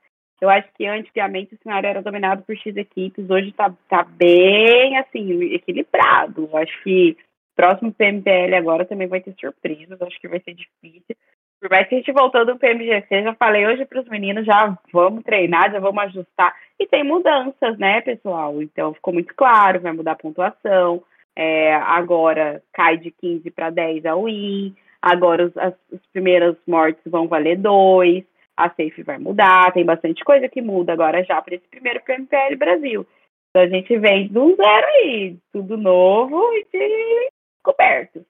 Eu 0.44 0.50
acho 0.50 0.68
que 0.76 0.84
antigamente 0.84 1.54
o 1.54 1.58
cenário 1.62 1.88
era 1.88 2.02
dominado 2.02 2.42
por 2.42 2.54
X 2.54 2.76
equipes, 2.76 3.30
hoje 3.30 3.48
está 3.48 3.72
tá 3.88 4.04
bem 4.04 4.98
assim, 4.98 5.42
equilibrado. 5.54 6.50
Eu 6.52 6.58
acho 6.58 6.82
que 6.82 7.16
próximo 7.56 7.94
PMPL 7.94 8.54
agora 8.54 8.84
também 8.84 9.08
vai 9.08 9.22
ter 9.22 9.34
surpresas, 9.40 10.02
acho 10.02 10.20
que 10.20 10.28
vai 10.28 10.40
ser 10.40 10.52
difícil. 10.52 11.16
Por 11.58 11.70
mais 11.70 11.88
que 11.88 11.94
a 11.94 11.98
gente 11.98 12.12
voltou 12.12 12.44
do 12.44 12.58
PMGC, 12.58 13.22
já 13.22 13.34
falei 13.36 13.66
hoje 13.66 13.86
para 13.86 14.02
os 14.02 14.08
meninos, 14.10 14.44
já 14.44 14.76
vamos 14.92 15.24
treinar, 15.24 15.72
já 15.72 15.80
vamos 15.80 16.04
ajustar. 16.04 16.54
E 16.78 16.86
tem 16.86 17.02
mudanças, 17.02 17.78
né, 17.78 18.02
pessoal? 18.02 18.60
Então 18.60 18.92
ficou 18.92 19.14
muito 19.14 19.34
claro, 19.34 19.80
vai 19.80 19.92
mudar 19.92 20.12
a 20.12 20.16
pontuação. 20.16 21.02
É, 21.34 21.74
agora 21.74 22.62
cai 22.70 22.98
de 22.98 23.10
15 23.10 23.50
para 23.50 23.70
10 23.70 24.04
a 24.04 24.14
win. 24.14 24.76
Agora 25.00 25.46
os, 25.46 25.56
as, 25.56 25.72
as 25.90 26.06
primeiras 26.12 26.54
mortes 26.66 27.02
vão 27.06 27.28
valer 27.28 27.56
2 27.56 28.24
a 28.56 28.68
safe 28.68 29.02
vai 29.02 29.18
mudar, 29.18 29.72
tem 29.72 29.84
bastante 29.84 30.24
coisa 30.24 30.48
que 30.48 30.62
muda 30.62 30.92
agora 30.92 31.24
já 31.24 31.40
para 31.42 31.54
esse 31.54 31.66
primeiro 31.68 32.00
PMPL 32.02 32.56
Brasil. 32.56 33.06
Então 33.50 33.62
a 33.62 33.68
gente 33.68 33.96
vem 33.98 34.28
do 34.28 34.54
zero 34.56 34.86
aí, 34.86 35.38
tudo 35.52 35.76
novo 35.76 36.52
e 36.54 36.66
de 36.72 37.28
coberto. 37.62 38.24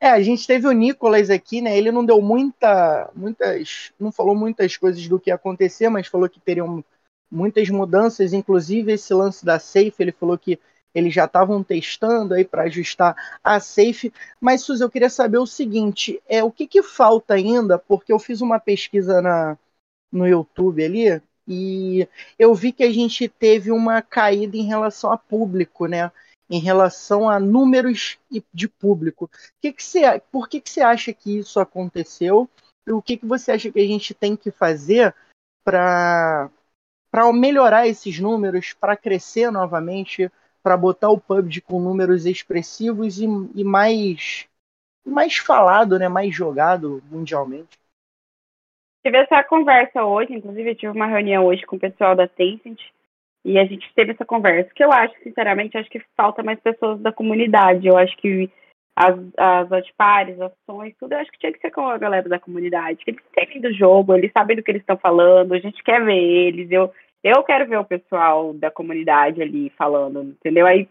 É, 0.00 0.08
a 0.08 0.20
gente 0.20 0.46
teve 0.46 0.66
o 0.66 0.72
Nicolas 0.72 1.30
aqui, 1.30 1.62
né? 1.62 1.78
Ele 1.78 1.90
não 1.90 2.04
deu 2.04 2.20
muita, 2.20 3.10
muitas, 3.14 3.92
não 3.98 4.12
falou 4.12 4.34
muitas 4.34 4.76
coisas 4.76 5.06
do 5.08 5.18
que 5.18 5.30
ia 5.30 5.34
acontecer, 5.34 5.88
mas 5.88 6.08
falou 6.08 6.28
que 6.28 6.40
teriam 6.40 6.84
muitas 7.30 7.70
mudanças, 7.70 8.32
inclusive 8.32 8.92
esse 8.92 9.12
lance 9.14 9.44
da 9.44 9.58
safe, 9.58 9.94
ele 9.98 10.12
falou 10.12 10.36
que 10.36 10.58
eles 10.94 11.12
já 11.12 11.24
estavam 11.24 11.62
testando 11.62 12.34
aí 12.34 12.44
para 12.44 12.64
ajustar 12.64 13.16
a 13.42 13.58
safe. 13.58 14.12
Mas, 14.40 14.62
Suzy, 14.62 14.82
eu 14.82 14.90
queria 14.90 15.10
saber 15.10 15.38
o 15.38 15.46
seguinte: 15.46 16.22
é 16.28 16.42
o 16.42 16.52
que, 16.52 16.66
que 16.66 16.82
falta 16.82 17.34
ainda? 17.34 17.78
Porque 17.78 18.12
eu 18.12 18.18
fiz 18.18 18.40
uma 18.40 18.60
pesquisa 18.60 19.20
na, 19.20 19.58
no 20.12 20.26
YouTube 20.26 20.84
ali 20.84 21.20
e 21.46 22.08
eu 22.38 22.54
vi 22.54 22.72
que 22.72 22.84
a 22.84 22.92
gente 22.92 23.28
teve 23.28 23.70
uma 23.70 24.00
caída 24.00 24.56
em 24.56 24.64
relação 24.64 25.10
a 25.10 25.18
público, 25.18 25.86
né? 25.86 26.10
Em 26.48 26.58
relação 26.58 27.28
a 27.28 27.40
números 27.40 28.18
de 28.52 28.68
público. 28.68 29.30
Que 29.60 29.72
que 29.72 29.82
você, 29.82 30.20
por 30.30 30.48
que, 30.48 30.60
que 30.60 30.70
você 30.70 30.80
acha 30.80 31.12
que 31.12 31.38
isso 31.38 31.58
aconteceu? 31.58 32.48
E 32.86 32.92
o 32.92 33.02
que, 33.02 33.16
que 33.16 33.26
você 33.26 33.52
acha 33.52 33.70
que 33.70 33.80
a 33.80 33.86
gente 33.86 34.14
tem 34.14 34.36
que 34.36 34.50
fazer 34.50 35.14
para 35.64 36.50
melhorar 37.32 37.88
esses 37.88 38.18
números, 38.18 38.72
para 38.72 38.96
crescer 38.96 39.50
novamente? 39.50 40.30
Para 40.64 40.78
botar 40.78 41.10
o 41.10 41.20
PUBG 41.20 41.60
com 41.60 41.78
números 41.78 42.24
expressivos 42.24 43.20
e, 43.20 43.26
e 43.54 43.62
mais 43.62 44.48
mais 45.06 45.36
falado, 45.36 45.98
né, 45.98 46.08
mais 46.08 46.34
jogado 46.34 47.02
mundialmente. 47.10 47.78
Tive 49.04 49.18
essa 49.18 49.44
conversa 49.44 50.02
hoje, 50.02 50.32
inclusive 50.32 50.70
eu 50.70 50.74
tive 50.74 50.92
uma 50.92 51.06
reunião 51.06 51.44
hoje 51.44 51.66
com 51.66 51.76
o 51.76 51.78
pessoal 51.78 52.16
da 52.16 52.26
Tencent 52.26 52.80
e 53.44 53.58
a 53.58 53.66
gente 53.66 53.92
teve 53.94 54.12
essa 54.12 54.24
conversa, 54.24 54.70
que 54.74 54.82
eu 54.82 54.90
acho, 54.90 55.14
sinceramente, 55.22 55.76
acho 55.76 55.90
que 55.90 56.00
falta 56.16 56.42
mais 56.42 56.58
pessoas 56.60 56.98
da 57.00 57.12
comunidade. 57.12 57.86
Eu 57.86 57.98
acho 57.98 58.16
que 58.16 58.50
as, 58.96 59.14
as 59.36 59.70
outpares, 59.70 60.40
ações, 60.40 60.94
tudo, 60.98 61.12
eu 61.12 61.18
acho 61.18 61.30
que 61.30 61.38
tinha 61.38 61.52
que 61.52 61.60
ser 61.60 61.70
com 61.70 61.86
a 61.86 61.98
galera 61.98 62.26
da 62.26 62.38
comunidade. 62.38 63.00
Eles 63.06 63.20
entendem 63.30 63.60
do 63.60 63.74
jogo, 63.74 64.14
eles 64.14 64.32
sabem 64.32 64.56
do 64.56 64.62
que 64.62 64.70
eles 64.70 64.80
estão 64.80 64.96
falando, 64.96 65.52
a 65.52 65.58
gente 65.58 65.82
quer 65.82 66.02
ver 66.02 66.16
eles. 66.16 66.70
Eu, 66.70 66.90
eu 67.24 67.42
quero 67.42 67.66
ver 67.66 67.78
o 67.78 67.84
pessoal 67.84 68.52
da 68.52 68.70
comunidade 68.70 69.40
ali 69.40 69.70
falando, 69.78 70.22
entendeu? 70.22 70.66
Aí 70.66 70.86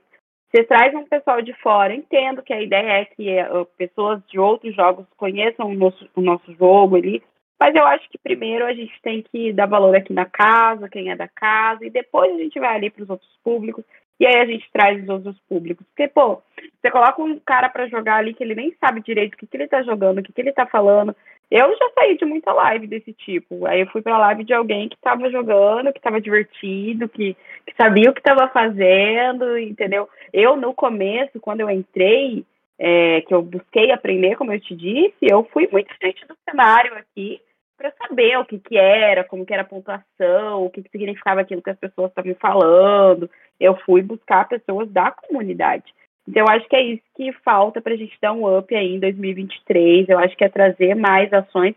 você 0.49 0.63
traz 0.63 0.93
um 0.95 1.05
pessoal 1.05 1.41
de 1.41 1.53
fora, 1.61 1.95
entendo 1.95 2.41
que 2.41 2.53
a 2.53 2.61
ideia 2.61 3.01
é 3.01 3.05
que 3.05 3.39
uh, 3.41 3.65
pessoas 3.77 4.19
de 4.27 4.39
outros 4.39 4.75
jogos 4.75 5.05
conheçam 5.15 5.69
o 5.69 5.75
nosso, 5.75 6.09
o 6.15 6.21
nosso 6.21 6.51
jogo 6.55 6.95
ali, 6.95 7.23
mas 7.59 7.75
eu 7.75 7.85
acho 7.85 8.09
que 8.09 8.17
primeiro 8.17 8.65
a 8.65 8.73
gente 8.73 8.93
tem 9.01 9.21
que 9.21 9.53
dar 9.53 9.67
valor 9.67 9.95
aqui 9.95 10.11
na 10.11 10.25
casa, 10.25 10.89
quem 10.89 11.11
é 11.11 11.15
da 11.15 11.27
casa, 11.27 11.85
e 11.85 11.89
depois 11.89 12.33
a 12.33 12.37
gente 12.37 12.59
vai 12.59 12.75
ali 12.75 12.89
para 12.89 13.03
os 13.03 13.09
outros 13.09 13.29
públicos, 13.43 13.85
e 14.19 14.25
aí 14.25 14.35
a 14.35 14.45
gente 14.45 14.69
traz 14.71 15.01
os 15.01 15.09
outros 15.09 15.39
públicos. 15.47 15.85
Porque, 15.87 16.07
pô, 16.07 16.41
você 16.81 16.91
coloca 16.91 17.21
um 17.21 17.39
cara 17.39 17.69
para 17.69 17.87
jogar 17.87 18.17
ali 18.17 18.33
que 18.33 18.43
ele 18.43 18.55
nem 18.55 18.75
sabe 18.79 19.01
direito 19.01 19.35
o 19.35 19.37
que, 19.37 19.47
que 19.47 19.57
ele 19.57 19.67
tá 19.67 19.81
jogando, 19.83 20.19
o 20.19 20.23
que, 20.23 20.33
que 20.33 20.41
ele 20.41 20.51
tá 20.51 20.65
falando, 20.65 21.15
eu 21.55 21.69
já 21.77 21.89
saí 21.93 22.17
de 22.17 22.25
muita 22.25 22.51
live 22.51 22.87
desse 22.87 23.13
tipo. 23.13 23.67
Aí 23.67 23.81
eu 23.81 23.87
fui 23.87 24.01
pra 24.01 24.17
live 24.17 24.43
de 24.43 24.53
alguém 24.53 24.89
que 24.89 24.97
tava 24.97 25.29
jogando, 25.29 25.93
que 25.93 26.01
tava 26.01 26.19
divertido, 26.19 27.07
que, 27.07 27.35
que 27.67 27.75
sabia 27.77 28.09
o 28.09 28.13
que 28.13 28.23
tava 28.23 28.47
fazendo, 28.47 29.55
entendeu? 29.59 30.09
Eu, 30.33 30.57
no 30.57 30.73
começo, 30.73 31.39
quando 31.39 31.59
eu 31.59 31.69
entrei, 31.69 32.43
é, 32.79 33.21
que 33.21 33.35
eu 33.35 33.43
busquei 33.43 33.91
aprender, 33.91 34.35
como 34.35 34.51
eu 34.51 34.59
te 34.59 34.75
disse, 34.75 35.13
eu 35.21 35.47
fui 35.53 35.69
muito 35.71 35.95
frente 35.97 36.25
do 36.25 36.35
cenário 36.49 36.95
aqui 36.95 37.39
para 37.77 37.93
saber 38.01 38.35
o 38.39 38.45
que 38.45 38.57
que 38.57 38.75
era, 38.75 39.23
como 39.23 39.45
que 39.45 39.53
era 39.53 39.61
a 39.61 39.65
pontuação, 39.65 40.65
o 40.65 40.71
que, 40.71 40.81
que 40.81 40.89
significava 40.89 41.41
aquilo 41.41 41.61
que 41.61 41.69
as 41.69 41.77
pessoas 41.77 42.09
estavam 42.09 42.33
falando. 42.33 43.29
Eu 43.59 43.75
fui 43.85 44.01
buscar 44.01 44.47
pessoas 44.47 44.89
da 44.89 45.11
comunidade. 45.11 45.93
Então, 46.27 46.45
eu 46.45 46.49
acho 46.49 46.67
que 46.67 46.75
é 46.75 46.83
isso 46.83 47.03
que 47.15 47.31
falta 47.43 47.81
para 47.81 47.93
a 47.93 47.97
gente 47.97 48.17
dar 48.21 48.33
um 48.33 48.57
up 48.57 48.73
aí 48.73 48.95
em 48.95 48.99
2023. 48.99 50.07
Eu 50.07 50.19
acho 50.19 50.35
que 50.35 50.43
é 50.43 50.49
trazer 50.49 50.95
mais 50.95 51.31
ações 51.33 51.75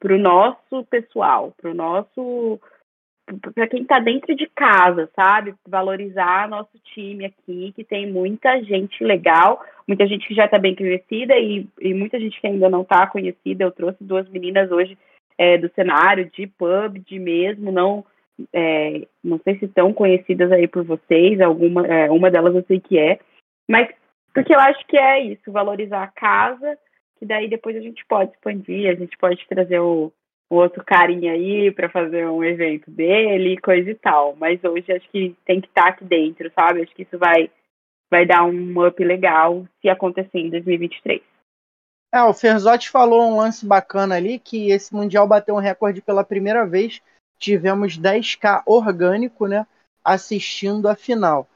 para 0.00 0.14
o 0.14 0.18
nosso 0.18 0.84
pessoal, 0.90 1.52
para 1.60 1.70
o 1.70 1.74
nosso. 1.74 2.58
para 3.54 3.68
quem 3.68 3.82
está 3.82 4.00
dentro 4.00 4.34
de 4.34 4.48
casa, 4.48 5.08
sabe? 5.14 5.54
Valorizar 5.68 6.48
nosso 6.48 6.76
time 6.94 7.26
aqui, 7.26 7.72
que 7.76 7.84
tem 7.84 8.10
muita 8.10 8.62
gente 8.64 9.04
legal, 9.04 9.62
muita 9.86 10.06
gente 10.06 10.26
que 10.26 10.34
já 10.34 10.46
está 10.46 10.58
bem 10.58 10.74
conhecida 10.74 11.38
e, 11.38 11.68
e 11.80 11.94
muita 11.94 12.18
gente 12.18 12.40
que 12.40 12.46
ainda 12.46 12.68
não 12.68 12.82
está 12.82 13.06
conhecida. 13.06 13.64
Eu 13.64 13.70
trouxe 13.70 14.02
duas 14.02 14.28
meninas 14.28 14.72
hoje 14.72 14.96
é, 15.38 15.58
do 15.58 15.70
cenário 15.74 16.30
de 16.30 16.46
pub, 16.46 16.98
de 16.98 17.18
mesmo, 17.18 17.70
não. 17.70 18.04
É, 18.52 19.06
não 19.22 19.38
sei 19.44 19.58
se 19.58 19.66
estão 19.66 19.92
conhecidas 19.92 20.50
aí 20.50 20.66
por 20.66 20.82
vocês, 20.82 21.40
alguma, 21.40 21.86
é, 21.86 22.10
uma 22.10 22.30
delas 22.30 22.54
eu 22.54 22.64
sei 22.64 22.80
que 22.80 22.98
é, 22.98 23.20
mas 23.68 23.88
porque 24.34 24.54
eu 24.54 24.60
acho 24.60 24.86
que 24.86 24.96
é 24.96 25.20
isso, 25.20 25.52
valorizar 25.52 26.02
a 26.02 26.08
casa, 26.08 26.78
que 27.18 27.26
daí 27.26 27.48
depois 27.48 27.76
a 27.76 27.80
gente 27.80 28.04
pode 28.06 28.32
expandir, 28.32 28.90
a 28.90 28.94
gente 28.94 29.16
pode 29.18 29.46
trazer 29.46 29.78
o, 29.78 30.12
o 30.50 30.56
outro 30.56 30.82
carinha 30.84 31.32
aí 31.32 31.70
para 31.70 31.88
fazer 31.88 32.26
um 32.26 32.42
evento 32.42 32.90
dele, 32.90 33.60
coisa 33.60 33.90
e 33.90 33.94
tal. 33.94 34.34
Mas 34.36 34.62
hoje 34.64 34.90
acho 34.92 35.08
que 35.10 35.36
tem 35.44 35.60
que 35.60 35.68
estar 35.68 35.88
aqui 35.88 36.04
dentro, 36.04 36.50
sabe? 36.54 36.82
Acho 36.82 36.94
que 36.94 37.02
isso 37.02 37.18
vai, 37.18 37.50
vai 38.10 38.26
dar 38.26 38.44
um 38.44 38.86
up 38.86 39.04
legal 39.04 39.66
se 39.80 39.88
acontecer 39.88 40.38
em 40.38 40.50
2023. 40.50 41.22
É, 42.14 42.22
o 42.22 42.34
Ferzotti 42.34 42.90
falou 42.90 43.22
um 43.22 43.36
lance 43.36 43.64
bacana 43.66 44.16
ali, 44.16 44.38
que 44.38 44.70
esse 44.70 44.94
Mundial 44.94 45.26
bateu 45.26 45.54
um 45.54 45.60
recorde 45.60 46.02
pela 46.02 46.24
primeira 46.24 46.66
vez. 46.66 47.00
Tivemos 47.38 47.98
10k 47.98 48.62
orgânico, 48.66 49.46
né? 49.46 49.66
Assistindo 50.04 50.88
a 50.88 50.94
final. 50.94 51.48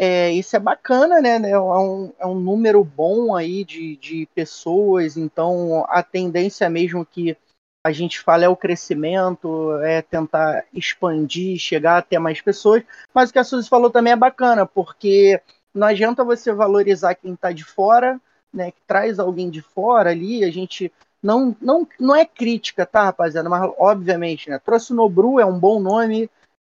É, 0.00 0.30
isso 0.30 0.54
é 0.54 0.60
bacana, 0.60 1.20
né? 1.20 1.50
É 1.50 1.58
um, 1.58 2.12
é 2.20 2.24
um 2.24 2.36
número 2.36 2.84
bom 2.84 3.34
aí 3.34 3.64
de, 3.64 3.96
de 3.96 4.28
pessoas, 4.32 5.16
então 5.16 5.84
a 5.88 6.04
tendência 6.04 6.70
mesmo 6.70 7.04
que 7.04 7.36
a 7.84 7.90
gente 7.90 8.20
fala 8.20 8.44
é 8.44 8.48
o 8.48 8.56
crescimento, 8.56 9.76
é 9.82 10.00
tentar 10.00 10.64
expandir, 10.72 11.58
chegar 11.58 11.98
até 11.98 12.16
mais 12.18 12.40
pessoas. 12.40 12.84
Mas 13.12 13.30
o 13.30 13.32
que 13.32 13.38
a 13.40 13.44
Suzy 13.44 13.68
falou 13.68 13.90
também 13.90 14.12
é 14.12 14.16
bacana, 14.16 14.64
porque 14.64 15.40
não 15.74 15.88
adianta 15.88 16.22
você 16.22 16.52
valorizar 16.52 17.16
quem 17.16 17.34
está 17.34 17.50
de 17.50 17.64
fora, 17.64 18.20
né? 18.52 18.70
Que 18.70 18.80
traz 18.86 19.18
alguém 19.18 19.50
de 19.50 19.62
fora 19.62 20.10
ali, 20.10 20.44
a 20.44 20.50
gente 20.50 20.92
não, 21.20 21.56
não, 21.60 21.88
não 21.98 22.14
é 22.14 22.24
crítica, 22.24 22.86
tá, 22.86 23.04
rapaziada? 23.04 23.48
Mas 23.48 23.68
obviamente, 23.78 24.48
né? 24.48 24.60
Trouxe 24.60 24.92
o 24.92 24.96
Nobru, 24.96 25.40
é 25.40 25.44
um 25.44 25.58
bom 25.58 25.80
nome, 25.80 26.30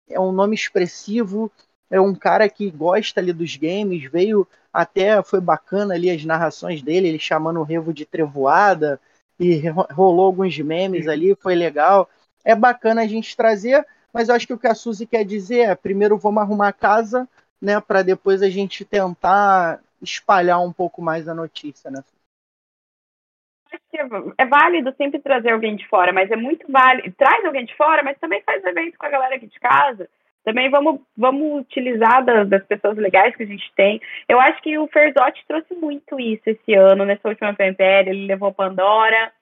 é 0.09 0.19
um 0.19 0.33
nome 0.33 0.57
expressivo 0.57 1.53
é 1.93 2.01
um 2.01 2.15
cara 2.15 2.49
que 2.49 2.71
gosta 2.71 3.21
ali 3.21 3.35
dos 3.35 3.55
games, 3.55 4.11
veio 4.11 4.49
até, 4.73 5.23
foi 5.23 5.43
bacana 5.43 5.93
ali 5.93 6.11
as 6.11 6.25
narrações 6.25 6.81
dele, 6.81 7.07
ele 7.07 7.19
chamando 7.19 7.61
o 7.61 7.65
Revo 7.65 7.93
de 7.93 8.07
trevoada, 8.07 8.99
e 9.39 9.69
rolou 9.69 10.25
alguns 10.25 10.59
memes 10.59 11.07
ali, 11.07 11.35
foi 11.35 11.55
legal. 11.55 12.09
É 12.43 12.55
bacana 12.57 13.03
a 13.03 13.07
gente 13.07 13.37
trazer, 13.37 13.87
mas 14.11 14.31
eu 14.31 14.35
acho 14.35 14.47
que 14.47 14.55
o 14.55 14.59
que 14.59 14.67
a 14.67 14.75
Suzy 14.75 15.07
quer 15.07 15.23
dizer 15.23 15.69
é, 15.69 15.75
primeiro 15.75 16.17
vamos 16.17 16.43
arrumar 16.43 16.69
a 16.69 16.73
casa, 16.73 17.29
né, 17.61 17.79
para 17.79 18.01
depois 18.01 18.43
a 18.43 18.49
gente 18.49 18.87
tentar 18.87 19.79
espalhar 20.01 20.61
um 20.65 20.73
pouco 20.73 21.03
mais 21.03 21.29
a 21.29 21.35
notícia, 21.35 21.91
né? 21.91 22.03
Acho 23.67 23.83
que 23.91 23.99
é 24.39 24.47
válido 24.47 24.95
sempre 24.97 25.21
trazer 25.21 25.51
alguém 25.51 25.77
de 25.77 25.87
fora, 25.89 26.11
mas 26.11 26.31
é 26.31 26.37
muito 26.37 26.71
válido. 26.73 27.15
Traz 27.19 27.45
alguém 27.45 27.67
de 27.67 27.77
fora, 27.77 28.03
mas 28.03 28.19
também 28.19 28.43
faz 28.43 28.65
evento 28.65 28.97
com 28.99 29.07
a 29.07 29.11
galera 29.11 29.37
aqui 29.37 29.47
de 29.47 29.61
casa 29.61 30.09
também 30.45 30.69
vamos, 30.71 31.01
vamos 31.17 31.61
utilizar 31.61 32.25
das, 32.25 32.49
das, 32.49 32.65
pessoas 32.67 32.97
legais 32.97 33.35
que 33.37 33.43
a 33.43 33.47
gente 33.47 33.73
tem. 33.77 34.01
Eu 34.29 34.41
acho 34.41 34.61
que 34.63 34.77
o 34.79 34.89
Ferzotti 34.89 35.45
trouxe 35.47 35.75
muito 35.75 36.19
isso 36.19 36.43
esse 36.47 36.75
ano, 36.75 37.05
nessa 37.05 37.29
última 37.29 37.55
PMPL. 37.55 38.11
Ele 38.11 38.27
levou 38.27 38.53
Pandora, 38.53 39.33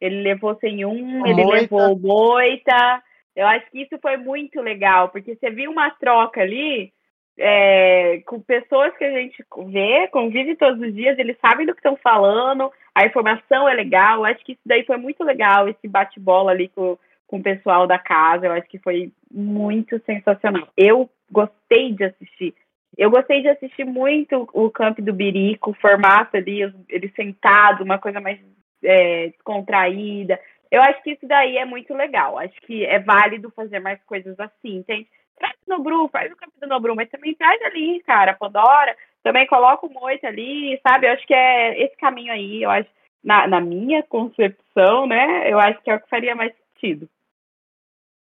ele 0.00 0.22
levou 0.22 0.56
Sem 0.56 0.84
Um, 0.84 1.26
ele 1.26 1.42
Moita. 1.42 1.60
levou 1.60 1.98
Moita. 1.98 3.02
Eu 3.34 3.46
acho 3.46 3.70
que 3.70 3.82
isso 3.82 3.98
foi 4.02 4.16
muito 4.16 4.60
legal, 4.60 5.08
porque 5.08 5.34
você 5.34 5.50
viu 5.50 5.70
uma 5.70 5.90
troca 5.92 6.42
ali 6.42 6.92
é, 7.38 8.20
com 8.26 8.40
pessoas 8.40 8.94
que 8.98 9.04
a 9.04 9.10
gente 9.10 9.42
vê, 9.68 10.08
convive 10.08 10.56
todos 10.56 10.80
os 10.80 10.94
dias, 10.94 11.18
eles 11.18 11.38
sabem 11.40 11.64
do 11.64 11.72
que 11.72 11.78
estão 11.78 11.96
falando, 11.96 12.70
a 12.94 13.06
informação 13.06 13.68
é 13.68 13.74
legal. 13.74 14.18
Eu 14.18 14.24
acho 14.26 14.44
que 14.44 14.52
isso 14.52 14.60
daí 14.66 14.84
foi 14.84 14.98
muito 14.98 15.24
legal, 15.24 15.68
esse 15.68 15.88
bate-bola 15.88 16.50
ali 16.50 16.68
com 16.68 16.98
com 17.30 17.38
o 17.38 17.42
pessoal 17.42 17.86
da 17.86 17.96
casa. 17.96 18.46
Eu 18.46 18.52
acho 18.52 18.68
que 18.68 18.80
foi 18.80 19.12
muito 19.32 20.00
sensacional. 20.04 20.66
Eu 20.76 21.08
gostei 21.30 21.92
de 21.92 22.04
assistir. 22.04 22.52
Eu 22.98 23.08
gostei 23.08 23.40
de 23.40 23.48
assistir 23.48 23.84
muito 23.84 24.48
o 24.52 24.68
Camp 24.68 24.98
do 24.98 25.12
Birico, 25.12 25.70
o 25.70 25.74
formato 25.74 26.36
ali, 26.36 26.60
ele 26.88 27.08
sentado, 27.14 27.84
uma 27.84 27.98
coisa 27.98 28.20
mais 28.20 28.40
é, 28.82 29.28
descontraída. 29.28 30.40
Eu 30.72 30.82
acho 30.82 31.00
que 31.04 31.12
isso 31.12 31.26
daí 31.26 31.56
é 31.56 31.64
muito 31.64 31.94
legal. 31.94 32.36
Acho 32.36 32.60
que 32.62 32.84
é 32.84 32.98
válido 32.98 33.52
fazer 33.54 33.78
mais 33.78 34.02
coisas 34.02 34.38
assim, 34.40 34.78
entende? 34.78 35.06
Traz 35.38 35.54
o 35.66 35.70
Nobru, 35.70 36.08
faz 36.08 36.32
o 36.32 36.36
Camp 36.36 36.50
do 36.60 36.66
Nobru, 36.66 36.96
mas 36.96 37.08
também 37.08 37.34
traz 37.34 37.62
ali, 37.62 38.02
cara, 38.04 38.34
Pandora, 38.34 38.94
também 39.22 39.46
coloca 39.46 39.86
o 39.86 39.92
Moita 39.92 40.26
ali, 40.26 40.78
sabe? 40.82 41.06
Eu 41.06 41.12
acho 41.12 41.26
que 41.26 41.32
é 41.32 41.80
esse 41.84 41.96
caminho 41.96 42.32
aí, 42.32 42.64
eu 42.64 42.70
acho, 42.70 42.90
na, 43.22 43.46
na 43.46 43.60
minha 43.60 44.02
concepção, 44.02 45.06
né? 45.06 45.50
Eu 45.50 45.60
acho 45.60 45.80
que 45.82 45.90
é 45.90 45.94
o 45.94 46.00
que 46.00 46.08
faria 46.08 46.34
mais 46.34 46.52
sentido. 46.74 47.08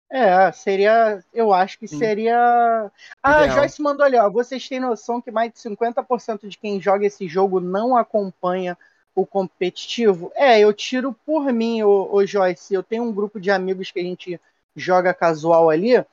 É, 0.10 0.52
seria. 0.54 1.24
Eu 1.34 1.54
acho 1.54 1.78
que 1.78 1.88
seria. 1.88 2.92
Ah, 3.22 3.44
Ideal. 3.44 3.58
Joyce 3.58 3.82
mandou 3.82 4.06
ali, 4.06 4.18
ó. 4.18 4.30
Vocês 4.30 4.68
têm 4.68 4.80
noção 4.80 5.22
que 5.22 5.32
mais 5.32 5.52
de 5.52 5.60
50% 5.60 6.48
de 6.48 6.58
quem 6.58 6.80
joga 6.80 7.06
esse 7.06 7.28
jogo 7.28 7.60
não 7.60 7.96
acompanha 7.96 8.78
o 9.14 9.26
competitivo? 9.26 10.32
É, 10.36 10.60
eu 10.60 10.72
tiro 10.74 11.14
por 11.26 11.52
mim, 11.52 11.84
ô, 11.84 12.10
ô 12.12 12.26
Joyce. 12.26 12.74
Eu 12.74 12.84
tenho 12.84 13.04
um 13.04 13.12
grupo 13.12 13.40
de 13.40 13.52
amigos 13.52 13.92
que 13.92 14.00
a 14.00 14.04
gente 14.04 14.40
joga 14.76 15.14
casual 15.14 15.70
ali, 15.70 16.06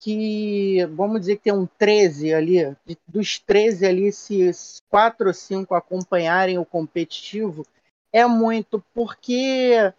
que 0.00 0.84
vamos 0.94 1.20
dizer 1.20 1.36
que 1.36 1.44
tem 1.44 1.52
um 1.52 1.66
13 1.78 2.34
ali. 2.34 2.76
Dos 3.08 3.38
13 3.38 3.86
ali, 3.86 4.12
se 4.12 4.50
4 4.90 5.28
ou 5.28 5.34
5 5.34 5.74
acompanharem 5.74 6.58
o 6.58 6.64
competitivo, 6.64 7.64
é 8.12 8.26
muito, 8.26 8.84
porque 8.92 9.92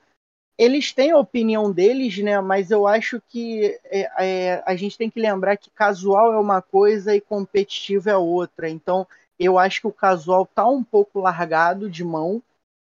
eles 0.61 0.93
têm 0.93 1.09
a 1.09 1.17
opinião 1.17 1.71
deles, 1.71 2.19
né? 2.19 2.39
Mas 2.39 2.69
eu 2.69 2.85
acho 2.85 3.19
que 3.27 3.79
é, 3.85 4.09
é, 4.19 4.63
a 4.63 4.75
gente 4.75 4.95
tem 4.95 5.09
que 5.09 5.19
lembrar 5.19 5.57
que 5.57 5.71
casual 5.71 6.31
é 6.31 6.37
uma 6.37 6.61
coisa 6.61 7.15
e 7.15 7.19
competitivo 7.19 8.07
é 8.11 8.15
outra. 8.15 8.69
Então, 8.69 9.07
eu 9.39 9.57
acho 9.57 9.81
que 9.81 9.87
o 9.87 9.91
casual 9.91 10.45
tá 10.45 10.67
um 10.67 10.83
pouco 10.83 11.19
largado 11.19 11.89
de 11.89 12.03
mão, 12.03 12.43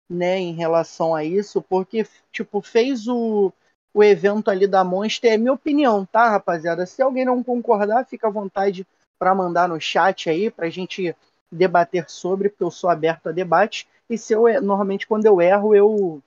né, 0.08 0.38
em 0.38 0.52
relação 0.52 1.16
a 1.16 1.24
isso, 1.24 1.60
porque, 1.62 2.06
tipo, 2.30 2.60
fez 2.62 3.08
o, 3.08 3.52
o 3.92 4.04
evento 4.04 4.52
ali 4.52 4.68
da 4.68 4.84
Monster, 4.84 5.32
é 5.32 5.36
minha 5.36 5.52
opinião, 5.52 6.06
tá, 6.06 6.30
rapaziada? 6.30 6.86
Se 6.86 7.02
alguém 7.02 7.24
não 7.24 7.42
concordar, 7.42 8.06
fica 8.06 8.28
à 8.28 8.30
vontade 8.30 8.86
para 9.18 9.34
mandar 9.34 9.68
no 9.68 9.80
chat 9.80 10.30
aí, 10.30 10.48
pra 10.48 10.70
gente 10.70 11.16
debater 11.50 12.08
sobre, 12.08 12.50
porque 12.50 12.62
eu 12.62 12.70
sou 12.70 12.88
aberto 12.88 13.30
a 13.30 13.32
debate. 13.32 13.88
E 14.08 14.16
se 14.16 14.32
eu, 14.32 14.44
normalmente, 14.62 15.08
quando 15.08 15.26
eu 15.26 15.40
erro, 15.40 15.74
eu 15.74 16.22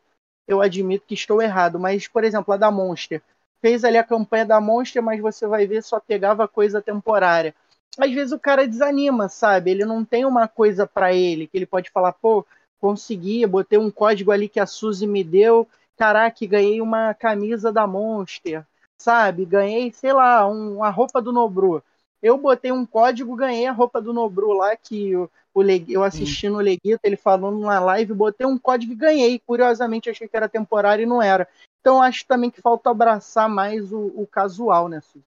eu 0.47 0.61
admito 0.61 1.05
que 1.07 1.13
estou 1.13 1.41
errado. 1.41 1.79
Mas, 1.79 2.07
por 2.07 2.23
exemplo, 2.23 2.53
a 2.53 2.57
da 2.57 2.71
Monster. 2.71 3.21
Fez 3.61 3.83
ali 3.83 3.97
a 3.97 4.03
campanha 4.03 4.45
da 4.45 4.61
Monster, 4.61 5.01
mas 5.01 5.19
você 5.19 5.47
vai 5.47 5.65
ver 5.65 5.83
só 5.83 5.99
pegava 5.99 6.47
coisa 6.47 6.81
temporária. 6.81 7.53
Às 7.97 8.11
vezes 8.11 8.31
o 8.31 8.39
cara 8.39 8.67
desanima, 8.67 9.27
sabe? 9.27 9.71
Ele 9.71 9.83
não 9.83 10.05
tem 10.05 10.25
uma 10.25 10.47
coisa 10.47 10.85
para 10.85 11.13
ele 11.13 11.47
que 11.47 11.57
ele 11.57 11.65
pode 11.65 11.89
falar, 11.89 12.13
pô, 12.13 12.45
consegui, 12.79 13.45
botei 13.47 13.79
um 13.79 13.89
código 13.89 14.31
ali 14.31 14.47
que 14.47 14.59
a 14.59 14.65
Suzy 14.67 15.07
me 15.07 15.23
deu, 15.23 15.67
caraca, 15.97 16.45
ganhei 16.45 16.79
uma 16.79 17.13
camisa 17.15 17.71
da 17.71 17.87
Monster, 17.87 18.63
sabe? 18.97 19.45
Ganhei, 19.45 19.91
sei 19.91 20.13
lá, 20.13 20.47
um, 20.47 20.77
uma 20.77 20.89
roupa 20.91 21.21
do 21.21 21.31
Nobru. 21.33 21.83
Eu 22.21 22.37
botei 22.37 22.71
um 22.71 22.85
código, 22.85 23.35
ganhei 23.35 23.65
a 23.65 23.71
roupa 23.71 24.01
do 24.01 24.13
Nobru 24.13 24.53
lá, 24.53 24.75
que 24.75 25.13
o, 25.57 25.61
o 25.61 25.91
eu 25.91 26.03
assisti 26.03 26.41
Sim. 26.41 26.49
no 26.49 26.59
Leguito, 26.59 26.99
ele 27.03 27.17
falando 27.17 27.57
numa 27.57 27.79
live, 27.79 28.13
botei 28.13 28.45
um 28.45 28.57
código 28.57 28.93
e 28.93 28.95
ganhei. 28.95 29.39
Curiosamente, 29.39 30.09
achei 30.09 30.27
que 30.27 30.37
era 30.37 30.47
temporário 30.47 31.03
e 31.03 31.07
não 31.07 31.21
era. 31.21 31.47
Então, 31.81 32.01
acho 32.01 32.25
também 32.27 32.49
que 32.49 32.61
falta 32.61 32.89
abraçar 32.89 33.49
mais 33.49 33.91
o, 33.91 34.07
o 34.15 34.27
casual, 34.27 34.87
né, 34.87 35.01
Su? 35.01 35.23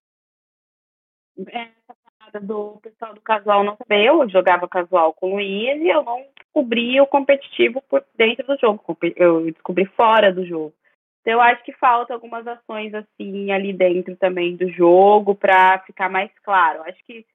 É, 1.48 1.62
essa 1.62 1.97
parada 2.19 2.47
do 2.47 2.78
pessoal 2.82 3.15
do 3.15 3.20
casual 3.20 3.65
não 3.65 3.77
saber. 3.77 4.05
Eu 4.05 4.28
jogava 4.28 4.69
casual 4.69 5.12
com 5.12 5.32
o 5.32 5.35
Luiz 5.36 5.81
e 5.81 5.89
eu 5.89 6.02
não 6.02 6.24
descobri 6.36 7.01
o 7.01 7.07
competitivo 7.07 7.82
por 7.89 8.05
dentro 8.15 8.47
do 8.47 8.59
jogo. 8.59 8.97
Eu 9.16 9.51
descobri 9.51 9.86
fora 9.86 10.32
do 10.32 10.44
jogo. 10.47 10.73
Então, 11.23 11.35
eu 11.35 11.40
acho 11.40 11.62
que 11.65 11.73
falta 11.73 12.15
algumas 12.15 12.47
ações 12.47 12.94
assim 12.94 13.51
ali 13.51 13.73
dentro 13.73 14.16
também 14.16 14.57
do 14.57 14.69
jogo 14.70 15.35
para 15.35 15.81
ficar 15.81 16.09
mais 16.09 16.31
claro. 16.43 16.82
Acho 16.82 17.02
que 17.05 17.27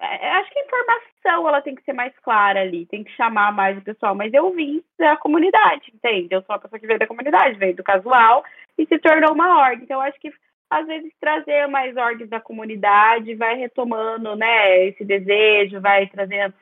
acho 0.00 0.50
que 0.50 0.58
a 0.58 0.64
informação 0.64 1.48
ela 1.48 1.62
tem 1.62 1.74
que 1.74 1.82
ser 1.84 1.92
mais 1.92 2.12
clara 2.18 2.60
ali, 2.60 2.86
tem 2.86 3.04
que 3.04 3.12
chamar 3.12 3.52
mais 3.52 3.78
o 3.78 3.82
pessoal. 3.82 4.14
Mas 4.14 4.32
eu 4.32 4.50
vim 4.52 4.82
da 4.98 5.16
comunidade, 5.16 5.92
entende? 5.94 6.28
Eu 6.30 6.42
sou 6.42 6.54
uma 6.54 6.60
pessoa 6.60 6.78
que 6.78 6.86
veio 6.86 6.98
da 6.98 7.06
comunidade, 7.06 7.58
veio 7.58 7.76
do 7.76 7.84
casual 7.84 8.44
e 8.76 8.86
se 8.86 8.98
tornou 8.98 9.32
uma 9.32 9.60
org. 9.60 9.82
Então, 9.82 10.00
acho 10.00 10.18
que 10.20 10.32
às 10.70 10.86
vezes 10.86 11.12
trazer 11.20 11.66
mais 11.68 11.96
orgs 11.96 12.28
da 12.28 12.40
comunidade 12.40 13.34
vai 13.34 13.54
retomando, 13.54 14.34
né, 14.34 14.86
esse 14.86 15.04
desejo, 15.04 15.80
vai 15.80 16.06
trazendo 16.08 16.54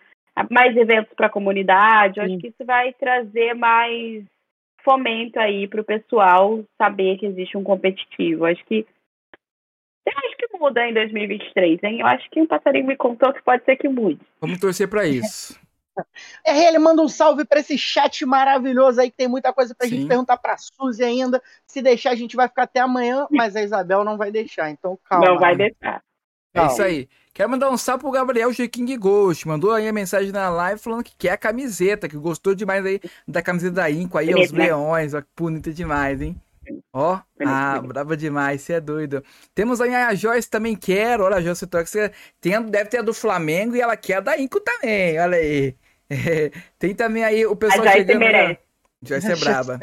mais 0.50 0.76
eventos 0.76 1.12
para 1.14 1.26
a 1.26 1.30
comunidade. 1.30 2.18
Eu 2.18 2.24
acho 2.24 2.38
que 2.38 2.48
isso 2.48 2.64
vai 2.64 2.92
trazer 2.92 3.54
mais 3.54 4.24
fomento 4.82 5.38
aí 5.38 5.66
para 5.68 5.80
o 5.80 5.84
pessoal 5.84 6.64
saber 6.76 7.16
que 7.18 7.26
existe 7.26 7.56
um 7.56 7.62
competitivo. 7.62 8.44
Acho 8.44 8.64
que 8.64 8.86
eu 10.06 10.12
acho 10.16 10.36
que 10.36 10.58
muda 10.58 10.86
em 10.86 10.94
2023, 10.94 11.82
hein? 11.82 12.00
Eu 12.00 12.06
acho 12.06 12.28
que 12.30 12.40
um 12.40 12.46
passarinho 12.46 12.86
me 12.86 12.96
contou 12.96 13.32
que 13.32 13.42
pode 13.42 13.64
ser 13.64 13.76
que 13.76 13.88
mude. 13.88 14.20
Vamos 14.40 14.58
torcer 14.58 14.88
para 14.88 15.06
isso. 15.06 15.60
É, 16.42 16.68
ele 16.68 16.78
manda 16.78 17.02
um 17.02 17.08
salve 17.08 17.44
para 17.44 17.60
esse 17.60 17.76
chat 17.76 18.24
maravilhoso 18.24 18.98
aí, 18.98 19.10
que 19.10 19.16
tem 19.18 19.28
muita 19.28 19.52
coisa 19.52 19.74
pra 19.74 19.86
Sim. 19.86 19.96
gente 19.96 20.08
perguntar 20.08 20.38
pra 20.38 20.56
Suzy 20.56 21.04
ainda. 21.04 21.42
Se 21.66 21.82
deixar, 21.82 22.12
a 22.12 22.14
gente 22.14 22.34
vai 22.34 22.48
ficar 22.48 22.62
até 22.62 22.80
amanhã, 22.80 23.26
mas 23.30 23.54
a 23.54 23.62
Isabel 23.62 24.02
não 24.02 24.16
vai 24.16 24.30
deixar, 24.32 24.70
então 24.70 24.98
calma. 25.04 25.26
Não 25.26 25.38
vai 25.38 25.54
deixar. 25.54 26.02
É 26.54 26.66
isso 26.66 26.82
aí. 26.82 27.08
Quero 27.34 27.50
mandar 27.50 27.70
um 27.70 27.76
salve 27.76 28.02
pro 28.02 28.10
Gabriel 28.10 28.52
G. 28.52 28.68
King 28.68 28.96
Ghost. 28.96 29.46
Mandou 29.48 29.72
aí 29.72 29.88
a 29.88 29.92
mensagem 29.92 30.32
na 30.32 30.50
live 30.50 30.80
falando 30.80 31.04
que 31.04 31.16
quer 31.16 31.30
a 31.30 31.36
camiseta, 31.36 32.08
que 32.08 32.16
gostou 32.16 32.54
demais 32.54 32.84
aí 32.84 33.00
da 33.26 33.42
camiseta 33.42 33.76
da 33.76 33.90
Inco 33.90 34.18
aí, 34.18 34.32
aos 34.32 34.52
né? 34.52 34.64
leões. 34.64 35.14
Ó, 35.14 35.20
que 35.20 35.28
bonita 35.36 35.72
demais, 35.72 36.20
hein? 36.20 36.40
Ó, 36.92 37.18
ah, 37.44 37.80
brava 37.80 38.16
demais, 38.16 38.62
você 38.62 38.74
é 38.74 38.80
doido. 38.80 39.22
Temos 39.54 39.80
aí 39.80 39.94
a 39.94 40.14
Joyce 40.14 40.48
também 40.48 40.76
quer, 40.76 41.20
olha 41.20 41.36
a 41.36 41.40
Joyce 41.40 41.66
Tóxica, 41.66 42.12
tem, 42.40 42.60
deve 42.62 42.90
ter 42.90 42.98
a 42.98 43.02
do 43.02 43.14
Flamengo 43.14 43.74
e 43.74 43.80
ela 43.80 43.96
quer 43.96 44.16
a 44.16 44.20
da 44.20 44.38
Inco 44.38 44.60
também, 44.60 45.18
olha 45.18 45.36
aí. 45.36 45.76
É, 46.08 46.50
tem 46.78 46.94
também 46.94 47.24
aí 47.24 47.46
o 47.46 47.56
pessoal 47.56 47.82
a 47.82 47.84
Joyce 47.84 47.98
chegando. 47.98 48.18
Merece. 48.18 48.60
Joyce 49.02 49.32
é 49.32 49.36
braba. 49.40 49.78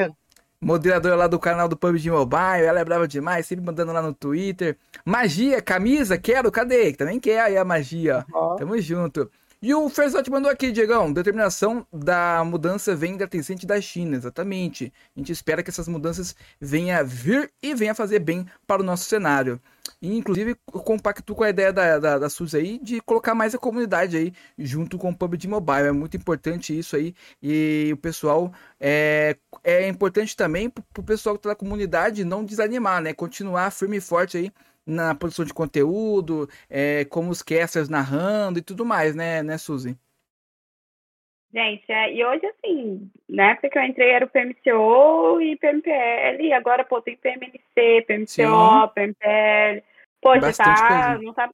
Moderadora 0.62 1.16
lá 1.16 1.28
do 1.28 1.40
canal 1.40 1.70
do 1.70 1.78
PUBG 1.78 2.12
Mobile, 2.12 2.66
ela 2.66 2.82
é 2.82 2.86
brava 2.86 3.08
demais, 3.08 3.46
sempre 3.46 3.66
mandando 3.66 3.94
lá 3.94 4.02
no 4.02 4.14
Twitter. 4.14 4.78
Magia, 5.06 5.62
camisa, 5.62 6.18
quero, 6.18 6.52
cadê? 6.52 6.92
Também 6.92 7.18
quer 7.18 7.40
aí 7.40 7.58
a 7.58 7.64
magia, 7.64 8.26
ó. 8.34 8.56
Tamo 8.56 8.78
junto. 8.80 9.32
E 9.62 9.74
o 9.74 9.90
Ferzotti 9.90 10.32
mandou 10.32 10.50
aqui, 10.50 10.72
Diegão, 10.72 11.12
determinação 11.12 11.86
da 11.92 12.42
mudança 12.46 12.96
vem 12.96 13.18
da 13.18 13.28
Tencent 13.28 13.66
da 13.66 13.82
China, 13.82 14.16
exatamente. 14.16 14.94
A 15.14 15.20
gente 15.20 15.34
espera 15.34 15.62
que 15.62 15.70
essas 15.70 15.90
mudanças 15.90 16.34
venham 16.62 17.06
vir 17.06 17.52
e 17.62 17.76
venham 17.76 17.94
fazer 17.94 18.20
bem 18.20 18.46
para 18.66 18.82
o 18.82 18.86
nosso 18.86 19.04
cenário. 19.04 19.60
E, 20.02 20.18
inclusive, 20.18 20.56
compacto 20.66 21.36
com 21.36 21.44
a 21.44 21.50
ideia 21.50 21.74
da, 21.74 22.00
da, 22.00 22.20
da 22.20 22.30
SUS 22.30 22.56
aí 22.56 22.80
de 22.82 23.02
colocar 23.02 23.36
mais 23.36 23.54
a 23.54 23.58
comunidade 23.58 24.16
aí 24.16 24.34
junto 24.58 24.98
com 24.98 25.10
o 25.10 25.16
PUBG 25.16 25.50
Mobile. 25.50 25.88
É 25.88 25.92
muito 25.92 26.16
importante 26.16 26.78
isso 26.78 26.96
aí. 26.96 27.14
E 27.44 27.90
o 27.92 27.98
pessoal 27.98 28.54
é, 28.80 29.36
é 29.62 29.90
importante 29.90 30.38
também 30.38 30.70
para 30.70 30.84
o 30.98 31.04
pessoal 31.04 31.36
que 31.36 31.40
está 31.40 31.50
na 31.50 31.56
comunidade 31.56 32.24
não 32.24 32.46
desanimar, 32.46 33.02
né? 33.02 33.14
Continuar 33.14 33.72
firme 33.72 33.98
e 33.98 34.02
forte 34.02 34.38
aí 34.38 34.54
na 34.86 35.14
produção 35.16 35.46
de 35.46 35.54
conteúdo, 35.54 36.48
é, 36.70 37.06
como 37.06 37.30
os 37.30 37.42
casters 37.42 37.90
narrando 37.90 38.60
e 38.60 38.64
tudo 38.64 38.86
mais, 38.86 39.16
né, 39.16 39.44
né, 39.44 39.58
Suzy? 39.58 39.98
Gente, 41.52 41.92
é, 41.92 42.14
e 42.14 42.24
hoje, 42.24 42.46
assim, 42.46 43.10
na 43.28 43.52
época 43.52 43.70
que 43.70 43.78
eu 43.80 43.84
entrei 43.84 44.12
era 44.12 44.26
o 44.26 44.30
PMCO 44.30 45.42
e 45.42 45.58
PMPL, 45.58 46.44
e 46.44 46.54
agora, 46.54 46.84
pô, 46.84 47.02
tem 47.02 47.18
PMNC, 47.18 48.06
PMCO, 48.06 48.28
Sim. 48.28 48.94
PMPL. 48.94 49.84
Poxa, 50.22 50.54
tá, 50.54 51.18
não 51.18 51.34
tá, 51.34 51.50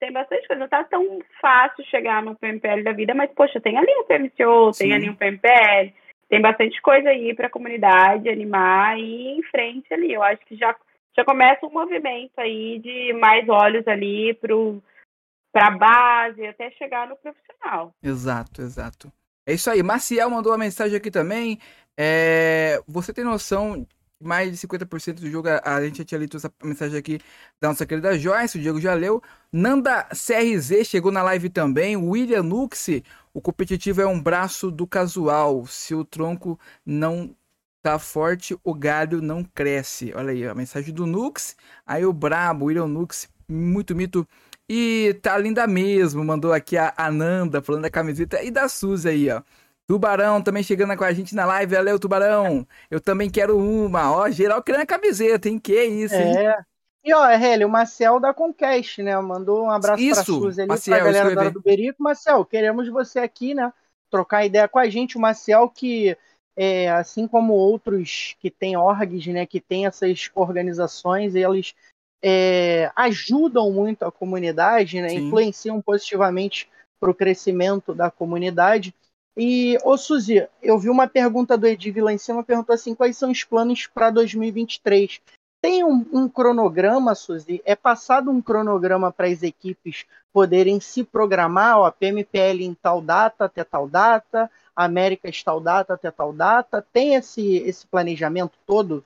tem 0.00 0.10
bastante 0.10 0.48
coisa. 0.48 0.60
Não 0.60 0.68
tá 0.68 0.82
tão 0.82 1.20
fácil 1.40 1.84
chegar 1.84 2.20
no 2.22 2.34
PMPL 2.34 2.82
da 2.82 2.92
vida, 2.92 3.14
mas, 3.14 3.30
poxa, 3.32 3.60
tem 3.60 3.78
ali 3.78 3.92
o 4.00 4.04
PMCO, 4.04 4.72
Sim. 4.72 4.84
tem 4.84 4.94
ali 4.94 5.08
o 5.08 5.16
PMPL, 5.16 5.94
tem 6.28 6.40
bastante 6.40 6.82
coisa 6.82 7.10
aí 7.10 7.32
para 7.32 7.46
a 7.46 7.50
comunidade 7.50 8.28
animar 8.28 8.98
e 8.98 9.02
ir 9.02 9.38
em 9.38 9.42
frente 9.44 9.94
ali. 9.94 10.12
Eu 10.12 10.22
acho 10.22 10.44
que 10.46 10.56
já, 10.56 10.74
já 11.16 11.24
começa 11.24 11.66
um 11.66 11.70
movimento 11.70 12.32
aí 12.38 12.78
de 12.78 13.12
mais 13.14 13.48
olhos 13.48 13.86
ali 13.86 14.34
para 14.34 15.66
a 15.66 15.70
base 15.70 16.46
até 16.46 16.70
chegar 16.72 17.08
no 17.08 17.16
profissional. 17.16 17.94
Exato, 18.02 18.62
exato. 18.62 19.12
É 19.46 19.52
isso 19.52 19.70
aí. 19.70 19.82
Maciel 19.82 20.30
mandou 20.30 20.52
uma 20.52 20.58
mensagem 20.58 20.96
aqui 20.96 21.10
também. 21.10 21.58
É... 21.98 22.80
Você 22.86 23.12
tem 23.12 23.24
noção 23.24 23.86
mais 24.22 24.52
de 24.52 24.66
50% 24.66 25.14
do 25.14 25.28
jogo, 25.28 25.48
a 25.48 25.82
gente 25.82 25.98
já 25.98 26.04
tinha 26.04 26.18
lido 26.18 26.36
essa 26.36 26.52
mensagem 26.62 26.96
aqui 26.96 27.18
da 27.60 27.68
nossa 27.68 27.84
querida 27.84 28.16
Joyce, 28.16 28.56
o 28.56 28.60
Diego 28.60 28.80
já 28.80 28.94
leu. 28.94 29.20
Nanda 29.52 30.04
CRZ 30.04 30.86
chegou 30.86 31.10
na 31.10 31.22
live 31.22 31.50
também. 31.50 31.96
William 31.96 32.42
Nuxi, 32.42 33.04
o 33.34 33.40
competitivo 33.40 34.00
é 34.00 34.06
um 34.06 34.20
braço 34.20 34.70
do 34.70 34.86
casual. 34.86 35.66
Se 35.66 35.94
o 35.94 36.04
tronco 36.04 36.58
não 36.86 37.34
tá 37.82 37.98
forte, 37.98 38.56
o 38.62 38.74
galho 38.74 39.20
não 39.20 39.42
cresce. 39.42 40.12
Olha 40.14 40.30
aí, 40.30 40.46
a 40.46 40.54
mensagem 40.54 40.94
do 40.94 41.06
Nux. 41.06 41.56
Aí 41.86 42.06
o 42.06 42.12
brabo, 42.12 42.66
William 42.66 42.86
Nux, 42.86 43.28
muito 43.48 43.94
mito. 43.94 44.26
E 44.68 45.18
tá 45.20 45.36
linda 45.36 45.66
mesmo, 45.66 46.24
mandou 46.24 46.52
aqui 46.52 46.78
a 46.78 46.94
Ananda 46.96 47.60
falando 47.60 47.82
da 47.82 47.90
camiseta 47.90 48.42
e 48.42 48.50
da 48.50 48.68
Suzy 48.68 49.08
aí, 49.08 49.30
ó. 49.30 49.42
Tubarão 49.86 50.40
também 50.40 50.62
chegando 50.62 50.96
com 50.96 51.04
a 51.04 51.12
gente 51.12 51.34
na 51.34 51.44
live. 51.44 51.74
Valeu, 51.74 51.98
Tubarão. 51.98 52.66
Eu 52.90 53.00
também 53.00 53.28
quero 53.28 53.58
uma. 53.58 54.10
Ó, 54.12 54.30
geral 54.30 54.62
querendo 54.62 54.82
a 54.82 54.86
camiseta, 54.86 55.48
hein? 55.48 55.58
Que 55.58 55.84
isso, 55.84 56.14
hein? 56.14 56.38
É. 56.38 56.56
E 57.04 57.12
ó, 57.12 57.26
Hélio, 57.26 57.66
o 57.66 57.70
Marcel 57.70 58.20
da 58.20 58.32
Conquest, 58.32 58.98
né? 58.98 59.20
Mandou 59.20 59.64
um 59.64 59.70
abraço 59.70 60.00
Isso, 60.00 60.14
pra 60.14 60.24
Suzy 60.24 60.60
ali, 60.60 60.68
Marcel, 60.68 60.94
pra 60.94 61.04
galera 61.04 61.34
da 61.34 61.50
do 61.50 61.60
Berico. 61.60 62.02
Marcel, 62.02 62.44
queremos 62.44 62.88
você 62.88 63.18
aqui, 63.18 63.54
né? 63.54 63.72
Trocar 64.08 64.46
ideia 64.46 64.68
com 64.68 64.78
a 64.78 64.88
gente. 64.88 65.16
O 65.16 65.20
Marcel 65.20 65.68
que, 65.68 66.16
é, 66.56 66.90
assim 66.90 67.26
como 67.26 67.52
outros 67.52 68.36
que 68.40 68.50
têm 68.50 68.76
orgs, 68.76 69.26
né? 69.28 69.46
Que 69.46 69.60
tem 69.60 69.86
essas 69.86 70.30
organizações, 70.34 71.34
eles 71.34 71.74
é, 72.22 72.90
ajudam 72.94 73.70
muito 73.70 74.04
a 74.04 74.12
comunidade, 74.12 75.00
né? 75.00 75.10
Sim. 75.10 75.26
Influenciam 75.26 75.80
positivamente 75.80 76.68
para 77.00 77.10
o 77.10 77.14
crescimento 77.14 77.94
da 77.94 78.10
comunidade. 78.10 78.94
E, 79.36 79.78
ô 79.82 79.96
Suzy, 79.96 80.46
eu 80.62 80.78
vi 80.78 80.90
uma 80.90 81.08
pergunta 81.08 81.56
do 81.56 81.66
em 81.66 82.18
cima, 82.18 82.44
perguntou 82.44 82.74
assim, 82.74 82.94
quais 82.94 83.16
são 83.16 83.30
os 83.30 83.42
planos 83.44 83.86
para 83.86 84.10
2023? 84.10 85.20
Tem 85.62 85.82
um, 85.84 86.04
um, 86.12 86.28
cronograma, 86.28 87.14
Suzy? 87.14 87.62
É 87.64 87.74
passado 87.74 88.30
um 88.30 88.42
cronograma 88.42 89.10
para 89.10 89.28
as 89.28 89.42
equipes 89.42 90.04
poderem 90.32 90.80
se 90.80 91.02
programar, 91.02 91.78
ó, 91.78 91.90
PMPL 91.90 92.62
em 92.62 92.74
tal 92.74 93.00
data 93.00 93.44
até 93.44 93.64
tal 93.64 93.88
data, 93.88 94.50
Américas 94.74 95.42
tal 95.42 95.60
data 95.60 95.94
até 95.94 96.10
tal 96.10 96.32
data? 96.32 96.82
Tem 96.92 97.14
esse, 97.14 97.56
esse 97.58 97.86
planejamento 97.86 98.58
todo? 98.66 99.04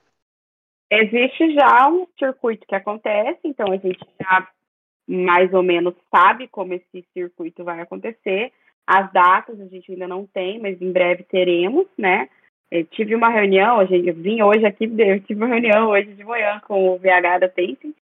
Existe 0.89 1.53
já 1.53 1.87
um 1.89 2.07
circuito 2.17 2.65
que 2.65 2.75
acontece, 2.75 3.41
então 3.43 3.71
a 3.71 3.77
gente 3.77 3.99
já 4.21 4.47
mais 5.07 5.53
ou 5.53 5.63
menos 5.63 5.93
sabe 6.13 6.47
como 6.47 6.73
esse 6.73 7.05
circuito 7.13 7.63
vai 7.63 7.81
acontecer. 7.81 8.51
As 8.85 9.11
datas 9.11 9.59
a 9.59 9.65
gente 9.65 9.91
ainda 9.91 10.07
não 10.07 10.25
tem, 10.25 10.59
mas 10.59 10.81
em 10.81 10.91
breve 10.91 11.23
teremos, 11.23 11.87
né? 11.97 12.29
Eu 12.69 12.85
tive 12.85 13.15
uma 13.15 13.29
reunião, 13.29 13.81
eu 13.81 14.13
vim 14.13 14.41
hoje 14.41 14.65
aqui, 14.65 14.85
eu 14.85 15.21
tive 15.21 15.41
uma 15.41 15.47
reunião 15.47 15.89
hoje 15.89 16.13
de 16.13 16.23
manhã 16.23 16.59
com 16.61 16.89
o 16.89 16.97
VH 16.97 17.39
da 17.39 17.49
Tencent. 17.49 17.95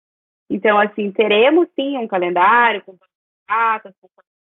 Então, 0.50 0.80
assim, 0.80 1.12
teremos 1.12 1.68
sim 1.76 1.98
um 1.98 2.08
calendário 2.08 2.84
com 2.84 2.96
datas, 3.48 3.94
com 4.02 4.08
a 4.08 4.24
gente 4.24 4.35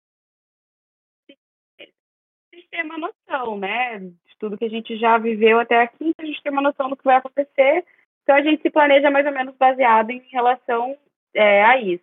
tem 2.73 2.83
uma 2.83 2.97
noção, 2.97 3.59
né, 3.59 3.99
de 3.99 4.39
tudo 4.41 4.57
que 4.57 4.65
a 4.65 4.71
gente 4.71 4.97
já 4.97 5.19
viveu 5.19 5.61
até 5.61 5.83
aqui, 5.83 6.09
então 6.09 6.25
a 6.25 6.27
gente 6.27 6.43
tem 6.43 6.51
uma 6.51 6.63
noção 6.63 6.89
do 6.89 6.97
que 6.97 7.05
vai 7.05 7.17
acontecer. 7.17 7.85
Então 8.23 8.35
a 8.35 8.43
gente 8.43 8.63
se 8.63 8.71
planeja 8.71 9.11
mais 9.11 9.27
ou 9.27 9.33
menos 9.33 9.55
baseado 9.57 10.11
em 10.11 10.23
relação 10.33 10.97
é, 11.35 11.63
a 11.65 11.79
isso. 11.79 12.03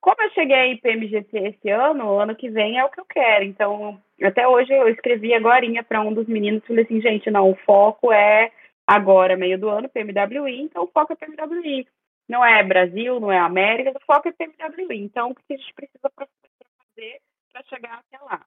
Como 0.00 0.16
eu 0.22 0.30
cheguei 0.30 0.72
em 0.72 0.78
PMGC 0.78 1.28
esse 1.38 1.68
ano, 1.68 2.18
ano 2.18 2.34
que 2.34 2.48
vem 2.48 2.78
é 2.78 2.84
o 2.84 2.88
que 2.88 3.00
eu 3.00 3.04
quero. 3.04 3.44
Então, 3.44 4.00
até 4.22 4.48
hoje 4.48 4.72
eu 4.72 4.88
escrevi 4.88 5.34
agora 5.34 5.66
para 5.84 6.00
um 6.00 6.14
dos 6.14 6.26
meninos 6.26 6.66
falei 6.66 6.84
assim, 6.84 7.02
gente, 7.02 7.30
não, 7.30 7.50
o 7.50 7.54
foco 7.54 8.10
é 8.10 8.50
agora, 8.86 9.36
meio 9.36 9.58
do 9.58 9.68
ano, 9.68 9.90
PMWI, 9.90 10.62
então 10.62 10.84
o 10.84 10.88
foco 10.88 11.12
é 11.12 11.16
PMWI. 11.16 11.86
Não 12.26 12.42
é 12.42 12.62
Brasil, 12.62 13.20
não 13.20 13.30
é 13.30 13.38
América, 13.38 13.90
o 13.90 14.04
foco 14.06 14.28
é 14.28 14.32
PMWI. 14.32 15.02
Então, 15.02 15.30
o 15.30 15.34
que 15.34 15.52
a 15.52 15.56
gente 15.56 15.74
precisa 15.74 16.10
fazer 16.16 17.20
para 17.52 17.62
chegar 17.64 17.98
até 17.98 18.24
lá? 18.24 18.40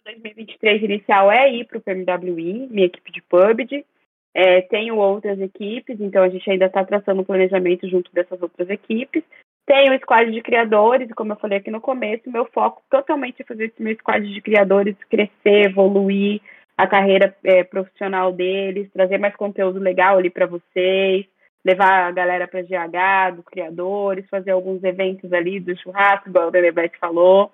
Então, 0.00 0.12
o 0.12 0.22
2023 0.22 0.82
inicial 0.82 1.30
é 1.30 1.52
ir 1.52 1.66
para 1.66 1.78
o 1.78 1.80
PMWI, 1.80 2.68
minha 2.70 2.86
equipe 2.86 3.12
de 3.12 3.22
PUBG. 3.22 3.84
É, 4.32 4.62
tenho 4.62 4.96
outras 4.96 5.40
equipes, 5.40 6.00
então 6.00 6.22
a 6.22 6.28
gente 6.28 6.48
ainda 6.48 6.66
está 6.66 6.84
traçando 6.84 7.22
o 7.22 7.24
planejamento 7.24 7.88
junto 7.88 8.12
dessas 8.12 8.40
outras 8.40 8.70
equipes. 8.70 9.24
Tenho 9.66 9.94
o 9.94 9.98
squad 9.98 10.30
de 10.30 10.40
criadores, 10.40 11.10
como 11.14 11.32
eu 11.32 11.36
falei 11.36 11.58
aqui 11.58 11.70
no 11.70 11.80
começo, 11.80 12.30
meu 12.30 12.44
foco 12.46 12.82
totalmente 12.88 13.42
é 13.42 13.44
fazer 13.44 13.66
esse 13.66 13.82
meu 13.82 13.94
squad 13.96 14.26
de 14.26 14.40
criadores 14.40 14.96
crescer, 15.08 15.66
evoluir 15.66 16.40
a 16.76 16.86
carreira 16.86 17.36
é, 17.44 17.62
profissional 17.64 18.32
deles, 18.32 18.90
trazer 18.92 19.18
mais 19.18 19.34
conteúdo 19.36 19.78
legal 19.78 20.16
ali 20.16 20.30
para 20.30 20.46
vocês, 20.46 21.26
levar 21.64 22.06
a 22.06 22.10
galera 22.10 22.48
para 22.48 22.62
GH, 22.62 23.36
dos 23.36 23.44
criadores, 23.44 24.28
fazer 24.30 24.52
alguns 24.52 24.82
eventos 24.82 25.32
ali 25.32 25.60
do 25.60 25.76
churrasco, 25.76 26.28
igual 26.28 26.48
o 26.48 26.50
Delebete 26.50 26.96
falou. 26.98 27.52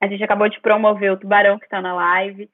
A 0.00 0.06
gente 0.06 0.22
acabou 0.22 0.48
de 0.48 0.60
promover 0.60 1.12
o 1.12 1.16
Tubarão, 1.16 1.58
que 1.58 1.66
está 1.66 1.80
na 1.80 1.94
live. 1.94 2.48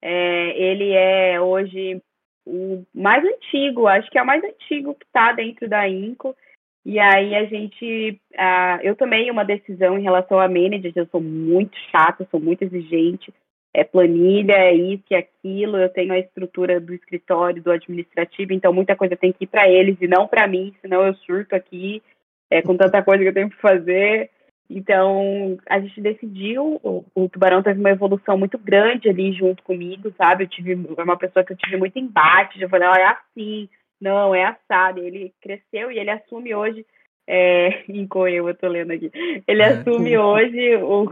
É, 0.00 0.58
ele 0.58 0.92
é 0.92 1.40
hoje 1.40 2.00
o 2.46 2.84
mais 2.94 3.24
antigo, 3.24 3.86
acho 3.86 4.10
que 4.10 4.18
é 4.18 4.22
o 4.22 4.26
mais 4.26 4.42
antigo 4.42 4.94
que 4.94 5.04
está 5.04 5.32
dentro 5.32 5.68
da 5.68 5.88
INCO. 5.88 6.34
E 6.84 6.98
aí 6.98 7.34
a 7.34 7.44
gente, 7.44 8.20
uh, 8.34 8.80
eu 8.82 8.96
tomei 8.96 9.30
uma 9.30 9.44
decisão 9.44 9.96
em 9.96 10.02
relação 10.02 10.40
a 10.40 10.48
managers, 10.48 10.96
eu 10.96 11.06
sou 11.06 11.20
muito 11.20 11.76
chata, 11.90 12.26
sou 12.28 12.40
muito 12.40 12.62
exigente, 12.62 13.32
é 13.72 13.84
planilha, 13.84 14.54
é 14.54 14.74
isso 14.74 15.04
e 15.10 15.14
aquilo, 15.14 15.78
eu 15.78 15.88
tenho 15.88 16.12
a 16.12 16.18
estrutura 16.18 16.80
do 16.80 16.92
escritório, 16.92 17.62
do 17.62 17.70
administrativo, 17.70 18.52
então 18.52 18.72
muita 18.72 18.96
coisa 18.96 19.16
tem 19.16 19.32
que 19.32 19.44
ir 19.44 19.46
para 19.46 19.68
eles 19.68 19.96
e 20.00 20.08
não 20.08 20.26
para 20.26 20.48
mim, 20.48 20.74
senão 20.80 21.06
eu 21.06 21.14
surto 21.14 21.54
aqui 21.54 22.02
é, 22.50 22.60
com 22.60 22.76
tanta 22.76 23.00
coisa 23.02 23.22
que 23.22 23.28
eu 23.28 23.34
tenho 23.34 23.50
que 23.50 23.60
fazer. 23.60 24.28
Então, 24.70 25.58
a 25.68 25.78
gente 25.80 26.00
decidiu, 26.00 26.80
o, 26.82 27.04
o, 27.14 27.28
Tubarão 27.28 27.62
teve 27.62 27.78
uma 27.78 27.90
evolução 27.90 28.38
muito 28.38 28.56
grande 28.58 29.08
ali 29.08 29.32
junto 29.32 29.62
comigo, 29.62 30.12
sabe? 30.16 30.44
Eu 30.44 30.48
tive 30.48 30.74
uma 30.74 31.16
pessoa 31.16 31.44
que 31.44 31.52
eu 31.52 31.56
tive 31.56 31.76
muito 31.76 31.98
embate, 31.98 32.60
eu 32.60 32.68
falei, 32.68 32.88
olha, 32.88 33.00
é 33.00 33.06
assim, 33.06 33.68
não, 34.00 34.34
é 34.34 34.44
assado. 34.44 35.00
Ele 35.00 35.32
cresceu 35.40 35.90
e 35.90 35.98
ele 35.98 36.10
assume 36.10 36.54
hoje, 36.54 36.86
é, 37.26 37.82
em 37.88 38.06
Coeu, 38.06 38.48
eu 38.48 38.54
tô 38.54 38.68
lendo 38.68 38.92
aqui, 38.92 39.10
ele 39.46 39.62
é. 39.62 39.66
assume 39.66 40.16
hoje 40.16 40.76
o, 40.76 41.08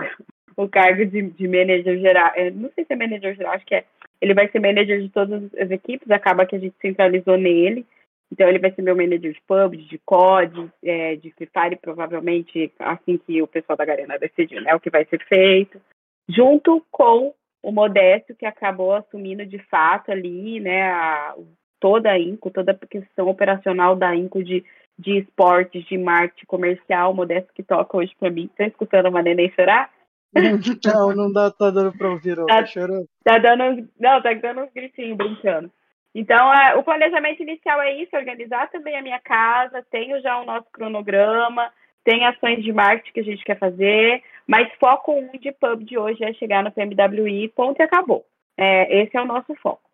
o 0.57 0.69
cargo 0.69 1.05
de, 1.07 1.23
de 1.23 1.49
manager 1.49 1.99
geral. 1.99 2.33
É, 2.35 2.51
não 2.51 2.71
sei 2.75 2.85
se 2.85 2.93
é 2.93 2.97
manager 2.97 3.35
geral, 3.35 3.53
acho 3.55 3.67
que 3.67 3.75
é. 3.75 3.85
Ele 4.21 4.35
vai 4.35 4.49
ser 4.49 4.61
manager 4.61 5.01
de 5.01 5.09
todas 5.09 5.43
as 5.55 5.71
equipes, 5.71 6.11
acaba 6.11 6.45
que 6.45 6.55
a 6.55 6.59
gente 6.59 6.75
centralizou 6.81 7.39
nele. 7.39 7.87
Então 8.33 8.49
ele 8.49 8.59
vai 8.59 8.73
ser 8.73 8.83
meu 8.83 8.97
manager 8.97 9.33
de 9.33 9.43
pub, 9.47 9.77
de 9.77 9.99
COD, 10.05 10.71
é, 10.85 11.17
de 11.17 11.33
Free 11.33 11.51
Fire, 11.53 11.77
provavelmente 11.77 12.73
assim 12.79 13.19
que 13.19 13.43
o 13.43 13.47
pessoal 13.47 13.77
da 13.77 13.85
Garena 13.85 14.19
decidir, 14.19 14.61
né, 14.61 14.75
o 14.75 14.81
que 14.81 14.91
vai 14.91 15.05
ser 15.07 15.23
feito, 15.27 15.81
junto 16.29 16.85
com 16.91 17.35
o 17.63 17.73
Modesto, 17.73 18.35
que 18.35 18.47
acabou 18.47 18.95
assumindo 18.95 19.45
de 19.45 19.59
fato 19.65 20.13
ali, 20.13 20.61
né, 20.61 20.91
a, 20.93 21.35
toda 21.81 22.11
a 22.11 22.19
INCO, 22.19 22.51
toda 22.51 22.73
a 22.73 22.87
questão 22.87 23.29
operacional 23.29 23.97
da 23.97 24.15
INCO 24.15 24.45
de, 24.45 24.65
de 24.99 25.19
esportes, 25.19 25.85
de 25.87 25.99
marketing 25.99 26.47
comercial, 26.47 27.13
modesto 27.13 27.53
que 27.55 27.63
toca 27.63 27.97
hoje 27.97 28.15
para 28.19 28.31
mim. 28.31 28.49
Tá 28.57 28.67
escutando 28.67 29.15
a 29.17 29.23
Neném 29.23 29.51
chorar? 29.51 29.91
Não, 30.33 31.13
não 31.13 31.33
dá, 31.33 31.51
tá 31.51 31.71
dando 31.71 31.93
para 31.99 32.09
ouvir, 32.09 32.39
ó, 32.39 32.47
tá, 32.47 32.59
tá 32.59 32.67
chorando. 32.67 33.05
Tá 33.25 33.37
dando, 33.39 33.89
não, 33.99 34.23
tá 34.23 34.33
dando 34.33 34.61
uns 34.61 34.73
gritinhos, 34.73 35.17
brincando. 35.17 35.73
Então, 36.15 36.53
é, 36.53 36.75
o 36.77 36.83
planejamento 36.83 37.43
inicial 37.43 37.81
é 37.81 37.95
isso, 37.95 38.17
organizar 38.17 38.69
também 38.71 38.97
a 38.97 39.03
minha 39.03 39.21
casa, 39.21 39.85
tenho 39.91 40.21
já 40.21 40.41
o 40.41 40.45
nosso 40.45 40.67
cronograma, 40.73 41.73
tem 42.03 42.27
ações 42.27 42.63
de 42.65 42.73
marketing 42.73 43.13
que 43.13 43.21
a 43.21 43.25
gente 43.25 43.45
quer 43.45 43.59
fazer, 43.59 44.23
mas 44.47 44.73
foco 44.81 45.13
1 45.13 45.19
um 45.19 45.39
de 45.39 45.53
pub 45.53 45.85
de 45.85 45.97
hoje 45.97 46.25
é 46.25 46.33
chegar 46.33 46.65
no 46.65 46.73
PMWI, 46.73 47.49
ponto 47.51 47.81
e 47.81 47.83
acabou. 47.83 48.27
É, 48.57 49.03
esse 49.03 49.17
é 49.17 49.23
o 49.23 49.27
nosso 49.27 49.55
foco. 49.57 49.89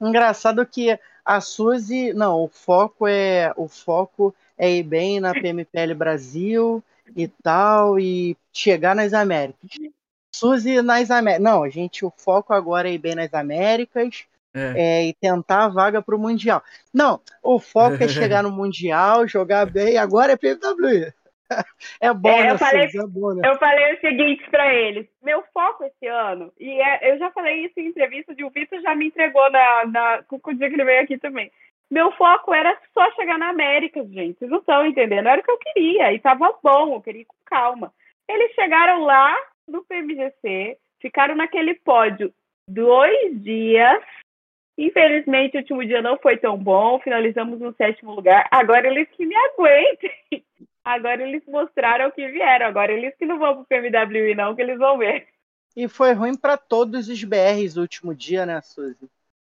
Engraçado 0.00 0.66
que 0.66 0.98
a 1.24 1.40
Suzy, 1.40 2.12
não, 2.12 2.42
o 2.42 2.48
foco 2.48 3.06
é 3.06 3.52
o 3.56 3.68
foco 3.68 4.34
é 4.58 4.68
ir 4.68 4.82
bem 4.82 5.20
na 5.20 5.32
PMPL 5.32 5.94
Brasil 5.94 6.82
e 7.14 7.28
tal 7.28 7.98
e 8.00 8.36
chegar 8.52 8.96
nas 8.96 9.12
Américas. 9.12 9.70
Suzy 10.34 10.82
nas 10.82 11.10
Américas. 11.10 11.44
Não, 11.44 11.68
gente, 11.70 12.04
o 12.04 12.10
foco 12.10 12.52
agora 12.52 12.88
é 12.88 12.94
ir 12.94 12.98
bem 12.98 13.14
nas 13.14 13.32
Américas 13.32 14.26
é. 14.54 14.74
É, 14.76 15.06
e 15.06 15.14
tentar 15.14 15.64
a 15.64 15.68
vaga 15.68 16.02
para 16.02 16.14
o 16.14 16.18
Mundial. 16.18 16.62
Não, 16.92 17.20
o 17.42 17.58
foco 17.58 18.02
é 18.02 18.08
chegar 18.08 18.42
no 18.42 18.50
Mundial, 18.50 19.26
jogar 19.26 19.66
bem, 19.66 19.96
agora 19.96 20.32
é 20.32 20.36
PMW. 20.36 21.12
É 22.00 22.10
bom, 22.14 22.30
é, 22.30 22.50
eu, 22.50 22.58
falei, 22.58 22.84
é 22.86 23.06
bom, 23.06 23.34
né? 23.34 23.46
eu 23.46 23.58
falei 23.58 23.92
o 23.92 24.00
seguinte 24.00 24.42
para 24.50 24.72
eles: 24.72 25.06
meu 25.22 25.44
foco 25.52 25.84
esse 25.84 26.06
ano, 26.06 26.50
e 26.58 26.80
é, 26.80 27.12
eu 27.12 27.18
já 27.18 27.30
falei 27.30 27.66
isso 27.66 27.78
em 27.78 27.88
entrevista, 27.88 28.34
de 28.34 28.42
o 28.42 28.48
Vitor 28.48 28.80
já 28.80 28.94
me 28.94 29.08
entregou 29.08 29.50
na, 29.50 29.84
na, 29.84 30.22
com 30.22 30.40
o 30.42 30.54
dia 30.54 30.70
que 30.70 30.74
ele 30.76 30.84
veio 30.84 31.02
aqui 31.02 31.18
também. 31.18 31.52
Meu 31.90 32.10
foco 32.12 32.54
era 32.54 32.74
só 32.94 33.10
chegar 33.12 33.38
na 33.38 33.50
América, 33.50 34.02
gente. 34.04 34.38
Vocês 34.38 34.50
não 34.50 34.60
estão 34.60 34.86
entendendo. 34.86 35.28
Era 35.28 35.42
o 35.42 35.44
que 35.44 35.50
eu 35.50 35.58
queria. 35.58 36.10
E 36.14 36.18
tava 36.18 36.58
bom, 36.62 36.94
eu 36.94 37.02
queria 37.02 37.20
ir 37.20 37.26
com 37.26 37.36
calma. 37.44 37.92
Eles 38.26 38.54
chegaram 38.54 39.04
lá 39.04 39.36
no 39.68 39.84
PMGC, 39.84 40.78
ficaram 41.02 41.34
naquele 41.34 41.74
pódio 41.74 42.32
dois 42.66 43.42
dias. 43.42 44.02
Infelizmente, 44.76 45.56
o 45.56 45.60
último 45.60 45.84
dia 45.84 46.00
não 46.00 46.18
foi 46.18 46.36
tão 46.36 46.56
bom. 46.56 46.98
Finalizamos 47.00 47.60
no 47.60 47.74
sétimo 47.74 48.14
lugar. 48.14 48.46
Agora 48.50 48.86
eles 48.86 49.08
que 49.10 49.26
me 49.26 49.34
aguentem. 49.34 50.10
Agora 50.84 51.22
eles 51.22 51.42
mostraram 51.46 52.10
que 52.10 52.26
vieram. 52.28 52.66
Agora 52.66 52.92
eles 52.92 53.14
que 53.16 53.26
não 53.26 53.38
vão 53.38 53.56
pro 53.56 53.66
PMWI, 53.66 54.34
não, 54.34 54.54
que 54.54 54.62
eles 54.62 54.78
vão 54.78 54.98
ver. 54.98 55.28
E 55.76 55.88
foi 55.88 56.12
ruim 56.12 56.36
para 56.36 56.56
todos 56.56 57.08
os 57.08 57.24
BRs 57.24 57.76
o 57.76 57.82
último 57.82 58.14
dia, 58.14 58.44
né, 58.44 58.60
Suzy? 58.60 59.08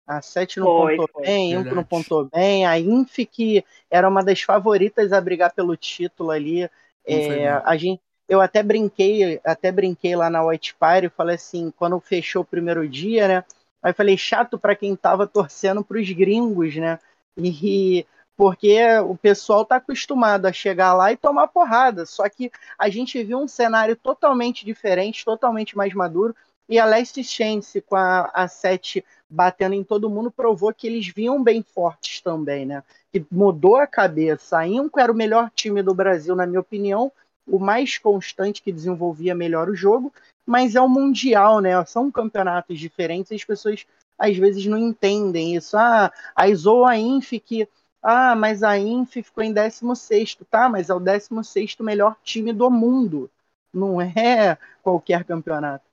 A 0.07 0.21
7 0.21 0.59
não 0.59 0.67
foi, 0.67 0.97
pontou 0.97 1.11
foi. 1.13 1.23
bem, 1.23 1.53
Impo 1.53 1.75
não 1.75 1.85
pontou 1.85 2.25
bem. 2.25 2.67
A 2.67 2.79
Inf, 2.79 3.17
que 3.31 3.65
era 3.89 4.09
uma 4.09 4.25
das 4.25 4.43
favoritas 4.43 5.13
a 5.13 5.21
brigar 5.21 5.55
pelo 5.55 5.77
título 5.77 6.33
ali. 6.33 6.69
É, 7.07 7.49
a 7.49 7.77
gente, 7.77 8.03
eu 8.29 8.41
até 8.41 8.63
brinquei, 8.63 9.41
até 9.45 9.71
brinquei 9.71 10.17
lá 10.17 10.29
na 10.29 10.45
White 10.45 10.75
Fire, 10.75 11.09
falei 11.11 11.37
assim, 11.37 11.73
quando 11.77 11.99
fechou 12.01 12.43
o 12.43 12.45
primeiro 12.45 12.89
dia, 12.89 13.29
né? 13.29 13.45
Aí 13.83 13.93
falei, 13.93 14.17
chato 14.17 14.59
para 14.59 14.77
quem 14.77 14.95
tava 14.95 15.27
torcendo 15.27 15.85
pros 15.85 16.11
gringos, 16.11 16.77
né? 16.77 16.99
E 17.39 18.07
porque 18.37 18.79
o 19.01 19.17
pessoal 19.17 19.67
tá 19.67 19.77
acostumado 19.77 20.47
a 20.47 20.53
chegar 20.53 20.95
lá 20.95 21.13
e 21.13 21.17
tomar 21.17 21.49
porrada. 21.49 22.07
Só 22.07 22.27
que 22.29 22.51
a 22.79 22.89
gente 22.89 23.23
viu 23.23 23.39
um 23.39 23.47
cenário 23.47 23.95
totalmente 23.95 24.65
diferente, 24.65 25.25
totalmente 25.25 25.77
mais 25.77 25.93
maduro. 25.93 26.35
E 26.67 26.79
a 26.79 26.87
Last 26.87 27.23
Chance 27.23 27.81
com 27.83 27.97
a, 27.97 28.31
a 28.33 28.49
7 28.49 29.05
batendo 29.29 29.75
em 29.75 29.85
todo 29.85 30.09
mundo 30.09 30.31
provou 30.31 30.73
que 30.73 30.87
eles 30.87 31.07
vinham 31.09 31.43
bem 31.43 31.63
fortes 31.63 32.21
também, 32.21 32.65
né? 32.65 32.83
Que 33.13 33.25
mudou 33.31 33.77
a 33.77 33.87
cabeça. 33.87 34.59
A 34.59 34.67
Inco 34.67 34.99
era 34.99 35.13
o 35.13 35.15
melhor 35.15 35.51
time 35.55 35.83
do 35.83 35.95
Brasil, 35.95 36.35
na 36.35 36.47
minha 36.47 36.61
opinião, 36.61 37.13
o 37.47 37.59
mais 37.59 37.99
constante 37.99 38.63
que 38.63 38.73
desenvolvia 38.73 39.35
melhor 39.35 39.69
o 39.69 39.75
jogo, 39.75 40.13
mas 40.51 40.75
é 40.75 40.81
um 40.81 40.89
mundial, 40.89 41.61
né? 41.61 41.71
São 41.87 42.11
campeonatos 42.11 42.77
diferentes 42.77 43.31
e 43.31 43.37
as 43.37 43.45
pessoas 43.45 43.87
às 44.19 44.37
vezes 44.37 44.67
não 44.67 44.77
entendem 44.77 45.55
isso. 45.55 45.77
Ah, 45.77 46.13
aí 46.35 46.53
zoa 46.57 46.91
a 46.91 46.99
Inf 46.99 47.31
que. 47.45 47.69
Ah, 48.03 48.35
mas 48.35 48.65
a 48.65 48.77
Inf 48.77 49.13
ficou 49.13 49.45
em 49.45 49.53
16, 49.53 50.37
tá? 50.51 50.69
Mas 50.69 50.91
é 50.91 50.95
o 50.95 50.99
16 50.99 51.77
melhor 51.81 52.17
time 52.25 52.53
do 52.53 52.69
mundo. 52.69 53.31
Não 53.73 54.01
é 54.03 54.59
qualquer 54.83 55.23
campeonato. 55.23 55.85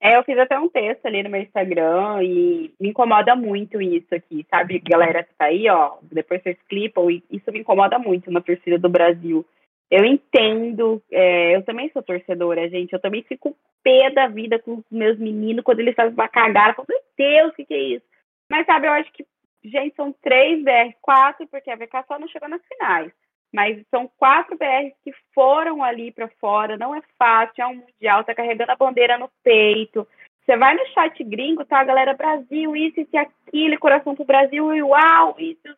É, 0.00 0.16
eu 0.16 0.24
fiz 0.24 0.36
até 0.36 0.58
um 0.58 0.68
texto 0.68 1.06
ali 1.06 1.22
no 1.22 1.30
meu 1.30 1.40
Instagram 1.40 2.20
e 2.24 2.74
me 2.80 2.88
incomoda 2.88 3.36
muito 3.36 3.80
isso 3.80 4.12
aqui, 4.12 4.44
sabe? 4.50 4.80
Galera 4.80 5.22
que 5.22 5.32
tá 5.34 5.44
aí, 5.44 5.68
ó, 5.68 5.98
depois 6.02 6.42
vocês 6.42 6.58
clipam, 6.68 7.08
e 7.08 7.22
isso 7.30 7.52
me 7.52 7.60
incomoda 7.60 7.96
muito 8.00 8.28
na 8.28 8.40
torcida 8.40 8.76
do 8.76 8.88
Brasil. 8.88 9.46
Eu 9.94 10.06
entendo, 10.06 11.02
é, 11.10 11.54
eu 11.54 11.62
também 11.64 11.90
sou 11.90 12.02
torcedora, 12.02 12.68
gente, 12.70 12.94
eu 12.94 13.00
também 13.00 13.22
fico 13.24 13.54
pé 13.82 14.10
da 14.10 14.26
vida 14.26 14.58
com 14.58 14.76
os 14.76 14.84
meus 14.90 15.18
meninos 15.18 15.62
quando 15.62 15.80
eles 15.80 15.94
fazem 15.94 16.14
uma 16.14 16.28
cagada, 16.28 16.70
eu 16.70 16.74
falo, 16.76 16.86
meu 16.88 17.00
Deus, 17.16 17.52
o 17.52 17.54
que, 17.54 17.66
que 17.66 17.74
é 17.74 17.80
isso? 17.96 18.06
Mas 18.50 18.64
sabe, 18.64 18.86
eu 18.86 18.92
acho 18.92 19.12
que, 19.12 19.26
gente, 19.62 19.94
são 19.94 20.10
três 20.22 20.64
BR, 20.64 20.94
quatro, 21.02 21.46
porque 21.48 21.70
a 21.70 21.76
VK 21.76 22.04
só 22.08 22.18
não 22.18 22.26
chegou 22.28 22.48
nas 22.48 22.62
finais 22.66 23.12
mas 23.52 23.84
são 23.90 24.10
quatro 24.16 24.56
BRs 24.56 24.94
que 25.04 25.12
foram 25.34 25.84
ali 25.84 26.10
para 26.10 26.26
fora, 26.40 26.78
não 26.78 26.94
é 26.94 27.02
fácil, 27.18 27.62
é 27.62 27.66
um 27.66 27.76
mundial, 27.76 28.24
tá 28.24 28.34
carregando 28.34 28.72
a 28.72 28.76
bandeira 28.76 29.18
no 29.18 29.30
peito. 29.44 30.08
Você 30.44 30.56
vai 30.56 30.74
no 30.74 30.86
chat 30.86 31.22
gringo, 31.22 31.64
tá, 31.64 31.84
galera, 31.84 32.14
Brasil, 32.14 32.74
isso, 32.74 33.00
isso 33.00 33.10
e 33.12 33.18
aquilo, 33.18 33.78
coração 33.78 34.16
pro 34.16 34.24
Brasil, 34.24 34.74
e 34.74 34.82
uau, 34.82 35.36
isso. 35.38 35.76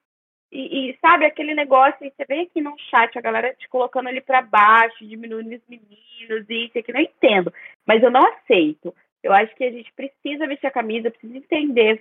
E, 0.55 0.91
e, 0.91 0.99
sabe, 1.01 1.27
aquele 1.27 1.53
negócio, 1.53 1.99
você 1.99 2.25
vem 2.29 2.43
aqui 2.43 2.61
no 2.61 2.77
chat, 2.79 3.19
a 3.19 3.21
galera 3.21 3.53
te 3.55 3.69
colocando 3.69 4.09
ali 4.09 4.21
para 4.21 4.41
baixo, 4.41 5.05
diminuindo 5.05 5.57
os 5.57 5.69
meninos, 5.69 6.49
isso 6.49 6.71
e 6.77 6.79
aquilo, 6.79 6.99
eu 6.99 7.03
entendo, 7.03 7.53
mas 7.85 8.01
eu 8.01 8.11
não 8.11 8.25
aceito. 8.25 8.95
Eu 9.21 9.33
acho 9.33 9.53
que 9.57 9.65
a 9.65 9.71
gente 9.73 9.93
precisa 9.95 10.47
vestir 10.47 10.69
a 10.69 10.71
camisa, 10.71 11.11
precisa 11.11 11.39
entender. 11.39 12.01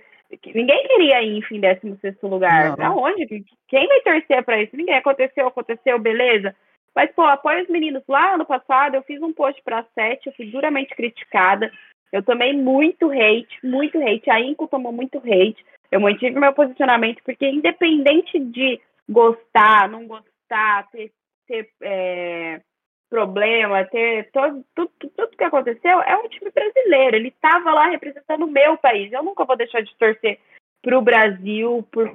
Ninguém 0.54 0.86
queria 0.86 1.22
ir 1.22 1.44
em 1.50 1.60
16 1.60 2.16
lugar. 2.22 2.76
Não. 2.76 2.98
Aonde? 2.98 3.44
Quem 3.66 3.88
vai 3.88 4.00
torcer 4.02 4.44
para 4.44 4.62
isso? 4.62 4.76
Ninguém. 4.76 4.94
Aconteceu, 4.94 5.48
aconteceu, 5.48 5.98
beleza. 5.98 6.54
Mas, 6.94 7.10
pô, 7.12 7.22
apoia 7.22 7.62
os 7.62 7.68
meninos. 7.68 8.02
Lá 8.06 8.34
ano 8.34 8.44
passado, 8.44 8.94
eu 8.94 9.02
fiz 9.02 9.20
um 9.22 9.32
post 9.32 9.60
para 9.62 9.86
sete, 9.94 10.26
eu 10.26 10.34
fui 10.34 10.46
duramente 10.46 10.94
criticada. 10.94 11.72
Eu 12.12 12.22
tomei 12.22 12.52
muito 12.52 13.10
hate, 13.10 13.58
muito 13.64 13.98
hate. 13.98 14.30
A 14.30 14.38
Inco 14.38 14.68
tomou 14.68 14.92
muito 14.92 15.18
hate. 15.18 15.64
Eu 15.94 16.00
mantive 16.00 16.40
meu 16.40 16.52
posicionamento, 16.52 17.22
porque 17.24 17.46
independente 17.46 18.36
de 18.40 18.80
gostar, 19.08 19.88
não 19.88 20.08
gostar, 20.08 20.88
ter, 20.90 21.12
ter 21.46 21.70
é, 21.80 22.60
problema, 23.08 23.84
ter 23.84 24.28
todo, 24.32 24.64
tudo, 24.74 24.90
tudo 25.16 25.36
que 25.36 25.44
aconteceu, 25.44 26.02
é 26.02 26.16
um 26.16 26.28
time 26.28 26.50
brasileiro. 26.50 27.14
Ele 27.14 27.28
estava 27.28 27.72
lá 27.72 27.86
representando 27.90 28.42
o 28.42 28.50
meu 28.50 28.76
país. 28.76 29.12
Eu 29.12 29.22
nunca 29.22 29.44
vou 29.44 29.56
deixar 29.56 29.82
de 29.82 29.94
torcer 29.94 30.40
para 30.82 30.98
o 30.98 31.00
Brasil 31.00 31.86
por, 31.92 32.10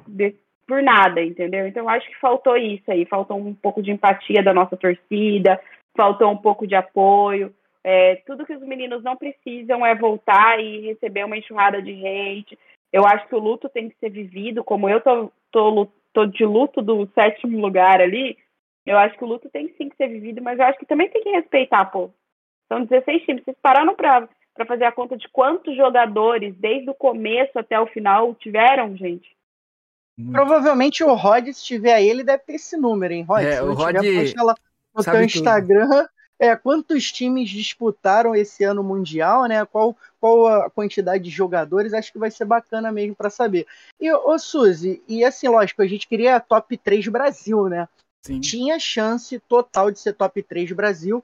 por 0.67 0.83
nada, 0.83 1.23
entendeu? 1.23 1.65
Então 1.65 1.87
acho 1.87 2.05
que 2.05 2.19
faltou 2.19 2.57
isso 2.57 2.91
aí, 2.91 3.05
faltou 3.05 3.37
um 3.37 3.53
pouco 3.53 3.81
de 3.81 3.91
empatia 3.91 4.43
da 4.43 4.53
nossa 4.53 4.75
torcida, 4.75 5.57
faltou 5.95 6.29
um 6.29 6.37
pouco 6.37 6.67
de 6.67 6.75
apoio. 6.75 7.55
É, 7.81 8.17
tudo 8.27 8.45
que 8.45 8.53
os 8.53 8.61
meninos 8.61 9.01
não 9.05 9.15
precisam 9.15 9.85
é 9.85 9.95
voltar 9.95 10.59
e 10.59 10.81
receber 10.81 11.23
uma 11.23 11.37
enxurrada 11.37 11.81
de 11.81 11.93
hate. 11.93 12.59
Eu 12.91 13.05
acho 13.05 13.27
que 13.27 13.35
o 13.35 13.39
luto 13.39 13.69
tem 13.69 13.89
que 13.89 13.97
ser 13.99 14.09
vivido, 14.09 14.63
como 14.63 14.89
eu 14.89 14.99
tô, 15.01 15.31
tô, 15.51 15.87
tô 16.13 16.25
de 16.25 16.45
luto 16.45 16.81
do 16.81 17.07
sétimo 17.13 17.59
lugar 17.59 18.01
ali, 18.01 18.37
eu 18.85 18.97
acho 18.97 19.17
que 19.17 19.23
o 19.23 19.27
luto 19.27 19.49
tem 19.49 19.73
sim 19.77 19.89
que 19.89 19.95
ser 19.95 20.07
vivido, 20.07 20.41
mas 20.41 20.57
eu 20.57 20.65
acho 20.65 20.79
que 20.79 20.85
também 20.85 21.09
tem 21.09 21.21
que 21.21 21.29
respeitar, 21.29 21.85
pô. 21.85 22.09
São 22.67 22.83
16 22.83 23.23
times. 23.23 23.43
Vocês 23.43 23.57
pararam 23.61 23.95
para 23.95 24.27
fazer 24.67 24.85
a 24.85 24.91
conta 24.91 25.15
de 25.15 25.27
quantos 25.29 25.75
jogadores, 25.75 26.55
desde 26.57 26.89
o 26.89 26.95
começo 26.95 27.57
até 27.57 27.79
o 27.79 27.87
final, 27.87 28.33
tiveram, 28.35 28.95
gente? 28.95 29.29
Muito. 30.17 30.33
Provavelmente 30.33 31.03
o 31.03 31.13
Rod, 31.13 31.47
se 31.49 31.63
tiver 31.63 31.93
aí, 31.93 32.09
ele 32.09 32.23
deve 32.23 32.43
ter 32.43 32.53
esse 32.53 32.75
número, 32.77 33.13
hein, 33.13 33.23
Rod? 33.23 33.43
É, 33.43 33.57
se 33.57 33.61
o 33.61 33.73
Rod 33.73 33.95
posta 33.95 34.43
lá 34.43 34.55
no 34.95 35.03
teu 35.03 35.23
Instagram. 35.23 36.07
É, 36.39 36.55
quantos 36.55 37.11
times 37.11 37.49
disputaram 37.49 38.33
esse 38.33 38.63
ano 38.63 38.81
mundial, 38.81 39.45
né? 39.45 39.65
Qual, 39.65 39.95
qual 40.21 40.47
a 40.47 40.69
quantidade 40.69 41.23
de 41.23 41.29
jogadores? 41.29 41.93
Acho 41.93 42.13
que 42.13 42.17
vai 42.17 42.31
ser 42.31 42.45
bacana 42.45 42.91
mesmo 42.91 43.13
para 43.13 43.29
saber. 43.29 43.67
E, 43.99 44.11
ô 44.11 44.39
Suzy, 44.39 45.03
e 45.07 45.23
assim, 45.23 45.49
lógico, 45.49 45.81
a 45.81 45.87
gente 45.87 46.07
queria 46.07 46.37
a 46.37 46.39
top 46.39 46.77
3 46.77 47.07
Brasil, 47.09 47.67
né? 47.67 47.87
Sim. 48.25 48.39
tinha 48.39 48.77
chance 48.79 49.39
total 49.47 49.91
de 49.91 49.99
ser 49.99 50.13
top 50.13 50.43
3 50.43 50.71
Brasil, 50.73 51.23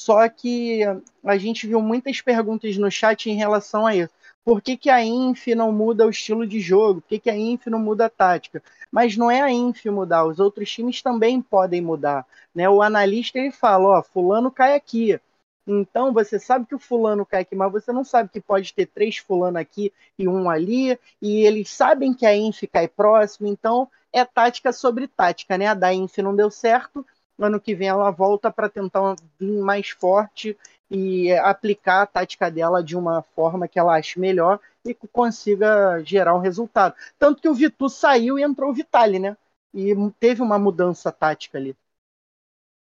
só 0.00 0.28
que 0.28 0.82
a 1.24 1.36
gente 1.36 1.66
viu 1.66 1.80
muitas 1.80 2.20
perguntas 2.20 2.76
no 2.76 2.90
chat 2.90 3.28
em 3.28 3.34
relação 3.34 3.86
a 3.86 3.94
isso. 3.94 4.12
Por 4.44 4.62
que, 4.62 4.76
que 4.76 4.88
a 4.88 5.04
Inf 5.04 5.48
não 5.48 5.72
muda 5.72 6.06
o 6.06 6.10
estilo 6.10 6.46
de 6.46 6.60
jogo? 6.60 7.00
Por 7.00 7.08
que, 7.08 7.18
que 7.18 7.30
a 7.30 7.36
Inf 7.36 7.66
não 7.66 7.80
muda 7.80 8.06
a 8.06 8.10
tática? 8.10 8.62
Mas 8.96 9.14
não 9.14 9.30
é 9.30 9.42
a 9.42 9.52
Inf 9.52 9.84
mudar, 9.84 10.24
os 10.24 10.40
outros 10.40 10.72
times 10.72 11.02
também 11.02 11.42
podem 11.42 11.82
mudar. 11.82 12.26
Né? 12.54 12.66
O 12.66 12.80
analista 12.80 13.38
ele 13.38 13.50
fala, 13.50 13.98
ó, 13.98 14.02
fulano 14.02 14.50
cai 14.50 14.74
aqui. 14.74 15.20
Então 15.66 16.14
você 16.14 16.38
sabe 16.38 16.64
que 16.64 16.74
o 16.74 16.78
fulano 16.78 17.26
cai 17.26 17.42
aqui, 17.42 17.54
mas 17.54 17.70
você 17.70 17.92
não 17.92 18.02
sabe 18.02 18.30
que 18.30 18.40
pode 18.40 18.72
ter 18.72 18.86
três 18.86 19.18
fulano 19.18 19.58
aqui 19.58 19.92
e 20.18 20.26
um 20.26 20.48
ali, 20.48 20.98
e 21.20 21.44
eles 21.44 21.68
sabem 21.68 22.14
que 22.14 22.24
a 22.24 22.34
Inf 22.34 22.62
cai 22.72 22.88
próximo, 22.88 23.46
então 23.46 23.86
é 24.10 24.24
tática 24.24 24.72
sobre 24.72 25.06
tática, 25.06 25.58
né? 25.58 25.66
A 25.66 25.74
da 25.74 25.92
Inf 25.92 26.16
não 26.16 26.34
deu 26.34 26.50
certo, 26.50 27.04
ano 27.38 27.60
que 27.60 27.74
vem 27.74 27.88
ela 27.88 28.10
volta 28.10 28.50
para 28.50 28.66
tentar 28.66 29.14
vir 29.38 29.60
mais 29.60 29.90
forte 29.90 30.56
e 30.90 31.30
aplicar 31.34 32.00
a 32.00 32.06
tática 32.06 32.50
dela 32.50 32.82
de 32.82 32.96
uma 32.96 33.20
forma 33.20 33.68
que 33.68 33.78
ela 33.78 33.94
ache 33.94 34.18
melhor 34.18 34.58
e 34.86 34.94
consiga 34.94 36.00
gerar 36.04 36.34
um 36.34 36.40
resultado. 36.40 36.94
Tanto 37.18 37.40
que 37.40 37.48
o 37.48 37.54
Vitu 37.54 37.88
saiu 37.88 38.38
e 38.38 38.42
entrou 38.42 38.70
o 38.70 38.74
Vitali, 38.74 39.18
né? 39.18 39.36
E 39.74 39.94
teve 40.18 40.42
uma 40.42 40.58
mudança 40.58 41.12
tática 41.12 41.58
ali. 41.58 41.76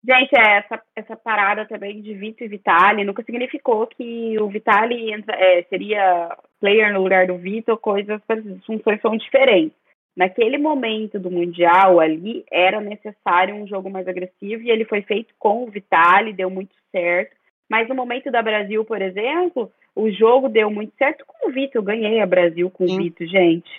Gente, 0.02 0.34
é, 0.34 0.58
essa, 0.58 0.82
essa 0.96 1.16
parada 1.16 1.66
também 1.66 2.00
de 2.00 2.14
Vitor 2.14 2.46
e 2.46 2.48
Vitali 2.48 3.04
nunca 3.04 3.22
significou 3.22 3.86
que 3.86 4.38
o 4.40 4.48
Vitali 4.48 5.12
entra, 5.12 5.36
é, 5.36 5.62
seria 5.64 6.36
player 6.58 6.92
no 6.92 7.02
lugar 7.02 7.26
do 7.26 7.36
Vitor, 7.36 7.76
coisas, 7.76 8.20
funções 8.64 9.00
são 9.02 9.14
diferentes. 9.16 9.76
Naquele 10.16 10.56
momento 10.56 11.18
do 11.18 11.30
Mundial 11.30 12.00
ali, 12.00 12.44
era 12.50 12.80
necessário 12.80 13.54
um 13.54 13.66
jogo 13.66 13.90
mais 13.90 14.08
agressivo 14.08 14.62
e 14.62 14.70
ele 14.70 14.86
foi 14.86 15.02
feito 15.02 15.34
com 15.38 15.64
o 15.64 15.70
Vitali, 15.70 16.32
deu 16.32 16.50
muito 16.50 16.74
certo. 16.90 17.36
Mas 17.70 17.88
no 17.88 17.94
momento 17.94 18.32
da 18.32 18.42
Brasil, 18.42 18.84
por 18.84 19.00
exemplo, 19.00 19.70
o 19.94 20.10
jogo 20.10 20.48
deu 20.48 20.68
muito 20.70 20.92
certo 20.96 21.24
com 21.24 21.48
o 21.48 21.52
Vitor. 21.52 21.76
Eu 21.76 21.84
ganhei 21.84 22.20
a 22.20 22.26
Brasil 22.26 22.68
com 22.68 22.86
Sim. 22.86 22.94
o 22.94 22.98
Vitor, 22.98 23.26
gente. 23.28 23.70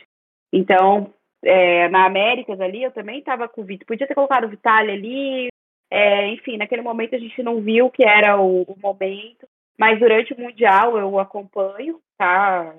Então, 0.54 1.14
é, 1.44 1.90
na 1.90 2.06
Américas 2.06 2.60
ali, 2.62 2.84
eu 2.84 2.92
também 2.92 3.20
estava 3.20 3.50
com 3.50 3.62
o 3.62 3.66
Vitor. 3.66 3.86
Podia 3.86 4.08
ter 4.08 4.16
colocado 4.16 4.46
o 4.46 4.50
Vitali 4.50 4.92
ali. 4.92 5.48
É, 5.92 6.28
enfim, 6.30 6.56
naquele 6.56 6.82
momento 6.82 7.16
a 7.16 7.20
gente 7.20 7.44
não 7.44 7.60
viu 7.60 7.90
que 7.90 8.04
era 8.06 8.40
o, 8.40 8.62
o 8.62 8.78
momento. 8.82 9.46
Mas 9.78 10.00
durante 10.00 10.34
o 10.34 10.40
Mundial 10.40 10.98
eu 10.98 11.20
acompanho, 11.20 12.00
tá? 12.18 12.74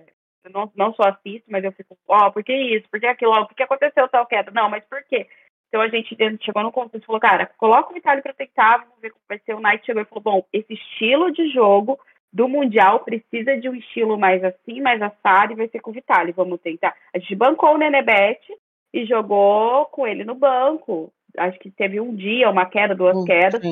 Eu 0.45 0.51
não, 0.51 0.73
não 0.75 0.95
só 0.95 1.03
assisto, 1.05 1.45
mas 1.51 1.63
eu 1.63 1.73
fico, 1.73 1.97
ó, 2.09 2.29
oh, 2.29 2.33
por 2.33 2.43
que 2.43 2.55
isso? 2.55 2.89
Por 2.89 2.99
que 2.99 3.07
aquilo? 3.07 3.47
Por 3.47 3.55
que 3.55 3.63
aconteceu 3.63 4.09
tal 4.09 4.27
queda? 4.27 4.51
Não, 4.51 4.71
mas 4.71 4.85
por 4.87 5.03
quê? 5.05 5.27
Então 5.73 5.81
a 5.81 5.89
gente 5.89 6.15
chegou 6.45 6.63
no 6.63 6.71
consenso 6.71 6.99
e 6.99 7.07
falou, 7.07 7.19
cara, 7.19 7.47
coloca 7.57 7.95
o 7.95 7.97
Itália 7.97 8.23
para 8.23 8.35
tentar, 8.35 8.77
vamos 8.81 9.01
ver 9.01 9.09
como 9.09 9.25
vai 9.27 9.39
ser. 9.39 9.55
O 9.55 9.59
Knight 9.59 9.87
chegou 9.87 10.03
e 10.03 10.05
falou, 10.05 10.23
bom, 10.23 10.45
esse 10.53 10.75
estilo 10.75 11.33
de 11.33 11.49
jogo 11.49 11.99
do 12.31 12.47
Mundial 12.47 13.01
precisa 13.01 13.57
de 13.57 13.71
um 13.71 13.75
estilo 13.75 14.19
mais 14.19 14.45
assim, 14.45 14.83
mais 14.83 15.01
assado, 15.01 15.55
e 15.55 15.57
vai 15.57 15.69
ser 15.69 15.81
com 15.81 15.91
o 15.91 15.95
Vitali. 15.95 16.33
Vamos 16.33 16.61
tentar. 16.61 16.95
A 17.15 17.19
gente 17.19 17.35
bancou 17.35 17.75
o 17.75 17.79
Nenebete 17.79 18.55
e 18.93 19.07
jogou 19.07 19.87
com 19.87 20.07
ele 20.07 20.25
no 20.25 20.35
banco. 20.35 21.11
Acho 21.39 21.59
que 21.59 21.71
teve 21.71 21.99
um 21.99 22.15
dia, 22.15 22.51
uma 22.51 22.67
queda, 22.67 22.95
duas 22.95 23.17
hum, 23.17 23.25
quedas, 23.25 23.63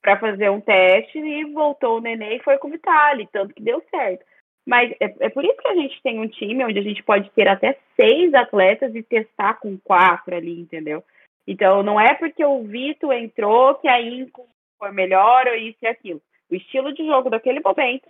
para 0.00 0.20
fazer 0.20 0.50
um 0.50 0.60
teste 0.60 1.18
e 1.18 1.44
voltou 1.46 1.98
o 1.98 2.00
Nenê 2.00 2.36
e 2.36 2.42
foi 2.44 2.58
com 2.58 2.68
o 2.68 2.70
Vitali, 2.70 3.28
tanto 3.32 3.52
que 3.52 3.62
deu 3.62 3.82
certo. 3.90 4.24
Mas 4.64 4.92
é, 5.00 5.12
é, 5.18 5.28
por 5.28 5.44
isso 5.44 5.60
que 5.60 5.68
a 5.68 5.74
gente 5.74 6.00
tem 6.00 6.20
um 6.20 6.28
time 6.28 6.64
onde 6.64 6.78
a 6.78 6.82
gente 6.82 7.02
pode 7.02 7.28
ter 7.30 7.48
até 7.48 7.76
seis 7.96 8.32
atletas 8.34 8.94
e 8.94 9.02
testar 9.02 9.54
com 9.54 9.76
quatro 9.78 10.32
ali, 10.32 10.60
entendeu? 10.60 11.02
Então, 11.50 11.82
não 11.82 12.00
é 12.00 12.14
porque 12.14 12.44
o 12.44 12.62
Vitor 12.62 13.12
entrou 13.12 13.74
que 13.74 13.88
a 13.88 14.00
Inco 14.00 14.46
foi 14.78 14.92
melhor 14.92 15.48
ou 15.48 15.56
isso 15.56 15.78
e 15.82 15.86
aquilo. 15.88 16.22
O 16.48 16.54
estilo 16.54 16.94
de 16.94 17.04
jogo 17.04 17.28
daquele 17.28 17.58
momento, 17.58 18.08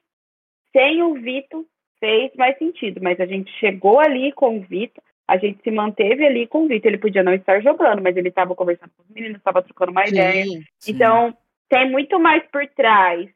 sem 0.76 1.02
o 1.02 1.14
Vitor, 1.14 1.64
fez 1.98 2.30
mais 2.34 2.58
sentido. 2.58 3.00
Mas 3.02 3.18
a 3.18 3.24
gente 3.24 3.50
chegou 3.52 3.98
ali 3.98 4.30
com 4.32 4.58
o 4.58 4.60
Vitor, 4.60 5.02
a 5.26 5.38
gente 5.38 5.62
se 5.62 5.70
manteve 5.70 6.26
ali 6.26 6.46
com 6.46 6.64
o 6.64 6.68
Vitor. 6.68 6.90
Ele 6.90 6.98
podia 6.98 7.22
não 7.22 7.32
estar 7.32 7.62
jogando, 7.62 8.02
mas 8.02 8.14
ele 8.14 8.28
estava 8.28 8.54
conversando 8.54 8.90
com 8.94 9.04
os 9.04 9.08
meninos, 9.08 9.38
estava 9.38 9.62
trocando 9.62 9.92
uma 9.92 10.04
sim, 10.04 10.12
ideia. 10.12 10.44
Sim. 10.44 10.92
Então, 10.92 11.34
tem 11.70 11.90
muito 11.90 12.20
mais 12.20 12.46
por 12.48 12.66
trás 12.66 13.26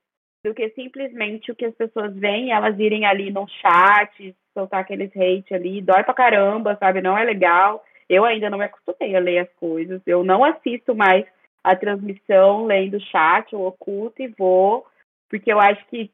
do 0.44 0.52
que 0.52 0.68
simplesmente 0.74 1.50
o 1.50 1.56
que 1.56 1.64
as 1.64 1.74
pessoas 1.74 2.14
veem, 2.14 2.50
elas 2.50 2.78
irem 2.78 3.06
ali 3.06 3.30
no 3.30 3.48
chat, 3.48 4.36
soltar 4.52 4.80
aqueles 4.80 5.10
hate 5.16 5.54
ali, 5.54 5.80
dói 5.80 6.04
pra 6.04 6.12
caramba, 6.12 6.76
sabe? 6.78 7.00
Não 7.00 7.16
é 7.16 7.24
legal. 7.24 7.82
Eu 8.08 8.24
ainda 8.24 8.50
não 8.50 8.58
me 8.58 8.64
acostumei 8.64 9.16
a 9.16 9.20
ler 9.20 9.38
as 9.38 9.52
coisas. 9.54 10.00
Eu 10.06 10.22
não 10.24 10.44
assisto 10.44 10.94
mais 10.94 11.24
a 11.62 11.74
transmissão 11.74 12.66
lendo 12.66 12.98
o 12.98 13.00
chat, 13.00 13.52
eu 13.52 13.62
oculto 13.64 14.20
e 14.20 14.28
vou, 14.28 14.86
porque 15.30 15.50
eu 15.50 15.58
acho 15.58 15.84
que 15.86 16.10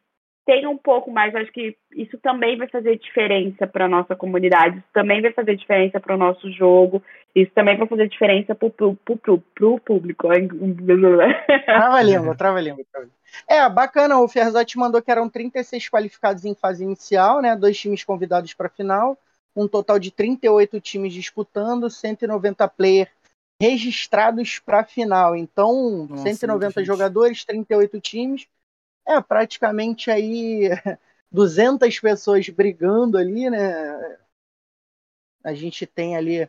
tem 0.47 0.67
um 0.67 0.77
pouco 0.77 1.11
mais, 1.11 1.35
acho 1.35 1.53
que 1.53 1.77
isso 1.93 2.19
também 2.19 2.57
vai 2.57 2.67
fazer 2.67 2.99
diferença 2.99 3.67
para 3.67 3.89
nossa 3.89 4.17
comunidade, 4.17 4.79
isso 4.79 4.89
também 4.93 5.21
vai 5.21 5.33
fazer 5.33 5.55
diferença 5.55 6.01
para 6.01 6.15
o 6.15 6.19
nosso 6.19 6.51
jogo, 6.51 7.03
isso 7.35 7.53
também 7.55 7.77
vai 7.77 7.87
fazer 7.87 8.09
diferença 8.09 8.55
para 8.55 8.67
o 8.67 8.73
público. 8.73 10.29
Trava 11.67 11.97
a 11.97 12.03
língua, 12.03 12.35
trava 12.35 12.59
a 12.59 12.61
língua. 12.61 12.85
É, 13.49 13.69
bacana, 13.69 14.19
o 14.19 14.27
Ferzotti 14.27 14.77
mandou 14.77 15.01
que 15.01 15.11
eram 15.11 15.29
36 15.29 15.89
qualificados 15.89 16.45
em 16.45 16.55
fase 16.55 16.83
inicial, 16.83 17.41
né? 17.41 17.55
Dois 17.55 17.79
times 17.79 18.03
convidados 18.03 18.53
para 18.55 18.67
a 18.67 18.71
final, 18.71 19.17
um 19.55 19.67
total 19.67 19.99
de 19.99 20.11
38 20.11 20.81
times 20.81 21.13
disputando, 21.13 21.91
190 21.91 22.67
players 22.69 23.11
registrados 23.61 24.59
para 24.59 24.81
a 24.81 24.85
final. 24.85 25.37
Então, 25.37 26.07
Nossa, 26.09 26.23
190 26.23 26.85
jogadores, 26.85 27.45
38 27.45 28.01
times. 28.01 28.47
É 29.07 29.21
praticamente 29.21 30.11
aí 30.11 30.71
200 31.31 31.99
pessoas 32.01 32.49
brigando 32.49 33.19
ali, 33.19 33.51
né? 33.51 34.19
A 35.45 35.53
gente 35.53 35.87
tem 35.87 36.17
ali 36.17 36.49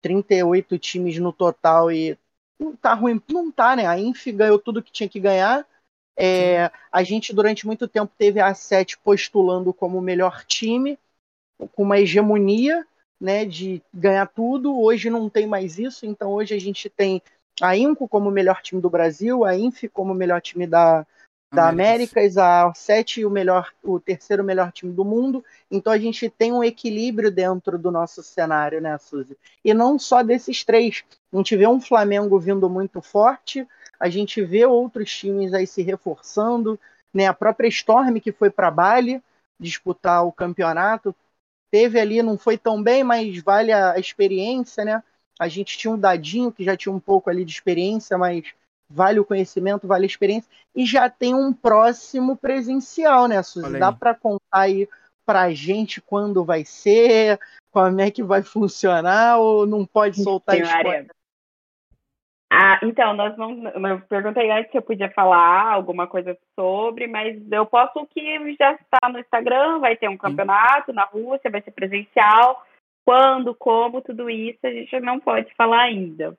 38 0.00 0.78
times 0.78 1.18
no 1.18 1.32
total 1.32 1.90
e 1.90 2.18
não 2.58 2.76
tá 2.76 2.94
ruim, 2.94 3.20
não 3.28 3.50
tá, 3.50 3.74
né? 3.74 3.86
A 3.86 3.98
Inf 3.98 4.26
ganhou 4.28 4.58
tudo 4.58 4.82
que 4.82 4.92
tinha 4.92 5.08
que 5.08 5.18
ganhar. 5.18 5.66
É, 6.16 6.70
a 6.90 7.02
gente 7.02 7.32
durante 7.32 7.66
muito 7.66 7.88
tempo 7.88 8.12
teve 8.16 8.38
a 8.38 8.54
7 8.54 8.98
postulando 8.98 9.72
como 9.72 9.98
o 9.98 10.02
melhor 10.02 10.44
time, 10.44 10.98
com 11.68 11.82
uma 11.82 11.98
hegemonia, 11.98 12.86
né, 13.20 13.44
de 13.44 13.82
ganhar 13.94 14.26
tudo. 14.26 14.78
Hoje 14.80 15.08
não 15.08 15.28
tem 15.28 15.46
mais 15.46 15.78
isso, 15.78 16.04
então 16.04 16.32
hoje 16.32 16.54
a 16.54 16.60
gente 16.60 16.88
tem 16.88 17.22
a 17.60 17.76
Inco 17.76 18.08
como 18.08 18.28
o 18.28 18.32
melhor 18.32 18.60
time 18.62 18.80
do 18.80 18.90
Brasil, 18.90 19.44
a 19.44 19.56
Inf 19.56 19.84
como 19.92 20.12
o 20.12 20.16
melhor 20.16 20.40
time 20.40 20.66
da, 20.66 21.06
da 21.52 21.68
Américas, 21.68 22.38
a 22.38 22.72
7 22.74 23.24
o 23.26 23.30
melhor, 23.30 23.70
o 23.82 24.00
terceiro 24.00 24.42
melhor 24.42 24.72
time 24.72 24.92
do 24.92 25.04
mundo. 25.04 25.44
Então 25.70 25.92
a 25.92 25.98
gente 25.98 26.30
tem 26.30 26.52
um 26.52 26.64
equilíbrio 26.64 27.30
dentro 27.30 27.78
do 27.78 27.90
nosso 27.90 28.22
cenário, 28.22 28.80
né, 28.80 28.96
Suzy? 28.98 29.36
E 29.62 29.74
não 29.74 29.98
só 29.98 30.22
desses 30.22 30.64
três. 30.64 31.04
A 31.32 31.36
gente 31.36 31.56
vê 31.56 31.66
um 31.66 31.80
Flamengo 31.80 32.38
vindo 32.38 32.68
muito 32.70 33.02
forte, 33.02 33.66
a 34.00 34.08
gente 34.08 34.42
vê 34.42 34.64
outros 34.64 35.14
times 35.14 35.52
aí 35.52 35.66
se 35.66 35.82
reforçando, 35.82 36.80
né? 37.12 37.26
A 37.26 37.34
própria 37.34 37.68
Storm 37.68 38.18
que 38.18 38.32
foi 38.32 38.50
para 38.50 38.70
Bali 38.70 39.22
disputar 39.60 40.26
o 40.26 40.32
campeonato, 40.32 41.14
teve 41.72 41.98
ali, 41.98 42.22
não 42.22 42.36
foi 42.36 42.58
tão 42.58 42.82
bem, 42.82 43.02
mas 43.02 43.38
vale 43.38 43.72
a, 43.72 43.98
experiência, 43.98 44.84
né? 44.84 45.02
A 45.40 45.48
gente 45.48 45.78
tinha 45.78 45.90
um 45.90 45.98
dadinho 45.98 46.52
que 46.52 46.62
já 46.62 46.76
tinha 46.76 46.94
um 46.94 47.00
pouco 47.00 47.30
ali 47.30 47.46
de 47.46 47.50
experiência, 47.50 48.18
mas 48.18 48.44
vale 48.88 49.18
o 49.18 49.24
conhecimento, 49.24 49.88
vale 49.88 50.04
a 50.04 50.06
experiência, 50.06 50.48
e 50.76 50.84
já 50.84 51.08
tem 51.08 51.34
um 51.34 51.50
próximo 51.50 52.36
presencial, 52.36 53.26
né, 53.26 53.42
Suzy? 53.42 53.78
Dá 53.78 53.90
para 53.90 54.14
contar 54.14 54.40
aí 54.52 54.86
pra 55.24 55.50
gente 55.54 55.98
quando 56.02 56.44
vai 56.44 56.62
ser, 56.62 57.40
como 57.70 58.00
é 58.02 58.10
que 58.10 58.22
vai 58.22 58.42
funcionar, 58.44 59.38
ou 59.38 59.66
não 59.66 59.86
pode 59.86 60.22
soltar 60.22 60.58
spoiler? 60.60 61.10
Ah, 62.54 62.78
então, 62.82 63.14
nós 63.14 63.34
não. 63.38 63.66
Eu 63.66 64.00
perguntei 64.02 64.50
antes 64.50 64.70
se 64.70 64.76
eu 64.76 64.82
podia 64.82 65.10
falar 65.10 65.72
alguma 65.72 66.06
coisa 66.06 66.36
sobre, 66.54 67.06
mas 67.06 67.40
eu 67.50 67.64
posso 67.64 68.06
que 68.08 68.54
já 68.60 68.74
está 68.74 69.08
no 69.08 69.18
Instagram, 69.18 69.78
vai 69.78 69.96
ter 69.96 70.10
um 70.10 70.18
campeonato 70.18 70.92
na 70.92 71.06
Rússia, 71.06 71.50
vai 71.50 71.62
ser 71.62 71.70
presencial. 71.70 72.62
Quando, 73.06 73.54
como, 73.54 74.02
tudo 74.02 74.28
isso, 74.28 74.58
a 74.64 74.70
gente 74.70 75.00
não 75.00 75.18
pode 75.18 75.52
falar 75.54 75.84
ainda. 75.84 76.36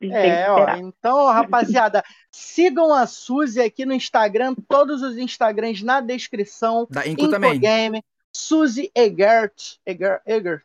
É, 0.00 0.48
ó, 0.48 0.76
então, 0.76 1.26
rapaziada, 1.26 2.04
sigam 2.30 2.94
a 2.94 3.04
Suzy 3.04 3.60
aqui 3.60 3.84
no 3.84 3.92
Instagram, 3.92 4.54
todos 4.68 5.02
os 5.02 5.18
Instagrams 5.18 5.82
na 5.82 6.00
descrição. 6.00 6.86
Da 6.88 7.04
Inco 7.08 7.28
também. 7.28 7.58
Game, 7.58 8.04
Suzy 8.32 8.88
Egert, 8.94 9.78
Egert, 9.84 10.22
Egert, 10.24 10.64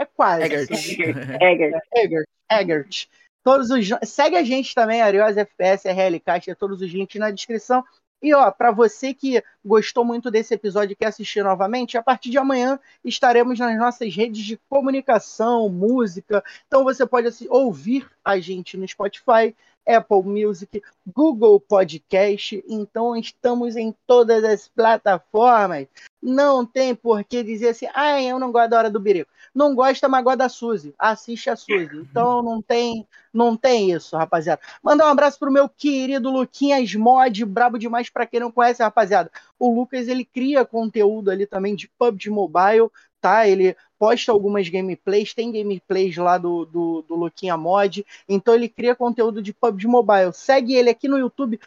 é 0.00 0.06
quase. 0.06 0.44
Egert. 0.44 0.70
Egert. 1.42 1.82
Egert. 1.94 2.28
Egert. 2.50 3.08
Todos 3.46 3.70
os 3.70 3.86
segue 4.02 4.34
a 4.34 4.42
gente 4.42 4.74
também, 4.74 5.00
Ariose 5.00 5.38
FPS, 5.38 5.86
RLCast, 5.86 6.52
todos 6.56 6.82
os 6.82 6.90
links 6.90 7.20
na 7.20 7.30
descrição. 7.30 7.84
E 8.20 8.34
ó, 8.34 8.50
para 8.50 8.72
você 8.72 9.14
que 9.14 9.40
gostou 9.64 10.04
muito 10.04 10.32
desse 10.32 10.52
episódio 10.52 10.94
e 10.94 10.96
quer 10.96 11.06
assistir 11.06 11.44
novamente, 11.44 11.96
a 11.96 12.02
partir 12.02 12.30
de 12.30 12.38
amanhã 12.38 12.76
estaremos 13.04 13.56
nas 13.60 13.78
nossas 13.78 14.12
redes 14.12 14.44
de 14.44 14.58
comunicação, 14.68 15.68
música. 15.68 16.42
Então 16.66 16.82
você 16.82 17.06
pode 17.06 17.28
assim, 17.28 17.46
ouvir 17.48 18.10
a 18.24 18.36
gente 18.40 18.76
no 18.76 18.88
Spotify, 18.88 19.54
Apple 19.86 20.22
Music, 20.24 20.82
Google 21.06 21.60
Podcast. 21.60 22.64
Então 22.68 23.16
estamos 23.16 23.76
em 23.76 23.94
todas 24.06 24.42
as 24.44 24.68
plataformas. 24.68 25.86
Não 26.22 26.66
tem 26.66 26.94
por 26.94 27.22
que 27.24 27.42
dizer 27.42 27.68
assim, 27.68 27.86
ah, 27.94 28.20
eu 28.22 28.38
não 28.38 28.50
gosto 28.50 28.70
da 28.70 28.78
hora 28.78 28.90
do 28.90 29.00
birico 29.00 29.30
não 29.56 29.74
gosta, 29.74 30.06
mas 30.06 30.22
gosta 30.22 30.36
da 30.36 30.48
Suzy. 30.50 30.94
Assiste 30.98 31.48
a 31.48 31.56
Suzy. 31.56 31.96
Então 31.96 32.42
não 32.42 32.60
tem, 32.60 33.08
não 33.32 33.56
tem 33.56 33.90
isso, 33.90 34.14
rapaziada. 34.14 34.60
Mandar 34.82 35.06
um 35.06 35.10
abraço 35.10 35.38
pro 35.38 35.50
meu 35.50 35.66
querido 35.66 36.30
Luquinhas 36.30 36.94
Mod, 36.94 37.42
brabo 37.46 37.78
demais 37.78 38.10
para 38.10 38.26
quem 38.26 38.38
não 38.38 38.52
conhece, 38.52 38.82
rapaziada. 38.82 39.30
O 39.58 39.74
Lucas, 39.74 40.08
ele 40.08 40.26
cria 40.26 40.66
conteúdo 40.66 41.30
ali 41.30 41.46
também 41.46 41.74
de 41.74 41.88
PUBG 41.88 42.28
Mobile, 42.28 42.90
tá? 43.26 43.48
Ele 43.48 43.76
posta 43.98 44.30
algumas 44.30 44.68
gameplays, 44.68 45.34
tem 45.34 45.50
gameplays 45.50 46.16
lá 46.16 46.38
do, 46.38 46.64
do, 46.64 47.02
do 47.02 47.16
Luquinha 47.16 47.56
Mod, 47.56 48.06
então 48.28 48.54
ele 48.54 48.68
cria 48.68 48.94
conteúdo 48.94 49.42
de 49.42 49.52
PUBG 49.52 49.88
Mobile. 49.88 50.32
Segue 50.32 50.74
ele 50.74 50.90
aqui 50.90 51.08
no 51.08 51.18
YouTube, 51.18 51.58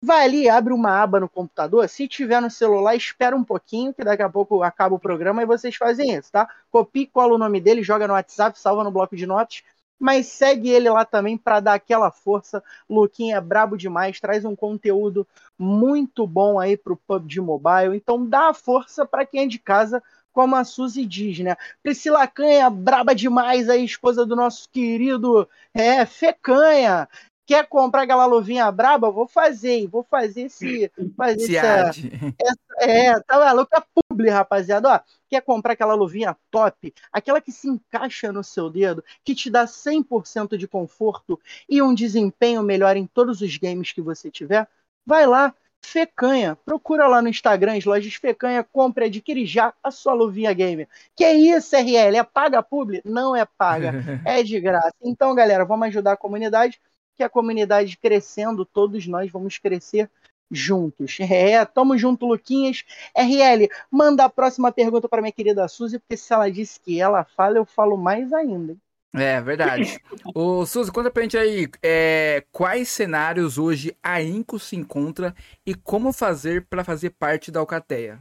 Vai 0.00 0.24
ali, 0.26 0.48
abre 0.48 0.72
uma 0.72 1.02
aba 1.02 1.18
no 1.18 1.28
computador. 1.28 1.88
Se 1.88 2.06
tiver 2.06 2.40
no 2.40 2.48
celular, 2.48 2.94
espera 2.94 3.34
um 3.34 3.42
pouquinho, 3.42 3.92
que 3.92 4.04
daqui 4.04 4.22
a 4.22 4.30
pouco 4.30 4.62
acaba 4.62 4.94
o 4.94 4.98
programa 4.98 5.42
e 5.42 5.46
vocês 5.46 5.74
fazem 5.74 6.14
isso, 6.14 6.30
tá? 6.30 6.48
Copie, 6.70 7.04
cola 7.04 7.34
o 7.34 7.38
nome 7.38 7.60
dele, 7.60 7.82
joga 7.82 8.06
no 8.06 8.14
WhatsApp, 8.14 8.56
salva 8.60 8.84
no 8.84 8.92
bloco 8.92 9.16
de 9.16 9.26
notas. 9.26 9.64
Mas 9.98 10.28
segue 10.28 10.70
ele 10.70 10.88
lá 10.88 11.04
também 11.04 11.36
para 11.36 11.58
dar 11.58 11.74
aquela 11.74 12.12
força. 12.12 12.62
Luquinha 12.88 13.38
é 13.38 13.40
brabo 13.40 13.76
demais, 13.76 14.20
traz 14.20 14.44
um 14.44 14.54
conteúdo 14.54 15.26
muito 15.58 16.28
bom 16.28 16.60
aí 16.60 16.76
pro 16.76 16.96
PUBG 16.96 17.40
Mobile. 17.40 17.96
Então 17.96 18.24
dá 18.24 18.50
a 18.50 18.54
força 18.54 19.04
para 19.04 19.26
quem 19.26 19.42
é 19.42 19.46
de 19.48 19.58
casa 19.58 20.00
como 20.38 20.54
a 20.54 20.62
Suzy 20.62 21.04
diz, 21.04 21.40
né? 21.40 21.56
Priscila 21.82 22.24
Canha, 22.28 22.70
braba 22.70 23.12
demais, 23.12 23.68
a 23.68 23.76
esposa 23.76 24.24
do 24.24 24.36
nosso 24.36 24.68
querido 24.70 25.48
é, 25.74 26.06
Fecanha. 26.06 27.08
Quer 27.44 27.66
comprar 27.66 28.02
aquela 28.02 28.24
luvinha 28.24 28.70
braba? 28.70 29.10
Vou 29.10 29.26
fazer, 29.26 29.88
vou 29.88 30.04
fazer 30.04 30.42
esse. 30.42 30.92
Fazer 31.16 31.56
essa, 31.56 31.90
essa, 32.38 32.58
é, 32.78 33.18
tá 33.22 33.40
maluco? 33.40 33.74
É 33.74 33.82
publi, 33.92 34.30
rapaziada. 34.30 34.88
Ó, 34.88 35.00
quer 35.28 35.40
comprar 35.42 35.72
aquela 35.72 35.94
luvinha 35.94 36.36
top? 36.52 36.94
Aquela 37.12 37.40
que 37.40 37.50
se 37.50 37.66
encaixa 37.66 38.30
no 38.30 38.44
seu 38.44 38.70
dedo, 38.70 39.02
que 39.24 39.34
te 39.34 39.50
dá 39.50 39.66
100% 39.66 40.56
de 40.56 40.68
conforto 40.68 41.40
e 41.68 41.82
um 41.82 41.92
desempenho 41.92 42.62
melhor 42.62 42.96
em 42.96 43.08
todos 43.08 43.40
os 43.40 43.56
games 43.56 43.90
que 43.90 44.00
você 44.00 44.30
tiver? 44.30 44.68
Vai 45.04 45.26
lá, 45.26 45.52
Fecanha. 45.82 46.56
Procura 46.64 47.06
lá 47.06 47.22
no 47.22 47.28
Instagram, 47.28 47.76
as 47.76 47.84
lojas 47.84 48.14
Fecanha, 48.14 48.62
compre, 48.64 49.06
adquire 49.06 49.46
já 49.46 49.72
a 49.82 49.90
sua 49.90 50.12
luvinha 50.12 50.52
gamer. 50.52 50.88
Que 51.14 51.24
é 51.24 51.34
isso, 51.34 51.74
RL? 51.76 52.16
É 52.16 52.24
paga 52.24 52.62
publi? 52.62 53.00
Não 53.04 53.34
é 53.34 53.44
paga, 53.44 53.92
é 54.24 54.42
de 54.42 54.60
graça. 54.60 54.94
Então, 55.02 55.34
galera, 55.34 55.64
vamos 55.64 55.88
ajudar 55.88 56.12
a 56.12 56.16
comunidade, 56.16 56.80
que 57.16 57.22
a 57.22 57.28
comunidade 57.28 57.96
crescendo, 57.96 58.64
todos 58.64 59.06
nós 59.06 59.30
vamos 59.30 59.58
crescer 59.58 60.10
juntos. 60.50 61.18
É, 61.20 61.64
tamo 61.64 61.96
junto, 61.96 62.26
Luquinhas. 62.26 62.84
RL, 63.14 63.68
manda 63.90 64.24
a 64.24 64.30
próxima 64.30 64.72
pergunta 64.72 65.08
para 65.08 65.22
minha 65.22 65.32
querida 65.32 65.68
Suzy, 65.68 65.98
porque 65.98 66.16
se 66.16 66.32
ela 66.32 66.50
disse 66.50 66.80
que 66.80 67.00
ela 67.00 67.24
fala, 67.24 67.58
eu 67.58 67.64
falo 67.64 67.96
mais 67.96 68.32
ainda. 68.32 68.76
É, 69.14 69.40
verdade. 69.40 69.98
Ô, 70.34 70.66
Suzy, 70.66 70.92
conta 70.92 71.10
pra 71.10 71.22
gente 71.22 71.36
aí, 71.36 71.66
é, 71.82 72.44
quais 72.52 72.88
cenários 72.88 73.58
hoje 73.58 73.96
a 74.02 74.22
Inco 74.22 74.58
se 74.58 74.76
encontra 74.76 75.34
e 75.66 75.74
como 75.74 76.12
fazer 76.12 76.66
para 76.66 76.84
fazer 76.84 77.10
parte 77.10 77.50
da 77.50 77.60
Alcateia? 77.60 78.18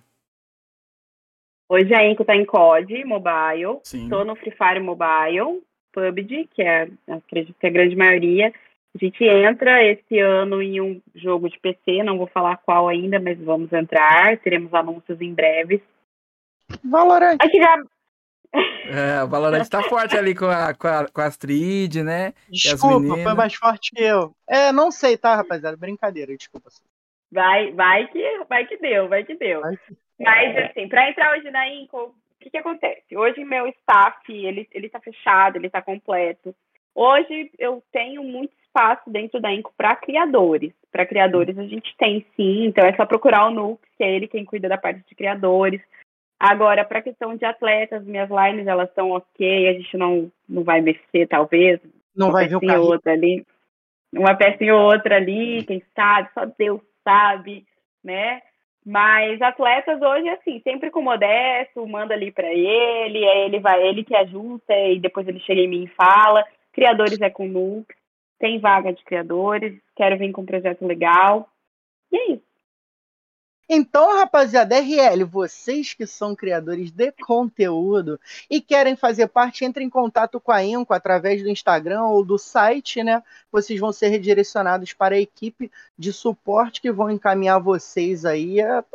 Hoje 1.69 1.93
a 1.93 2.05
Inco 2.05 2.23
tá 2.23 2.35
em 2.35 2.45
COD 2.45 3.03
Mobile, 3.03 3.79
Sim. 3.83 4.07
tô 4.07 4.23
no 4.23 4.35
Free 4.37 4.51
Fire 4.51 4.79
Mobile, 4.79 5.61
PUBG, 5.91 6.47
que 6.53 6.61
é, 6.61 6.87
acredito 7.07 7.57
que 7.59 7.65
é 7.65 7.69
a 7.69 7.73
grande 7.73 7.95
maioria. 7.95 8.53
A 8.95 9.05
gente 9.05 9.23
entra 9.23 9.83
esse 9.83 10.17
ano 10.19 10.61
em 10.61 10.79
um 10.79 11.01
jogo 11.13 11.49
de 11.49 11.59
PC, 11.59 12.03
não 12.03 12.17
vou 12.17 12.27
falar 12.27 12.57
qual 12.57 12.87
ainda, 12.87 13.19
mas 13.19 13.37
vamos 13.39 13.71
entrar, 13.73 14.37
teremos 14.37 14.73
anúncios 14.73 15.19
em 15.19 15.33
breves. 15.33 15.81
Valorant. 16.83 17.37
Acho 17.39 17.51
que 17.51 17.61
já, 17.61 17.83
é, 18.53 19.23
o 19.23 19.27
Valorant 19.27 19.67
tá 19.67 19.83
forte 19.83 20.17
ali 20.17 20.33
com 20.33 20.45
a, 20.45 20.73
com 20.73 20.87
a, 20.87 21.07
com 21.07 21.21
a 21.21 21.25
Astrid, 21.25 22.03
né? 22.03 22.33
Desculpa, 22.49 23.15
foi 23.21 23.33
mais 23.33 23.53
forte 23.53 23.91
que 23.93 24.03
eu. 24.03 24.33
É, 24.47 24.71
não 24.71 24.91
sei, 24.91 25.17
tá, 25.17 25.35
rapaziada? 25.35 25.75
Brincadeira, 25.77 26.35
desculpa. 26.35 26.69
Vai, 27.31 27.71
vai 27.73 28.07
que, 28.07 28.43
vai 28.47 28.65
que 28.65 28.77
deu, 28.77 29.09
vai 29.09 29.23
que 29.23 29.35
deu. 29.35 29.61
Vai 29.61 29.75
que... 29.75 29.97
Mas, 30.19 30.57
assim, 30.57 30.87
para 30.87 31.09
entrar 31.09 31.37
hoje 31.37 31.51
na 31.51 31.69
Inco, 31.69 31.97
o 31.97 32.13
que, 32.39 32.49
que 32.49 32.57
acontece? 32.57 33.15
Hoje 33.15 33.43
meu 33.43 33.67
staff, 33.67 34.31
ele, 34.31 34.67
ele 34.71 34.89
tá 34.89 34.99
fechado, 34.99 35.57
ele 35.57 35.69
tá 35.69 35.81
completo. 35.81 36.55
Hoje 36.95 37.51
eu 37.59 37.83
tenho 37.91 38.23
muito 38.23 38.53
espaço 38.63 39.09
dentro 39.09 39.39
da 39.39 39.51
Inco 39.51 39.73
para 39.77 39.95
criadores. 39.95 40.73
Para 40.91 41.05
criadores 41.05 41.57
a 41.57 41.63
gente 41.63 41.95
tem 41.97 42.25
sim, 42.35 42.65
então 42.65 42.85
é 42.85 42.95
só 42.95 43.05
procurar 43.05 43.47
o 43.47 43.51
Nux, 43.51 43.79
que 43.97 44.03
é 44.03 44.15
ele 44.15 44.27
quem 44.27 44.45
cuida 44.45 44.69
da 44.69 44.77
parte 44.77 45.03
de 45.07 45.15
criadores. 45.15 45.81
Agora, 46.39 46.85
para 46.85 46.99
a 46.99 47.03
questão 47.03 47.35
de 47.35 47.45
atletas, 47.45 48.05
minhas 48.05 48.29
lines 48.29 48.67
elas 48.67 48.89
estão 48.89 49.11
ok, 49.11 49.67
a 49.67 49.73
gente 49.73 49.97
não, 49.97 50.31
não 50.47 50.63
vai 50.63 50.81
mexer, 50.81 51.27
talvez. 51.27 51.79
Não 52.15 52.31
vai 52.31 52.47
ver 52.47 52.57
o 52.57 52.61
carrinho. 52.61 52.83
outra 52.83 53.11
ali. 53.11 53.45
Uma 54.13 54.35
pecinha 54.35 54.75
ou 54.75 54.91
outra 54.91 55.17
ali, 55.17 55.63
quem 55.65 55.81
sabe, 55.95 56.29
só 56.33 56.45
Deus 56.57 56.81
sabe, 57.03 57.65
né? 58.03 58.41
Mas 58.85 59.41
atletas 59.41 60.01
hoje, 60.01 60.29
assim, 60.29 60.61
sempre 60.61 60.89
com 60.89 61.01
o 61.01 61.03
Modesto, 61.03 61.85
manda 61.85 62.13
ali 62.13 62.31
para 62.31 62.47
ele, 62.47 63.27
aí 63.27 63.45
ele 63.45 63.59
vai, 63.59 63.85
ele 63.85 64.03
que 64.03 64.15
ajusta, 64.15 64.73
e 64.73 64.99
depois 64.99 65.27
ele 65.27 65.39
chega 65.41 65.59
em 65.59 65.67
mim 65.67 65.83
e 65.83 65.95
fala. 65.95 66.45
Criadores 66.71 67.19
é 67.19 67.29
com 67.29 67.47
Nux, 67.47 67.85
tem 68.39 68.59
vaga 68.59 68.93
de 68.93 69.03
criadores, 69.03 69.77
quero 69.95 70.17
vir 70.17 70.31
com 70.31 70.41
um 70.41 70.45
projeto 70.45 70.85
legal. 70.85 71.49
E 72.11 72.17
é 72.17 72.31
isso. 72.33 72.46
Então, 73.69 74.17
rapaziada, 74.17 74.79
RL, 74.79 75.25
vocês 75.25 75.93
que 75.93 76.07
são 76.07 76.33
criadores 76.33 76.89
de 76.89 77.11
conteúdo 77.11 78.17
e 78.49 78.61
querem 78.61 78.95
fazer 78.95 79.27
parte, 79.27 79.65
entre 79.65 79.83
em 79.83 79.89
contato 79.89 80.39
com 80.39 80.53
a 80.53 80.63
Inco 80.63 80.93
através 80.93 81.43
do 81.43 81.49
Instagram 81.49 82.03
ou 82.03 82.23
do 82.23 82.37
site, 82.37 83.03
né? 83.03 83.21
Vocês 83.51 83.77
vão 83.77 83.91
ser 83.91 84.07
redirecionados 84.07 84.93
para 84.93 85.15
a 85.15 85.19
equipe 85.19 85.69
de 85.97 86.13
suporte 86.13 86.79
que 86.79 86.91
vão 86.91 87.11
encaminhar 87.11 87.59
vocês 87.59 88.23
aí 88.23 88.61
a, 88.61 88.85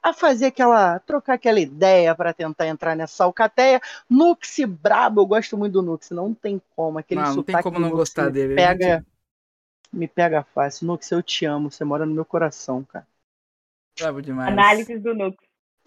a 0.00 0.12
fazer 0.12 0.46
aquela, 0.46 1.00
trocar 1.00 1.34
aquela 1.34 1.58
ideia 1.58 2.14
para 2.14 2.32
tentar 2.32 2.68
entrar 2.68 2.94
nessa 2.94 3.24
alcateia. 3.24 3.80
Nux 4.08 4.56
brabo, 4.68 5.22
eu 5.22 5.26
gosto 5.26 5.58
muito 5.58 5.72
do 5.72 5.82
Nux, 5.82 6.10
não 6.10 6.32
tem 6.32 6.62
como. 6.76 6.98
Aquele 6.98 7.22
não, 7.22 7.36
não 7.36 7.42
tem 7.42 7.60
como 7.60 7.80
não 7.80 7.90
gostar 7.90 8.30
dele. 8.30 8.54
Pega, 8.54 9.04
me 9.92 10.06
pega 10.06 10.44
fácil. 10.44 10.86
Nux, 10.86 11.10
eu 11.10 11.20
te 11.22 11.44
amo, 11.44 11.72
você 11.72 11.84
mora 11.84 12.06
no 12.06 12.14
meu 12.14 12.24
coração, 12.24 12.84
cara. 12.84 13.06
Bravo 13.98 14.22
demais. 14.22 14.52
Análises 14.52 15.02
do 15.02 15.14
Nux. 15.14 15.36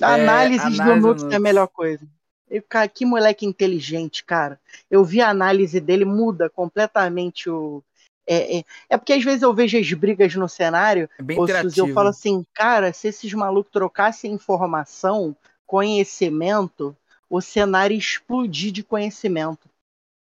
É, 0.02 0.06
análises 0.06 0.78
do 0.78 0.96
Nux 0.96 1.24
é 1.24 1.36
a 1.36 1.40
melhor 1.40 1.68
coisa. 1.68 2.08
Eu, 2.50 2.62
cara, 2.62 2.88
que 2.88 3.06
moleque 3.06 3.46
inteligente, 3.46 4.24
cara. 4.24 4.60
Eu 4.90 5.04
vi 5.04 5.22
a 5.22 5.30
análise 5.30 5.80
dele, 5.80 6.06
muda 6.06 6.50
completamente 6.50 7.50
o. 7.50 7.84
É, 8.28 8.58
é, 8.58 8.64
é 8.90 8.98
porque 8.98 9.14
às 9.14 9.24
vezes 9.24 9.42
eu 9.44 9.54
vejo 9.54 9.78
as 9.78 9.94
brigas 9.94 10.34
no 10.36 10.50
cenário, 10.50 11.08
é 11.20 11.22
bem 11.22 11.38
Suzy, 11.48 11.80
eu 11.80 11.94
falo 11.94 12.10
assim, 12.10 12.44
cara, 12.56 12.92
se 12.92 13.08
esses 13.08 13.32
malucos 13.34 13.72
trocassem 13.72 14.32
informação, 14.32 15.36
conhecimento, 15.66 16.96
o 17.30 17.40
cenário 17.40 17.94
ia 17.94 18.00
explodir 18.00 18.72
de 18.72 18.84
conhecimento. 18.84 19.70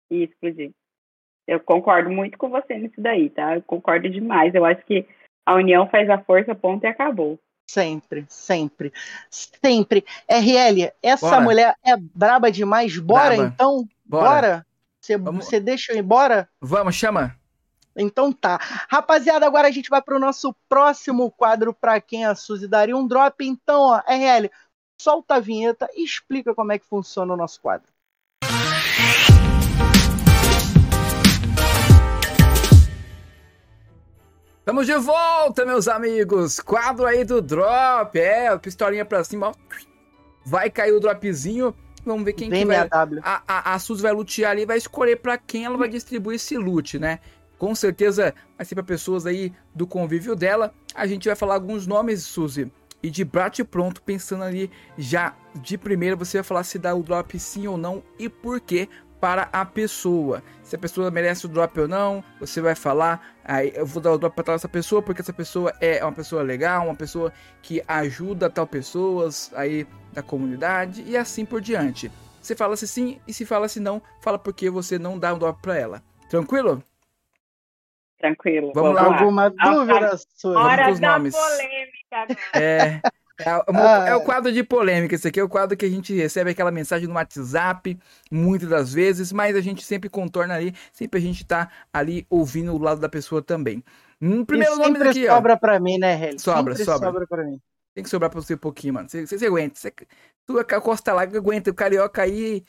Explodir. 0.10 0.72
Eu 1.48 1.60
concordo 1.60 2.10
muito 2.10 2.40
com 2.40 2.50
você 2.50 2.76
nisso 2.76 3.00
daí, 3.00 3.30
tá? 3.30 3.56
Eu 3.56 3.62
concordo 3.62 4.10
demais. 4.10 4.56
Eu 4.56 4.66
acho 4.66 4.84
que 4.84 5.06
a 5.46 5.54
união 5.54 5.88
faz 5.88 6.10
a 6.10 6.18
força, 6.18 6.56
ponto 6.56 6.84
e 6.84 6.88
acabou. 6.88 7.40
Sempre, 7.68 8.26
sempre, 8.30 8.94
sempre. 9.30 10.06
RL, 10.28 10.92
essa 11.02 11.30
Bora. 11.30 11.42
mulher 11.42 11.76
é 11.84 11.98
braba 11.98 12.52
demais. 12.52 12.98
Bora 12.98 13.36
braba. 13.36 13.54
então? 13.54 13.88
Bora? 14.06 14.66
Você, 15.34 15.60
deixa 15.60 15.92
eu 15.92 15.98
ir 15.98 16.00
embora? 16.00 16.50
Vamos, 16.60 16.96
chama. 16.96 17.36
Então 17.96 18.32
tá. 18.32 18.60
Rapaziada, 18.90 19.46
agora 19.46 19.68
a 19.68 19.72
gente 19.72 19.90
vai 19.90 20.02
pro 20.02 20.20
nosso 20.20 20.54
próximo 20.68 21.32
quadro 21.32 21.74
para 21.74 22.00
quem 22.02 22.26
a 22.26 22.36
Suzy 22.36 22.68
daria 22.68 22.96
um 22.98 23.08
drop. 23.08 23.46
Então, 23.46 23.82
ó, 23.82 24.02
RL, 24.08 24.50
solta 25.00 25.36
a 25.36 25.40
vinheta 25.40 25.90
e 25.94 26.04
explica 26.04 26.54
como 26.54 26.72
é 26.72 26.80
que 26.80 26.86
funciona 26.86 27.34
o 27.34 27.38
nosso 27.38 27.62
quadro. 27.62 27.95
Estamos 34.66 34.88
de 34.88 34.96
volta, 34.96 35.64
meus 35.64 35.88
amigos. 35.88 36.60
Quadro 36.60 37.06
aí 37.06 37.24
do 37.24 37.40
drop. 37.40 38.18
É, 38.18 38.58
pistolinha 38.58 39.06
pra 39.06 39.24
cima, 39.24 39.50
ó. 39.50 39.54
Vai 40.44 40.72
cair 40.72 40.92
o 40.92 41.00
dropzinho. 41.00 41.72
Vamos 42.04 42.26
ver 42.26 42.34
quem 42.34 42.50
Vem 42.50 42.62
que 42.62 42.66
vai. 42.66 42.90
A, 43.22 43.44
a, 43.48 43.76
a 43.76 43.78
Suzy 43.78 44.02
vai 44.02 44.12
lutear 44.12 44.50
ali 44.50 44.66
vai 44.66 44.78
escolher 44.78 45.18
para 45.18 45.38
quem 45.38 45.66
ela 45.66 45.78
vai 45.78 45.88
distribuir 45.88 46.38
esse 46.38 46.58
loot, 46.58 46.98
né? 46.98 47.20
Com 47.60 47.76
certeza 47.76 48.34
vai 48.58 48.66
ser 48.66 48.74
para 48.74 48.84
pessoas 48.84 49.28
aí 49.28 49.54
do 49.72 49.86
convívio 49.86 50.36
dela. 50.36 50.74
A 50.96 51.06
gente 51.06 51.28
vai 51.28 51.36
falar 51.36 51.54
alguns 51.54 51.86
nomes, 51.86 52.24
Suzy. 52.24 52.72
E 53.04 53.12
de 53.12 53.24
bate 53.24 53.64
pronto, 53.64 54.02
pensando 54.02 54.44
ali 54.44 54.72
já 54.98 55.36
de 55.54 55.78
primeira, 55.78 56.16
você 56.16 56.40
vai 56.40 56.44
falar 56.44 56.64
se 56.64 56.80
dá 56.80 56.96
o 56.96 57.04
drop 57.04 57.38
sim 57.38 57.68
ou 57.68 57.78
não 57.78 58.02
e 58.18 58.28
por 58.28 58.60
quê 58.60 58.90
para 59.26 59.50
a 59.52 59.66
pessoa. 59.66 60.44
Se 60.62 60.76
a 60.76 60.78
pessoa 60.80 61.10
merece 61.10 61.48
o 61.48 61.50
drop 61.50 61.80
ou 61.80 61.88
não, 61.88 62.24
você 62.40 62.62
vai 62.62 62.76
falar, 62.76 63.36
aí 63.44 63.72
eu 63.74 63.84
vou 63.84 64.00
dar 64.00 64.12
o 64.12 64.20
drop 64.20 64.36
para 64.44 64.54
essa 64.54 64.70
pessoa 64.70 65.02
porque 65.02 65.20
essa 65.20 65.34
pessoa 65.34 65.74
é 65.82 66.04
uma 66.04 66.12
pessoa 66.12 66.44
legal, 66.44 66.86
uma 66.86 66.96
pessoa 66.96 67.34
que 67.60 67.82
ajuda 67.88 68.52
tal 68.52 68.68
pessoas 68.68 69.52
aí 69.56 69.88
da 70.14 70.22
comunidade 70.22 71.04
e 71.08 71.18
assim 71.18 71.44
por 71.44 71.60
diante. 71.60 72.12
Você 72.40 72.56
fala 72.56 72.78
se 72.78 72.88
sim 72.88 73.20
e 73.28 73.34
se 73.34 73.48
fala 73.48 73.68
se 73.68 73.80
não, 73.80 74.00
fala 74.22 74.38
porque 74.38 74.70
você 74.70 75.00
não 75.00 75.18
dá 75.18 75.34
o 75.34 75.40
drop 75.40 75.60
para 75.60 75.76
ela. 75.76 76.04
Tranquilo? 76.30 76.84
Tranquilo. 78.20 78.74
Vamos, 78.76 78.94
Vamos 78.94 79.10
lá. 79.10 79.20
Alguma 79.22 79.50
dúvida 79.50 80.18
sua? 80.36 80.66
Hora 80.66 80.94
da 80.94 81.18
nomes. 81.18 81.36
polêmica. 81.36 82.40
É, 82.54 83.02
é, 83.40 83.50
ah. 83.50 84.06
é, 84.08 84.16
o 84.16 84.22
quadro 84.22 84.52
de 84.52 84.64
polêmica. 84.64 85.16
Esse 85.16 85.28
aqui 85.28 85.40
é 85.40 85.44
o 85.44 85.50
quadro 85.50 85.76
que 85.76 85.86
a 85.86 85.90
gente 85.90 86.14
recebe 86.14 86.52
aquela 86.52 86.72
mensagem 86.72 87.08
no 87.08 87.16
WhatsApp, 87.16 87.98
muitas 88.32 88.70
das 88.70 88.94
vezes, 88.94 89.32
mas 89.32 89.56
a 89.56 89.62
gente 89.62 89.84
sempre 89.84 90.10
contorna 90.10 90.56
ali, 90.56 90.74
sempre 90.94 91.20
a 91.20 91.22
gente 91.22 91.46
tá 91.46 91.70
ali 91.92 92.26
ouvindo 92.30 92.74
o 92.74 92.78
lado 92.78 93.02
da 93.02 93.10
pessoa 93.10 93.42
também. 93.42 93.84
Um 94.22 94.46
primeiro 94.46 94.76
e 94.76 94.78
nome 94.78 95.00
daqui, 95.00 95.28
sobra 95.28 95.54
ó. 95.54 95.58
pra 95.58 95.80
mim, 95.80 95.98
né, 95.98 96.14
Heli? 96.14 96.40
Sobra, 96.40 96.76
sempre 96.76 96.94
sobra. 96.94 97.08
sobra 97.08 97.28
pra 97.28 97.44
mim. 97.44 97.60
Tem 97.94 98.04
que 98.04 98.10
sobrar 98.10 98.30
pra 98.30 98.42
você 98.42 98.56
um 98.56 98.58
pouquinho, 98.58 98.94
mano. 98.94 99.10
Você, 99.10 99.26
você, 99.26 99.38
você 99.38 99.46
aguenta. 99.46 99.80
Você, 99.80 99.94
tu, 100.46 100.60
a 100.60 100.64
Costa 100.64 101.14
lá, 101.14 101.22
aguenta. 101.24 101.72
O 101.72 101.74
carioca 101.74 102.22
aí 102.22 102.64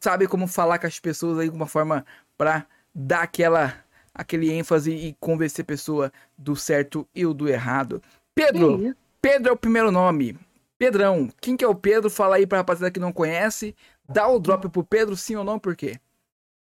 sabe 0.00 0.28
como 0.28 0.46
falar 0.46 0.78
com 0.78 0.86
as 0.86 1.00
pessoas 1.00 1.38
aí 1.38 1.48
de 1.48 1.56
uma 1.56 1.66
forma 1.66 2.04
pra 2.38 2.66
dar 2.94 3.22
aquela 3.22 3.74
aquele 4.14 4.52
ênfase 4.52 4.92
e 4.92 5.16
convencer 5.18 5.62
a 5.62 5.66
pessoa 5.66 6.12
do 6.36 6.54
certo 6.54 7.06
e 7.14 7.24
do 7.24 7.48
errado. 7.48 8.02
Pedro, 8.34 8.94
Pedro 9.20 9.50
é 9.50 9.52
o 9.52 9.56
primeiro 9.56 9.90
nome. 9.90 10.36
Pedrão. 10.78 11.28
Quem 11.40 11.56
que 11.56 11.64
é 11.64 11.68
o 11.68 11.74
Pedro? 11.74 12.08
Fala 12.10 12.36
aí 12.36 12.46
pra 12.46 12.58
rapaziada 12.58 12.90
que 12.92 13.00
não 13.00 13.12
conhece. 13.12 13.74
Dá 14.08 14.26
o 14.28 14.38
drop 14.38 14.68
pro 14.70 14.82
Pedro, 14.84 15.16
sim 15.16 15.36
ou 15.36 15.44
não, 15.44 15.58
por 15.58 15.76
quê? 15.76 15.98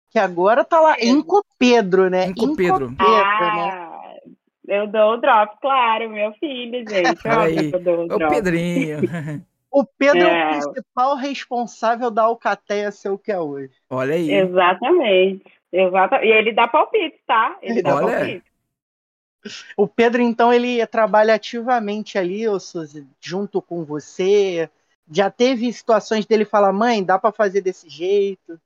Que 0.10 0.18
agora 0.18 0.64
tá 0.64 0.80
lá, 0.80 0.96
Inco 1.02 1.44
Pedro, 1.60 2.10
né? 2.10 2.28
Inco 2.28 2.56
Pedro. 2.56 2.90
né? 2.92 2.98
Ah, 3.00 4.14
eu 4.68 4.88
dou 4.88 5.14
o 5.14 5.18
drop, 5.18 5.58
claro, 5.62 6.10
meu 6.10 6.32
filho, 6.34 6.80
gente. 6.90 7.28
Aí. 7.28 7.70
que 7.70 7.76
eu 7.76 7.84
dou 7.84 7.98
o 8.08 8.12
É 8.12 8.16
o 8.16 8.18
drop. 8.20 8.34
Pedrinho. 8.36 9.00
O 9.70 9.84
Pedro 9.86 10.22
é, 10.22 10.54
É. 10.56 10.60
o 10.60 10.72
principal 10.72 11.16
responsável 11.18 12.10
da 12.10 12.24
Alcateia 12.24 12.90
ser 12.90 13.10
o 13.10 13.18
que 13.18 13.32
é 13.34 13.38
hoje. 13.38 13.70
Olha 13.90 14.16
aí. 14.16 14.32
Exatamente. 14.32 15.44
Exata... 15.72 16.24
E 16.24 16.30
ele 16.32 16.54
dá 16.54 16.68
palpite, 16.70 17.20
tá? 17.28 17.58
Ele 17.62 17.84
dá 17.84 17.96
Olha. 17.98 18.18
palpite. 18.18 18.47
O 19.76 19.88
Pedro, 19.88 20.22
então, 20.22 20.52
ele 20.52 20.86
trabalha 20.88 21.36
ativamente 21.36 22.18
ali, 22.18 22.48
ô 22.48 22.60
Suzy, 22.60 23.08
junto 23.20 23.62
com 23.62 23.84
você. 23.84 24.70
Já 25.12 25.32
teve 25.32 25.72
situações 25.72 26.26
dele 26.26 26.46
falar, 26.46 26.74
mãe, 26.74 27.04
dá 27.04 27.18
pra 27.18 27.32
fazer 27.32 27.62
desse 27.62 27.90
jeito. 27.90 28.60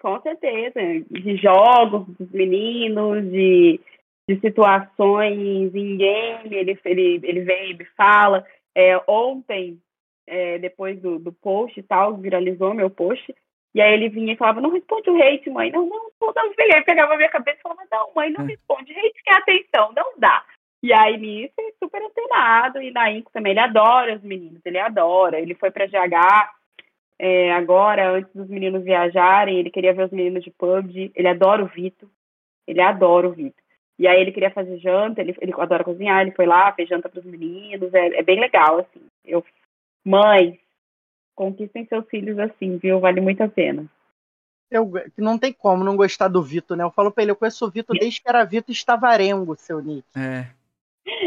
Com 0.00 0.20
certeza. 0.20 0.80
De 1.10 1.36
jogos 1.36 2.06
dos 2.18 2.30
meninos, 2.30 3.24
de, 3.30 3.80
de 4.28 4.40
situações 4.40 5.74
em 5.74 5.96
game, 5.96 6.54
ele, 6.54 6.78
ele, 6.84 7.20
ele 7.22 7.40
vem 7.40 7.70
e 7.70 7.74
me 7.74 7.84
fala. 7.96 8.44
É, 8.74 9.00
ontem, 9.06 9.80
é, 10.26 10.58
depois 10.58 11.00
do, 11.00 11.18
do 11.18 11.32
post 11.32 11.78
e 11.78 11.82
tal, 11.82 12.16
viralizou 12.16 12.74
meu 12.74 12.90
post. 12.90 13.34
E 13.74 13.80
aí 13.80 13.92
ele 13.92 14.08
vinha 14.08 14.32
e 14.32 14.36
falava, 14.36 14.60
não 14.60 14.70
responde 14.70 15.10
o 15.10 15.20
hate, 15.20 15.50
mãe. 15.50 15.70
Não, 15.70 15.86
não, 15.86 16.10
não, 16.20 16.32
não. 16.32 16.54
Aí 16.74 16.84
pegava 16.84 17.14
a 17.14 17.16
minha 17.16 17.28
cabeça 17.28 17.58
e 17.58 17.62
falava, 17.62 17.82
não, 17.90 18.12
mãe, 18.14 18.30
não 18.30 18.44
Hum. 18.44 18.48
responde. 18.48 18.92
Hate 18.92 19.22
quer 19.24 19.36
atenção, 19.36 19.92
não 19.94 20.12
dá. 20.18 20.44
E 20.82 20.92
aí 20.92 21.16
nisso, 21.16 21.54
ele 21.58 21.68
é 21.68 21.74
super 21.82 22.02
antenado. 22.02 22.80
E 22.80 22.90
na 22.92 23.10
Inco 23.10 23.32
também, 23.32 23.50
ele 23.52 23.60
adora 23.60 24.14
os 24.14 24.22
meninos, 24.22 24.60
ele 24.64 24.78
adora. 24.78 25.40
Ele 25.40 25.54
foi 25.54 25.70
pra 25.70 25.86
GH 25.86 26.52
é, 27.18 27.52
agora, 27.52 28.10
antes 28.10 28.32
dos 28.34 28.48
meninos 28.48 28.84
viajarem, 28.84 29.58
ele 29.58 29.70
queria 29.70 29.94
ver 29.94 30.04
os 30.04 30.10
meninos 30.12 30.44
de 30.44 30.50
PUBG. 30.50 31.12
Ele 31.14 31.28
adora 31.28 31.62
o 31.62 31.66
Vitor. 31.66 32.08
Ele 32.66 32.80
adora 32.80 33.28
o 33.28 33.32
Vitor. 33.32 33.62
E 33.98 34.08
aí 34.08 34.20
ele 34.20 34.32
queria 34.32 34.50
fazer 34.50 34.76
janta, 34.78 35.20
ele, 35.20 35.36
ele 35.40 35.52
adora 35.56 35.84
cozinhar, 35.84 36.20
ele 36.20 36.32
foi 36.32 36.46
lá, 36.46 36.72
fez 36.72 36.88
janta 36.88 37.08
pros 37.08 37.24
meninos. 37.24 37.94
É, 37.94 38.18
é 38.18 38.22
bem 38.22 38.40
legal, 38.40 38.80
assim. 38.80 39.06
Eu, 39.24 39.44
mães, 40.04 40.56
conquistem 41.34 41.86
seus 41.86 42.06
filhos 42.08 42.38
assim, 42.38 42.76
viu? 42.78 43.00
Vale 43.00 43.20
muito 43.20 43.42
a 43.42 43.48
pena. 43.48 43.86
Eu, 44.70 44.90
não 45.16 45.38
tem 45.38 45.52
como 45.52 45.84
não 45.84 45.96
gostar 45.96 46.28
do 46.28 46.42
Vitor, 46.42 46.76
né? 46.76 46.82
Eu 46.84 46.90
falo 46.90 47.12
pra 47.12 47.22
ele, 47.22 47.30
eu 47.32 47.36
conheço 47.36 47.64
o 47.64 47.70
Vitor 47.70 47.96
desde 47.98 48.20
que 48.20 48.28
era 48.28 48.44
Vitor 48.44 48.72
Estavarengo, 48.72 49.54
seu 49.56 49.80
Nick. 49.80 50.04
É. 50.16 50.46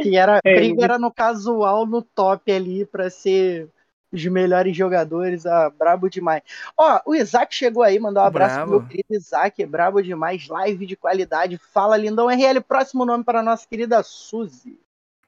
Que 0.02 0.18
era, 0.18 0.42
É. 0.44 0.56
briga 0.56 0.84
era 0.84 1.00
no 1.00 1.12
casual, 1.12 1.86
no 1.86 2.02
top 2.02 2.52
ali, 2.52 2.84
pra 2.86 3.10
ser 3.10 3.70
os 4.12 4.26
melhores 4.26 4.76
jogadores. 4.76 5.46
Ah, 5.46 5.70
brabo 5.70 6.10
demais. 6.10 6.42
Ó, 6.76 7.00
o 7.06 7.16
Isaac 7.16 7.54
chegou 7.54 7.84
aí, 7.84 8.00
mandou 8.00 8.24
um 8.24 8.26
abraço 8.26 8.56
Brabo. 8.56 8.72
pro 8.72 8.80
meu 8.80 8.88
querido 8.90 9.14
Isaac, 9.14 9.66
brabo 9.66 10.02
demais, 10.02 10.48
live 10.48 10.86
de 10.86 10.96
qualidade. 10.96 11.58
Fala, 11.58 11.96
lindão. 11.96 12.28
RL, 12.30 12.60
próximo 12.62 13.06
nome 13.06 13.24
para 13.24 13.40
a 13.40 13.44
nossa 13.44 13.68
querida 13.68 14.02
Suzy. 14.04 14.80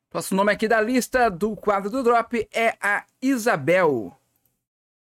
Próximo 0.10 0.38
nome 0.38 0.52
aqui 0.52 0.68
da 0.68 0.82
lista 0.82 1.30
do 1.30 1.56
quadro 1.56 1.90
do 1.92 2.02
Drop 2.04 2.48
é 2.52 2.76
a 2.82 3.06
Isabel. 3.22 4.19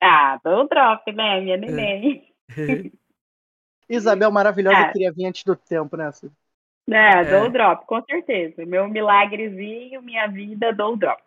Ah, 0.01 0.39
dou 0.45 0.65
o 0.65 0.69
drop, 0.69 1.13
né, 1.13 1.41
minha 1.41 1.57
neném? 1.57 2.33
Isabel 3.89 4.31
maravilhosa, 4.31 4.83
É. 4.83 4.93
queria 4.93 5.13
vir 5.13 5.27
antes 5.27 5.45
do 5.45 5.57
tempo, 5.57 5.97
né, 5.97 6.13
Suzy? 6.13 6.33
É, 6.91 7.25
dou 7.25 7.45
É. 7.45 7.49
o 7.49 7.51
drop, 7.51 7.87
com 7.87 8.03
certeza. 8.03 8.65
Meu 8.65 8.89
milagrezinho, 8.89 10.03
minha 10.03 10.27
vida, 10.27 10.73
dou 10.73 10.95
o 10.95 10.97
drop. 10.97 11.23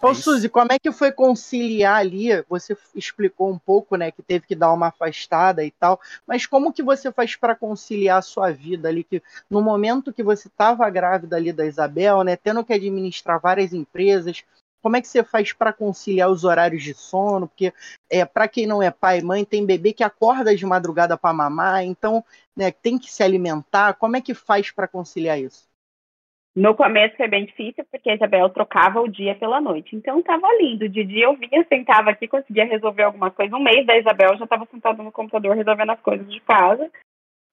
Ô, 0.00 0.08
É. 0.10 0.14
Suzy, 0.14 0.48
como 0.48 0.72
é 0.72 0.78
que 0.80 0.90
foi 0.90 1.12
conciliar 1.12 1.98
ali? 2.00 2.28
Você 2.48 2.76
explicou 2.94 3.48
um 3.48 3.58
pouco, 3.58 3.94
né, 3.96 4.10
que 4.10 4.20
teve 4.20 4.46
que 4.46 4.56
dar 4.56 4.72
uma 4.72 4.88
afastada 4.88 5.64
e 5.64 5.70
tal, 5.70 6.00
mas 6.26 6.44
como 6.44 6.72
que 6.72 6.82
você 6.82 7.12
faz 7.12 7.36
para 7.36 7.54
conciliar 7.54 8.18
a 8.18 8.22
sua 8.22 8.50
vida 8.50 8.88
ali, 8.88 9.04
que 9.04 9.22
no 9.48 9.62
momento 9.62 10.12
que 10.12 10.22
você 10.22 10.48
estava 10.48 10.88
grávida 10.90 11.36
ali 11.36 11.52
da 11.52 11.64
Isabel, 11.64 12.24
né, 12.24 12.34
tendo 12.36 12.64
que 12.64 12.72
administrar 12.72 13.40
várias 13.40 13.72
empresas, 13.72 14.44
como 14.82 14.96
é 14.96 15.00
que 15.00 15.08
você 15.08 15.22
faz 15.22 15.52
para 15.52 15.72
conciliar 15.72 16.28
os 16.28 16.44
horários 16.44 16.82
de 16.82 16.92
sono? 16.92 17.46
Porque 17.46 17.72
é, 18.10 18.24
para 18.24 18.48
quem 18.48 18.66
não 18.66 18.82
é 18.82 18.90
pai 18.90 19.20
e 19.20 19.22
mãe, 19.22 19.44
tem 19.44 19.64
bebê 19.64 19.92
que 19.92 20.02
acorda 20.02 20.54
de 20.54 20.66
madrugada 20.66 21.16
para 21.16 21.32
mamar, 21.32 21.84
então, 21.84 22.24
né, 22.56 22.70
tem 22.72 22.98
que 22.98 23.10
se 23.10 23.22
alimentar. 23.22 23.94
Como 23.94 24.16
é 24.16 24.20
que 24.20 24.34
faz 24.34 24.70
para 24.70 24.88
conciliar 24.88 25.40
isso? 25.40 25.70
No 26.54 26.74
começo 26.74 27.16
foi 27.16 27.28
bem 27.28 27.46
difícil, 27.46 27.82
porque 27.90 28.10
a 28.10 28.14
Isabel 28.14 28.50
trocava 28.50 29.00
o 29.00 29.08
dia 29.08 29.34
pela 29.34 29.58
noite. 29.58 29.96
Então 29.96 30.22
tava 30.22 30.46
lindo. 30.60 30.86
De 30.86 31.02
dia 31.02 31.24
eu 31.24 31.36
vinha, 31.36 31.64
sentava 31.66 32.10
aqui, 32.10 32.28
conseguia 32.28 32.66
resolver 32.66 33.04
alguma 33.04 33.30
coisa. 33.30 33.56
Um 33.56 33.62
mês 33.62 33.86
da 33.86 33.96
Isabel 33.96 34.32
eu 34.32 34.38
já 34.38 34.44
estava 34.44 34.66
sentada 34.66 35.02
no 35.02 35.10
computador 35.10 35.56
resolvendo 35.56 35.90
as 35.90 36.00
coisas 36.00 36.28
de 36.30 36.40
casa. 36.40 36.90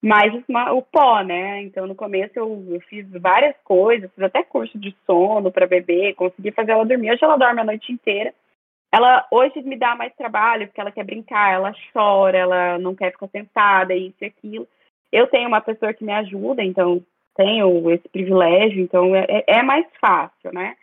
Uma- 0.02 0.72
o 0.72 0.82
pó, 0.82 1.22
né? 1.22 1.62
Então 1.64 1.86
no 1.86 1.96
começo 1.96 2.32
eu, 2.38 2.66
eu 2.70 2.80
fiz 2.82 3.06
várias 3.12 3.56
coisas, 3.64 4.10
fiz 4.14 4.24
até 4.24 4.44
curso 4.44 4.78
de 4.80 4.96
sono 5.06 5.52
para 5.52 5.68
bebê, 5.68 6.14
consegui 6.14 6.52
fazer 6.52 6.72
ela 6.72 6.86
dormir. 6.86 7.12
Hoje 7.12 7.24
ela 7.24 7.38
dorme 7.38 7.62
a 7.62 7.66
noite 7.66 7.92
inteira. 7.92 8.34
Ela 8.92 9.28
hoje 9.30 9.62
me 9.62 9.78
dá 9.78 9.96
mais 9.96 10.14
trabalho, 10.16 10.68
porque 10.68 10.82
ela 10.82 10.92
quer 10.92 11.04
brincar, 11.04 11.54
ela 11.54 11.74
chora, 11.94 12.38
ela 12.38 12.80
não 12.80 12.96
quer 12.96 13.12
ficar 13.12 13.28
sentada, 13.28 13.94
isso 13.96 14.16
e 14.22 14.26
aquilo. 14.26 14.68
Eu 15.12 15.28
tenho 15.28 15.48
uma 15.48 15.62
pessoa 15.62 15.94
que 15.94 16.04
me 16.04 16.14
ajuda, 16.14 16.64
então 16.64 17.04
tenho 17.36 17.90
esse 17.92 18.08
privilégio, 18.10 18.82
então 18.82 19.16
é, 19.16 19.26
é- 19.30 19.44
é 19.60 19.64
mais 19.64 19.86
fácil, 20.00 20.52
né? 20.54 20.76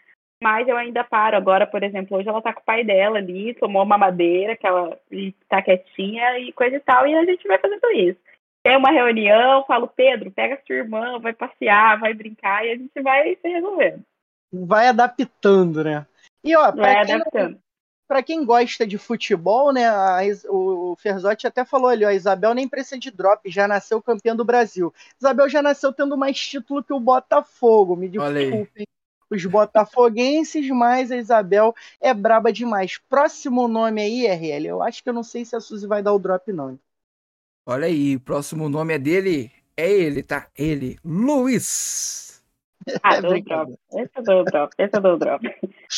Mas 0.43 0.69
eu 0.69 0.77
ainda 0.77 1.03
paro. 1.03 1.37
Agora, 1.37 1.67
por 1.67 1.83
exemplo, 1.83 2.17
hoje 2.19 2.29
ela 2.29 2.43
tá 2.43 2.53
com 2.53 2.61
o 2.61 2.65
pai 2.65 2.85
dela 2.85 3.19
ali, 3.19 3.55
tomou 3.55 3.83
uma 3.83 3.99
madeira, 3.99 4.57
que 4.57 4.67
ela 4.67 4.99
e 5.11 5.33
tá 5.49 5.63
quietinha 5.63 6.39
e 6.39 6.53
coisa 6.53 6.77
e 6.77 6.81
tal, 6.81 7.07
e 7.07 7.15
a 7.15 7.25
gente 7.25 7.47
vai 7.49 7.59
fazendo 7.59 7.91
isso. 7.93 8.19
Tem 8.67 8.77
uma 8.77 8.91
reunião, 8.91 9.65
falo, 9.65 9.87
Pedro, 9.87 10.29
pega 10.33 10.61
sua 10.67 10.75
irmã, 10.75 11.21
vai 11.21 11.33
passear, 11.33 12.01
vai 12.01 12.13
brincar, 12.13 12.67
e 12.67 12.73
a 12.73 12.77
gente 12.77 13.01
vai 13.01 13.37
se 13.41 13.49
resolvendo. 13.49 14.03
Vai 14.53 14.89
adaptando, 14.89 15.85
né? 15.85 16.05
E 16.43 16.57
ó, 16.57 16.73
Vai 16.73 16.95
para 16.95 17.07
quem, 17.07 17.15
adaptando. 17.15 17.59
pra 18.09 18.23
quem 18.25 18.45
gosta 18.45 18.85
de 18.85 18.99
futebol, 18.99 19.73
né? 19.73 19.87
a 19.87 20.19
o 20.49 20.91
o 20.91 20.97
Ferzotti 20.97 21.47
até 21.47 21.65
falou 21.65 21.89
ali, 21.89 22.05
ó, 22.05 22.09
a 22.09 22.15
Isabel 22.15 22.55
nem 22.55 22.69
precisa 22.69 22.99
de 22.99 23.13
drop, 23.13 23.49
já 23.49 23.69
nasceu 23.69 24.03
campeã 24.03 24.35
do 24.35 24.45
Brasil. 24.45 24.93
Isabel 25.17 25.49
já 25.49 25.63
nasceu 25.63 25.93
tendo 25.93 26.17
mais 26.17 26.37
título 26.37 26.83
que 26.83 26.93
o 26.93 26.99
Botafogo, 26.99 27.95
me 27.95 28.09
desculpem. 28.09 28.85
Os 29.31 29.45
botafoguenses, 29.45 30.69
mas 30.71 31.13
a 31.13 31.17
Isabel 31.17 31.73
é 32.01 32.13
braba 32.15 32.53
demais. 32.53 32.99
Próximo 33.09 33.69
nome 33.69 34.01
aí, 34.01 34.27
RL, 34.27 34.67
eu 34.67 34.83
acho 34.83 35.03
que 35.03 35.09
eu 35.09 35.13
não 35.15 35.23
sei 35.25 35.45
se 35.45 35.55
a 35.55 35.61
Suzy 35.61 35.87
vai 35.87 36.03
dar 36.03 36.13
o 36.13 36.19
drop, 36.19 36.53
não. 36.53 36.79
Olha 37.69 37.87
aí, 37.87 38.15
o 38.15 38.21
próximo 38.21 38.69
nome 38.69 38.95
é 38.95 38.99
dele. 38.99 39.51
É 39.77 39.91
ele, 39.91 40.23
tá? 40.23 40.47
Ele. 40.57 40.97
Luiz. 41.05 42.41
Ah, 43.03 43.17
É 43.17 43.21
dou 43.21 43.43
drop. 43.43 43.75
Esse 43.93 44.11
eu 44.17 44.23
dou 44.23 44.45
drop, 44.45 44.75
esse 44.79 44.97
eu 44.97 45.01
dou 45.01 45.19
drop. 45.19 45.43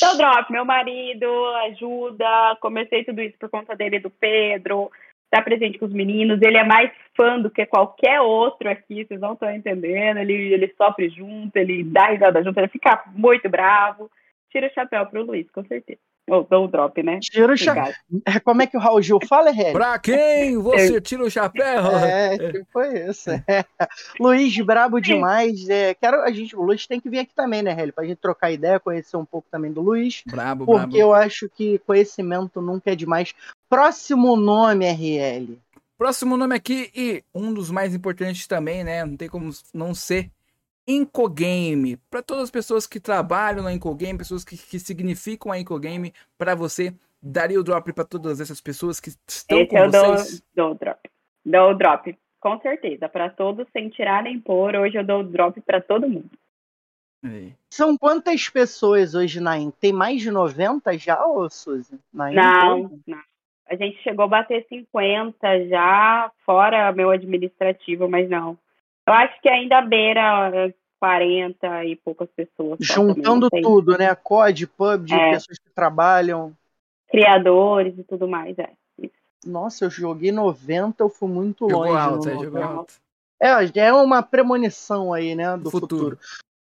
Dou 0.00 0.16
drop, 0.16 0.50
meu 0.50 0.64
marido, 0.64 1.26
ajuda. 1.66 2.56
Comecei 2.62 3.04
tudo 3.04 3.20
isso 3.20 3.36
por 3.38 3.50
conta 3.50 3.76
dele 3.76 4.00
do 4.00 4.08
Pedro. 4.08 4.90
Tá 5.30 5.42
presente 5.42 5.78
com 5.78 5.84
os 5.84 5.92
meninos. 5.92 6.40
Ele 6.40 6.56
é 6.56 6.64
mais 6.64 6.90
fã 7.14 7.38
do 7.38 7.50
que 7.50 7.66
qualquer 7.66 8.22
outro 8.22 8.70
aqui, 8.70 9.04
vocês 9.04 9.20
não 9.20 9.34
estão 9.34 9.54
entendendo. 9.54 10.20
Ele, 10.20 10.54
ele 10.54 10.74
sofre 10.74 11.10
junto, 11.10 11.54
ele 11.54 11.84
dá 11.84 12.06
risada 12.06 12.42
junto, 12.42 12.58
ele 12.58 12.68
fica 12.68 13.04
muito 13.14 13.46
bravo. 13.50 14.10
Tira 14.50 14.68
o 14.68 14.72
chapéu 14.72 15.04
pro 15.04 15.22
Luiz, 15.22 15.50
com 15.50 15.62
certeza. 15.66 16.00
Ou 16.28 16.44
dou 16.44 16.64
o 16.64 16.68
drop, 16.68 17.02
né? 17.02 17.18
Tira 17.20 17.52
o 17.52 17.56
cha... 17.56 17.72
Obrigada. 17.72 18.40
Como 18.44 18.62
é 18.62 18.66
que 18.66 18.76
o 18.76 18.80
Raul 18.80 19.02
Gil 19.02 19.18
fala, 19.28 19.50
RL? 19.50 19.72
Pra 19.72 19.98
quem 19.98 20.58
você 20.58 21.00
tira 21.00 21.24
o 21.24 21.30
chapéu? 21.30 21.86
É, 21.96 22.38
que 22.38 22.64
foi 22.72 23.08
isso. 23.08 23.30
É. 23.30 23.64
Luiz, 24.20 24.56
brabo 24.60 25.00
demais. 25.00 25.68
É, 25.68 25.94
quero, 25.94 26.22
a 26.22 26.30
gente, 26.30 26.54
o 26.54 26.62
Luiz 26.62 26.86
tem 26.86 27.00
que 27.00 27.08
vir 27.08 27.20
aqui 27.20 27.34
também, 27.34 27.62
né, 27.62 27.72
Hélio? 27.78 27.92
Pra 27.92 28.04
gente 28.04 28.18
trocar 28.18 28.50
ideia, 28.50 28.80
conhecer 28.80 29.16
um 29.16 29.24
pouco 29.24 29.48
também 29.50 29.72
do 29.72 29.80
Luiz. 29.80 30.22
Brabo, 30.26 30.64
Porque 30.64 30.78
brabo. 30.78 30.96
eu 30.96 31.14
acho 31.14 31.48
que 31.48 31.78
conhecimento 31.80 32.60
nunca 32.60 32.90
é 32.92 32.94
demais. 32.94 33.34
Próximo 33.68 34.36
nome, 34.36 34.86
RL. 34.86 35.58
Próximo 35.98 36.36
nome 36.36 36.54
aqui, 36.54 36.90
e 36.94 37.24
um 37.34 37.52
dos 37.52 37.72
mais 37.72 37.92
importantes 37.94 38.46
também, 38.46 38.84
né? 38.84 39.04
Não 39.04 39.16
tem 39.16 39.28
como 39.28 39.50
não 39.74 39.94
ser. 39.94 40.30
Incogame. 40.88 41.98
Para 42.10 42.22
todas 42.22 42.44
as 42.44 42.50
pessoas 42.50 42.86
que 42.86 42.98
trabalham 42.98 43.62
na 43.62 43.74
Incogame, 43.74 44.16
pessoas 44.16 44.42
que, 44.42 44.56
que 44.56 44.80
significam 44.80 45.52
a 45.52 45.58
Incogame, 45.58 46.14
para 46.38 46.54
você, 46.54 46.94
daria 47.22 47.60
o 47.60 47.62
drop 47.62 47.92
para 47.92 48.04
todas 48.04 48.40
essas 48.40 48.58
pessoas 48.58 48.98
que 48.98 49.10
estão 49.26 49.58
Esse 49.58 49.68
com 49.68 49.76
eu 49.76 49.90
dou, 49.90 50.06
vocês? 50.06 50.42
dou 50.54 50.70
o 50.70 50.74
drop. 50.74 51.10
Dou 51.44 51.70
o 51.70 51.74
drop, 51.74 52.18
com 52.40 52.58
certeza. 52.60 53.06
Para 53.06 53.28
todos, 53.28 53.66
sem 53.70 53.90
tirar 53.90 54.22
nem 54.22 54.40
pôr, 54.40 54.74
hoje 54.76 54.96
eu 54.96 55.04
dou 55.04 55.20
o 55.20 55.24
drop 55.24 55.60
para 55.60 55.80
todo 55.82 56.08
mundo. 56.08 56.30
Aí. 57.22 57.52
São 57.68 57.96
quantas 57.98 58.48
pessoas 58.48 59.14
hoje 59.14 59.40
na 59.40 59.58
IN? 59.58 59.70
Tem 59.70 59.92
mais 59.92 60.22
de 60.22 60.30
90 60.30 60.96
já, 60.96 61.22
ô 61.26 61.50
Suzy? 61.50 61.98
Na 62.12 62.30
Não, 62.30 62.98
não. 63.06 63.20
A 63.68 63.76
gente 63.76 64.00
chegou 64.02 64.24
a 64.24 64.28
bater 64.28 64.64
50 64.68 65.66
já, 65.66 66.32
fora 66.46 66.90
meu 66.92 67.10
administrativo, 67.10 68.08
mas 68.08 68.28
não. 68.30 68.56
Eu 69.08 69.14
acho 69.14 69.40
que 69.40 69.48
ainda 69.48 69.80
beira 69.80 70.72
40 71.00 71.84
e 71.86 71.96
poucas 71.96 72.28
pessoas. 72.30 72.78
Juntando 72.80 73.48
tudo, 73.48 73.96
né? 73.96 74.14
COD, 74.14 74.66
PUBG, 74.66 75.14
é. 75.14 75.30
pessoas 75.32 75.58
que 75.58 75.70
trabalham. 75.70 76.54
Criadores 77.08 77.98
e 77.98 78.04
tudo 78.04 78.28
mais, 78.28 78.58
é. 78.58 78.70
Nossa, 79.46 79.86
eu 79.86 79.90
joguei 79.90 80.30
90, 80.30 81.02
eu 81.02 81.08
fui 81.08 81.28
muito 81.28 81.70
jogou 81.70 81.86
longe. 81.86 81.98
Alto, 81.98 82.28
no... 82.28 82.44
jogou 82.44 82.62
alto. 82.62 82.94
É, 83.40 83.80
é 83.80 83.92
uma 83.92 84.22
premonição 84.22 85.14
aí, 85.14 85.34
né, 85.34 85.56
do 85.56 85.70
futuro. 85.70 85.88
futuro. 85.88 86.18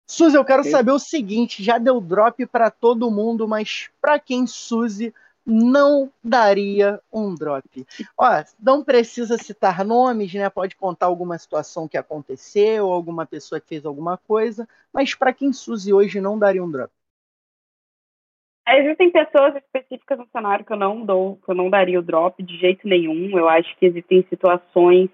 Suzy, 0.08 0.36
eu 0.36 0.44
quero 0.44 0.62
saber 0.64 0.92
o 0.92 0.98
seguinte, 0.98 1.62
já 1.62 1.78
deu 1.78 2.00
drop 2.00 2.46
para 2.46 2.70
todo 2.70 3.10
mundo, 3.10 3.48
mas 3.48 3.90
para 4.00 4.18
quem 4.18 4.46
Suzy 4.46 5.12
não 5.44 6.10
daria 6.22 7.00
um 7.12 7.34
drop. 7.34 7.86
Ó, 8.16 8.26
não 8.60 8.84
precisa 8.84 9.36
citar 9.36 9.84
nomes, 9.84 10.32
né? 10.34 10.48
Pode 10.48 10.76
contar 10.76 11.06
alguma 11.06 11.36
situação 11.38 11.88
que 11.88 11.96
aconteceu, 11.96 12.92
alguma 12.92 13.26
pessoa 13.26 13.60
que 13.60 13.68
fez 13.68 13.84
alguma 13.84 14.16
coisa, 14.16 14.68
mas 14.92 15.14
para 15.14 15.32
quem 15.32 15.52
Suzy 15.52 15.92
hoje 15.92 16.20
não 16.20 16.38
daria 16.38 16.62
um 16.62 16.70
drop. 16.70 16.90
Existem 18.68 19.10
pessoas 19.10 19.56
específicas 19.56 20.18
no 20.18 20.28
cenário 20.30 20.64
que 20.64 20.72
eu 20.72 20.76
não 20.76 21.04
dou, 21.04 21.36
que 21.44 21.50
eu 21.50 21.54
não 21.54 21.68
daria 21.68 21.98
o 21.98 22.02
drop 22.02 22.40
de 22.42 22.56
jeito 22.56 22.86
nenhum. 22.86 23.36
Eu 23.36 23.48
acho 23.48 23.76
que 23.76 23.86
existem 23.86 24.24
situações, 24.30 25.10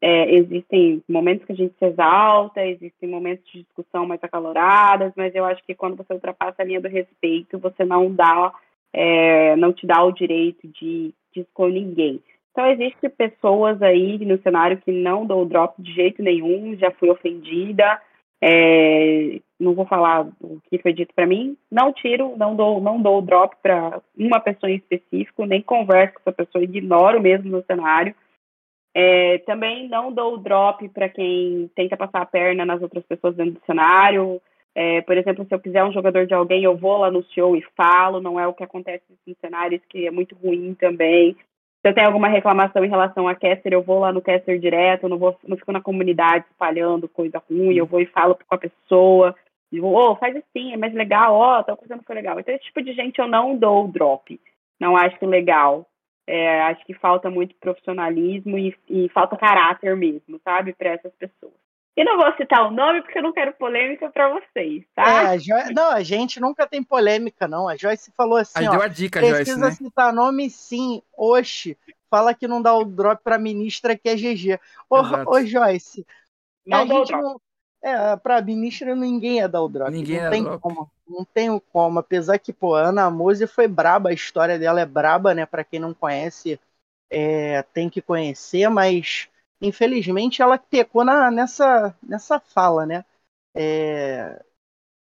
é, 0.00 0.34
existem 0.34 1.02
momentos 1.06 1.44
que 1.44 1.52
a 1.52 1.56
gente 1.56 1.74
se 1.78 1.84
exalta, 1.84 2.64
existem 2.64 3.08
momentos 3.08 3.44
de 3.52 3.62
discussão 3.62 4.06
mais 4.06 4.22
acaloradas, 4.24 5.12
mas 5.16 5.34
eu 5.34 5.44
acho 5.44 5.62
que 5.64 5.74
quando 5.74 5.96
você 5.96 6.14
ultrapassa 6.14 6.62
a 6.62 6.64
linha 6.64 6.80
do 6.80 6.88
respeito, 6.88 7.58
você 7.58 7.84
não 7.84 8.10
dá 8.10 8.54
é, 8.92 9.56
não 9.56 9.72
te 9.72 9.86
dá 9.86 10.02
o 10.02 10.12
direito 10.12 10.66
de, 10.68 11.14
de 11.32 11.40
expor 11.40 11.70
ninguém. 11.70 12.20
Então, 12.50 12.66
existem 12.70 13.10
pessoas 13.10 13.80
aí 13.82 14.18
no 14.24 14.40
cenário 14.42 14.78
que 14.78 14.90
não 14.90 15.24
dou 15.24 15.44
drop 15.44 15.80
de 15.80 15.92
jeito 15.92 16.22
nenhum, 16.22 16.76
já 16.76 16.90
fui 16.90 17.08
ofendida, 17.08 18.00
é, 18.42 19.40
não 19.58 19.74
vou 19.74 19.86
falar 19.86 20.26
o 20.40 20.60
que 20.68 20.78
foi 20.78 20.92
dito 20.92 21.12
para 21.14 21.26
mim, 21.26 21.56
não 21.70 21.92
tiro, 21.92 22.36
não 22.36 22.54
dou, 22.54 22.80
não 22.80 23.00
dou 23.00 23.22
drop 23.22 23.56
para 23.62 24.00
uma 24.16 24.40
pessoa 24.40 24.70
em 24.70 24.76
específico, 24.76 25.44
nem 25.44 25.62
converso 25.62 26.14
com 26.14 26.20
essa 26.20 26.32
pessoa, 26.32 26.64
ignoro 26.64 27.20
mesmo 27.20 27.50
no 27.50 27.64
cenário. 27.64 28.14
É, 28.94 29.38
também 29.38 29.88
não 29.88 30.12
dou 30.12 30.38
drop 30.38 30.88
para 30.88 31.08
quem 31.08 31.70
tenta 31.76 31.96
passar 31.96 32.22
a 32.22 32.26
perna 32.26 32.64
nas 32.64 32.82
outras 32.82 33.04
pessoas 33.04 33.36
dentro 33.36 33.54
do 33.54 33.66
cenário, 33.66 34.40
é, 34.80 35.00
por 35.00 35.16
exemplo, 35.16 35.44
se 35.44 35.52
eu 35.52 35.58
quiser 35.58 35.82
um 35.82 35.90
jogador 35.90 36.24
de 36.24 36.32
alguém, 36.32 36.62
eu 36.62 36.76
vou 36.76 36.98
lá 36.98 37.10
no 37.10 37.24
show 37.34 37.56
e 37.56 37.66
falo, 37.76 38.20
não 38.20 38.38
é 38.38 38.46
o 38.46 38.54
que 38.54 38.62
acontece 38.62 39.02
em 39.26 39.34
cenários 39.40 39.82
que 39.88 40.06
é 40.06 40.10
muito 40.12 40.36
ruim 40.36 40.72
também. 40.72 41.34
Se 41.82 41.88
eu 41.90 41.92
tenho 41.92 42.06
alguma 42.06 42.28
reclamação 42.28 42.84
em 42.84 42.88
relação 42.88 43.26
a 43.26 43.34
caster, 43.34 43.72
eu 43.72 43.82
vou 43.82 43.98
lá 43.98 44.12
no 44.12 44.22
caster 44.22 44.56
direto, 44.60 45.08
não, 45.08 45.18
vou, 45.18 45.36
não 45.48 45.56
fico 45.56 45.72
na 45.72 45.80
comunidade 45.80 46.44
espalhando 46.48 47.08
coisa 47.08 47.42
ruim, 47.50 47.74
eu 47.74 47.86
vou 47.86 48.00
e 48.00 48.06
falo 48.06 48.36
com 48.36 48.54
a 48.54 48.58
pessoa, 48.58 49.34
digo, 49.72 49.88
oh, 49.88 50.14
faz 50.14 50.36
assim, 50.36 50.72
é 50.72 50.76
mais 50.76 50.94
legal, 50.94 51.34
ó, 51.34 51.58
oh, 51.58 51.64
tal 51.64 51.76
coisa 51.76 51.96
não 51.96 52.04
foi 52.04 52.14
legal. 52.14 52.38
Então, 52.38 52.54
esse 52.54 52.66
tipo 52.66 52.80
de 52.80 52.92
gente 52.92 53.18
eu 53.18 53.26
não 53.26 53.56
dou 53.56 53.88
drop, 53.88 54.40
não 54.78 54.96
acho 54.96 55.26
legal. 55.26 55.88
É, 56.24 56.60
acho 56.62 56.84
que 56.84 56.94
falta 56.94 57.28
muito 57.28 57.56
profissionalismo 57.56 58.56
e, 58.56 58.72
e 58.88 59.08
falta 59.08 59.36
caráter 59.36 59.96
mesmo, 59.96 60.38
sabe, 60.44 60.72
para 60.72 60.90
essas 60.90 61.12
pessoas. 61.14 61.67
E 61.98 62.04
não 62.04 62.16
vou 62.16 62.32
citar 62.36 62.64
o 62.64 62.70
nome 62.70 63.02
porque 63.02 63.18
eu 63.18 63.22
não 63.24 63.32
quero 63.32 63.52
polêmica 63.54 64.08
para 64.08 64.28
vocês, 64.28 64.84
tá? 64.94 65.34
É, 65.34 65.38
jo... 65.40 65.52
Não, 65.74 65.90
a 65.90 66.00
gente 66.04 66.38
nunca 66.38 66.64
tem 66.64 66.80
polêmica, 66.80 67.48
não. 67.48 67.68
A 67.68 67.76
Joyce 67.76 68.12
falou 68.16 68.38
assim. 68.38 68.64
A 68.64 68.68
ó, 68.68 68.70
deu 68.70 68.82
a 68.82 68.86
dica, 68.86 69.18
Joyce. 69.18 69.34
Precisa 69.34 69.66
né? 69.66 69.72
citar 69.72 70.12
nome 70.12 70.48
sim. 70.48 71.02
Oxi, 71.16 71.76
fala 72.08 72.32
que 72.32 72.46
não 72.46 72.62
dá 72.62 72.72
o 72.72 72.84
drop 72.84 73.20
pra 73.24 73.36
ministra 73.36 73.98
que 73.98 74.08
é 74.08 74.14
GG. 74.14 74.60
Ô, 74.88 75.00
ô 75.26 75.44
Joyce. 75.44 76.06
Não 76.64 76.82
a 76.82 76.86
gente 76.86 77.10
não. 77.10 77.40
É, 77.82 78.14
pra 78.14 78.40
ministra 78.42 78.94
ninguém 78.94 79.38
ia 79.38 79.48
dar 79.48 79.62
o 79.62 79.68
drop. 79.68 79.90
Ninguém 79.90 80.22
não 80.22 80.30
tem 80.30 80.44
drop. 80.44 80.62
como. 80.62 80.90
Não 81.04 81.24
tem 81.24 81.62
como. 81.72 81.98
Apesar 81.98 82.38
que, 82.38 82.52
pô, 82.52 82.76
a 82.76 82.90
Ana 82.90 83.10
Mose 83.10 83.44
foi 83.48 83.66
braba, 83.66 84.10
a 84.10 84.14
história 84.14 84.56
dela 84.56 84.80
é 84.80 84.86
braba, 84.86 85.34
né? 85.34 85.44
Pra 85.46 85.64
quem 85.64 85.80
não 85.80 85.92
conhece, 85.92 86.60
é, 87.10 87.60
tem 87.74 87.90
que 87.90 88.00
conhecer, 88.00 88.68
mas 88.68 89.28
infelizmente 89.60 90.42
ela 90.42 90.58
pecou 90.58 91.04
na, 91.04 91.30
nessa, 91.30 91.94
nessa 92.02 92.40
fala, 92.40 92.86
né? 92.86 93.04
É... 93.54 94.42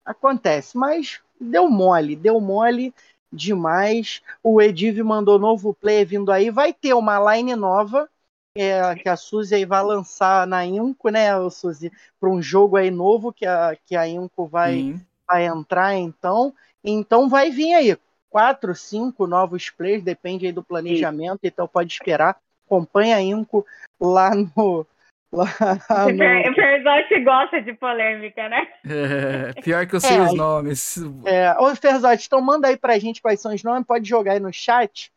Acontece, 0.06 0.78
mas 0.78 1.22
deu 1.40 1.70
mole, 1.70 2.16
deu 2.16 2.40
mole 2.40 2.94
demais. 3.32 4.22
O 4.42 4.62
Ediv 4.62 5.04
mandou 5.04 5.38
novo 5.38 5.74
play 5.74 6.04
vindo 6.04 6.32
aí. 6.32 6.50
Vai 6.50 6.74
ter 6.74 6.94
uma 6.94 7.36
line 7.36 7.56
nova 7.56 8.10
é, 8.56 8.96
que 8.96 9.08
a 9.08 9.16
Suzy 9.16 9.56
aí 9.56 9.66
vai 9.66 9.84
lançar 9.84 10.48
na 10.48 10.66
Inco, 10.66 11.10
né, 11.10 11.28
Suzy? 11.50 11.92
Para 12.20 12.30
um 12.30 12.42
jogo 12.42 12.78
aí 12.78 12.90
novo 12.90 13.32
que 13.32 13.46
a, 13.46 13.78
que 13.86 13.96
a 13.96 14.08
Inco 14.08 14.48
vai, 14.48 15.00
vai 15.28 15.46
entrar, 15.46 15.96
então. 15.96 16.54
Então 16.84 17.30
vai 17.30 17.52
vir 17.52 17.74
aí 17.74 17.98
quatro, 18.30 18.76
cinco 18.76 19.26
novos 19.28 19.70
plays, 19.70 20.04
depende 20.04 20.46
aí 20.46 20.52
do 20.52 20.64
planejamento, 20.64 21.42
Sim. 21.42 21.48
então 21.48 21.68
pode 21.68 21.92
esperar 21.92 22.40
acompanha 22.70 23.18
a 23.18 23.22
Inco 23.22 23.66
lá 24.00 24.32
no. 24.36 24.86
Lá 25.32 25.46
no... 26.12 26.56
Ferzotti 26.56 27.24
gosta 27.24 27.62
de 27.62 27.74
polêmica, 27.74 28.48
né? 28.50 28.68
É, 28.86 29.62
pior 29.62 29.86
que 29.86 29.96
eu 29.96 30.00
sei 30.00 30.18
é, 30.18 30.22
os 30.22 30.34
nomes. 30.34 30.98
É, 31.26 31.56
ô, 31.60 31.76
Ferzotti, 31.76 32.28
então 32.28 32.42
manda 32.42 32.68
aí 32.68 32.78
pra 32.78 32.98
gente 32.98 33.22
quais 33.22 33.42
são 33.42 33.54
os 33.54 33.64
nomes, 33.64 33.86
pode 33.86 34.08
jogar 34.08 34.34
aí 34.34 34.40
no 34.40 34.54
chat. 34.54 35.12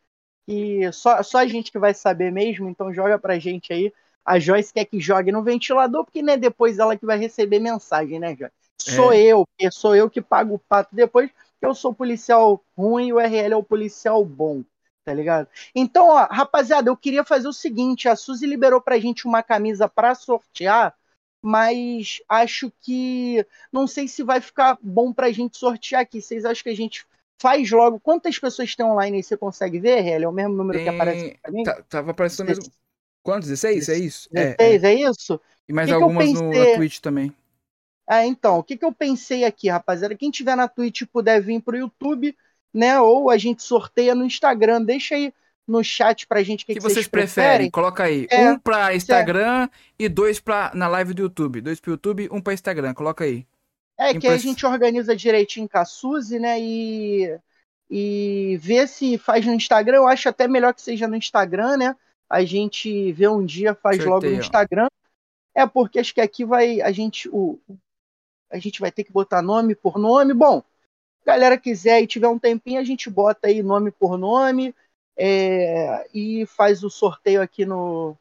E 0.47 0.91
só, 0.91 1.23
só 1.23 1.39
a 1.39 1.47
gente 1.47 1.71
que 1.71 1.79
vai 1.79 1.93
saber 1.93 2.31
mesmo, 2.31 2.69
então 2.69 2.93
joga 2.93 3.17
pra 3.17 3.39
gente 3.39 3.71
aí. 3.71 3.93
A 4.25 4.39
Joyce 4.39 4.73
quer 4.73 4.85
que 4.85 4.99
jogue 4.99 5.31
no 5.31 5.43
ventilador, 5.43 6.05
porque 6.05 6.21
né, 6.21 6.37
depois 6.37 6.79
ela 6.79 6.97
que 6.97 7.05
vai 7.05 7.17
receber 7.17 7.59
mensagem, 7.59 8.19
né, 8.19 8.35
Joyce? 8.35 8.53
Sou 8.77 9.13
é. 9.13 9.19
eu, 9.19 9.45
porque 9.47 9.71
sou 9.71 9.95
eu 9.95 10.09
que 10.09 10.21
pago 10.21 10.55
o 10.55 10.59
pato 10.59 10.93
depois, 10.95 11.29
que 11.29 11.65
eu 11.65 11.73
sou 11.73 11.93
policial 11.93 12.61
ruim 12.77 13.07
e 13.07 13.13
o 13.13 13.19
RL 13.19 13.53
é 13.53 13.55
o 13.55 13.63
policial 13.63 14.23
bom 14.23 14.63
tá 15.03 15.13
ligado? 15.13 15.47
Então, 15.75 16.09
ó, 16.09 16.25
rapaziada, 16.29 16.89
eu 16.89 16.97
queria 16.97 17.23
fazer 17.23 17.47
o 17.47 17.53
seguinte: 17.53 18.07
a 18.07 18.15
Suzy 18.15 18.45
liberou 18.45 18.81
pra 18.81 18.99
gente 18.99 19.25
uma 19.25 19.43
camisa 19.43 19.87
para 19.87 20.15
sortear, 20.15 20.95
mas 21.41 22.21
acho 22.27 22.71
que 22.81 23.45
não 23.71 23.85
sei 23.85 24.07
se 24.07 24.23
vai 24.23 24.39
ficar 24.39 24.77
bom 24.81 25.11
pra 25.13 25.31
gente 25.31 25.57
sortear 25.57 26.01
aqui. 26.01 26.21
Vocês 26.21 26.45
acham 26.45 26.63
que 26.63 26.69
a 26.69 26.75
gente 26.75 27.05
faz 27.41 27.69
logo? 27.69 27.99
Quantas 27.99 28.39
pessoas 28.39 28.75
tem 28.75 28.85
online 28.85 29.17
aí? 29.17 29.23
Você 29.23 29.35
consegue 29.35 29.79
ver, 29.79 30.01
Relly? 30.01 30.23
É 30.23 30.29
o 30.29 30.31
mesmo 30.31 30.55
número 30.55 30.79
tem... 30.79 30.87
que 30.87 30.95
aparece 30.95 31.39
pra 31.41 31.51
mim? 31.51 31.63
Tá, 31.63 31.83
tava 31.83 32.11
aparecendo 32.11 32.47
mesmo. 32.47 32.63
Quantos? 33.21 33.49
16? 33.49 33.89
É 33.89 33.97
isso? 33.97 34.29
16, 34.31 34.83
é, 34.83 34.87
é. 34.87 34.93
é 34.93 35.09
isso? 35.09 35.39
E 35.67 35.73
mais 35.73 35.87
que 35.87 35.93
algumas 35.93 36.25
que 36.25 36.33
pensei... 36.33 36.71
no 36.71 36.75
Twitch 36.77 36.99
também. 36.99 37.33
Ah, 38.05 38.25
então, 38.25 38.59
o 38.59 38.63
que, 38.63 38.77
que 38.77 38.83
eu 38.83 38.93
pensei 38.93 39.45
aqui, 39.45 39.69
rapaziada? 39.69 40.15
Quem 40.15 40.29
tiver 40.29 40.57
na 40.57 40.67
Twitch 40.67 41.03
puder 41.11 41.41
vir 41.41 41.61
pro 41.61 41.77
YouTube, 41.77 42.35
né? 42.73 42.99
Ou 42.99 43.29
a 43.29 43.37
gente 43.37 43.63
sorteia 43.63 44.15
no 44.15 44.25
Instagram. 44.25 44.81
Deixa 44.81 45.15
aí 45.15 45.33
no 45.67 45.83
chat 45.83 46.27
pra 46.27 46.43
gente 46.43 46.63
o 46.63 46.65
que, 46.65 46.73
que, 46.73 46.79
que 46.79 46.83
vocês, 46.83 46.95
vocês 46.95 47.07
preferem. 47.07 47.49
preferem. 47.49 47.71
Coloca 47.71 48.03
aí. 48.03 48.27
É, 48.29 48.51
um 48.51 48.59
pra 48.59 48.95
Instagram 48.95 49.69
e 49.97 50.09
dois 50.09 50.39
pra, 50.39 50.71
na 50.73 50.87
live 50.87 51.13
do 51.13 51.21
YouTube. 51.21 51.61
Dois 51.61 51.79
pro 51.79 51.91
YouTube, 51.91 52.29
um 52.31 52.41
pra 52.41 52.53
Instagram. 52.53 52.93
Coloca 52.93 53.23
aí. 53.23 53.45
É, 53.97 54.09
Impress... 54.09 54.21
que 54.21 54.27
a 54.27 54.37
gente 54.37 54.65
organiza 54.65 55.15
direitinho 55.15 55.69
com 55.69 55.77
a 55.77 55.85
Suzy, 55.85 56.39
né? 56.39 56.59
E, 56.59 57.37
e 57.89 58.57
vê 58.61 58.87
se 58.87 59.17
faz 59.17 59.45
no 59.45 59.53
Instagram. 59.53 59.97
Eu 59.97 60.07
acho 60.07 60.27
até 60.27 60.47
melhor 60.47 60.73
que 60.73 60.81
seja 60.81 61.07
no 61.07 61.15
Instagram, 61.15 61.77
né? 61.77 61.95
A 62.29 62.43
gente 62.43 63.11
vê 63.11 63.27
um 63.27 63.45
dia, 63.45 63.75
faz 63.75 63.97
Sorteio. 63.97 64.13
logo 64.13 64.27
no 64.27 64.41
Instagram. 64.41 64.87
É, 65.55 65.67
porque 65.67 65.99
acho 65.99 66.13
que 66.13 66.21
aqui 66.21 66.43
vai. 66.43 66.81
A 66.81 66.91
gente. 66.91 67.29
O, 67.29 67.59
a 68.51 68.57
gente 68.57 68.79
vai 68.79 68.91
ter 68.91 69.03
que 69.03 69.11
botar 69.11 69.41
nome 69.41 69.75
por 69.75 69.97
nome. 69.97 70.33
Bom, 70.33 70.63
galera 71.25 71.57
quiser 71.57 72.01
e 72.01 72.07
tiver 72.07 72.27
um 72.27 72.39
tempinho, 72.39 72.79
a 72.79 72.83
gente 72.83 73.09
bota 73.09 73.47
aí 73.47 73.63
nome 73.63 73.91
por 73.91 74.17
nome 74.17 74.73
é, 75.17 76.07
e 76.13 76.45
faz 76.45 76.83
o 76.83 76.89
sorteio 76.89 77.41
aqui 77.41 77.65
no. 77.65 78.15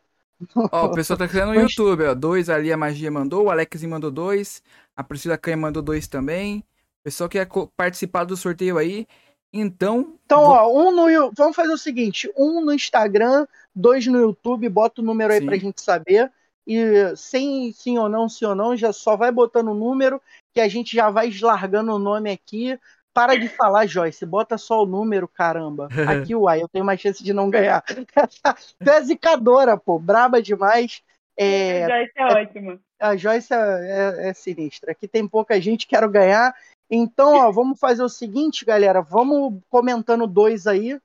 Ó, 0.72 0.86
o 0.86 0.92
pessoal 0.92 1.18
tá 1.18 1.28
criando 1.28 1.54
no 1.54 1.60
YouTube, 1.62 2.04
ó. 2.04 2.14
Dois 2.14 2.48
ali 2.50 2.72
a 2.72 2.76
magia 2.76 3.10
mandou, 3.10 3.44
o 3.44 3.50
Alex 3.50 3.82
mandou 3.84 4.10
dois, 4.10 4.62
a 4.96 5.02
Priscila 5.02 5.38
Canha 5.38 5.56
mandou 5.56 5.82
dois 5.82 6.06
também. 6.06 6.58
O 7.00 7.04
pessoal 7.04 7.28
quer 7.28 7.48
participar 7.76 8.24
do 8.24 8.36
sorteio 8.36 8.78
aí. 8.78 9.06
Então. 9.52 10.14
Então, 10.24 10.42
ó, 10.42 10.72
um 10.72 10.92
no. 10.92 11.32
Vamos 11.32 11.56
fazer 11.56 11.72
o 11.72 11.78
seguinte: 11.78 12.30
um 12.36 12.64
no 12.64 12.72
Instagram, 12.72 13.46
dois 13.74 14.06
no 14.06 14.18
YouTube, 14.18 14.68
bota 14.68 15.00
o 15.00 15.04
número 15.04 15.32
aí 15.32 15.40
sim. 15.40 15.46
pra 15.46 15.56
gente 15.56 15.80
saber. 15.80 16.30
E 16.66 17.16
sem 17.16 17.72
sim 17.72 17.98
ou 17.98 18.08
não, 18.08 18.28
sim 18.28 18.44
ou 18.44 18.54
não, 18.54 18.76
já 18.76 18.92
só 18.92 19.16
vai 19.16 19.32
botando 19.32 19.68
o 19.68 19.74
número 19.74 20.20
que 20.52 20.60
a 20.60 20.68
gente 20.68 20.94
já 20.94 21.10
vai 21.10 21.30
largando 21.40 21.94
o 21.94 21.98
nome 21.98 22.30
aqui. 22.30 22.78
Para 23.14 23.36
de 23.36 23.48
falar, 23.48 23.86
Joyce. 23.86 24.24
Bota 24.24 24.56
só 24.56 24.82
o 24.82 24.86
número, 24.86 25.28
caramba. 25.28 25.88
Aqui, 26.08 26.34
uai, 26.34 26.62
eu 26.62 26.68
tenho 26.68 26.84
mais 26.84 27.00
chance 27.00 27.22
de 27.22 27.32
não 27.32 27.50
ganhar. 27.50 27.82
tu 28.82 28.90
é 28.90 29.02
zicadora, 29.02 29.76
pô. 29.76 29.98
Braba 29.98 30.40
demais. 30.40 31.02
É, 31.36 31.84
a 31.84 31.88
Joyce 31.88 32.12
é, 32.16 32.22
é 32.22 32.26
ótima. 32.26 32.80
A 32.98 33.16
Joyce 33.16 33.52
é, 33.52 33.56
é, 33.56 34.28
é, 34.28 34.34
sinistra. 34.34 34.92
Aqui 34.92 35.06
tem 35.06 35.26
pouca 35.28 35.60
gente, 35.60 35.86
quero 35.86 36.08
ganhar. 36.08 36.54
Então, 36.90 37.34
ó, 37.34 37.50
vamos 37.50 37.78
fazer 37.78 38.02
o 38.02 38.08
seguinte, 38.08 38.64
galera. 38.64 39.02
Vamos 39.02 39.60
comentando 39.68 40.26
dois 40.26 40.66
aí. 40.66 40.98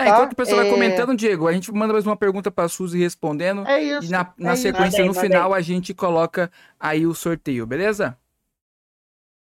É, 0.00 0.04
tá? 0.04 0.10
enquanto 0.10 0.32
o 0.32 0.36
pessoal 0.36 0.62
vai 0.62 0.70
comentando, 0.70 1.14
Diego, 1.14 1.46
a 1.46 1.52
gente 1.52 1.70
manda 1.72 1.92
mais 1.92 2.06
uma 2.06 2.16
pergunta 2.16 2.50
para 2.50 2.64
a 2.64 2.68
Suzy 2.68 2.98
respondendo. 2.98 3.66
É 3.66 3.82
isso. 3.82 4.08
E 4.08 4.10
na, 4.10 4.32
na 4.38 4.56
sequência, 4.56 5.04
no 5.04 5.12
final, 5.12 5.52
a 5.52 5.60
gente 5.60 5.92
coloca 5.92 6.50
aí 6.78 7.06
o 7.06 7.14
sorteio, 7.14 7.66
beleza? 7.66 8.18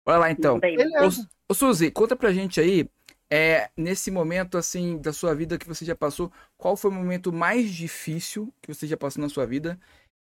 Bora 0.04 0.18
lá 0.18 0.30
então. 0.30 0.58
Ô, 0.58 1.52
ô, 1.52 1.54
Suzy, 1.54 1.90
conta 1.90 2.14
pra 2.14 2.32
gente 2.32 2.60
aí, 2.60 2.88
é, 3.30 3.70
nesse 3.76 4.10
momento 4.10 4.58
assim 4.58 4.98
da 4.98 5.12
sua 5.12 5.34
vida 5.34 5.56
que 5.56 5.66
você 5.66 5.84
já 5.84 5.96
passou, 5.96 6.30
qual 6.58 6.76
foi 6.76 6.90
o 6.90 6.94
momento 6.94 7.32
mais 7.32 7.70
difícil 7.70 8.52
que 8.60 8.72
você 8.72 8.86
já 8.86 8.96
passou 8.96 9.22
na 9.22 9.28
sua 9.28 9.46
vida? 9.46 9.78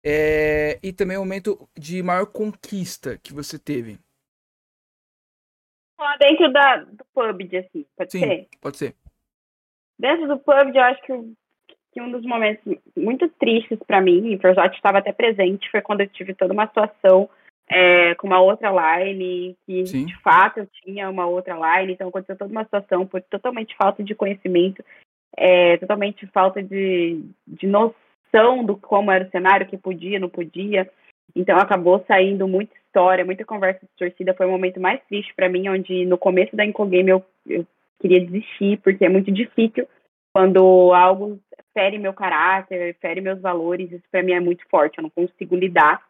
É, 0.04 0.80
e 0.82 0.92
também 0.94 1.18
o 1.18 1.22
momento 1.22 1.70
de 1.78 2.02
maior 2.02 2.26
conquista 2.26 3.20
que 3.22 3.34
você 3.34 3.60
teve. 3.60 4.00
Dentro 6.20 6.52
da, 6.52 6.78
do 6.78 7.06
PUBG, 7.14 7.58
assim, 7.58 7.86
pode 7.96 8.12
Sim, 8.12 8.20
ser? 8.20 8.48
pode 8.62 8.78
ser. 8.78 8.96
Dentro 9.98 10.28
do 10.28 10.38
PUBG, 10.38 10.78
eu 10.78 10.84
acho 10.84 11.02
que, 11.04 11.14
que 11.94 12.02
um 12.02 12.12
dos 12.12 12.24
momentos 12.24 12.64
muito 12.96 13.28
tristes 13.40 13.80
para 13.88 14.02
mim, 14.02 14.28
e 14.28 14.36
o 14.36 14.40
Forzote 14.40 14.76
estava 14.76 15.00
até 15.00 15.12
presente, 15.12 15.70
foi 15.72 15.82
quando 15.82 16.02
eu 16.02 16.08
tive 16.08 16.34
toda 16.34 16.54
uma 16.54 16.68
situação 16.68 17.30
é, 17.68 18.14
com 18.16 18.28
uma 18.28 18.40
outra 18.40 18.70
line, 18.70 19.56
que 19.66 19.86
Sim. 19.88 20.06
de 20.06 20.16
fato 20.22 20.60
eu 20.60 20.68
tinha 20.84 21.10
uma 21.10 21.26
outra 21.26 21.56
line, 21.56 21.94
então 21.94 22.10
aconteceu 22.10 22.38
toda 22.38 22.52
uma 22.52 22.64
situação 22.64 23.06
por 23.06 23.22
totalmente 23.22 23.76
falta 23.76 24.04
de 24.04 24.14
conhecimento, 24.14 24.84
é, 25.36 25.78
totalmente 25.78 26.28
falta 26.28 26.62
de, 26.62 27.22
de 27.48 27.68
noção 27.68 28.64
do 28.66 28.78
como 28.78 29.12
era 29.12 29.26
o 29.26 29.32
cenário, 29.32 29.68
que 29.68 29.78
podia, 29.78 30.20
não 30.20 30.30
podia. 30.30 30.90
Então 31.36 31.58
acabou 31.58 32.04
saindo 32.08 32.48
muita 32.48 32.74
história, 32.76 33.26
muita 33.26 33.44
conversa 33.44 33.82
de 33.82 33.92
torcida. 33.98 34.34
Foi 34.34 34.46
o 34.46 34.52
momento 34.52 34.80
mais 34.80 35.02
triste 35.08 35.34
para 35.36 35.50
mim, 35.50 35.68
onde 35.68 36.06
no 36.06 36.18
começo 36.18 36.56
da 36.56 36.66
Incogame 36.66 37.10
eu, 37.10 37.26
eu 37.48 37.66
queria 38.02 38.26
desistir, 38.26 38.80
porque 38.82 39.06
é 39.06 39.10
muito 39.10 39.32
difícil 39.32 39.88
quando 40.34 40.94
algo 40.94 41.40
fere 41.74 41.98
meu 41.98 42.14
caráter, 42.14 42.98
fere 43.00 43.22
meus 43.22 43.40
valores. 43.40 43.92
Isso 43.92 44.04
para 44.12 44.24
mim 44.24 44.34
é 44.34 44.40
muito 44.40 44.68
forte, 44.70 44.98
eu 44.98 45.04
não 45.04 45.10
consigo 45.10 45.56
lidar. 45.56 46.02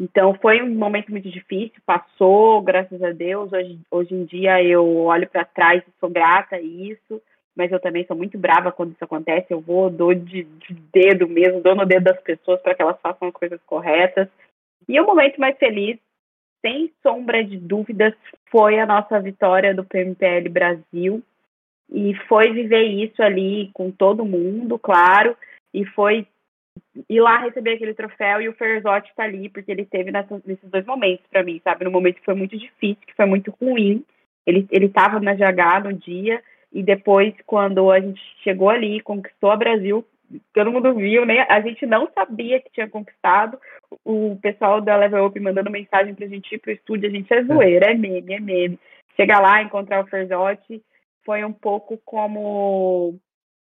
Então 0.00 0.32
foi 0.40 0.62
um 0.62 0.72
momento 0.72 1.10
muito 1.10 1.28
difícil, 1.28 1.80
passou, 1.84 2.62
graças 2.62 3.02
a 3.02 3.10
Deus. 3.10 3.52
Hoje, 3.52 3.80
hoje 3.90 4.14
em 4.14 4.24
dia 4.24 4.62
eu 4.62 4.96
olho 4.98 5.28
para 5.28 5.44
trás 5.44 5.82
e 5.82 6.00
sou 6.00 6.08
grata 6.08 6.56
a 6.56 6.60
isso, 6.60 7.20
mas 7.56 7.72
eu 7.72 7.80
também 7.80 8.06
sou 8.06 8.16
muito 8.16 8.38
brava 8.38 8.70
quando 8.70 8.92
isso 8.92 9.02
acontece. 9.02 9.46
Eu 9.50 9.60
vou, 9.60 9.90
dou 9.90 10.14
de, 10.14 10.44
de 10.44 10.74
dedo 10.92 11.26
mesmo, 11.26 11.60
dou 11.60 11.74
no 11.74 11.84
dedo 11.84 12.04
das 12.04 12.20
pessoas 12.20 12.62
para 12.62 12.76
que 12.76 12.82
elas 12.82 13.00
façam 13.00 13.26
as 13.26 13.34
coisas 13.34 13.60
corretas. 13.66 14.28
E 14.88 15.00
o 15.00 15.04
momento 15.04 15.40
mais 15.40 15.58
feliz, 15.58 15.98
sem 16.64 16.92
sombra 17.02 17.44
de 17.44 17.56
dúvidas, 17.56 18.14
foi 18.50 18.78
a 18.78 18.86
nossa 18.86 19.20
vitória 19.20 19.74
do 19.74 19.84
PMPL 19.84 20.48
Brasil. 20.50 21.22
E 21.90 22.14
foi 22.28 22.52
viver 22.52 22.82
isso 22.82 23.22
ali 23.22 23.70
com 23.72 23.90
todo 23.90 24.24
mundo, 24.24 24.78
claro, 24.78 25.34
e 25.72 25.86
foi 25.86 26.26
ir 27.08 27.20
lá 27.20 27.38
receber 27.38 27.74
aquele 27.74 27.94
troféu 27.94 28.42
e 28.42 28.48
o 28.48 28.52
Ferzotti 28.52 29.10
tá 29.16 29.24
ali, 29.24 29.48
porque 29.48 29.72
ele 29.72 29.86
teve 29.86 30.10
nesses 30.10 30.70
dois 30.70 30.84
momentos 30.84 31.24
para 31.30 31.42
mim, 31.42 31.60
sabe? 31.64 31.84
No 31.84 31.90
momento 31.90 32.16
que 32.16 32.24
foi 32.24 32.34
muito 32.34 32.56
difícil, 32.58 33.02
que 33.06 33.14
foi 33.14 33.24
muito 33.24 33.54
ruim. 33.60 34.04
Ele, 34.46 34.66
ele 34.70 34.88
tava 34.88 35.18
na 35.18 35.34
GH 35.34 35.84
no 35.84 35.92
dia, 35.94 36.42
e 36.72 36.82
depois, 36.82 37.34
quando 37.46 37.90
a 37.90 38.00
gente 38.00 38.20
chegou 38.42 38.70
ali, 38.70 39.00
conquistou 39.00 39.50
a 39.50 39.56
Brasil, 39.56 40.04
todo 40.52 40.72
mundo 40.72 40.94
viu, 40.94 41.24
né? 41.24 41.46
A 41.48 41.60
gente 41.60 41.86
não 41.86 42.08
sabia 42.14 42.60
que 42.60 42.70
tinha 42.70 42.88
conquistado. 42.88 43.58
O 44.04 44.38
pessoal 44.40 44.80
da 44.80 44.96
Level 44.96 45.26
Up 45.26 45.40
mandando 45.40 45.70
mensagem 45.70 46.14
pra 46.14 46.26
gente 46.26 46.54
ir 46.54 46.58
pro 46.58 46.72
estúdio, 46.72 47.08
a 47.08 47.12
gente 47.12 47.32
é 47.32 47.44
zoeira, 47.44 47.90
é 47.90 47.94
meme, 47.94 48.34
é 48.34 48.40
meme. 48.40 48.78
Chegar 49.16 49.40
lá, 49.40 49.62
encontrar 49.62 50.02
o 50.02 50.06
Ferzotti, 50.06 50.82
foi 51.24 51.44
um 51.44 51.52
pouco 51.52 51.98
como 52.04 53.14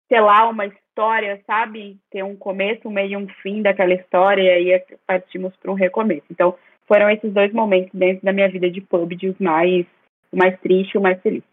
selar 0.07 0.49
uma 0.49 0.65
história, 0.65 1.41
sabe? 1.45 1.98
Ter 2.11 2.23
um 2.23 2.36
começo, 2.36 2.88
um 2.88 2.91
meio 2.91 3.11
e 3.11 3.18
um 3.18 3.27
fim 3.41 3.61
daquela 3.61 3.94
história, 3.94 4.60
e 4.60 4.73
aí 4.73 4.84
partimos 5.06 5.56
para 5.57 5.72
um 5.72 5.76
recomeço. 5.76 6.26
Então, 6.30 6.56
foram 6.88 7.10
esses 7.10 7.31
dois 7.31 7.53
momentos 7.53 7.91
dentro 7.94 8.26
da 8.26 8.34
minha 8.34 8.49
vida 8.49 8.69
de 8.69 8.81
PUBG, 8.81 9.30
os 9.30 9.40
mais, 9.40 9.86
o 10.31 10.38
mais 10.38 10.60
triste 10.60 10.95
e 10.95 10.98
o 10.98 11.02
mais 11.02 11.22
feliz. 11.22 11.44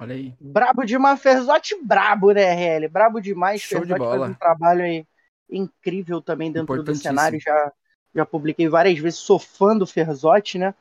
Olha 0.00 0.14
aí. 0.14 0.34
Brabo 0.40 0.84
demais, 0.84 1.20
Ferzotti 1.20 1.76
brabo, 1.82 2.32
né, 2.32 2.42
RL? 2.42 2.88
Brabo 2.88 3.20
demais. 3.20 3.60
Show 3.60 3.80
de 3.80 3.88
Ferzotti 3.88 3.98
bola. 3.98 4.18
faz 4.18 4.30
um 4.30 4.34
trabalho 4.34 4.82
aí 4.82 5.06
incrível 5.50 6.22
também 6.22 6.50
dentro 6.50 6.82
do 6.82 6.94
cenário. 6.94 7.38
Já, 7.38 7.72
já 8.14 8.24
publiquei 8.24 8.68
várias 8.68 8.98
vezes, 8.98 9.18
sou 9.18 9.38
fã 9.38 9.76
do 9.76 9.86
Ferzotti, 9.86 10.58
né? 10.58 10.74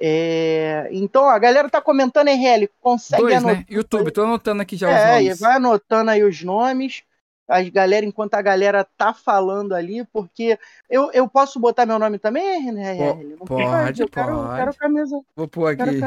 É, 0.00 0.88
Então, 0.92 1.28
a 1.28 1.38
galera 1.38 1.68
tá 1.68 1.80
comentando, 1.80 2.28
RL, 2.28 2.68
consegue 2.80 3.22
Dois, 3.22 3.36
anotar. 3.36 3.56
né? 3.58 3.66
YouTube, 3.68 4.10
tô 4.10 4.22
anotando 4.22 4.62
aqui 4.62 4.76
já 4.76 4.88
os 4.88 4.94
É, 4.94 5.22
e 5.22 5.24
nomes. 5.24 5.40
vai 5.40 5.56
anotando 5.56 6.10
aí 6.10 6.22
os 6.24 6.42
nomes. 6.42 7.02
As 7.48 7.66
galera, 7.70 8.04
enquanto 8.04 8.34
a 8.34 8.42
galera 8.42 8.84
tá 8.84 9.14
falando 9.14 9.74
ali, 9.74 10.04
porque 10.12 10.58
eu, 10.90 11.10
eu 11.12 11.26
posso 11.28 11.58
botar 11.58 11.86
meu 11.86 11.98
nome 11.98 12.18
também, 12.18 12.70
né, 12.70 12.92
RL? 12.92 13.36
Não 13.38 13.46
pode, 13.46 14.02
eu 14.02 14.08
quero, 14.08 14.34
pode. 14.34 14.56
quero 14.56 14.74
camisa. 14.74 15.20
Vou 15.34 15.48
pôr 15.48 15.68
aqui. 15.68 16.00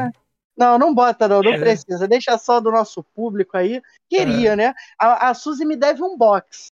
Não, 0.56 0.78
não 0.78 0.94
bota, 0.94 1.26
não, 1.26 1.40
não 1.40 1.52
É. 1.52 1.58
precisa. 1.58 2.06
Deixa 2.06 2.36
só 2.38 2.60
do 2.60 2.70
nosso 2.70 3.02
público 3.14 3.56
aí. 3.56 3.80
Queria, 4.08 4.54
né? 4.54 4.74
A, 4.98 5.30
a 5.30 5.34
Suzy 5.34 5.64
me 5.64 5.76
deve 5.76 6.02
um 6.02 6.16
box. 6.16 6.66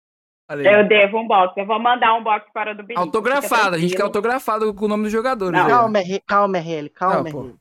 Eu 0.51 0.89
devo 0.89 1.19
um 1.19 1.27
box, 1.29 1.53
eu 1.59 1.67
vou 1.67 1.79
mandar 1.79 2.15
um 2.15 2.25
box 2.25 2.51
para 2.55 2.73
o 2.73 2.75
do 2.75 2.83
Benito. 2.83 2.99
Autografado, 3.01 3.77
a 3.77 3.79
gente 3.79 3.95
quer 3.95 4.03
autografado 4.03 4.73
com 4.73 4.87
o 4.87 4.89
nome 4.89 5.03
dos 5.05 5.13
jogadores. 5.13 5.53
Não. 5.53 5.67
aí. 5.67 5.71
Calma, 5.71 5.99
R- 5.99 6.23
calma, 6.27 6.59
RL, 6.59 6.89
calma, 6.89 7.31
Não. 7.31 7.59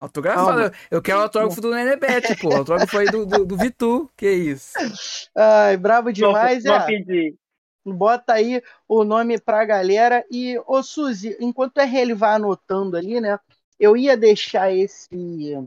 Autografado. 0.00 0.46
Calma. 0.46 0.72
Eu 0.90 1.02
quero 1.02 1.18
o 1.18 1.22
autógrafo 1.22 1.60
do 1.60 1.70
Nenebet, 1.74 2.34
pô. 2.40 2.48
O 2.48 2.56
autógrafo 2.56 2.96
aí 2.96 3.06
do, 3.06 3.26
do, 3.26 3.44
do 3.44 3.56
Vitu. 3.58 4.10
Que 4.16 4.30
isso? 4.30 4.72
Ai, 5.36 5.76
brabo 5.76 6.10
demais, 6.10 6.64
vou, 6.64 6.74
é. 6.74 6.78
vou 6.78 6.86
pedir. 6.86 7.34
Bota 7.84 8.32
aí 8.32 8.62
o 8.88 9.04
nome 9.04 9.38
pra 9.38 9.64
galera. 9.66 10.24
E, 10.30 10.58
ô 10.66 10.82
Suzy, 10.82 11.36
enquanto 11.40 11.76
o 11.76 11.80
RL 11.82 12.14
vai 12.14 12.36
anotando 12.36 12.96
ali, 12.96 13.20
né? 13.20 13.38
Eu 13.80 13.96
ia 13.96 14.14
deixar 14.14 14.70
esse 14.70 15.58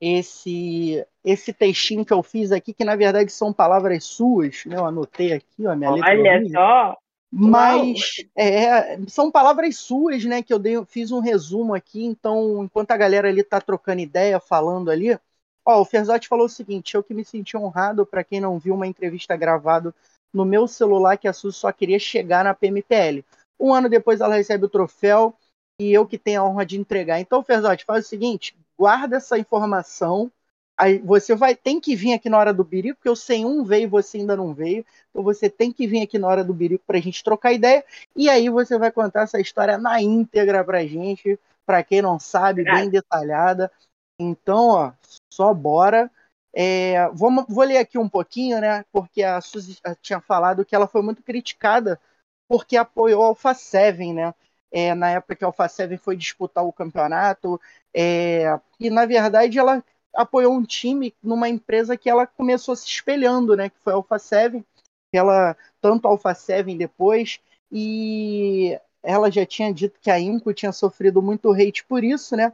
esse 0.00 1.04
esse 1.24 1.52
textinho 1.52 2.04
que 2.04 2.12
eu 2.12 2.22
fiz 2.22 2.52
aqui, 2.52 2.72
que 2.72 2.84
na 2.84 2.94
verdade 2.94 3.32
são 3.32 3.52
palavras 3.52 4.04
suas, 4.04 4.64
né? 4.64 4.76
Eu 4.76 4.86
anotei 4.86 5.32
aqui, 5.32 5.66
ó, 5.66 5.74
minha 5.74 5.90
letra 5.90 6.10
Olha 6.10 6.48
só. 6.50 6.96
Mas 7.34 8.16
é, 8.36 8.98
são 9.08 9.30
palavras 9.30 9.76
suas, 9.76 10.24
né? 10.24 10.42
Que 10.42 10.52
eu 10.52 10.58
dei, 10.58 10.84
fiz 10.84 11.10
um 11.10 11.18
resumo 11.20 11.74
aqui. 11.74 12.04
Então, 12.04 12.62
enquanto 12.64 12.90
a 12.90 12.96
galera 12.96 13.28
ali 13.28 13.42
tá 13.42 13.60
trocando 13.60 14.00
ideia, 14.00 14.38
falando 14.38 14.90
ali, 14.90 15.18
ó, 15.64 15.80
o 15.80 15.84
Ferzotti 15.84 16.28
falou 16.28 16.46
o 16.46 16.50
seguinte: 16.50 16.94
eu 16.94 17.02
que 17.02 17.14
me 17.14 17.24
senti 17.24 17.56
honrado, 17.56 18.04
para 18.04 18.22
quem 18.22 18.40
não 18.40 18.58
viu 18.58 18.74
uma 18.74 18.86
entrevista 18.86 19.36
gravada 19.36 19.94
no 20.32 20.44
meu 20.44 20.68
celular, 20.68 21.16
que 21.16 21.26
a 21.26 21.32
Suzy 21.32 21.56
só 21.56 21.72
queria 21.72 21.98
chegar 21.98 22.44
na 22.44 22.54
PMPL. 22.54 23.24
Um 23.58 23.72
ano 23.72 23.88
depois 23.88 24.20
ela 24.20 24.34
recebe 24.34 24.66
o 24.66 24.68
troféu 24.68 25.34
e 25.82 25.92
eu 25.92 26.06
que 26.06 26.18
tenho 26.18 26.40
a 26.42 26.44
honra 26.44 26.64
de 26.64 26.78
entregar. 26.78 27.20
Então, 27.20 27.42
Ferzotti, 27.42 27.84
faz 27.84 28.06
o 28.06 28.08
seguinte: 28.08 28.56
guarda 28.78 29.16
essa 29.16 29.38
informação. 29.38 30.30
Aí 30.76 30.98
você 30.98 31.34
vai 31.34 31.54
tem 31.54 31.78
que 31.78 31.94
vir 31.94 32.14
aqui 32.14 32.30
na 32.30 32.38
hora 32.38 32.52
do 32.52 32.64
birico, 32.64 32.96
porque 32.96 33.08
o 33.08 33.16
101 33.16 33.62
veio 33.62 33.84
e 33.84 33.86
você 33.86 34.18
ainda 34.18 34.36
não 34.36 34.54
veio. 34.54 34.84
Então 35.10 35.22
você 35.22 35.50
tem 35.50 35.72
que 35.72 35.86
vir 35.86 36.02
aqui 36.02 36.18
na 36.18 36.26
hora 36.28 36.42
do 36.42 36.54
birico 36.54 36.84
pra 36.86 36.98
gente 36.98 37.22
trocar 37.22 37.52
ideia. 37.52 37.84
E 38.16 38.28
aí 38.28 38.48
você 38.48 38.78
vai 38.78 38.90
contar 38.90 39.22
essa 39.22 39.40
história 39.40 39.76
na 39.76 40.00
íntegra 40.00 40.64
pra 40.64 40.86
gente, 40.86 41.38
pra 41.66 41.82
quem 41.82 42.00
não 42.00 42.18
sabe, 42.18 42.64
bem 42.64 42.88
detalhada. 42.88 43.70
Então, 44.18 44.68
ó, 44.68 44.92
só 45.32 45.52
bora. 45.52 46.10
É, 46.54 47.08
vamos, 47.14 47.44
vou 47.48 47.64
ler 47.64 47.78
aqui 47.78 47.98
um 47.98 48.08
pouquinho, 48.08 48.60
né? 48.60 48.84
Porque 48.92 49.22
a 49.22 49.40
Suzy 49.40 49.78
tinha 50.00 50.20
falado 50.20 50.64
que 50.64 50.74
ela 50.74 50.86
foi 50.86 51.02
muito 51.02 51.22
criticada 51.22 52.00
porque 52.48 52.76
apoiou 52.76 53.22
a 53.22 53.26
Alpha 53.28 53.54
7, 53.54 54.12
né? 54.12 54.34
É, 54.72 54.94
na 54.94 55.10
época 55.10 55.36
que 55.36 55.44
a 55.44 55.48
Alpha 55.48 55.68
7 55.68 55.96
foi 55.98 56.16
disputar 56.16 56.64
o 56.64 56.72
campeonato. 56.72 57.60
É, 57.94 58.58
e 58.80 58.90
na 58.90 59.04
verdade 59.06 59.58
ela 59.58 59.84
apoiou 60.14 60.52
um 60.54 60.64
time 60.64 61.14
numa 61.22 61.48
empresa 61.48 61.96
que 61.96 62.08
ela 62.10 62.26
começou 62.26 62.74
se 62.76 62.86
espelhando, 62.86 63.56
né? 63.56 63.68
Que 63.70 63.78
foi 63.80 63.92
a 63.92 63.96
Alpha 63.96 64.18
7. 64.18 64.64
Ela, 65.12 65.56
tanto 65.80 66.06
a 66.08 66.10
Alpha 66.10 66.34
7 66.34 66.74
depois, 66.76 67.38
e 67.70 68.78
ela 69.02 69.30
já 69.30 69.44
tinha 69.46 69.72
dito 69.72 69.98
que 70.00 70.10
a 70.10 70.18
Inco 70.18 70.54
tinha 70.54 70.72
sofrido 70.72 71.20
muito 71.22 71.52
hate 71.52 71.84
por 71.84 72.02
isso, 72.04 72.34
né? 72.36 72.52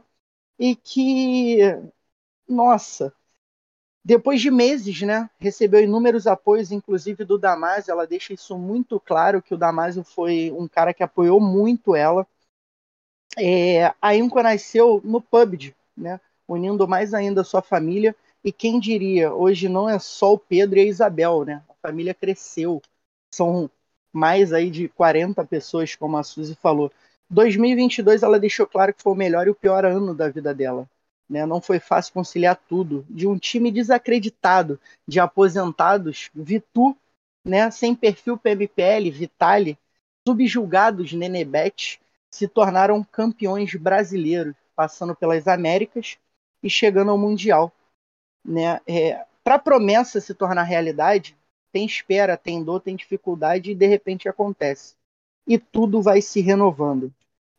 E 0.59 0.75
que, 0.75 1.59
nossa, 2.47 3.13
depois 4.03 4.41
de 4.41 4.49
meses, 4.49 5.01
né, 5.01 5.29
recebeu 5.37 5.83
inúmeros 5.83 6.25
apoios, 6.25 6.71
inclusive 6.71 7.25
do 7.25 7.37
Damasio. 7.37 7.91
Ela 7.91 8.07
deixa 8.07 8.33
isso 8.33 8.57
muito 8.57 8.99
claro 8.99 9.41
que 9.41 9.53
o 9.53 9.57
Damasio 9.57 10.03
foi 10.03 10.51
um 10.51 10.67
cara 10.67 10.93
que 10.93 11.03
apoiou 11.03 11.39
muito 11.39 11.95
ela. 11.95 12.25
É, 13.37 13.93
a 14.01 14.15
Inco 14.15 14.41
nasceu 14.41 15.01
no 15.03 15.21
PUBG, 15.21 15.75
né, 15.95 16.19
unindo 16.47 16.87
mais 16.87 17.13
ainda 17.13 17.41
a 17.41 17.45
sua 17.45 17.61
família. 17.61 18.15
E 18.43 18.51
quem 18.51 18.79
diria, 18.79 19.33
hoje 19.33 19.67
não 19.67 19.89
é 19.89 19.99
só 19.99 20.33
o 20.33 20.39
Pedro 20.39 20.79
e 20.79 20.81
a 20.81 20.85
Isabel, 20.85 21.43
né? 21.43 21.61
A 21.69 21.73
família 21.87 22.13
cresceu. 22.13 22.81
São 23.33 23.69
mais 24.13 24.53
aí 24.53 24.69
de 24.69 24.87
40 24.87 25.43
pessoas, 25.45 25.95
como 25.95 26.17
a 26.17 26.23
Suzy 26.23 26.55
falou. 26.55 26.91
2022 27.29 28.23
ela 28.23 28.39
deixou 28.39 28.65
claro 28.65 28.93
que 28.93 29.03
foi 29.03 29.13
o 29.13 29.15
melhor 29.15 29.45
e 29.47 29.51
o 29.51 29.55
pior 29.55 29.85
ano 29.85 30.15
da 30.15 30.29
vida 30.29 30.53
dela. 30.53 30.89
Né? 31.29 31.45
Não 31.45 31.61
foi 31.61 31.79
fácil 31.79 32.13
conciliar 32.13 32.55
tudo. 32.67 33.05
De 33.09 33.27
um 33.27 33.37
time 33.37 33.71
desacreditado, 33.71 34.79
de 35.07 35.19
aposentados, 35.19 36.29
Vitu, 36.33 36.97
né? 37.45 37.69
sem 37.69 37.95
perfil 37.95 38.37
PMPL, 38.37 39.11
Vitali, 39.11 39.77
subjugados 40.27 41.13
Nenebet, 41.13 42.01
se 42.31 42.47
tornaram 42.47 43.03
campeões 43.03 43.73
brasileiros. 43.75 44.55
passando 44.75 45.15
pelas 45.15 45.47
Américas 45.47 46.17
e 46.63 46.69
chegando 46.69 47.11
ao 47.11 47.17
Mundial. 47.17 47.71
Né? 48.45 48.79
É, 48.87 49.25
Para 49.43 49.55
a 49.55 49.59
promessa 49.59 50.21
se 50.21 50.33
tornar 50.33 50.63
realidade, 50.63 51.37
tem 51.71 51.85
espera, 51.85 52.37
tem 52.37 52.63
dor, 52.63 52.79
tem 52.81 52.95
dificuldade 52.95 53.71
e 53.71 53.75
de 53.75 53.85
repente 53.85 54.27
acontece. 54.27 54.95
E 55.45 55.57
tudo 55.59 56.01
vai 56.01 56.21
se 56.21 56.41
renovando. 56.41 57.13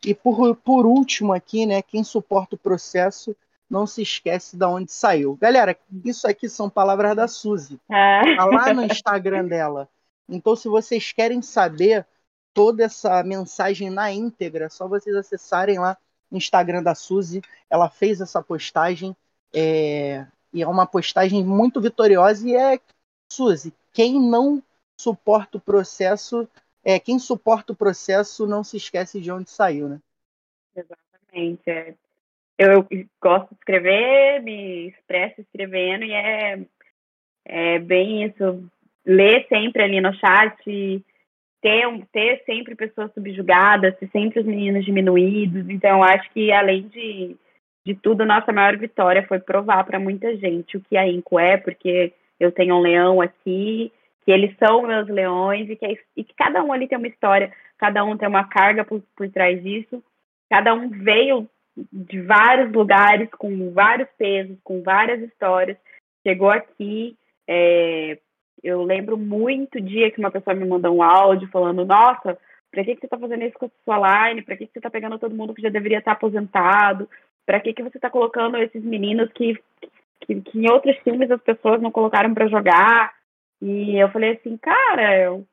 E 0.04 0.14
por, 0.14 0.56
por 0.56 0.86
último 0.86 1.32
aqui, 1.32 1.66
né, 1.66 1.82
quem 1.82 2.02
suporta 2.02 2.54
o 2.54 2.58
processo 2.58 3.36
não 3.70 3.86
se 3.86 4.02
esquece 4.02 4.56
de 4.56 4.64
onde 4.64 4.92
saiu. 4.92 5.36
Galera, 5.40 5.78
isso 6.04 6.26
aqui 6.26 6.48
são 6.48 6.68
palavras 6.68 7.14
da 7.14 7.28
Suzy. 7.28 7.80
Ah. 7.90 8.22
Tá 8.36 8.44
lá 8.44 8.74
no 8.74 8.84
Instagram 8.84 9.46
dela. 9.46 9.88
Então, 10.28 10.56
se 10.56 10.68
vocês 10.68 11.12
querem 11.12 11.40
saber 11.40 12.06
toda 12.52 12.84
essa 12.84 13.22
mensagem 13.22 13.90
na 13.90 14.12
íntegra, 14.12 14.66
é 14.66 14.68
só 14.68 14.88
vocês 14.88 15.14
acessarem 15.14 15.78
lá 15.78 15.96
no 16.30 16.36
Instagram 16.38 16.82
da 16.82 16.94
Suzy. 16.94 17.42
Ela 17.68 17.88
fez 17.88 18.20
essa 18.20 18.42
postagem 18.42 19.16
é, 19.52 20.26
e 20.52 20.62
é 20.62 20.66
uma 20.66 20.86
postagem 20.86 21.44
muito 21.44 21.80
vitoriosa 21.80 22.48
e 22.48 22.54
é 22.54 22.80
Suzy, 23.32 23.72
quem 23.92 24.20
não 24.20 24.62
suporta 24.96 25.58
o 25.58 25.60
processo, 25.60 26.48
é 26.84 26.98
quem 26.98 27.18
suporta 27.18 27.72
o 27.72 27.76
processo 27.76 28.46
não 28.46 28.64
se 28.64 28.76
esquece 28.76 29.20
de 29.20 29.30
onde 29.30 29.50
saiu, 29.50 29.88
né? 29.88 30.00
Exatamente. 30.74 31.70
É. 31.70 31.94
Eu, 32.62 32.86
gosto 33.22 33.48
de 33.48 33.54
escrever, 33.58 34.42
me 34.42 34.88
expresso 34.88 35.40
escrevendo 35.40 36.04
e 36.04 36.12
é, 36.12 36.58
é 37.46 37.78
bem 37.78 38.24
isso. 38.24 38.62
Ler 39.06 39.46
sempre 39.48 39.82
ali 39.82 39.98
no 39.98 40.12
chat, 40.12 41.02
ter, 41.62 41.88
um- 41.88 42.02
ter 42.12 42.42
sempre 42.44 42.74
pessoas 42.74 43.10
subjugadas, 43.14 43.96
ter 43.96 44.10
sempre 44.10 44.40
os 44.40 44.44
meninos 44.46 44.84
diminuídos. 44.84 45.70
Então, 45.70 46.02
acho 46.04 46.30
que 46.32 46.52
além 46.52 46.86
de, 46.88 47.34
de 47.86 47.94
tudo, 47.94 48.26
nossa 48.26 48.52
maior 48.52 48.76
vitória 48.76 49.26
foi 49.26 49.38
provar 49.38 49.82
para 49.84 49.98
muita 49.98 50.36
gente 50.36 50.76
o 50.76 50.82
que 50.82 50.98
a 50.98 51.08
Inco 51.08 51.40
é, 51.40 51.56
porque 51.56 52.12
eu 52.38 52.52
tenho 52.52 52.74
um 52.74 52.80
leão 52.80 53.22
aqui, 53.22 53.90
que 54.22 54.30
eles 54.30 54.54
são 54.58 54.82
meus 54.82 55.08
leões 55.08 55.70
e 55.70 55.76
que, 55.76 55.86
é- 55.86 55.96
e 56.14 56.22
que 56.24 56.34
cada 56.34 56.62
um 56.62 56.74
ali 56.74 56.86
tem 56.86 56.98
uma 56.98 57.08
história, 57.08 57.50
cada 57.78 58.04
um 58.04 58.18
tem 58.18 58.28
uma 58.28 58.44
carga 58.46 58.84
por, 58.84 59.02
por 59.16 59.30
trás 59.30 59.62
disso, 59.62 60.04
cada 60.50 60.74
um 60.74 60.90
veio 60.90 61.48
de 61.76 62.20
vários 62.22 62.72
lugares, 62.72 63.28
com 63.30 63.72
vários 63.72 64.08
pesos, 64.18 64.58
com 64.62 64.82
várias 64.82 65.20
histórias, 65.22 65.76
chegou 66.26 66.50
aqui. 66.50 67.16
é, 67.48 68.18
eu 68.62 68.82
lembro 68.82 69.16
muito 69.16 69.80
dia 69.80 70.10
que 70.10 70.18
uma 70.18 70.30
pessoa 70.30 70.54
me 70.54 70.66
mandou 70.66 70.94
um 70.94 71.02
áudio 71.02 71.48
falando: 71.48 71.84
Nossa, 71.84 72.38
pra 72.70 72.84
que, 72.84 72.94
que 72.94 73.00
você 73.00 73.08
tá 73.08 73.18
fazendo 73.18 73.44
isso 73.44 73.58
com 73.58 73.66
a 73.66 73.70
sua 73.84 74.28
line? 74.28 74.42
Pra 74.42 74.56
que, 74.56 74.66
que 74.66 74.72
você 74.74 74.80
tá 74.80 74.90
pegando 74.90 75.18
todo 75.18 75.34
mundo 75.34 75.54
que 75.54 75.62
já 75.62 75.70
deveria 75.70 75.98
estar 75.98 76.12
aposentado? 76.12 77.08
Pra 77.46 77.60
que, 77.60 77.72
que 77.72 77.82
você 77.82 77.98
tá 77.98 78.10
colocando 78.10 78.56
esses 78.58 78.82
meninos 78.84 79.32
que, 79.32 79.58
que, 80.20 80.40
que 80.40 80.58
em 80.58 80.70
outros 80.70 80.96
times 80.98 81.30
as 81.30 81.40
pessoas 81.42 81.80
não 81.80 81.90
colocaram 81.90 82.34
pra 82.34 82.48
jogar? 82.48 83.14
E 83.62 83.96
eu 83.98 84.10
falei 84.10 84.32
assim, 84.32 84.56
cara, 84.58 85.18
eu, 85.18 85.46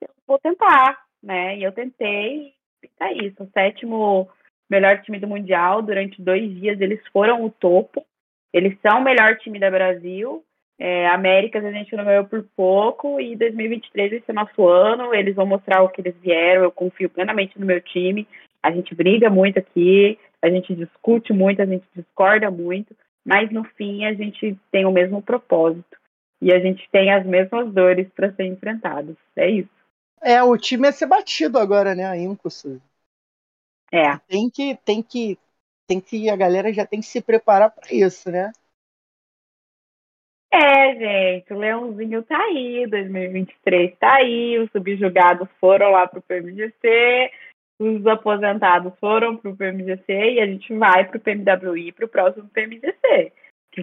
eu 0.00 0.08
vou 0.26 0.38
tentar, 0.38 0.98
né? 1.22 1.58
E 1.58 1.62
eu 1.62 1.72
tentei, 1.72 2.54
tá 2.98 3.12
isso. 3.12 3.42
O 3.42 3.50
sétimo 3.50 4.28
melhor 4.68 5.00
time 5.02 5.18
do 5.18 5.28
Mundial, 5.28 5.82
durante 5.82 6.20
dois 6.20 6.52
dias 6.54 6.80
eles 6.80 7.00
foram 7.12 7.44
o 7.44 7.50
topo. 7.50 8.04
Eles 8.52 8.76
são 8.80 9.00
o 9.00 9.04
melhor 9.04 9.36
time 9.38 9.58
da 9.58 9.70
Brasil. 9.70 10.44
É, 10.78 11.08
Américas 11.08 11.64
a 11.64 11.72
gente 11.72 11.94
não 11.96 12.04
ganhou 12.04 12.24
por 12.24 12.44
pouco 12.54 13.18
e 13.20 13.34
2023 13.34 14.10
vai 14.10 14.20
ser 14.20 14.32
nosso 14.32 14.66
ano. 14.68 15.14
Eles 15.14 15.34
vão 15.34 15.46
mostrar 15.46 15.82
o 15.82 15.88
que 15.88 16.00
eles 16.00 16.14
vieram. 16.22 16.62
Eu 16.62 16.72
confio 16.72 17.08
plenamente 17.08 17.58
no 17.58 17.66
meu 17.66 17.80
time. 17.80 18.26
A 18.62 18.70
gente 18.70 18.94
briga 18.94 19.30
muito 19.30 19.58
aqui, 19.58 20.18
a 20.42 20.50
gente 20.50 20.74
discute 20.74 21.32
muito, 21.32 21.62
a 21.62 21.66
gente 21.66 21.84
discorda 21.94 22.50
muito, 22.50 22.96
mas 23.24 23.50
no 23.50 23.62
fim 23.62 24.04
a 24.04 24.12
gente 24.12 24.58
tem 24.72 24.84
o 24.84 24.90
mesmo 24.90 25.22
propósito 25.22 25.96
e 26.40 26.52
a 26.52 26.58
gente 26.58 26.88
tem 26.90 27.12
as 27.12 27.24
mesmas 27.24 27.72
dores 27.72 28.08
para 28.14 28.32
ser 28.32 28.44
enfrentados. 28.44 29.16
É 29.36 29.48
isso. 29.48 29.68
É, 30.22 30.42
o 30.42 30.56
time 30.56 30.88
ia 30.88 30.92
ser 30.92 31.06
batido 31.06 31.58
agora, 31.58 31.94
né? 31.94 32.04
A 32.04 32.16
Inco, 32.16 32.50
Suzy. 32.50 32.82
É. 33.92 34.18
Tem 34.28 34.50
que, 34.50 34.76
tem 34.84 35.02
que, 35.02 35.38
tem 35.86 36.00
que, 36.00 36.28
a 36.28 36.36
galera 36.36 36.72
já 36.72 36.86
tem 36.86 37.00
que 37.00 37.06
se 37.06 37.20
preparar 37.20 37.70
para 37.70 37.92
isso, 37.92 38.30
né? 38.30 38.50
É, 40.52 40.94
gente, 40.94 41.52
o 41.52 41.58
Leãozinho 41.58 42.22
tá 42.22 42.38
aí, 42.38 42.86
2023 42.86 43.96
tá 43.98 44.14
aí, 44.16 44.58
os 44.58 44.70
subjugados 44.70 45.48
foram 45.60 45.90
lá 45.90 46.06
pro 46.06 46.22
PMGC, 46.22 47.30
os 47.78 48.06
aposentados 48.06 48.92
foram 48.98 49.36
pro 49.36 49.56
PMGC 49.56 50.04
e 50.08 50.40
a 50.40 50.46
gente 50.46 50.72
vai 50.74 51.04
pro 51.04 51.20
PMWI 51.20 51.92
pro 51.92 52.08
próximo 52.08 52.48
PMGC. 52.48 53.32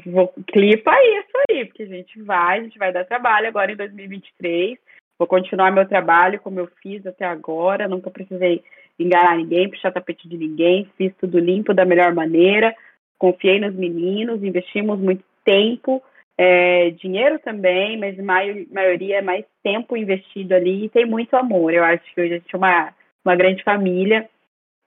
Vou, 0.08 0.34
clipa 0.48 0.92
isso 1.04 1.38
aí, 1.50 1.66
porque 1.66 1.84
a 1.84 1.88
gente 1.88 2.22
vai, 2.24 2.60
a 2.60 2.64
gente 2.64 2.80
vai 2.80 2.92
dar 2.92 3.06
trabalho 3.06 3.48
agora 3.48 3.72
em 3.72 3.76
2023. 3.76 4.80
Vou 5.18 5.28
continuar 5.28 5.72
meu 5.72 5.88
trabalho 5.88 6.40
como 6.40 6.60
eu 6.60 6.68
fiz 6.82 7.06
até 7.06 7.26
agora, 7.26 7.88
nunca 7.88 8.10
precisei 8.10 8.64
enganar 9.00 9.38
ninguém, 9.38 9.70
puxar 9.70 9.92
tapete 9.92 10.28
de 10.28 10.38
ninguém, 10.38 10.90
fiz 10.98 11.14
tudo 11.20 11.40
limpo 11.40 11.74
da 11.74 11.86
melhor 11.86 12.14
maneira, 12.14 12.76
confiei 13.18 13.60
nos 13.60 13.74
meninos, 13.74 14.44
investimos 14.44 15.00
muito 15.00 15.24
tempo, 15.44 16.02
é, 16.38 16.90
dinheiro 16.92 17.40
também, 17.40 17.98
mas 17.98 18.20
a 18.20 18.24
maioria 18.24 19.18
é 19.18 19.22
mais 19.22 19.46
tempo 19.64 19.96
investido 19.96 20.54
ali 20.56 20.86
e 20.86 20.90
tem 20.90 21.06
muito 21.06 21.36
amor. 21.36 21.74
Eu 21.74 21.84
acho 21.84 22.04
que 22.14 22.22
hoje 22.22 22.34
a 22.34 22.38
gente 22.38 22.54
é 22.54 22.58
uma, 22.58 22.94
uma 23.24 23.36
grande 23.36 23.64
família. 23.64 24.28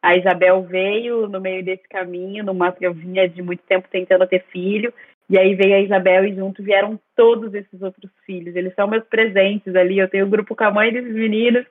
A 0.03 0.17
Isabel 0.17 0.63
veio 0.63 1.29
no 1.29 1.41
meio 1.41 1.65
desse 1.65 1.89
caminho, 1.89 2.45
numa 2.45 2.75
eu 2.81 2.93
vinha 2.93 3.29
de 3.29 3.43
muito 3.43 3.63
tempo 3.63 3.89
tentando 3.91 4.27
ter 4.27 4.45
filho, 4.53 4.93
e 5.29 5.39
aí 5.39 5.55
veio 5.55 5.75
a 5.75 5.81
Isabel 5.81 6.25
e 6.25 6.35
junto 6.35 6.63
vieram 6.63 6.99
todos 7.17 7.53
esses 7.53 7.83
outros 7.83 8.11
filhos. 8.25 8.55
Eles 8.55 8.75
são 8.75 8.87
meus 8.87 9.05
presentes 9.05 9.75
ali. 9.75 9.99
Eu 9.99 10.09
tenho 10.09 10.27
o 10.27 10.31
grupo 10.31 10.55
com 10.55 10.65
a 10.65 10.71
mãe 10.71 10.93
desses 10.93 11.15
meninos, 11.15 11.67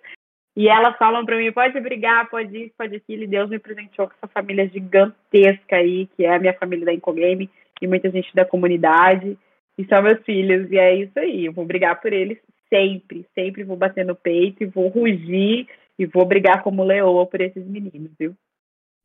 e 0.56 0.68
elas 0.68 0.98
falam 0.98 1.26
para 1.26 1.38
mim: 1.38 1.52
pode 1.52 1.80
brigar, 1.80 2.30
pode 2.30 2.65
isso, 2.65 2.73
pode 2.77 2.95
aquilo. 2.95 3.23
E 3.23 3.27
Deus 3.27 3.49
me 3.49 3.60
presenteou 3.60 4.07
com 4.07 4.14
essa 4.15 4.27
família 4.27 4.68
gigantesca 4.68 5.77
aí, 5.77 6.07
que 6.15 6.26
é 6.26 6.36
a 6.36 6.40
minha 6.40 6.53
família 6.53 6.86
da 6.86 6.94
Incogame, 6.94 7.49
e 7.82 7.88
muita 7.88 8.10
gente 8.10 8.34
da 8.36 8.45
comunidade 8.45 9.38
e 9.77 9.86
são 9.86 10.02
meus 10.02 10.23
filhos, 10.23 10.72
e 10.72 10.77
é 10.77 10.95
isso 10.95 11.18
aí. 11.19 11.45
Eu 11.45 11.53
vou 11.53 11.65
brigar 11.65 11.99
por 11.99 12.14
eles 12.14 12.38
sempre, 12.69 13.26
sempre 13.36 13.64
vou 13.64 13.76
bater 13.76 14.06
no 14.06 14.15
peito 14.15 14.64
e 14.64 14.65
vou 14.65 14.88
rugir 14.88 15.68
e 15.98 16.06
vou 16.06 16.26
brigar 16.26 16.64
como 16.64 16.84
leoa 16.84 17.26
por 17.26 17.41
esses 17.41 17.65
meninos, 17.65 18.11
viu? 18.18 18.36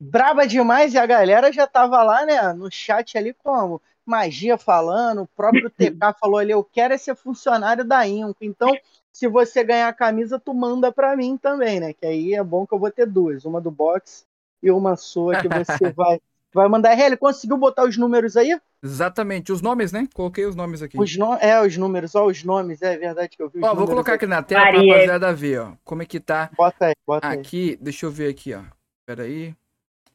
Braba 0.00 0.46
demais, 0.46 0.94
e 0.94 0.98
a 0.98 1.06
galera 1.06 1.52
já 1.52 1.66
tava 1.66 2.02
lá, 2.02 2.24
né, 2.24 2.52
no 2.54 2.70
chat 2.70 3.18
ali 3.18 3.34
como 3.34 3.82
magia 4.04 4.56
falando, 4.58 5.22
o 5.22 5.26
próprio 5.26 5.70
TK 5.70 6.18
falou 6.20 6.38
ali, 6.38 6.52
eu 6.52 6.64
quero 6.64 6.94
é 6.94 6.98
ser 6.98 7.14
funcionário 7.14 7.84
da 7.84 8.06
Inco, 8.06 8.38
então 8.42 8.76
se 9.12 9.28
você 9.28 9.64
ganhar 9.64 9.88
a 9.88 9.92
camisa, 9.92 10.38
tu 10.38 10.54
manda 10.54 10.92
pra 10.92 11.16
mim 11.16 11.36
também, 11.36 11.80
né, 11.80 11.92
que 11.92 12.06
aí 12.06 12.34
é 12.34 12.42
bom 12.42 12.66
que 12.66 12.74
eu 12.74 12.78
vou 12.78 12.90
ter 12.90 13.06
duas, 13.06 13.44
uma 13.44 13.60
do 13.60 13.70
box 13.70 14.24
e 14.62 14.70
uma 14.70 14.96
sua 14.96 15.40
que 15.40 15.48
você 15.48 15.90
vai 15.94 16.20
vai 16.52 16.68
mandar. 16.68 16.98
Ele 16.98 17.16
conseguiu 17.16 17.56
botar 17.56 17.84
os 17.84 17.96
números 17.96 18.36
aí? 18.36 18.58
Exatamente, 18.82 19.52
os 19.52 19.60
nomes, 19.60 19.92
né? 19.92 20.08
Coloquei 20.14 20.44
os 20.46 20.56
nomes 20.56 20.82
aqui. 20.82 20.98
Os 20.98 21.16
no... 21.16 21.34
É, 21.34 21.60
os 21.64 21.76
números, 21.76 22.14
ó, 22.14 22.26
os 22.26 22.42
nomes, 22.44 22.80
é 22.82 22.96
verdade 22.96 23.36
que 23.36 23.42
eu 23.42 23.48
vi. 23.48 23.62
Ó, 23.62 23.74
vou 23.74 23.86
colocar 23.86 24.14
aqui 24.14 24.26
na 24.26 24.42
tela 24.42 24.70
pra 24.70 24.80
rapaziada 24.80 25.34
ver, 25.34 25.60
ó. 25.60 25.72
Como 25.84 26.02
é 26.02 26.06
que 26.06 26.18
tá. 26.18 26.50
Bota 26.56 26.86
aí, 26.86 26.94
bota 27.06 27.28
aqui, 27.28 27.70
aí. 27.70 27.76
deixa 27.76 28.06
eu 28.06 28.10
ver 28.10 28.30
aqui, 28.30 28.54
ó. 28.54 28.62
Pera 29.06 29.24
aí. 29.24 29.54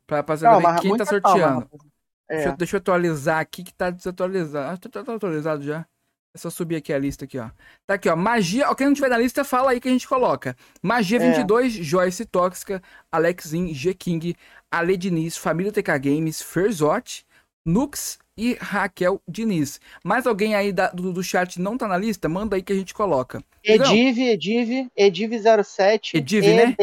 Pra 0.07 0.17
rapaziada 0.17 0.57
ver 0.57 0.81
quem 0.81 0.97
tá 0.97 1.05
sorteando. 1.05 1.39
Calma, 1.39 1.69
é. 2.29 2.35
deixa, 2.35 2.49
eu, 2.49 2.57
deixa, 2.57 2.75
eu, 2.75 2.79
atualizar 2.79 3.39
aqui 3.39 3.63
que 3.63 3.73
tá 3.73 3.89
desatualizado. 3.89 4.73
Ah, 4.73 4.77
tá, 4.77 5.03
tá 5.03 5.15
atualizado 5.15 5.63
já. 5.63 5.85
É 6.33 6.37
só 6.37 6.49
subir 6.49 6.75
aqui 6.75 6.91
a 6.91 6.99
lista 6.99 7.23
aqui, 7.23 7.39
ó. 7.39 7.49
Tá 7.87 7.93
aqui, 7.93 8.09
ó. 8.09 8.15
Magia. 8.15 8.69
Ó, 8.69 8.75
quem 8.75 8.87
não 8.87 8.93
tiver 8.93 9.07
na 9.07 9.17
lista, 9.17 9.45
fala 9.45 9.71
aí 9.71 9.79
que 9.79 9.87
a 9.87 9.91
gente 9.91 10.05
coloca. 10.05 10.55
Magia 10.81 11.17
22, 11.17 11.79
é. 11.79 11.81
Joyce 11.81 12.25
Tóxica, 12.25 12.83
Alexin, 13.09 13.73
G 13.73 13.93
King, 13.93 14.35
Ale 14.69 14.97
Diniz, 14.97 15.37
Família 15.37 15.71
TK 15.71 15.97
Games, 15.97 16.41
Ferzot, 16.41 17.25
Nux 17.65 18.19
e 18.37 18.57
Raquel 18.59 19.21
Diniz. 19.25 19.79
Mais 20.03 20.27
alguém 20.27 20.55
aí 20.55 20.73
da, 20.73 20.89
do, 20.89 21.13
do, 21.13 21.23
chat 21.23 21.59
não 21.59 21.77
tá 21.77 21.87
na 21.87 21.97
lista? 21.97 22.27
Manda 22.27 22.57
aí 22.57 22.61
que 22.61 22.73
a 22.73 22.75
gente 22.75 22.93
coloca. 22.93 23.41
Ediv, 23.63 24.19
Ediv, 24.19 24.89
Ediv07. 24.97 26.15
Ediv, 26.15 26.47
né? 26.53 26.75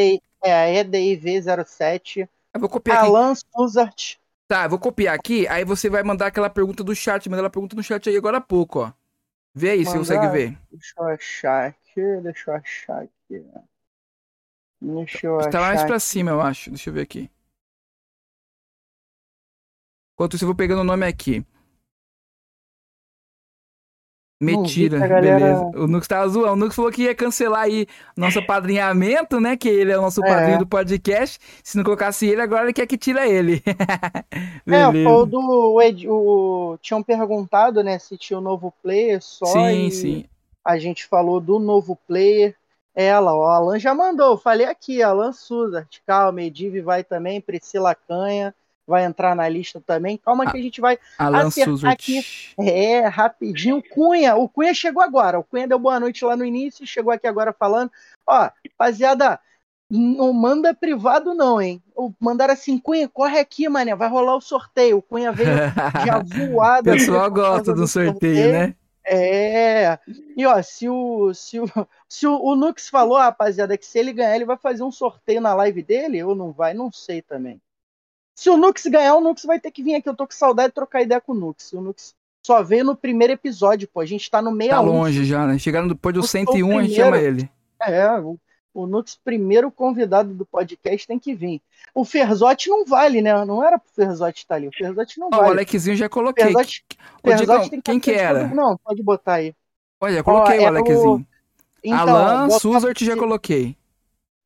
É, 0.43 0.83
EDIV07. 0.83 2.27
Eu 2.55 2.61
vou 2.61 2.69
copiar 2.69 3.05
Alan 3.05 3.33
aqui. 3.33 3.43
Suzart. 3.55 4.17
Tá, 4.49 4.69
vou 4.69 4.79
copiar 4.79 5.15
aqui, 5.15 5.47
aí 5.49 5.65
você 5.65 5.89
vai 5.89 6.03
mandar 6.03 6.27
aquela 6.27 6.51
pergunta 6.51 6.85
do 6.85 6.95
chat. 6.95 7.29
Manda 7.29 7.41
ela 7.43 7.51
pergunta 7.51 7.75
no 7.75 7.83
chat 7.83 8.09
aí 8.09 8.17
agora 8.17 8.39
há 8.39 8.41
pouco, 8.41 8.81
ó. 8.81 8.93
Vê 9.55 9.71
aí, 9.71 9.85
se 9.85 9.93
consegue 9.93 10.29
ver. 10.29 10.59
Deixa 10.71 10.95
eu 10.99 11.05
achar 11.07 11.67
aqui, 11.69 12.21
deixa 12.23 12.51
eu 12.51 12.55
achar 12.55 13.03
aqui. 13.03 13.45
Deixa 14.81 15.27
eu 15.27 15.39
tá 15.51 15.59
achar. 15.59 15.61
mais 15.61 15.83
pra 15.85 15.97
aqui. 15.97 16.05
cima, 16.05 16.31
eu 16.31 16.41
acho. 16.41 16.71
Deixa 16.71 16.91
eu 16.91 16.95
ver 16.95 17.03
aqui. 17.03 17.31
Enquanto 20.15 20.35
isso, 20.35 20.45
eu 20.45 20.49
vou 20.49 20.57
pegando 20.57 20.81
o 20.81 20.85
nome 20.85 21.07
aqui. 21.07 21.45
Mentira, 24.43 24.99
beleza. 24.99 25.71
O 25.77 25.87
Nux 25.87 26.09
tava 26.09 26.29
zoando. 26.29 26.53
O 26.53 26.57
Nux 26.57 26.75
falou 26.75 26.91
que 26.91 27.03
ia 27.03 27.15
cancelar 27.15 27.63
aí 27.63 27.87
nosso 28.17 28.45
padrinhamento, 28.45 29.41
né? 29.41 29.57
Que 29.57 29.69
ele 29.69 29.93
é 29.93 29.99
o 29.99 30.03
nosso 30.03 30.25
é. 30.25 30.29
padrinho 30.29 30.59
do 30.59 30.67
podcast. 30.67 31.39
Se 31.63 31.77
não 31.77 31.85
colocasse 31.85 32.27
ele, 32.27 32.41
agora 32.41 32.65
ele 32.65 32.73
quer 32.73 32.87
que 32.87 32.99
tira 32.99 33.27
ele. 33.27 33.63
é, 34.67 35.09
o 35.09 35.25
do. 35.25 35.39
O, 35.39 36.73
o, 36.73 36.79
tinham 36.79 37.03
perguntado, 37.03 37.85
né, 37.85 37.99
se 37.99 38.19
tinha 38.19 38.39
o 38.39 38.41
um 38.41 38.45
novo 38.45 38.75
player 38.83 39.23
só. 39.23 39.47
Sim, 39.47 39.91
sim. 39.91 40.25
A 40.65 40.77
gente 40.77 41.07
falou 41.07 41.41
do 41.41 41.61
novo 41.61 41.97
player. 42.09 42.57
Ela, 42.95 43.35
o 43.35 43.43
Alan 43.43 43.79
já 43.79 43.95
mandou. 43.95 44.37
Falei 44.37 44.67
aqui, 44.67 45.03
Alan 45.03 45.33
Souza, 45.33 45.89
calma, 46.07 46.33
Medive 46.33 46.83
vai 46.83 47.03
também, 47.03 47.41
Priscila 47.41 47.95
Canha 47.95 48.55
vai 48.87 49.05
entrar 49.05 49.35
na 49.35 49.49
lista 49.49 49.81
também. 49.85 50.17
Calma 50.17 50.51
que 50.51 50.57
a 50.57 50.63
gente 50.63 50.81
vai 50.81 50.99
Alan 51.19 51.47
acertar 51.47 51.93
aqui. 51.93 52.25
É, 52.59 53.07
rapidinho. 53.07 53.83
Cunha, 53.91 54.37
o 54.37 54.49
Cunha 54.49 54.75
chegou 54.75 55.03
agora. 55.03 55.39
O 55.39 55.45
Cunha 55.45 55.69
deu 55.69 55.79
boa 55.79 55.99
noite 56.01 56.25
lá 56.25 56.37
no 56.37 56.45
início, 56.45 56.87
chegou 56.87 57.13
aqui 57.13 57.27
agora 57.27 57.53
falando. 57.53 57.91
Ó, 58.27 58.51
rapaziada, 58.69 59.39
não 59.91 60.33
manda 60.33 60.75
privado 60.75 61.35
não, 61.35 61.61
hein? 61.61 61.83
Mandaram 62.19 62.55
assim, 62.55 62.79
Cunha, 62.79 63.09
corre 63.09 63.39
aqui, 63.39 63.69
mané, 63.69 63.95
vai 63.95 64.09
rolar 64.09 64.37
o 64.37 64.41
sorteio. 64.41 64.99
O 64.99 65.03
Cunha 65.03 65.33
veio 65.33 65.49
já 66.07 66.23
voado. 66.23 66.91
O 66.91 66.93
pessoal 66.93 67.31
gosta 67.31 67.73
do 67.75 67.87
sorteio, 67.87 68.13
sorteio, 68.13 68.53
né? 68.53 68.75
É. 69.05 69.99
E 70.37 70.47
ó, 70.47 70.63
se 70.63 70.89
o 70.89 71.35
se 71.35 71.59
o, 71.59 71.67
se 72.09 72.27
o, 72.27 72.41
o 72.41 72.55
Nux 72.55 72.89
falou, 72.89 73.19
rapaziada, 73.19 73.77
que 73.77 73.85
se 73.85 73.99
ele 73.99 74.13
ganhar, 74.13 74.37
ele 74.37 74.45
vai 74.45 74.57
fazer 74.57 74.83
um 74.83 74.93
sorteio 74.93 75.41
na 75.41 75.55
live 75.55 75.83
dele, 75.83 76.23
ou 76.23 76.35
não 76.35 76.53
vai, 76.53 76.73
não 76.73 76.91
sei 76.93 77.21
também. 77.21 77.61
Se 78.35 78.51
o 78.51 78.57
Nux 78.57 78.87
ganhar, 78.87 79.15
o 79.15 79.21
Nux 79.21 79.45
vai 79.45 79.61
ter 79.61 79.71
que 79.71 79.83
vir 79.83 79.95
aqui. 79.95 80.09
Eu 80.09 80.17
tô 80.17 80.27
com 80.27 80.33
saudade 80.33 80.69
de 80.69 80.75
trocar 80.75 81.03
ideia 81.03 81.21
com 81.21 81.33
o 81.33 81.35
Nux. 81.35 81.73
O 81.73 81.81
Nux 81.81 82.15
só 82.45 82.63
veio 82.63 82.85
no 82.85 82.97
primeiro 82.97 83.33
episódio, 83.33 83.89
pô. 83.89 84.01
A 84.01 84.07
gente 84.07 84.31
tá 84.31 84.43
no 84.43 84.51
meio. 84.51 84.71
Tá 84.71 84.81
longe 84.81 85.25
já, 85.25 85.47
né? 85.47 85.59
Chegaram 85.59 85.87
depois 85.87 86.15
do 86.15 86.23
101, 86.23 86.79
a 86.79 86.83
gente 86.83 86.95
chama 86.95 87.19
ele. 87.19 87.49
É, 87.81 88.11
o, 88.19 88.39
o 88.75 88.87
Nux, 88.87 89.19
primeiro 89.25 89.71
convidado 89.71 90.33
do 90.35 90.47
podcast, 90.47 91.07
tem 91.07 91.19
que 91.19 91.35
vir. 91.35 91.61
O 91.95 92.05
Ferzotti 92.05 92.69
não 92.69 92.85
vale, 92.85 93.21
né? 93.21 93.45
Não 93.45 93.65
era 93.65 93.79
pro 93.79 93.91
Ferzotti 93.93 94.41
estar 94.41 94.55
tá 94.55 94.59
ali. 94.59 94.69
O 94.69 94.73
Ferzotti 94.73 95.21
não 95.21 95.29
oh, 95.29 95.37
vale. 95.37 95.43
O 95.43 95.53
Alexzinho 95.53 95.97
já 95.97 96.09
coloquei. 96.09 96.47
Ferzotti, 96.47 96.85
Ferzotti 97.23 97.71
tem 97.71 97.81
que 97.81 97.91
quem 97.91 98.01
que 98.01 98.13
era? 98.13 98.49
Todo... 98.49 98.55
Não, 98.55 98.77
pode 98.79 99.03
botar 99.03 99.35
aí. 99.35 99.55
Olha, 100.01 100.23
coloquei 100.25 100.59
oh, 100.59 100.63
o 100.63 100.67
Alexzinho. 100.67 101.15
O... 101.15 101.27
Então, 101.85 102.17
Alan 102.17 102.51
Suzart 102.51 103.01
já 103.03 103.17
coloquei. 103.17 103.77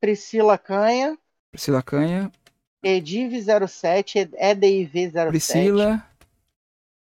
Priscila 0.00 0.58
Canha. 0.58 1.16
Priscila 1.50 1.82
Canha. 1.82 2.30
Ediv07, 2.86 4.30
EDIV07. 4.32 5.28
Priscila. 5.28 6.06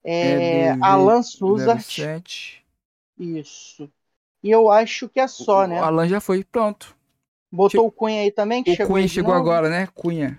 É, 0.04 0.70
EDV 0.70 0.84
Alan 0.84 1.24
Suzart. 1.24 2.00
Isso. 3.18 3.90
E 4.44 4.50
eu 4.50 4.70
acho 4.70 5.10
que 5.10 5.20
é 5.20 5.28
só, 5.28 5.64
o, 5.64 5.68
né? 5.68 5.82
O 5.82 5.84
Alan 5.84 6.08
já 6.08 6.20
foi, 6.20 6.44
pronto. 6.44 6.96
Botou 7.52 7.88
o 7.88 7.92
Cunha 7.92 8.22
aí 8.22 8.32
também? 8.32 8.64
Que 8.64 8.72
o 8.72 8.76
chegou 8.76 8.96
Cunha 8.96 9.08
chegou 9.08 9.34
agora, 9.34 9.70
né? 9.70 9.88
Cunha. 9.94 10.38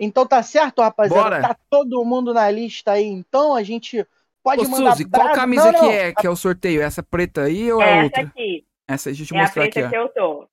Então 0.00 0.26
tá 0.26 0.42
certo, 0.42 0.80
rapaziada. 0.80 1.22
Bora. 1.22 1.42
Tá 1.42 1.56
todo 1.68 2.04
mundo 2.04 2.32
na 2.32 2.50
lista 2.50 2.92
aí. 2.92 3.06
Então 3.06 3.54
a 3.54 3.62
gente 3.62 4.06
pode 4.42 4.64
Ô, 4.64 4.68
mandar. 4.68 4.92
Suzy, 4.92 5.04
qual 5.04 5.32
camisa 5.32 5.72
não, 5.72 5.82
não. 5.82 5.88
que 5.88 5.94
é 5.94 6.12
que 6.12 6.26
é 6.26 6.30
o 6.30 6.36
sorteio? 6.36 6.80
Essa 6.80 7.02
preta 7.02 7.42
aí 7.42 7.70
ou 7.72 7.82
é 7.82 8.00
a 8.00 8.04
outra? 8.04 8.20
Essa 8.22 8.30
aqui. 8.30 8.66
Essa, 8.86 9.10
deixa 9.10 9.22
eu 9.22 9.26
te 9.26 9.36
é 9.36 9.40
mostrar 9.40 9.64
a 9.64 9.68
preta 9.68 9.80
aqui. 9.80 9.90
Que 9.90 9.96
eu 9.96 10.08
tô. 10.08 10.48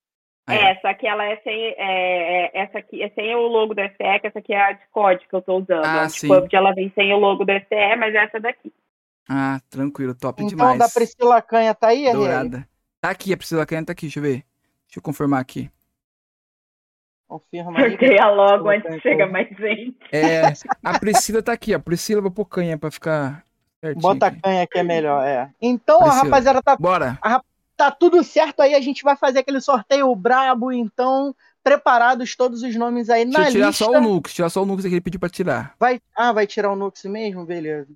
É, 0.47 0.75
só 0.75 0.93
que 0.93 1.07
ela 1.07 1.25
é 1.25 1.37
sem, 1.37 1.53
é, 1.53 1.75
é, 1.77 2.51
essa 2.61 2.77
aqui 2.77 3.01
é 3.01 3.09
sem 3.09 3.35
o 3.35 3.47
logo 3.47 3.73
do 3.73 3.81
SE, 3.81 4.19
que 4.19 4.27
essa 4.27 4.39
aqui 4.39 4.53
é 4.53 4.61
a 4.61 4.73
Discord 4.73 5.27
que 5.27 5.35
eu 5.35 5.41
tô 5.41 5.57
usando. 5.57 5.83
Ah, 5.83 6.03
a 6.03 6.05
Discord, 6.05 6.55
ela 6.55 6.71
vem 6.73 6.91
sem 6.93 7.11
o 7.13 7.17
logo 7.17 7.43
do 7.43 7.51
SE, 7.51 7.95
mas 7.97 8.13
é 8.13 8.23
essa 8.23 8.39
daqui. 8.39 8.71
Ah, 9.27 9.59
tranquilo, 9.71 10.13
top 10.13 10.43
então, 10.43 10.49
demais. 10.49 10.75
Então, 10.75 10.87
da 10.87 10.93
Priscila 10.93 11.41
Canha 11.41 11.73
tá 11.73 11.87
aí, 11.87 12.11
Dourada. 12.11 12.67
Tá 13.01 13.09
aqui, 13.09 13.33
a 13.33 13.37
Priscila 13.37 13.65
Canha 13.65 13.85
tá 13.85 13.93
aqui, 13.93 14.03
deixa 14.05 14.19
eu 14.19 14.23
ver. 14.23 14.43
Deixa 14.85 14.99
eu 14.99 15.01
confirmar 15.01 15.41
aqui. 15.41 15.69
Confirma 17.27 17.79
aí. 17.79 17.89
Sorteia 17.89 18.29
logo 18.29 18.69
antes 18.69 18.93
que 18.95 19.01
chega 19.01 19.25
mais 19.25 19.49
gente. 19.49 19.97
É, 20.11 20.53
a 20.83 20.99
Priscila 20.99 21.41
tá 21.41 21.53
aqui, 21.53 21.73
a 21.73 21.79
Priscila 21.79 22.21
vou 22.21 22.29
pôr 22.29 22.45
canha 22.45 22.77
pra 22.77 22.91
ficar 22.91 23.43
certinho. 23.81 24.01
Bota 24.01 24.27
aqui. 24.27 24.41
canha 24.41 24.67
que 24.67 24.77
é 24.77 24.83
melhor, 24.83 25.25
é. 25.25 25.49
Então, 25.59 25.97
Priscila. 25.97 26.21
a 26.21 26.23
rapaziada 26.23 26.61
tá... 26.61 26.75
Bora. 26.75 27.17
A, 27.19 27.41
tá 27.75 27.91
tudo 27.91 28.23
certo 28.23 28.61
aí, 28.61 28.73
a 28.73 28.81
gente 28.81 29.03
vai 29.03 29.15
fazer 29.15 29.39
aquele 29.39 29.61
sorteio 29.61 30.13
brabo, 30.15 30.71
então 30.71 31.35
preparados 31.63 32.35
todos 32.35 32.61
os 32.61 32.75
nomes 32.75 33.09
aí 33.09 33.25
Deixa 33.25 33.39
na 33.39 33.51
tirar 33.51 33.67
lista. 33.67 33.85
só 33.85 33.91
o 33.91 34.01
Nux, 34.01 34.33
tirar 34.33 34.49
só 34.49 34.61
o 34.61 34.65
Nux 34.65 34.83
que 34.83 34.87
ele 34.87 35.01
pediu 35.01 35.19
pra 35.19 35.29
tirar. 35.29 35.73
Vai, 35.79 35.99
ah, 36.15 36.31
vai 36.31 36.45
tirar 36.45 36.71
o 36.71 36.75
Nux 36.75 37.03
mesmo? 37.05 37.45
Beleza. 37.45 37.89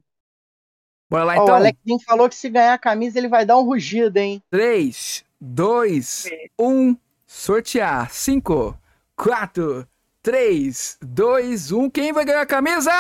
Bora 1.10 1.24
lá 1.24 1.34
Ó, 1.34 1.44
então. 1.44 1.56
O 1.56 1.58
Alexinho 1.58 2.00
falou 2.06 2.30
que 2.30 2.36
se 2.36 2.50
ganhar 2.50 2.74
a 2.74 2.78
camisa 2.78 3.18
ele 3.18 3.28
vai 3.28 3.46
dar 3.46 3.58
um 3.58 3.64
rugido, 3.64 4.18
hein? 4.18 4.42
3, 4.50 5.24
2, 5.42 6.30
1, 6.60 6.98
sortear. 7.26 8.12
5, 8.12 8.78
4, 9.16 9.88
3, 10.22 10.98
2, 11.02 11.72
1. 11.72 11.90
Quem 11.90 12.14
vai 12.14 12.26
ganhar 12.26 12.42
a 12.42 12.46
camisa? 12.46 12.92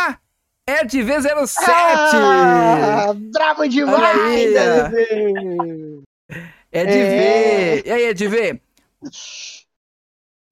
É 0.66 0.84
de 0.84 1.00
V07! 1.00 1.56
Ah, 1.68 3.14
bravo 3.16 3.68
demais, 3.68 4.54
é 6.72 6.86
de 6.86 6.92
é. 6.92 7.88
E 7.88 7.92
aí, 7.92 8.04
é 8.04 8.14
de 8.14 8.28
V? 8.28 8.62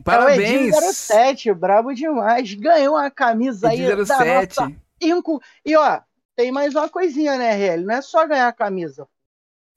Parabéns! 0.03 0.73
É 0.73 0.89
o 0.89 0.93
07, 0.93 1.53
brabo 1.53 1.93
demais. 1.93 2.53
Ganhou 2.53 2.95
uma 2.95 3.11
camisa 3.11 3.69
aí 3.69 3.81
Ed 3.81 4.05
07. 4.05 4.55
da 4.55 4.65
nossa 4.65 4.75
Inco. 5.01 5.41
E 5.65 5.75
ó, 5.75 6.01
tem 6.35 6.51
mais 6.51 6.75
uma 6.75 6.89
coisinha, 6.89 7.37
né, 7.37 7.53
RL? 7.53 7.85
Não 7.85 7.95
é 7.95 8.01
só 8.01 8.25
ganhar 8.25 8.47
a 8.47 8.53
camisa. 8.53 9.07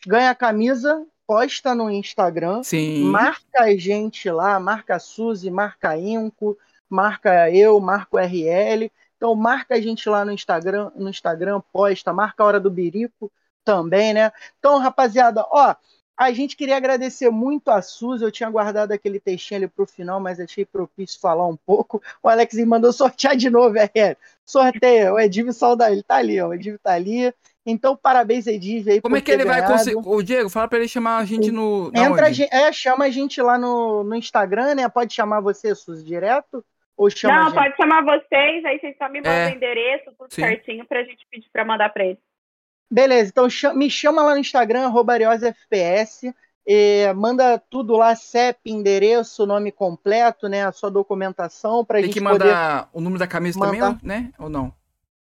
Ganha 0.07 0.31
a 0.31 0.35
camisa, 0.35 1.07
posta 1.27 1.75
no 1.75 1.91
Instagram, 1.91 2.63
Sim. 2.63 3.05
marca 3.05 3.63
a 3.63 3.77
gente 3.77 4.31
lá, 4.31 4.59
marca 4.59 4.97
a 4.97 4.99
Suzy, 4.99 5.51
marca 5.51 5.91
a 5.91 5.99
Inco, 5.99 6.57
marca 6.89 7.51
eu, 7.51 7.79
marca 7.81 8.17
o 8.17 8.19
RL. 8.19 8.91
Então 9.17 9.35
marca 9.35 9.75
a 9.75 9.81
gente 9.81 10.09
lá 10.09 10.25
no 10.25 10.33
Instagram, 10.33 10.91
no 10.97 11.11
Instagram, 11.11 11.61
posta, 11.73 12.13
marca 12.13 12.43
a 12.43 12.47
hora 12.47 12.61
do 12.61 12.71
birico 12.71 13.31
também, 13.65 14.15
né? 14.15 14.33
Então, 14.59 14.79
rapaziada, 14.79 15.47
ó, 15.51 15.75
a 16.21 16.33
gente 16.33 16.55
queria 16.55 16.77
agradecer 16.77 17.31
muito 17.31 17.71
a 17.71 17.81
Suzy. 17.81 18.23
Eu 18.23 18.31
tinha 18.31 18.51
guardado 18.51 18.93
aquele 18.93 19.19
textinho 19.19 19.61
ali 19.61 19.67
pro 19.67 19.87
final, 19.87 20.21
mas 20.21 20.39
achei 20.39 20.67
propício 20.67 21.19
falar 21.19 21.47
um 21.47 21.57
pouco. 21.57 22.03
O 22.23 22.29
Alex 22.29 22.55
mandou 22.67 22.93
sortear 22.93 23.35
de 23.35 23.49
novo, 23.49 23.79
é. 23.79 24.17
Sorteia, 24.45 25.15
o 25.15 25.19
Ediv 25.19 25.51
Saudade, 25.51 25.95
ele 25.95 26.03
tá 26.03 26.17
ali, 26.17 26.39
ó. 26.39 26.49
O 26.49 26.55
Ediv 26.55 26.77
tá 26.77 26.93
ali. 26.93 27.33
Então, 27.65 27.97
parabéns, 27.97 28.47
Ediv, 28.47 28.91
aí. 28.91 29.01
Como 29.01 29.17
é 29.17 29.23
que 29.23 29.31
ele 29.31 29.45
ganhado. 29.45 29.69
vai 29.69 29.79
conseguir. 29.79 29.97
O 29.97 30.23
Diego, 30.23 30.51
fala 30.51 30.69
pra 30.69 30.79
ele 30.79 30.89
chamar 30.89 31.19
a 31.19 31.25
gente 31.25 31.51
no. 31.51 31.91
Entra 31.95 32.27
a 32.27 32.33
gente, 32.33 32.55
é, 32.55 32.71
chama 32.71 33.07
a 33.07 33.11
gente 33.11 33.41
lá 33.41 33.57
no, 33.57 34.05
no 34.05 34.15
Instagram, 34.15 34.75
né? 34.75 34.89
Pode 34.91 35.15
chamar 35.15 35.41
você, 35.41 35.75
Suzy, 35.75 36.05
direto? 36.05 36.63
Ou 36.99 37.09
chama 37.09 37.45
Não, 37.45 37.53
pode 37.53 37.75
chamar 37.77 38.05
vocês, 38.05 38.63
aí 38.67 38.79
vocês 38.79 38.95
só 38.99 39.09
me 39.09 39.21
mandam 39.21 39.33
é. 39.33 39.53
o 39.53 39.57
endereço, 39.57 40.13
tudo 40.19 40.35
Sim. 40.35 40.43
certinho, 40.43 40.85
pra 40.85 41.03
gente 41.03 41.27
pedir 41.31 41.49
pra 41.51 41.65
mandar 41.65 41.89
pra 41.89 42.05
ele. 42.05 42.19
Beleza, 42.91 43.31
então 43.31 43.47
me 43.75 43.89
chama 43.89 44.23
lá 44.23 44.35
no 44.35 44.41
Instagram, 44.41 44.87
arroba.fps, 44.87 46.23
manda 47.15 47.57
tudo 47.71 47.97
lá, 47.97 48.17
CEP, 48.17 48.71
endereço, 48.71 49.47
nome 49.47 49.71
completo, 49.71 50.49
né, 50.49 50.67
a 50.67 50.73
sua 50.73 50.91
documentação 50.91 51.85
pra 51.85 51.99
tem 51.99 52.07
gente 52.07 52.15
Tem 52.15 52.23
que 52.23 52.29
mandar 52.29 52.91
o 52.93 53.01
número 53.01 53.19
da 53.21 53.29
camisa 53.29 53.59
mandar... 53.61 53.95
também, 53.95 53.99
né, 54.03 54.33
ou 54.39 54.49
não? 54.49 54.75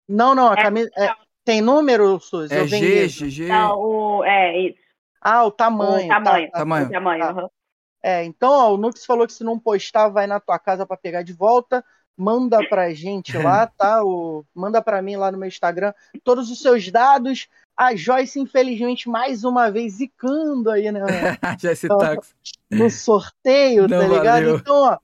Não, 0.08 0.34
não, 0.34 0.50
a 0.50 0.54
é, 0.54 0.64
camisa... 0.64 0.90
É, 0.98 1.14
tem 1.44 1.60
número, 1.60 2.18
Suzy? 2.22 2.54
É 2.54 2.66
G, 2.66 3.08
GG... 3.08 3.48
Não, 3.48 3.78
o... 3.78 4.24
é, 4.24 4.62
isso. 4.62 4.80
Ah, 5.22 5.44
o 5.44 5.52
tamanho. 5.52 6.06
O 6.06 6.08
tamanho, 6.08 6.52
tá, 6.52 6.60
tamanho. 6.60 6.88
O 6.88 6.92
tamanho, 6.92 7.20
tá. 7.20 7.34
uhum. 7.34 7.50
É, 8.02 8.24
então, 8.24 8.50
ó, 8.50 8.74
o 8.74 8.78
Nux 8.78 9.06
falou 9.06 9.28
que 9.28 9.34
se 9.34 9.44
não 9.44 9.60
postar, 9.60 10.08
vai 10.08 10.28
na 10.28 10.40
tua 10.40 10.58
casa 10.58 10.86
para 10.86 10.96
pegar 10.96 11.24
de 11.24 11.34
volta 11.34 11.84
manda 12.18 12.68
pra 12.68 12.94
gente 12.94 13.38
lá, 13.38 13.68
tá? 13.78 14.04
O, 14.04 14.44
manda 14.54 14.82
pra 14.82 15.02
mim 15.02 15.16
lá 15.16 15.32
no 15.32 15.38
meu 15.38 15.48
Instagram 15.48 15.94
todos 16.24 16.50
os 16.50 16.60
seus 16.60 16.90
dados. 16.90 17.48
A 17.76 17.96
Joyce, 17.96 18.40
infelizmente, 18.40 19.08
mais 19.08 19.44
uma 19.44 19.70
vez 19.70 19.94
zicando 19.94 20.72
aí, 20.72 20.92
né? 20.92 21.02
Joyce 21.62 21.86
então, 21.86 22.00
Tax. 22.00 22.34
No 22.72 22.90
sorteio, 22.90 23.88
Não 23.88 24.00
tá 24.00 24.08
ligado? 24.08 24.44
Valeu. 24.44 24.56
Então, 24.58 24.76
ó, 24.76 24.98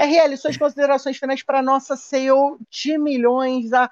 RL, 0.00 0.36
suas 0.36 0.56
considerações 0.56 1.18
finais 1.18 1.42
para 1.42 1.60
nossa 1.60 1.96
CEO 1.96 2.58
de 2.70 2.96
milhões, 2.96 3.72
a, 3.72 3.90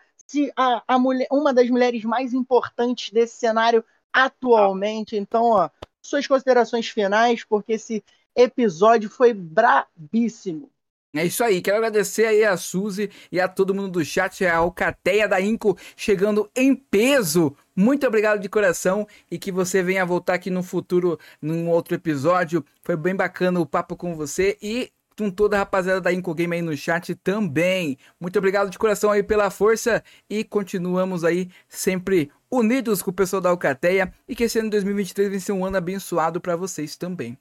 a, 0.57 0.83
a 0.87 0.99
mulher, 0.99 1.27
uma 1.33 1.53
das 1.53 1.69
mulheres 1.69 2.05
mais 2.05 2.33
importantes 2.33 3.11
desse 3.11 3.37
cenário 3.37 3.85
atualmente. 4.13 5.17
Então, 5.17 5.45
ó, 5.47 5.69
suas 6.01 6.27
considerações 6.27 6.89
finais, 6.89 7.45
porque 7.45 7.73
esse 7.73 8.05
episódio 8.35 9.11
foi 9.11 9.35
brabíssimo. 9.35 10.71
É 11.15 11.25
isso 11.25 11.43
aí, 11.43 11.63
quero 11.63 11.79
agradecer 11.79 12.27
aí 12.27 12.45
a 12.45 12.55
Suzy 12.57 13.11
e 13.33 13.41
a 13.41 13.49
todo 13.49 13.75
mundo 13.75 13.93
do 13.93 14.05
chat, 14.05 14.45
a 14.45 14.57
Alcateia 14.57 15.27
da 15.27 15.41
Inco 15.41 15.77
chegando 15.97 16.51
em 16.55 16.75
peso. 16.75 17.57
Muito 17.75 18.07
obrigado 18.07 18.41
de 18.41 18.49
coração 18.49 19.07
e 19.31 19.39
que 19.39 19.51
você 19.51 19.83
venha 19.83 20.05
voltar 20.05 20.35
aqui 20.35 20.51
no 20.51 20.63
futuro, 20.63 21.19
num 21.41 21.71
outro 21.71 21.95
episódio. 21.95 22.63
Foi 22.83 22.95
bem 22.95 23.17
bacana 23.17 23.59
o 23.59 23.65
papo 23.65 23.97
com 23.97 24.15
você 24.15 24.59
e 24.61 24.93
com 25.19 25.31
toda 25.31 25.57
a 25.57 25.61
rapaziada 25.61 26.01
da 26.01 26.13
Inco 26.13 26.35
Game 26.35 26.55
aí 26.55 26.61
no 26.63 26.77
chat 26.77 27.15
também. 27.15 27.97
Muito 28.21 28.39
obrigado 28.39 28.69
de 28.69 28.79
coração 28.79 29.11
aí 29.11 29.23
pela 29.23 29.51
força 29.51 30.05
e 30.29 30.45
continuamos 30.45 31.25
aí 31.25 31.49
sempre 31.69 32.31
unidos 32.51 33.01
com 33.01 33.11
o 33.11 33.15
pessoal 33.15 33.41
da 33.41 33.49
Alcateia 33.49 34.13
e 34.29 34.37
que 34.37 34.45
esse 34.45 34.59
ano 34.59 34.69
de 34.69 34.73
2023 34.73 35.29
venha 35.31 35.41
ser 35.41 35.53
um 35.53 35.65
ano 35.65 35.79
abençoado 35.79 36.39
para 36.39 36.55
vocês 36.55 36.97
também. 36.97 37.39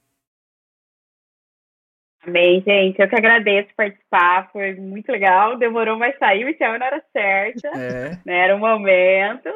Amém, 2.28 2.62
gente. 2.62 3.00
Eu 3.00 3.08
que 3.08 3.16
agradeço 3.16 3.70
participar, 3.76 4.50
foi 4.52 4.76
muito 4.76 5.10
legal. 5.10 5.58
Demorou, 5.58 5.98
mas 5.98 6.18
saiu, 6.20 6.50
esse 6.50 6.62
ano 6.62 6.84
era 6.84 7.02
certa. 7.14 7.70
É. 7.70 8.20
Né? 8.26 8.38
Era 8.44 8.56
o 8.56 8.60
momento. 8.60 9.50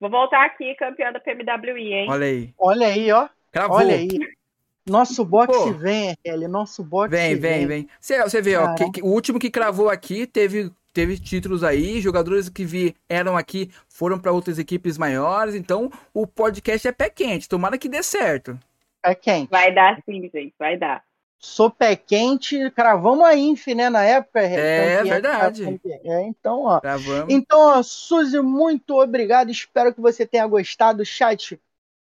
Vou 0.00 0.10
voltar 0.10 0.42
aqui, 0.44 0.74
campeã 0.76 1.12
da 1.12 1.20
PMWI, 1.20 1.92
hein? 1.92 2.06
Olha 2.08 2.26
aí. 2.26 2.54
Olha 2.58 2.86
aí, 2.86 3.12
ó. 3.12 3.28
Cravou. 3.52 3.76
Olha 3.76 3.94
aí. 3.94 4.08
Nosso 4.88 5.24
boxe 5.24 5.52
Pô, 5.52 5.72
vem, 5.72 6.14
RL. 6.24 6.48
Nosso 6.48 6.82
boxe 6.82 7.10
vem. 7.10 7.36
Vem, 7.36 7.66
vem, 7.66 7.88
Você, 8.00 8.22
você 8.22 8.40
vê, 8.40 8.56
ó, 8.56 8.74
que, 8.74 8.90
que, 8.90 9.02
o 9.02 9.06
último 9.06 9.38
que 9.38 9.50
cravou 9.50 9.88
aqui 9.88 10.26
teve, 10.26 10.70
teve 10.92 11.18
títulos 11.18 11.62
aí, 11.62 12.00
jogadores 12.00 12.48
que 12.48 12.64
vieram 12.64 13.36
aqui 13.36 13.70
foram 13.88 14.18
para 14.18 14.32
outras 14.32 14.58
equipes 14.58 14.98
maiores, 14.98 15.54
então 15.54 15.90
o 16.12 16.26
podcast 16.26 16.88
é 16.88 16.92
pé 16.92 17.08
quente. 17.08 17.48
Tomara 17.48 17.78
que 17.78 17.88
dê 17.88 18.02
certo. 18.02 18.58
Pé 19.02 19.14
quente. 19.14 19.50
Vai 19.50 19.72
dar 19.72 19.98
sim, 20.04 20.22
gente, 20.32 20.54
vai 20.58 20.76
dar. 20.76 21.02
Sou 21.38 21.70
pé 21.70 21.94
quente, 21.94 22.70
cravamos 22.70 23.24
a 23.24 23.36
Inf, 23.36 23.66
né, 23.68 23.90
na 23.90 24.02
época. 24.02 24.40
É, 24.40 25.02
verdade. 25.02 25.80
É, 25.84 26.22
então, 26.22 26.62
ó. 26.62 26.80
Cravamos. 26.80 27.32
Então, 27.32 27.60
ó, 27.60 27.82
Suzy, 27.82 28.40
muito 28.40 28.98
obrigado. 28.98 29.50
Espero 29.50 29.94
que 29.94 30.00
você 30.00 30.26
tenha 30.26 30.46
gostado. 30.46 31.04
Chat, 31.04 31.60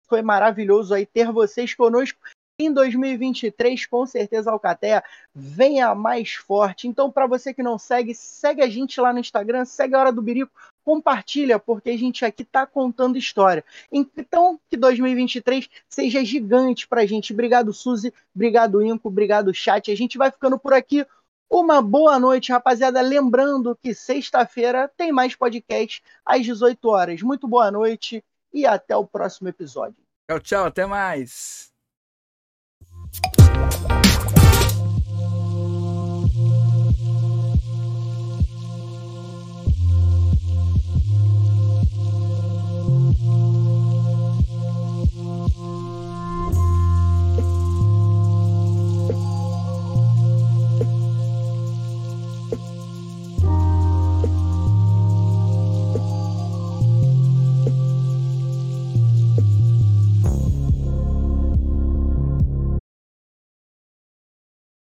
foi 0.06 0.20
maravilhoso 0.20 0.92
aí 0.92 1.06
ter 1.06 1.32
vocês 1.32 1.74
conosco. 1.74 2.18
Em 2.58 2.70
2023, 2.70 3.86
com 3.86 4.04
certeza, 4.04 4.50
a 4.50 4.52
Alcateia 4.52 5.02
venha 5.34 5.94
mais 5.94 6.34
forte. 6.34 6.86
Então, 6.86 7.10
para 7.10 7.26
você 7.26 7.54
que 7.54 7.62
não 7.62 7.78
segue, 7.78 8.14
segue 8.14 8.60
a 8.60 8.68
gente 8.68 9.00
lá 9.00 9.14
no 9.14 9.18
Instagram, 9.18 9.64
segue 9.64 9.94
a 9.94 10.00
Hora 10.00 10.12
do 10.12 10.20
Birico, 10.20 10.52
compartilha, 10.90 11.56
porque 11.56 11.90
a 11.90 11.96
gente 11.96 12.24
aqui 12.24 12.42
está 12.42 12.66
contando 12.66 13.16
história. 13.16 13.64
Então, 13.92 14.58
que 14.68 14.76
2023 14.76 15.70
seja 15.88 16.24
gigante 16.24 16.88
para 16.88 17.02
a 17.02 17.06
gente. 17.06 17.32
Obrigado, 17.32 17.72
Suzy. 17.72 18.12
Obrigado, 18.34 18.82
Inco. 18.82 19.06
Obrigado, 19.06 19.54
chat. 19.54 19.88
A 19.92 19.94
gente 19.94 20.18
vai 20.18 20.32
ficando 20.32 20.58
por 20.58 20.72
aqui. 20.72 21.06
Uma 21.48 21.80
boa 21.80 22.18
noite, 22.18 22.50
rapaziada. 22.50 23.00
Lembrando 23.00 23.78
que 23.80 23.94
sexta-feira 23.94 24.90
tem 24.96 25.12
mais 25.12 25.36
podcast 25.36 26.02
às 26.26 26.44
18 26.44 26.88
horas. 26.88 27.22
Muito 27.22 27.46
boa 27.46 27.70
noite 27.70 28.24
e 28.52 28.66
até 28.66 28.96
o 28.96 29.06
próximo 29.06 29.48
episódio. 29.48 30.02
Tchau, 30.28 30.40
tchau. 30.40 30.64
Até 30.64 30.86
mais. 30.86 31.69